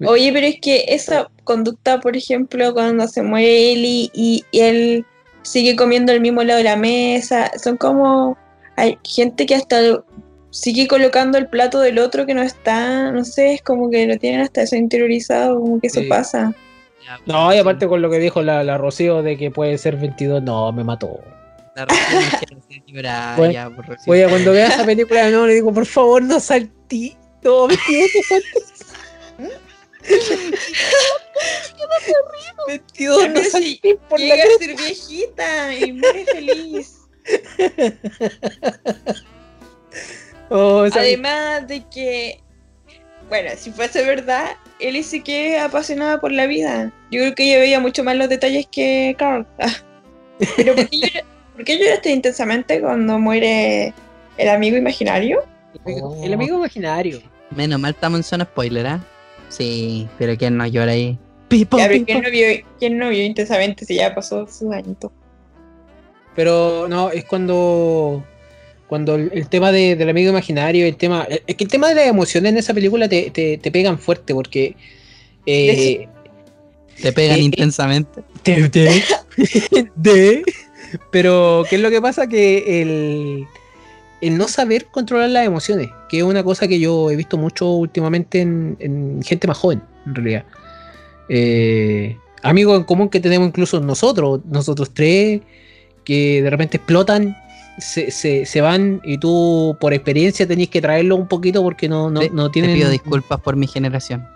Oye, 0.06 0.32
pero 0.32 0.46
es 0.46 0.60
que 0.60 0.84
esa 0.88 1.28
conducta, 1.44 2.00
por 2.00 2.16
ejemplo, 2.16 2.72
cuando 2.72 3.08
se 3.08 3.22
muere 3.22 3.72
Eli 3.72 4.10
y, 4.14 4.44
y 4.52 4.60
él 4.60 5.06
sigue 5.42 5.74
comiendo 5.76 6.12
el 6.12 6.20
mismo 6.20 6.42
lado 6.44 6.58
de 6.58 6.64
la 6.64 6.76
mesa, 6.76 7.50
son 7.62 7.76
como. 7.76 8.36
Hay 8.76 8.96
gente 9.02 9.44
que 9.46 9.56
hasta 9.56 9.80
sigue 10.50 10.86
colocando 10.86 11.36
el 11.36 11.48
plato 11.48 11.80
del 11.80 11.98
otro 11.98 12.26
que 12.26 12.34
no 12.34 12.42
está, 12.42 13.10
no 13.10 13.24
sé, 13.24 13.54
es 13.54 13.62
como 13.62 13.90
que 13.90 14.06
lo 14.06 14.16
tienen 14.18 14.40
hasta 14.40 14.62
eso 14.62 14.76
interiorizado, 14.76 15.60
como 15.60 15.80
que 15.80 15.88
eso 15.88 16.00
Sí. 16.00 16.06
pasa. 16.06 16.54
No, 17.26 17.52
y 17.54 17.58
aparte 17.58 17.88
con 17.88 18.02
lo 18.02 18.10
que 18.10 18.18
dijo 18.18 18.42
la, 18.42 18.62
la 18.64 18.76
Rocío 18.78 19.22
de 19.22 19.36
que 19.38 19.50
puede 19.50 19.78
ser 19.78 19.96
22, 19.96 20.42
no, 20.42 20.70
me 20.72 20.84
mató. 20.84 21.20
La 21.74 21.86
Rocío 21.86 22.20
me 22.20 22.38
quiere 22.38 22.56
hacer 22.58 22.82
llorar, 22.86 23.36
Bueno, 23.36 23.52
ya, 23.52 23.70
por 23.70 23.86
Rocío. 23.86 24.12
Oye, 24.12 24.28
cuando 24.28 24.52
vea 24.52 24.66
esa 24.68 24.84
película, 24.84 25.30
no, 25.30 25.46
le 25.46 25.54
digo, 25.54 25.72
por 25.72 25.86
favor, 25.86 26.22
no 26.22 26.38
saltí. 26.38 27.16
No, 27.42 27.66
22 27.66 28.10
no 28.14 28.22
saltí. 28.28 28.77
22 32.66 33.28
no 33.28 33.34
Pero 33.34 33.44
si 33.44 33.50
saltí 33.50 33.94
por 34.08 34.20
la 34.20 34.26
Llega 34.26 34.44
a 34.44 34.58
ser 34.58 34.76
viejita 34.76 35.74
y 35.74 35.92
muy 35.92 36.24
feliz. 36.32 36.94
Oh, 40.50 40.86
Además 40.92 41.68
de 41.68 41.84
que, 41.92 42.40
bueno, 43.28 43.50
si 43.58 43.70
fuese 43.70 44.02
verdad, 44.02 44.52
Ellie 44.80 45.02
sí 45.02 45.22
que 45.22 45.56
es 45.56 45.60
apasionada 45.62 46.18
por 46.20 46.32
la 46.32 46.46
vida. 46.46 46.90
Yo 47.10 47.20
creo 47.20 47.34
que 47.34 47.50
ella 47.50 47.58
veía 47.58 47.80
mucho 47.80 48.02
más 48.02 48.16
los 48.16 48.30
detalles 48.30 48.66
que 48.70 49.14
Carl. 49.18 49.46
Ah. 49.58 49.74
Pero 50.56 50.74
¿por 50.76 50.88
qué, 50.88 50.96
llora- 50.96 51.24
por 51.54 51.64
qué 51.64 51.78
lloraste 51.78 52.10
intensamente 52.12 52.80
cuando 52.80 53.18
muere 53.18 53.92
el 54.38 54.48
amigo 54.48 54.76
imaginario? 54.78 55.44
El 56.22 56.32
amigo 56.32 56.56
imaginario. 56.56 57.20
Menos 57.50 57.78
mal 57.78 57.90
estamos 57.92 58.20
en 58.20 58.24
zona 58.24 58.44
spoiler, 58.44 58.86
¿ah? 58.86 59.00
Sí, 59.48 60.08
pero 60.18 60.36
¿quién 60.36 60.56
no 60.56 60.66
llora 60.66 60.92
ahí? 60.92 61.18
Pipo, 61.48 61.78
Ya, 61.78 61.84
pero 61.88 61.94
pipo. 61.94 62.06
¿quién 62.06 62.22
no, 62.22 62.30
vio, 62.30 62.46
quién 62.78 62.98
no 62.98 63.08
vio 63.08 63.24
intensamente 63.24 63.84
si 63.84 63.94
ya 63.94 64.14
pasó 64.14 64.46
sus 64.46 64.70
añitos? 64.72 65.10
Pero 66.36 66.86
no, 66.88 67.10
es 67.10 67.24
cuando. 67.24 68.24
Cuando 68.86 69.16
el, 69.16 69.30
el 69.34 69.48
tema 69.48 69.70
de- 69.70 69.96
del 69.96 70.08
amigo 70.08 70.30
imaginario, 70.30 70.86
el 70.86 70.96
tema. 70.96 71.26
Es 71.46 71.56
que 71.56 71.64
el 71.64 71.70
tema 71.70 71.88
de 71.88 71.94
las 71.94 72.06
emociones 72.06 72.52
en 72.52 72.58
esa 72.58 72.72
película 72.74 73.08
te, 73.08 73.30
te, 73.30 73.58
te 73.58 73.70
pegan 73.70 73.98
fuerte 73.98 74.34
porque. 74.34 74.76
eh, 75.46 76.08
Te 77.02 77.12
pegan 77.12 77.36
Eh, 77.36 77.40
eh. 77.40 77.44
intensamente. 77.44 78.22
de, 78.44 78.68
de- 78.68 79.02
de- 79.96 80.42
pero 81.10 81.64
qué 81.68 81.76
es 81.76 81.82
lo 81.82 81.90
que 81.90 82.00
pasa 82.00 82.26
que 82.28 82.80
el, 82.82 83.46
el 84.20 84.36
no 84.36 84.48
saber 84.48 84.86
controlar 84.86 85.30
las 85.30 85.46
emociones 85.46 85.90
que 86.08 86.18
es 86.18 86.22
una 86.24 86.42
cosa 86.42 86.66
que 86.68 86.78
yo 86.80 87.10
he 87.10 87.16
visto 87.16 87.36
mucho 87.38 87.70
últimamente 87.72 88.40
en, 88.40 88.76
en 88.80 89.22
gente 89.22 89.46
más 89.46 89.56
joven 89.58 89.80
en 90.06 90.14
realidad 90.14 90.44
Eh, 91.28 92.16
amigos 92.42 92.78
en 92.78 92.84
común 92.84 93.08
que 93.08 93.20
tenemos 93.20 93.48
incluso 93.48 93.80
nosotros 93.80 94.40
nosotros 94.50 94.90
tres 94.94 95.42
que 96.04 96.42
de 96.42 96.50
repente 96.50 96.78
explotan 96.78 97.36
se, 97.78 98.10
se, 98.10 98.44
se 98.46 98.60
van 98.60 99.00
y 99.04 99.18
tú 99.18 99.76
por 99.78 99.92
experiencia 99.92 100.46
tenés 100.48 100.68
que 100.68 100.80
traerlo 100.80 101.16
un 101.16 101.28
poquito 101.28 101.62
porque 101.62 101.88
no, 101.88 102.10
no, 102.10 102.20
Te- 102.20 102.30
no 102.30 102.48
Te 102.48 102.54
tienen 102.54 102.72
pido 102.72 102.90
disculpas 102.90 103.40
por 103.40 103.54
mi 103.54 103.68
generación. 103.68 104.26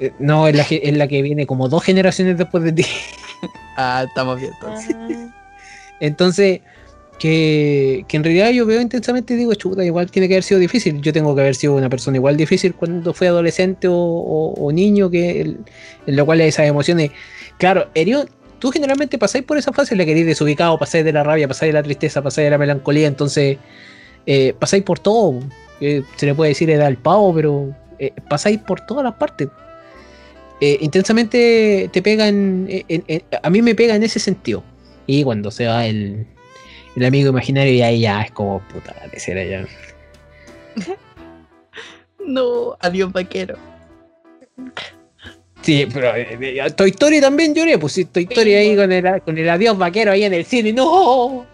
Eh, 0.00 0.10
no 0.18 0.48
es 0.48 0.56
la, 0.56 0.64
ge- 0.64 0.80
es 0.82 0.96
la 0.96 1.06
que 1.06 1.22
viene 1.22 1.46
como 1.46 1.68
dos 1.68 1.84
generaciones 1.84 2.36
después 2.38 2.64
de 2.64 2.72
ti 2.72 2.84
Ah, 3.76 4.04
estamos 4.08 4.40
bien 4.40 4.52
entonces. 4.54 4.96
Entonces, 6.00 6.60
que, 7.22 8.04
que 8.08 8.16
en 8.16 8.24
realidad 8.24 8.50
yo 8.50 8.66
veo 8.66 8.80
intensamente 8.80 9.36
digo, 9.36 9.54
chuta, 9.54 9.84
igual 9.84 10.10
tiene 10.10 10.26
que 10.26 10.34
haber 10.34 10.42
sido 10.42 10.58
difícil. 10.58 11.00
Yo 11.00 11.12
tengo 11.12 11.36
que 11.36 11.42
haber 11.42 11.54
sido 11.54 11.76
una 11.76 11.88
persona 11.88 12.16
igual 12.16 12.36
difícil 12.36 12.74
cuando 12.74 13.14
fui 13.14 13.28
adolescente 13.28 13.86
o, 13.88 14.70
niño, 14.74 15.08
que 15.08 15.40
en 15.40 15.64
lo 16.16 16.26
cual 16.26 16.40
esas 16.40 16.66
emociones. 16.66 17.12
Claro, 17.58 17.86
Erión, 17.94 18.28
tú 18.58 18.72
generalmente 18.72 19.18
pasáis 19.18 19.44
por 19.44 19.56
esa 19.56 19.72
fase 19.72 19.94
la 19.94 20.04
que 20.04 20.10
eres 20.10 20.26
desubicado, 20.26 20.76
pasáis 20.80 21.04
de 21.04 21.12
la 21.12 21.22
rabia, 21.22 21.46
pasáis 21.46 21.68
de 21.68 21.74
la 21.74 21.84
tristeza, 21.84 22.22
pasáis 22.22 22.46
de 22.46 22.50
la 22.50 22.58
melancolía, 22.58 23.06
entonces 23.06 23.58
eh, 24.26 24.52
pasáis 24.58 24.82
por 24.82 24.98
todo. 24.98 25.38
Eh, 25.80 26.02
se 26.16 26.26
le 26.26 26.34
puede 26.34 26.48
decir 26.48 26.70
edad 26.70 26.86
al 26.88 26.96
pavo, 26.96 27.32
pero 27.32 27.72
eh, 28.00 28.12
pasáis 28.28 28.58
por 28.58 28.80
todas 28.80 29.04
las 29.04 29.14
partes. 29.14 29.46
Intensamente 30.60 31.88
te 31.92 32.02
pega 32.02 32.26
en, 32.28 32.66
en- 32.88 33.04
en- 33.08 33.22
a 33.42 33.48
mí 33.50 33.62
me 33.62 33.74
pega 33.76 33.94
en 33.96 34.02
ese 34.02 34.18
sentido. 34.18 34.62
Y 35.06 35.24
cuando 35.24 35.50
se 35.52 35.66
va 35.66 35.86
el, 35.86 36.26
el 36.96 37.04
amigo 37.04 37.30
imaginario, 37.30 37.72
y 37.72 37.82
ahí 37.82 38.00
ya 38.00 38.22
es 38.22 38.30
como 38.32 38.60
puta 38.60 38.94
la 39.02 39.10
tercera 39.10 39.44
ya. 39.44 39.64
No, 42.24 42.76
adiós 42.78 43.12
vaquero. 43.12 43.56
Sí, 45.60 45.88
pero 45.92 46.14
eh, 46.14 46.38
eh, 46.40 46.70
Toy 46.70 46.90
Story 46.90 47.20
también 47.20 47.52
lloré, 47.54 47.78
pues 47.78 47.92
sí, 47.94 48.04
Toy 48.04 48.28
Story 48.30 48.54
ahí 48.54 48.76
con 48.76 48.90
el, 48.92 49.20
con 49.22 49.36
el 49.36 49.48
adiós 49.50 49.76
vaquero 49.76 50.12
ahí 50.12 50.22
en 50.24 50.32
el 50.34 50.44
cine, 50.44 50.72
¡no! 50.72 51.44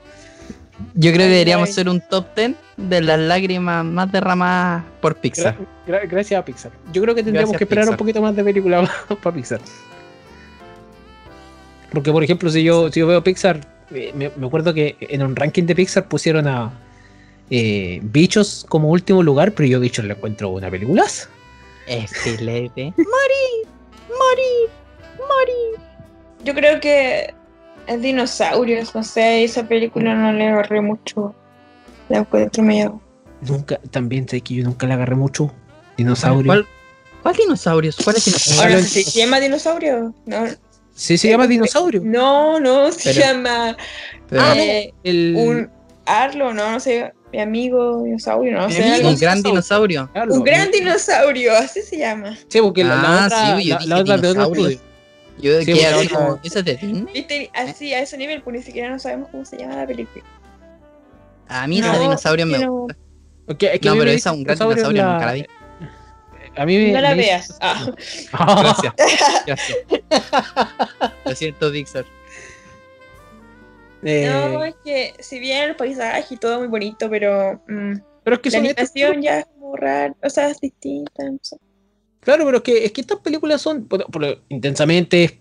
Yo 0.94 1.10
creo 1.12 1.26
que 1.26 1.32
deberíamos 1.32 1.68
ay. 1.68 1.72
hacer 1.72 1.88
un 1.88 2.00
top 2.00 2.26
10 2.36 2.52
de 2.76 3.00
las 3.00 3.18
lágrimas 3.18 3.84
más 3.84 4.12
derramadas 4.12 4.84
por 5.00 5.16
Pixar. 5.16 5.56
Gra- 5.86 6.02
gra- 6.02 6.08
gracias 6.08 6.38
a 6.40 6.44
Pixar. 6.44 6.70
Yo 6.92 7.02
creo 7.02 7.14
que 7.14 7.22
tendríamos 7.22 7.50
Gracias, 7.52 7.58
que 7.58 7.64
esperar 7.74 7.88
un 7.88 7.96
poquito 7.96 8.20
más 8.22 8.36
de 8.36 8.44
película 8.44 8.88
para 9.22 9.34
Pixar. 9.34 9.60
Porque, 11.90 12.12
por 12.12 12.22
ejemplo, 12.22 12.50
si 12.50 12.62
yo, 12.62 12.90
si 12.92 13.00
yo 13.00 13.06
veo 13.06 13.24
Pixar, 13.24 13.60
eh, 13.94 14.12
me, 14.14 14.30
me 14.36 14.46
acuerdo 14.46 14.72
que 14.74 14.96
en 15.00 15.22
un 15.22 15.34
ranking 15.36 15.64
de 15.64 15.74
Pixar 15.74 16.08
pusieron 16.08 16.46
a 16.46 16.72
eh, 17.50 18.00
Bichos 18.02 18.66
como 18.68 18.88
último 18.88 19.22
lugar, 19.22 19.52
pero 19.52 19.68
yo 19.68 19.80
Bichos 19.80 20.04
le 20.04 20.14
encuentro 20.14 20.50
una 20.50 20.70
peliculaza. 20.70 21.28
Excelente. 21.86 22.92
Yo 26.44 26.54
creo 26.54 26.80
que 26.80 27.34
es 27.86 28.00
dinosaurios, 28.02 28.94
no 28.94 29.02
sé, 29.02 29.44
esa 29.44 29.66
película 29.66 30.14
no 30.14 30.32
le 30.32 30.48
agarré 30.48 30.80
mucho. 30.80 31.34
La 32.08 32.18
encuentro 32.18 32.62
medio. 32.62 33.00
Nunca, 33.42 33.78
también 33.90 34.28
sé 34.28 34.40
que 34.40 34.54
yo 34.54 34.64
nunca 34.64 34.86
le 34.86 34.94
agarré 34.94 35.14
mucho. 35.14 35.52
Dinosaurio. 35.96 36.46
¿Cuál, 36.46 36.66
cuál 37.22 37.36
dinosaurios? 37.36 37.96
¿Cuáles 38.02 38.24
dinosaurios? 38.24 38.58
Ahora, 38.64 38.78
Hablan- 38.78 38.88
¿se 38.88 39.02
se 39.02 39.18
llama 39.20 39.40
dinosaurio? 39.40 40.14
No, 40.26 40.44
Sí, 40.98 41.16
se 41.16 41.28
llama 41.30 41.46
dinosaurio. 41.46 42.00
no, 42.04 42.58
no 42.58 42.90
se 42.90 43.12
Pero- 43.14 43.20
llama 43.26 43.76
Pero- 44.28 44.42
Ah, 44.42 44.54
eh, 44.56 44.92
El, 45.04 45.34
un 45.36 45.70
Arlo, 46.04 46.52
no, 46.52 46.72
no 46.72 46.80
sé, 46.80 47.12
mi 47.32 47.40
amigo 47.40 48.02
dinosaurio, 48.02 48.58
no 48.58 48.66
Mi 48.66 48.72
sé. 48.74 48.82
amigo. 48.94 49.08
un 49.10 49.16
gran 49.16 49.42
dinosaurio. 49.42 50.10
Un 50.28 50.42
gran 50.42 50.66
¿no? 50.66 50.72
dinosaurio, 50.72 51.52
así 51.56 51.82
se 51.82 51.98
llama. 51.98 52.36
Sí, 52.48 52.60
porque 52.60 52.82
la, 52.82 52.96
la 52.96 53.22
Ah, 53.22 53.26
otra, 53.26 53.38
sí, 53.38 53.44
yo 53.68 53.74
la, 53.74 53.78
dije 53.78 53.88
la 53.88 53.96
otra 53.98 54.16
de 54.16 54.28
otro 54.28 54.30
dinosaurios. 54.44 54.70
estudio. 54.72 54.88
Yo 55.40 55.60
Sí, 55.62 55.72
porque 55.94 56.08
como, 56.14 56.40
¿Eso 56.42 56.58
es 56.58 56.64
de 56.64 56.74
Disney? 56.74 57.06
Viste, 57.14 57.50
así 57.54 57.94
a 57.94 58.00
ese 58.00 58.18
nivel, 58.18 58.42
pues 58.42 58.56
ni 58.56 58.62
siquiera 58.64 58.90
no 58.90 58.98
sabemos 58.98 59.28
cómo 59.30 59.44
se 59.44 59.56
llama 59.56 59.76
la 59.76 59.86
película. 59.86 60.24
A 61.48 61.66
mí 61.68 61.78
esa 61.78 61.92
No, 61.92 62.00
dinosaurio 62.00 62.44
me 62.46 62.58
pero- 62.58 62.72
gusta. 62.72 62.96
Ok, 63.50 63.62
es 63.62 63.80
que 63.80 63.88
No, 63.88 63.96
pero 63.96 64.10
esa 64.10 64.30
es 64.30 64.36
un 64.36 64.42
gran 64.44 64.56
dinosaurio 64.58 64.74
dinosaurio, 64.88 65.02
la- 65.04 65.12
nunca 65.14 65.26
la 65.26 65.32
vi. 65.32 65.46
A 66.56 66.64
mí 66.66 66.76
me, 66.78 66.92
No 66.92 67.00
la 67.00 67.10
me- 67.10 67.16
veas. 67.16 67.56
Ah. 67.60 67.86
Gracias. 68.32 68.94
Gracias. 69.46 69.78
Lo 71.24 71.34
siento, 71.34 71.70
Pixar. 71.72 72.04
Eh, 74.02 74.30
No, 74.30 74.62
es 74.64 74.74
que 74.84 75.14
si 75.18 75.38
bien 75.40 75.70
el 75.70 75.76
paisaje 75.76 76.34
y 76.34 76.36
todo 76.36 76.58
muy 76.58 76.68
bonito, 76.68 77.10
pero 77.10 77.60
mm, 77.66 77.94
pero 78.22 78.36
es 78.36 78.42
que 78.42 78.50
la 78.50 78.58
animación 78.58 79.22
ya 79.22 79.40
es 79.40 79.46
como 79.46 79.76
rara, 79.76 80.14
o 80.22 80.30
sea, 80.30 80.48
es 80.50 80.60
distinta. 80.60 81.24
no 81.24 81.38
sé. 81.42 81.56
Claro, 82.20 82.44
pero 82.44 82.58
es 82.58 82.62
que, 82.62 82.84
es 82.84 82.92
que 82.92 83.00
estas 83.00 83.18
películas 83.20 83.60
son 83.62 83.86
por- 83.88 84.04
por- 84.10 84.42
intensamente 84.48 85.40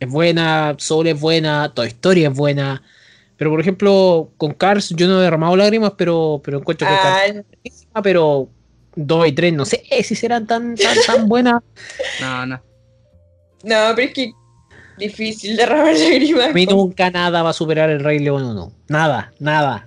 es, 0.00 0.08
buena, 0.08 0.74
Soul 0.78 1.06
es 1.08 1.20
buena, 1.20 1.72
Toy 1.74 1.88
Story 1.88 2.24
es 2.24 2.32
buena. 2.32 2.82
Pero 3.36 3.50
por 3.50 3.60
ejemplo, 3.60 4.30
con 4.36 4.52
Cars 4.54 4.90
yo 4.90 5.06
no 5.08 5.20
he 5.20 5.24
derramado 5.24 5.56
lágrimas, 5.56 5.92
pero, 5.96 6.40
pero 6.44 6.58
encuentro 6.58 6.86
que 6.88 6.94
Cars 6.94 7.04
Ah, 7.06 7.26
es 7.26 7.44
buenísima, 7.62 8.02
pero 8.02 8.48
2 8.96 9.26
y 9.28 9.32
3 9.32 9.52
no 9.54 9.64
sé 9.64 9.82
si 10.02 10.14
serán 10.14 10.46
tan, 10.46 10.74
tan, 10.76 10.96
tan 11.06 11.28
buenas. 11.28 11.62
No, 12.20 12.46
no. 12.46 12.56
no, 13.64 13.76
pero 13.94 14.08
es 14.08 14.14
que 14.14 14.32
difícil 14.98 15.56
derramar 15.56 15.94
lágrimas. 15.94 16.46
A 16.50 16.52
mí 16.52 16.66
nunca 16.66 17.10
nada 17.10 17.42
va 17.42 17.50
a 17.50 17.54
superar 17.54 17.90
el 17.90 18.00
Rey 18.00 18.18
León 18.18 18.44
1. 18.44 18.72
Nada, 18.88 19.32
nada. 19.38 19.86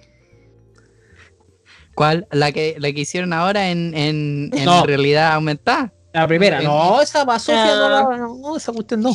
¿Cuál? 1.94 2.28
La 2.32 2.52
que, 2.52 2.76
la 2.80 2.92
que 2.92 3.02
hicieron 3.02 3.32
ahora 3.32 3.70
en, 3.70 3.96
en, 3.96 4.50
en 4.54 4.66
No. 4.66 4.86
realidad 4.86 5.34
aumentada. 5.34 5.94
La 6.14 6.28
primera, 6.28 6.58
En- 6.60 6.66
no, 6.66 7.02
esa 7.02 7.24
va 7.24 7.40
Sofía, 7.40 7.76
no, 7.76 8.18
No. 8.18 8.36
no, 8.38 8.58
esa 8.58 8.72
cuestión 8.74 9.02
no. 9.02 9.14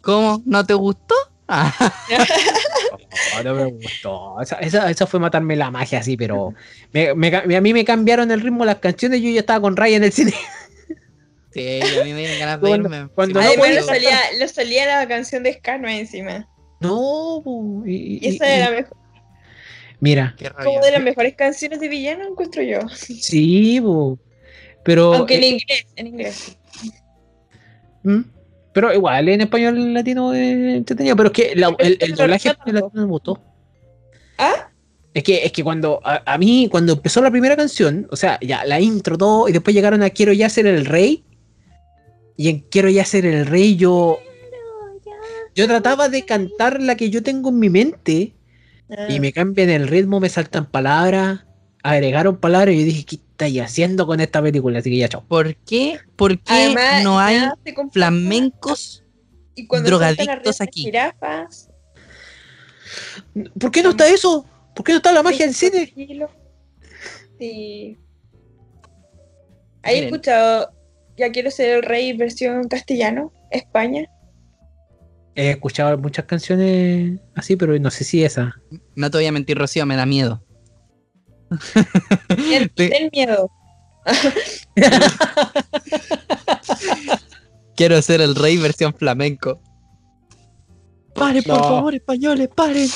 ¿Cómo? 0.00 0.42
¿No 0.44 0.64
te 0.64 0.74
gustó? 0.74 1.14
Ah, 1.48 1.72
No, 3.36 3.42
no 3.42 3.54
me 3.54 3.64
gustó. 3.72 4.40
Esa, 4.40 4.56
esa, 4.60 4.90
esa 4.90 5.06
fue 5.06 5.20
matarme 5.20 5.56
la 5.56 5.70
magia 5.70 5.98
así, 5.98 6.16
pero 6.16 6.54
me- 6.92 7.08
a 7.10 7.60
mí 7.60 7.72
me 7.72 7.84
cambiaron 7.84 8.30
el 8.30 8.40
ritmo 8.40 8.60
de 8.60 8.66
las 8.66 8.78
canciones 8.78 9.20
yo 9.20 9.28
ya 9.30 9.40
estaba 9.40 9.60
con 9.60 9.76
Raya 9.76 9.96
en 9.98 10.04
el 10.04 10.12
cine. 10.12 10.32
sí, 11.52 11.80
a 11.82 12.04
mí 12.04 12.12
me 12.12 12.20
dieron 12.20 12.38
ganas 12.38 12.60
de 12.60 12.68
Cuando- 12.68 12.88
irme. 12.94 13.08
cuando 13.14 13.32
Sí, 13.32 13.34
no 13.34 13.40
me 13.40 13.46
Además, 13.46 13.66
podía 13.66 13.74
le 13.74 13.80
acuerdo. 13.80 14.02
salía, 14.02 14.38
le 14.38 14.48
salía 14.48 14.86
la 15.00 15.08
canción 15.08 15.42
de 15.42 15.52
Scarno 15.54 15.88
encima. 15.88 16.48
No, 16.80 17.42
y, 17.86 18.18
Y 18.26 18.28
esa 18.34 18.46
y- 18.48 18.52
era 18.52 18.70
la 18.70 18.76
mejor, 18.76 18.96
mira, 20.00 20.36
como 20.62 20.80
de 20.80 20.90
las 20.92 21.02
mejores 21.02 21.34
canciones 21.34 21.78
de 21.80 21.88
villano, 21.88 22.26
encuentro 22.26 22.62
yo. 22.62 22.80
sí, 22.90 23.80
pero 24.84 25.14
Aunque 25.14 25.36
en 25.36 25.42
eh, 25.44 25.46
inglés, 25.48 25.86
en 25.96 26.06
inglés. 26.06 26.56
¿Mm? 28.02 28.20
Pero 28.74 28.92
igual 28.92 29.28
en 29.28 29.40
español 29.40 29.94
latino 29.94 30.34
es 30.34 30.76
entretenido, 30.76 31.16
pero 31.16 31.28
es 31.28 31.32
que 31.32 31.54
la- 31.56 31.74
el, 31.78 31.96
el 32.00 32.14
doblaje 32.14 32.48
español 32.50 32.74
latino 32.82 33.02
me 33.06 33.08
gustó. 33.10 33.40
¿Ah? 34.36 34.68
Es 35.14 35.22
que, 35.22 35.44
es 35.44 35.52
que 35.52 35.62
cuando 35.62 36.00
a, 36.04 36.22
a 36.26 36.36
mí, 36.38 36.68
cuando 36.70 36.94
empezó 36.94 37.22
la 37.22 37.30
primera 37.30 37.56
canción, 37.56 38.06
o 38.10 38.16
sea, 38.16 38.38
ya 38.42 38.64
la 38.64 38.80
intro, 38.80 39.16
todo, 39.16 39.48
y 39.48 39.52
después 39.52 39.72
llegaron 39.74 40.02
a 40.02 40.10
Quiero 40.10 40.32
ya 40.32 40.48
ser 40.48 40.66
el 40.66 40.84
rey. 40.86 41.24
Y 42.36 42.48
en 42.48 42.60
Quiero 42.68 42.88
ya 42.90 43.04
ser 43.04 43.24
el 43.24 43.46
rey, 43.46 43.76
yo. 43.76 44.18
Yo 45.54 45.68
trataba 45.68 46.08
de 46.08 46.24
cantar 46.24 46.82
la 46.82 46.96
que 46.96 47.10
yo 47.10 47.22
tengo 47.22 47.50
en 47.50 47.60
mi 47.60 47.70
mente. 47.70 48.34
Ah. 48.90 49.06
Y 49.08 49.20
me 49.20 49.32
cambian 49.32 49.70
el 49.70 49.86
ritmo, 49.86 50.18
me 50.18 50.28
saltan 50.28 50.66
palabras, 50.66 51.44
agregaron 51.84 52.38
palabras 52.38 52.74
y 52.74 52.80
yo 52.80 52.84
dije, 52.86 53.04
¿qué 53.04 53.16
estáis 53.16 53.60
haciendo 53.60 54.06
con 54.06 54.18
esta 54.20 54.42
película? 54.42 54.78
Así 54.78 54.90
que 54.90 54.96
ya, 54.96 55.08
chao. 55.08 55.24
¿Por 55.28 55.54
qué, 55.54 56.00
por 56.16 56.38
qué 56.40 56.52
Además, 56.52 57.04
no 57.04 57.20
hay 57.20 57.40
flamencos? 57.92 59.04
y 59.54 59.68
drogadictos 59.68 60.60
aquí? 60.60 60.82
Jirafas, 60.82 61.70
¿Por 63.60 63.70
qué 63.70 63.82
no 63.82 63.90
está 63.90 64.08
eso? 64.08 64.46
¿Por 64.74 64.84
qué 64.84 64.92
no 64.92 64.96
está 64.96 65.12
la 65.12 65.22
magia 65.22 65.46
del 65.46 65.54
cine? 65.54 65.92
Sí. 67.38 67.98
¿Hay 69.82 69.94
Miren. 69.96 70.04
escuchado 70.04 70.72
Ya 71.16 71.30
quiero 71.30 71.50
ser 71.50 71.76
el 71.76 71.82
rey 71.82 72.16
versión 72.16 72.66
castellano, 72.68 73.32
España? 73.50 74.06
He 75.34 75.50
escuchado 75.50 75.98
muchas 75.98 76.24
canciones 76.24 77.20
así, 77.34 77.56
pero 77.56 77.78
no 77.78 77.90
sé 77.90 78.04
si 78.04 78.24
esa. 78.24 78.54
No 78.94 79.10
te 79.10 79.18
voy 79.18 79.26
a 79.26 79.32
mentir, 79.32 79.58
Rocío, 79.58 79.84
me 79.84 79.96
da 79.96 80.06
miedo. 80.06 80.42
Ten, 82.28 82.68
Te- 82.74 82.88
ten 82.88 83.10
miedo. 83.12 83.50
Quiero 87.76 88.00
ser 88.02 88.20
el 88.20 88.34
rey 88.34 88.56
versión 88.56 88.94
flamenco. 88.94 89.60
Paren, 91.14 91.42
por 91.44 91.56
No. 91.58 91.62
favor, 91.64 91.94
españoles, 91.94 92.48
paren. 92.54 92.88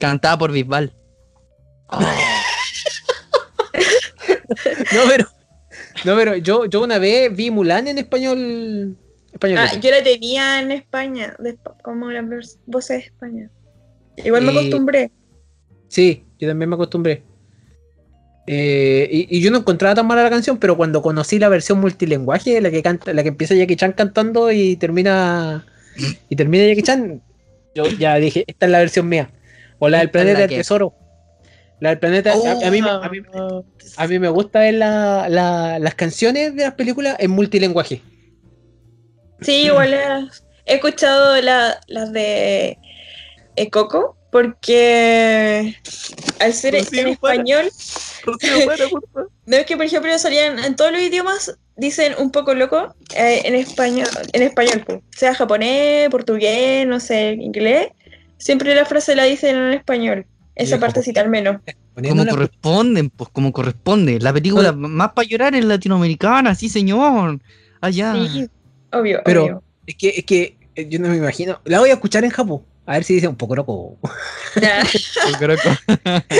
Cantada 0.00 0.38
por 0.38 0.52
Bisbal. 0.52 0.92
No, 4.92 5.00
pero. 5.08 5.26
No, 6.04 6.14
pero 6.16 6.36
yo, 6.36 6.66
yo 6.66 6.82
una 6.82 6.98
vez 6.98 7.34
vi 7.34 7.50
Mulan 7.50 7.88
en 7.88 7.98
español. 7.98 8.96
Español. 9.32 9.58
Ah, 9.58 9.74
yo 9.80 9.90
la 9.90 10.02
tenía 10.02 10.60
en 10.60 10.70
España, 10.70 11.34
de 11.38 11.58
como 11.82 12.10
las 12.10 12.58
voces 12.66 12.98
de 12.98 13.04
España. 13.06 13.50
Igual 14.18 14.42
me 14.42 14.52
acostumbré. 14.52 15.10
Sí, 15.88 16.23
yo 16.38 16.48
también 16.48 16.68
me 16.68 16.74
acostumbré. 16.74 17.22
Eh, 18.46 19.08
y, 19.10 19.38
y 19.38 19.40
yo 19.40 19.50
no 19.50 19.58
encontraba 19.58 19.94
tan 19.94 20.06
mala 20.06 20.22
la 20.22 20.30
canción, 20.30 20.58
pero 20.58 20.76
cuando 20.76 21.00
conocí 21.00 21.38
la 21.38 21.48
versión 21.48 21.80
multilingüe, 21.80 22.60
la 22.60 22.70
que 22.70 22.82
canta, 22.82 23.12
la 23.14 23.22
que 23.22 23.30
empieza 23.30 23.54
Jackie 23.54 23.76
Chan 23.76 23.92
cantando 23.92 24.52
y 24.52 24.76
termina 24.76 25.64
y 26.28 26.36
termina 26.36 26.66
Jackie 26.66 26.82
Chan, 26.82 27.22
yo 27.74 27.86
ya 27.86 28.16
dije, 28.16 28.44
esta 28.46 28.66
es 28.66 28.72
la 28.72 28.78
versión 28.80 29.08
mía. 29.08 29.30
O 29.78 29.88
la 29.88 29.98
del 29.98 30.10
planeta 30.10 30.40
la 30.40 30.46
del 30.46 30.58
tesoro. 30.58 30.94
La 31.80 31.88
del 31.90 31.98
planeta. 31.98 32.32
a- 32.32 32.66
a, 32.66 32.70
mí, 32.70 32.82
me- 32.82 32.88
a, 32.90 33.08
mí, 33.08 33.18
a 33.96 34.06
mí 34.06 34.18
me 34.18 34.28
gusta 34.28 34.60
ver 34.60 34.74
la- 34.74 35.28
la- 35.28 35.78
las 35.78 35.94
canciones 35.94 36.54
de 36.54 36.64
las 36.64 36.74
películas 36.74 37.16
en 37.18 37.30
multilingüe. 37.30 38.02
Sí, 39.40 39.52
igual 39.66 39.90
las- 39.90 40.44
he 40.66 40.74
escuchado 40.74 41.40
la- 41.40 41.80
las 41.88 42.12
de 42.12 42.78
eh, 43.56 43.70
Coco, 43.70 44.16
porque 44.34 45.76
al 46.40 46.52
ser 46.54 46.74
Rocío, 46.74 47.06
en 47.06 47.16
para. 47.18 47.34
español, 47.36 47.70
no 49.46 49.56
es 49.56 49.64
que 49.64 49.76
por 49.76 49.86
ejemplo 49.86 50.18
salían 50.18 50.58
en 50.58 50.74
todos 50.74 50.90
los 50.90 51.00
idiomas, 51.00 51.56
dicen 51.76 52.14
un 52.18 52.32
poco 52.32 52.52
loco 52.52 52.96
eh, 53.16 53.42
en 53.44 53.54
español, 53.54 54.08
en 54.32 54.42
español, 54.42 54.84
sea 55.16 55.36
japonés, 55.36 56.08
portugués, 56.08 56.84
no 56.84 56.98
sé, 56.98 57.34
inglés, 57.34 57.90
siempre 58.36 58.74
la 58.74 58.84
frase 58.84 59.14
la 59.14 59.22
dicen 59.22 59.54
en 59.54 59.72
español, 59.74 60.26
esa 60.56 60.74
Sí, 60.74 60.80
partecita 60.80 61.20
al 61.20 61.28
menos. 61.30 61.60
Como 61.94 62.26
corresponden, 62.26 63.10
pues 63.10 63.30
como 63.30 63.52
corresponde. 63.52 64.18
La 64.18 64.32
película 64.32 64.72
más 64.72 65.12
para 65.12 65.28
llorar 65.28 65.54
es 65.54 65.64
latinoamericana, 65.64 66.56
sí 66.56 66.68
señor. 66.68 67.38
Allá. 67.80 68.14
Sí, 68.14 68.48
obvio, 68.92 69.20
Pero- 69.24 69.44
obvio. 69.44 69.62
Es 69.86 69.94
que, 69.94 70.08
es 70.08 70.24
que 70.24 70.56
eh, 70.74 70.88
yo 70.88 70.98
no 70.98 71.08
me 71.08 71.18
imagino. 71.18 71.60
La 71.66 71.78
voy 71.78 71.90
a 71.90 71.92
escuchar 71.92 72.24
en 72.24 72.30
Japón. 72.30 72.62
A 72.86 72.94
ver 72.94 73.04
si 73.04 73.14
dice 73.14 73.28
un 73.28 73.36
poco 73.36 73.56
loco. 73.56 73.98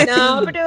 No, 0.06 0.42
pero 0.44 0.64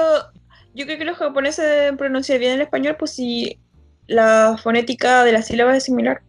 yo 0.73 0.85
creo 0.85 0.97
que 0.97 1.05
los 1.05 1.17
japoneses 1.17 1.65
deben 1.65 1.97
pronunciar 1.97 2.39
bien 2.39 2.53
el 2.53 2.61
español, 2.61 2.95
pues 2.97 3.11
si 3.11 3.59
la 4.07 4.57
fonética 4.61 5.23
de 5.23 5.31
las 5.33 5.47
sílabas 5.47 5.77
es 5.77 5.83
similar. 5.83 6.21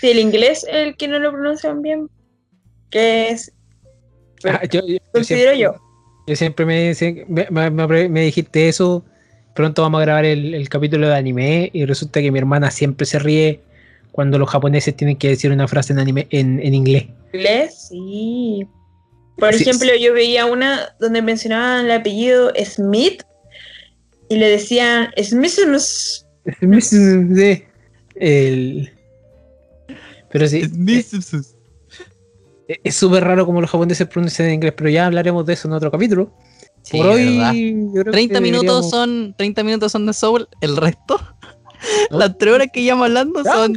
Si 0.00 0.10
el 0.10 0.18
inglés 0.18 0.64
es 0.68 0.74
el 0.86 0.96
que 0.96 1.08
no 1.08 1.18
lo 1.18 1.30
pronuncian 1.32 1.80
bien, 1.82 2.08
que 2.90 3.28
es, 3.30 3.52
Ah, 4.44 4.60
yo- 4.70 4.80
yo- 4.80 4.94
yo 4.94 4.98
considero 5.12 5.52
siempre- 5.54 5.58
yo. 5.58 5.74
Yo 6.26 6.36
siempre 6.36 6.64
me, 6.66 6.94
me, 7.28 7.70
me- 7.70 7.70
me- 7.86 8.08
me 8.08 8.20
dijiste 8.22 8.68
eso. 8.68 9.04
Pronto 9.54 9.82
vamos 9.82 9.98
a 10.00 10.04
grabar 10.04 10.24
el, 10.24 10.54
el 10.54 10.68
capítulo 10.68 11.08
de 11.08 11.14
anime 11.16 11.70
y 11.72 11.84
resulta 11.84 12.20
que 12.20 12.30
mi 12.30 12.38
hermana 12.38 12.70
siempre 12.70 13.06
se 13.06 13.18
ríe 13.18 13.60
cuando 14.12 14.38
los 14.38 14.48
japoneses 14.48 14.96
tienen 14.96 15.16
que 15.16 15.28
decir 15.28 15.50
una 15.52 15.68
frase 15.68 15.92
en 15.92 15.98
anime 15.98 16.26
en, 16.30 16.58
en 16.60 16.74
inglés. 16.74 17.06
¿Inglés? 17.32 17.88
Sí. 17.88 18.66
Por 19.38 19.54
Sí, 19.54 19.62
ejemplo, 19.62 19.88
yo 20.00 20.12
veía 20.12 20.46
una 20.46 20.94
donde 21.00 21.22
mencionaban 21.22 21.86
el 21.86 21.90
apellido 21.92 22.52
Smith 22.64 23.22
y 24.28 24.36
le 24.36 24.48
decían 24.48 25.08
Smith. 25.22 25.50
Sí, 26.80 27.64
el- 28.16 28.92
Pero 30.30 30.46
sí, 30.48 30.62
es- 30.88 32.76
es 32.84 32.94
súper 32.94 33.24
raro 33.24 33.44
como 33.46 33.60
los 33.60 33.70
japoneses 33.70 34.06
pronuncian 34.08 34.48
en 34.48 34.54
inglés, 34.54 34.72
pero 34.76 34.88
ya 34.90 35.06
hablaremos 35.06 35.44
de 35.46 35.52
eso 35.54 35.68
en 35.68 35.74
otro 35.74 35.90
capítulo. 35.90 36.32
Sí, 36.82 36.96
Por 36.98 37.06
hoy, 37.08 37.36
¿verdad? 37.38 37.52
yo 37.54 38.00
creo 38.02 38.12
30 38.12 38.34
que 38.34 38.40
minutos 38.40 38.90
deberíamos- 38.90 38.90
son 38.90 39.34
30 39.36 39.62
minutos 39.64 39.92
son 39.92 40.06
de 40.06 40.12
Soul, 40.12 40.48
el 40.60 40.76
resto, 40.76 41.20
¿No? 42.10 42.18
las 42.18 42.38
tres 42.38 42.54
horas 42.54 42.68
que 42.72 42.82
llevamos 42.82 43.06
hablando 43.06 43.44
son 43.44 43.76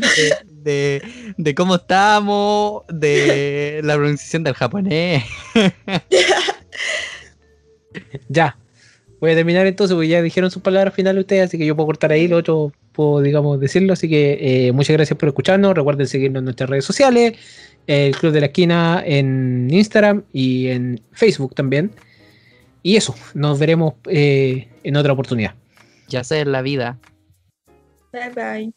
de, 0.65 1.53
cómo 1.55 1.75
estamos, 1.75 2.83
de 2.89 3.81
la 3.83 3.95
pronunciación 3.95 4.43
del 4.43 4.53
japonés. 4.53 5.23
Ya. 8.27 8.57
Voy 9.21 9.31
a 9.31 9.35
terminar 9.35 9.65
entonces, 9.65 9.95
porque 9.95 10.09
ya 10.09 10.21
dijeron 10.21 10.51
sus 10.51 10.61
palabras 10.61 10.93
finales 10.93 11.21
ustedes, 11.21 11.45
así 11.45 11.57
que 11.57 11.65
yo 11.65 11.75
puedo 11.75 11.87
cortar 11.87 12.11
ahí, 12.11 12.27
lo 12.27 12.35
otro 12.37 12.73
puedo, 12.91 13.21
digamos, 13.21 13.59
decirlo. 13.59 13.93
Así 13.93 14.09
que 14.09 14.67
eh, 14.67 14.71
muchas 14.73 14.95
gracias 14.95 15.17
por 15.17 15.29
escucharnos. 15.29 15.73
Recuerden 15.73 16.07
seguirnos 16.07 16.41
en 16.41 16.45
nuestras 16.45 16.69
redes 16.69 16.83
sociales, 16.83 17.33
el 17.87 18.15
Club 18.17 18.33
de 18.33 18.41
la 18.41 18.45
Esquina 18.47 19.01
en 19.05 19.69
Instagram 19.71 20.23
y 20.33 20.67
en 20.67 21.01
Facebook 21.13 21.55
también. 21.55 21.91
Y 22.83 22.97
eso, 22.97 23.15
nos 23.33 23.57
veremos 23.57 23.93
eh, 24.07 24.67
en 24.83 24.95
otra 24.97 25.13
oportunidad. 25.13 25.55
Ya 26.09 26.23
sé, 26.23 26.45
la 26.45 26.61
vida. 26.61 26.99
Bye 28.11 28.29
bye. 28.35 28.73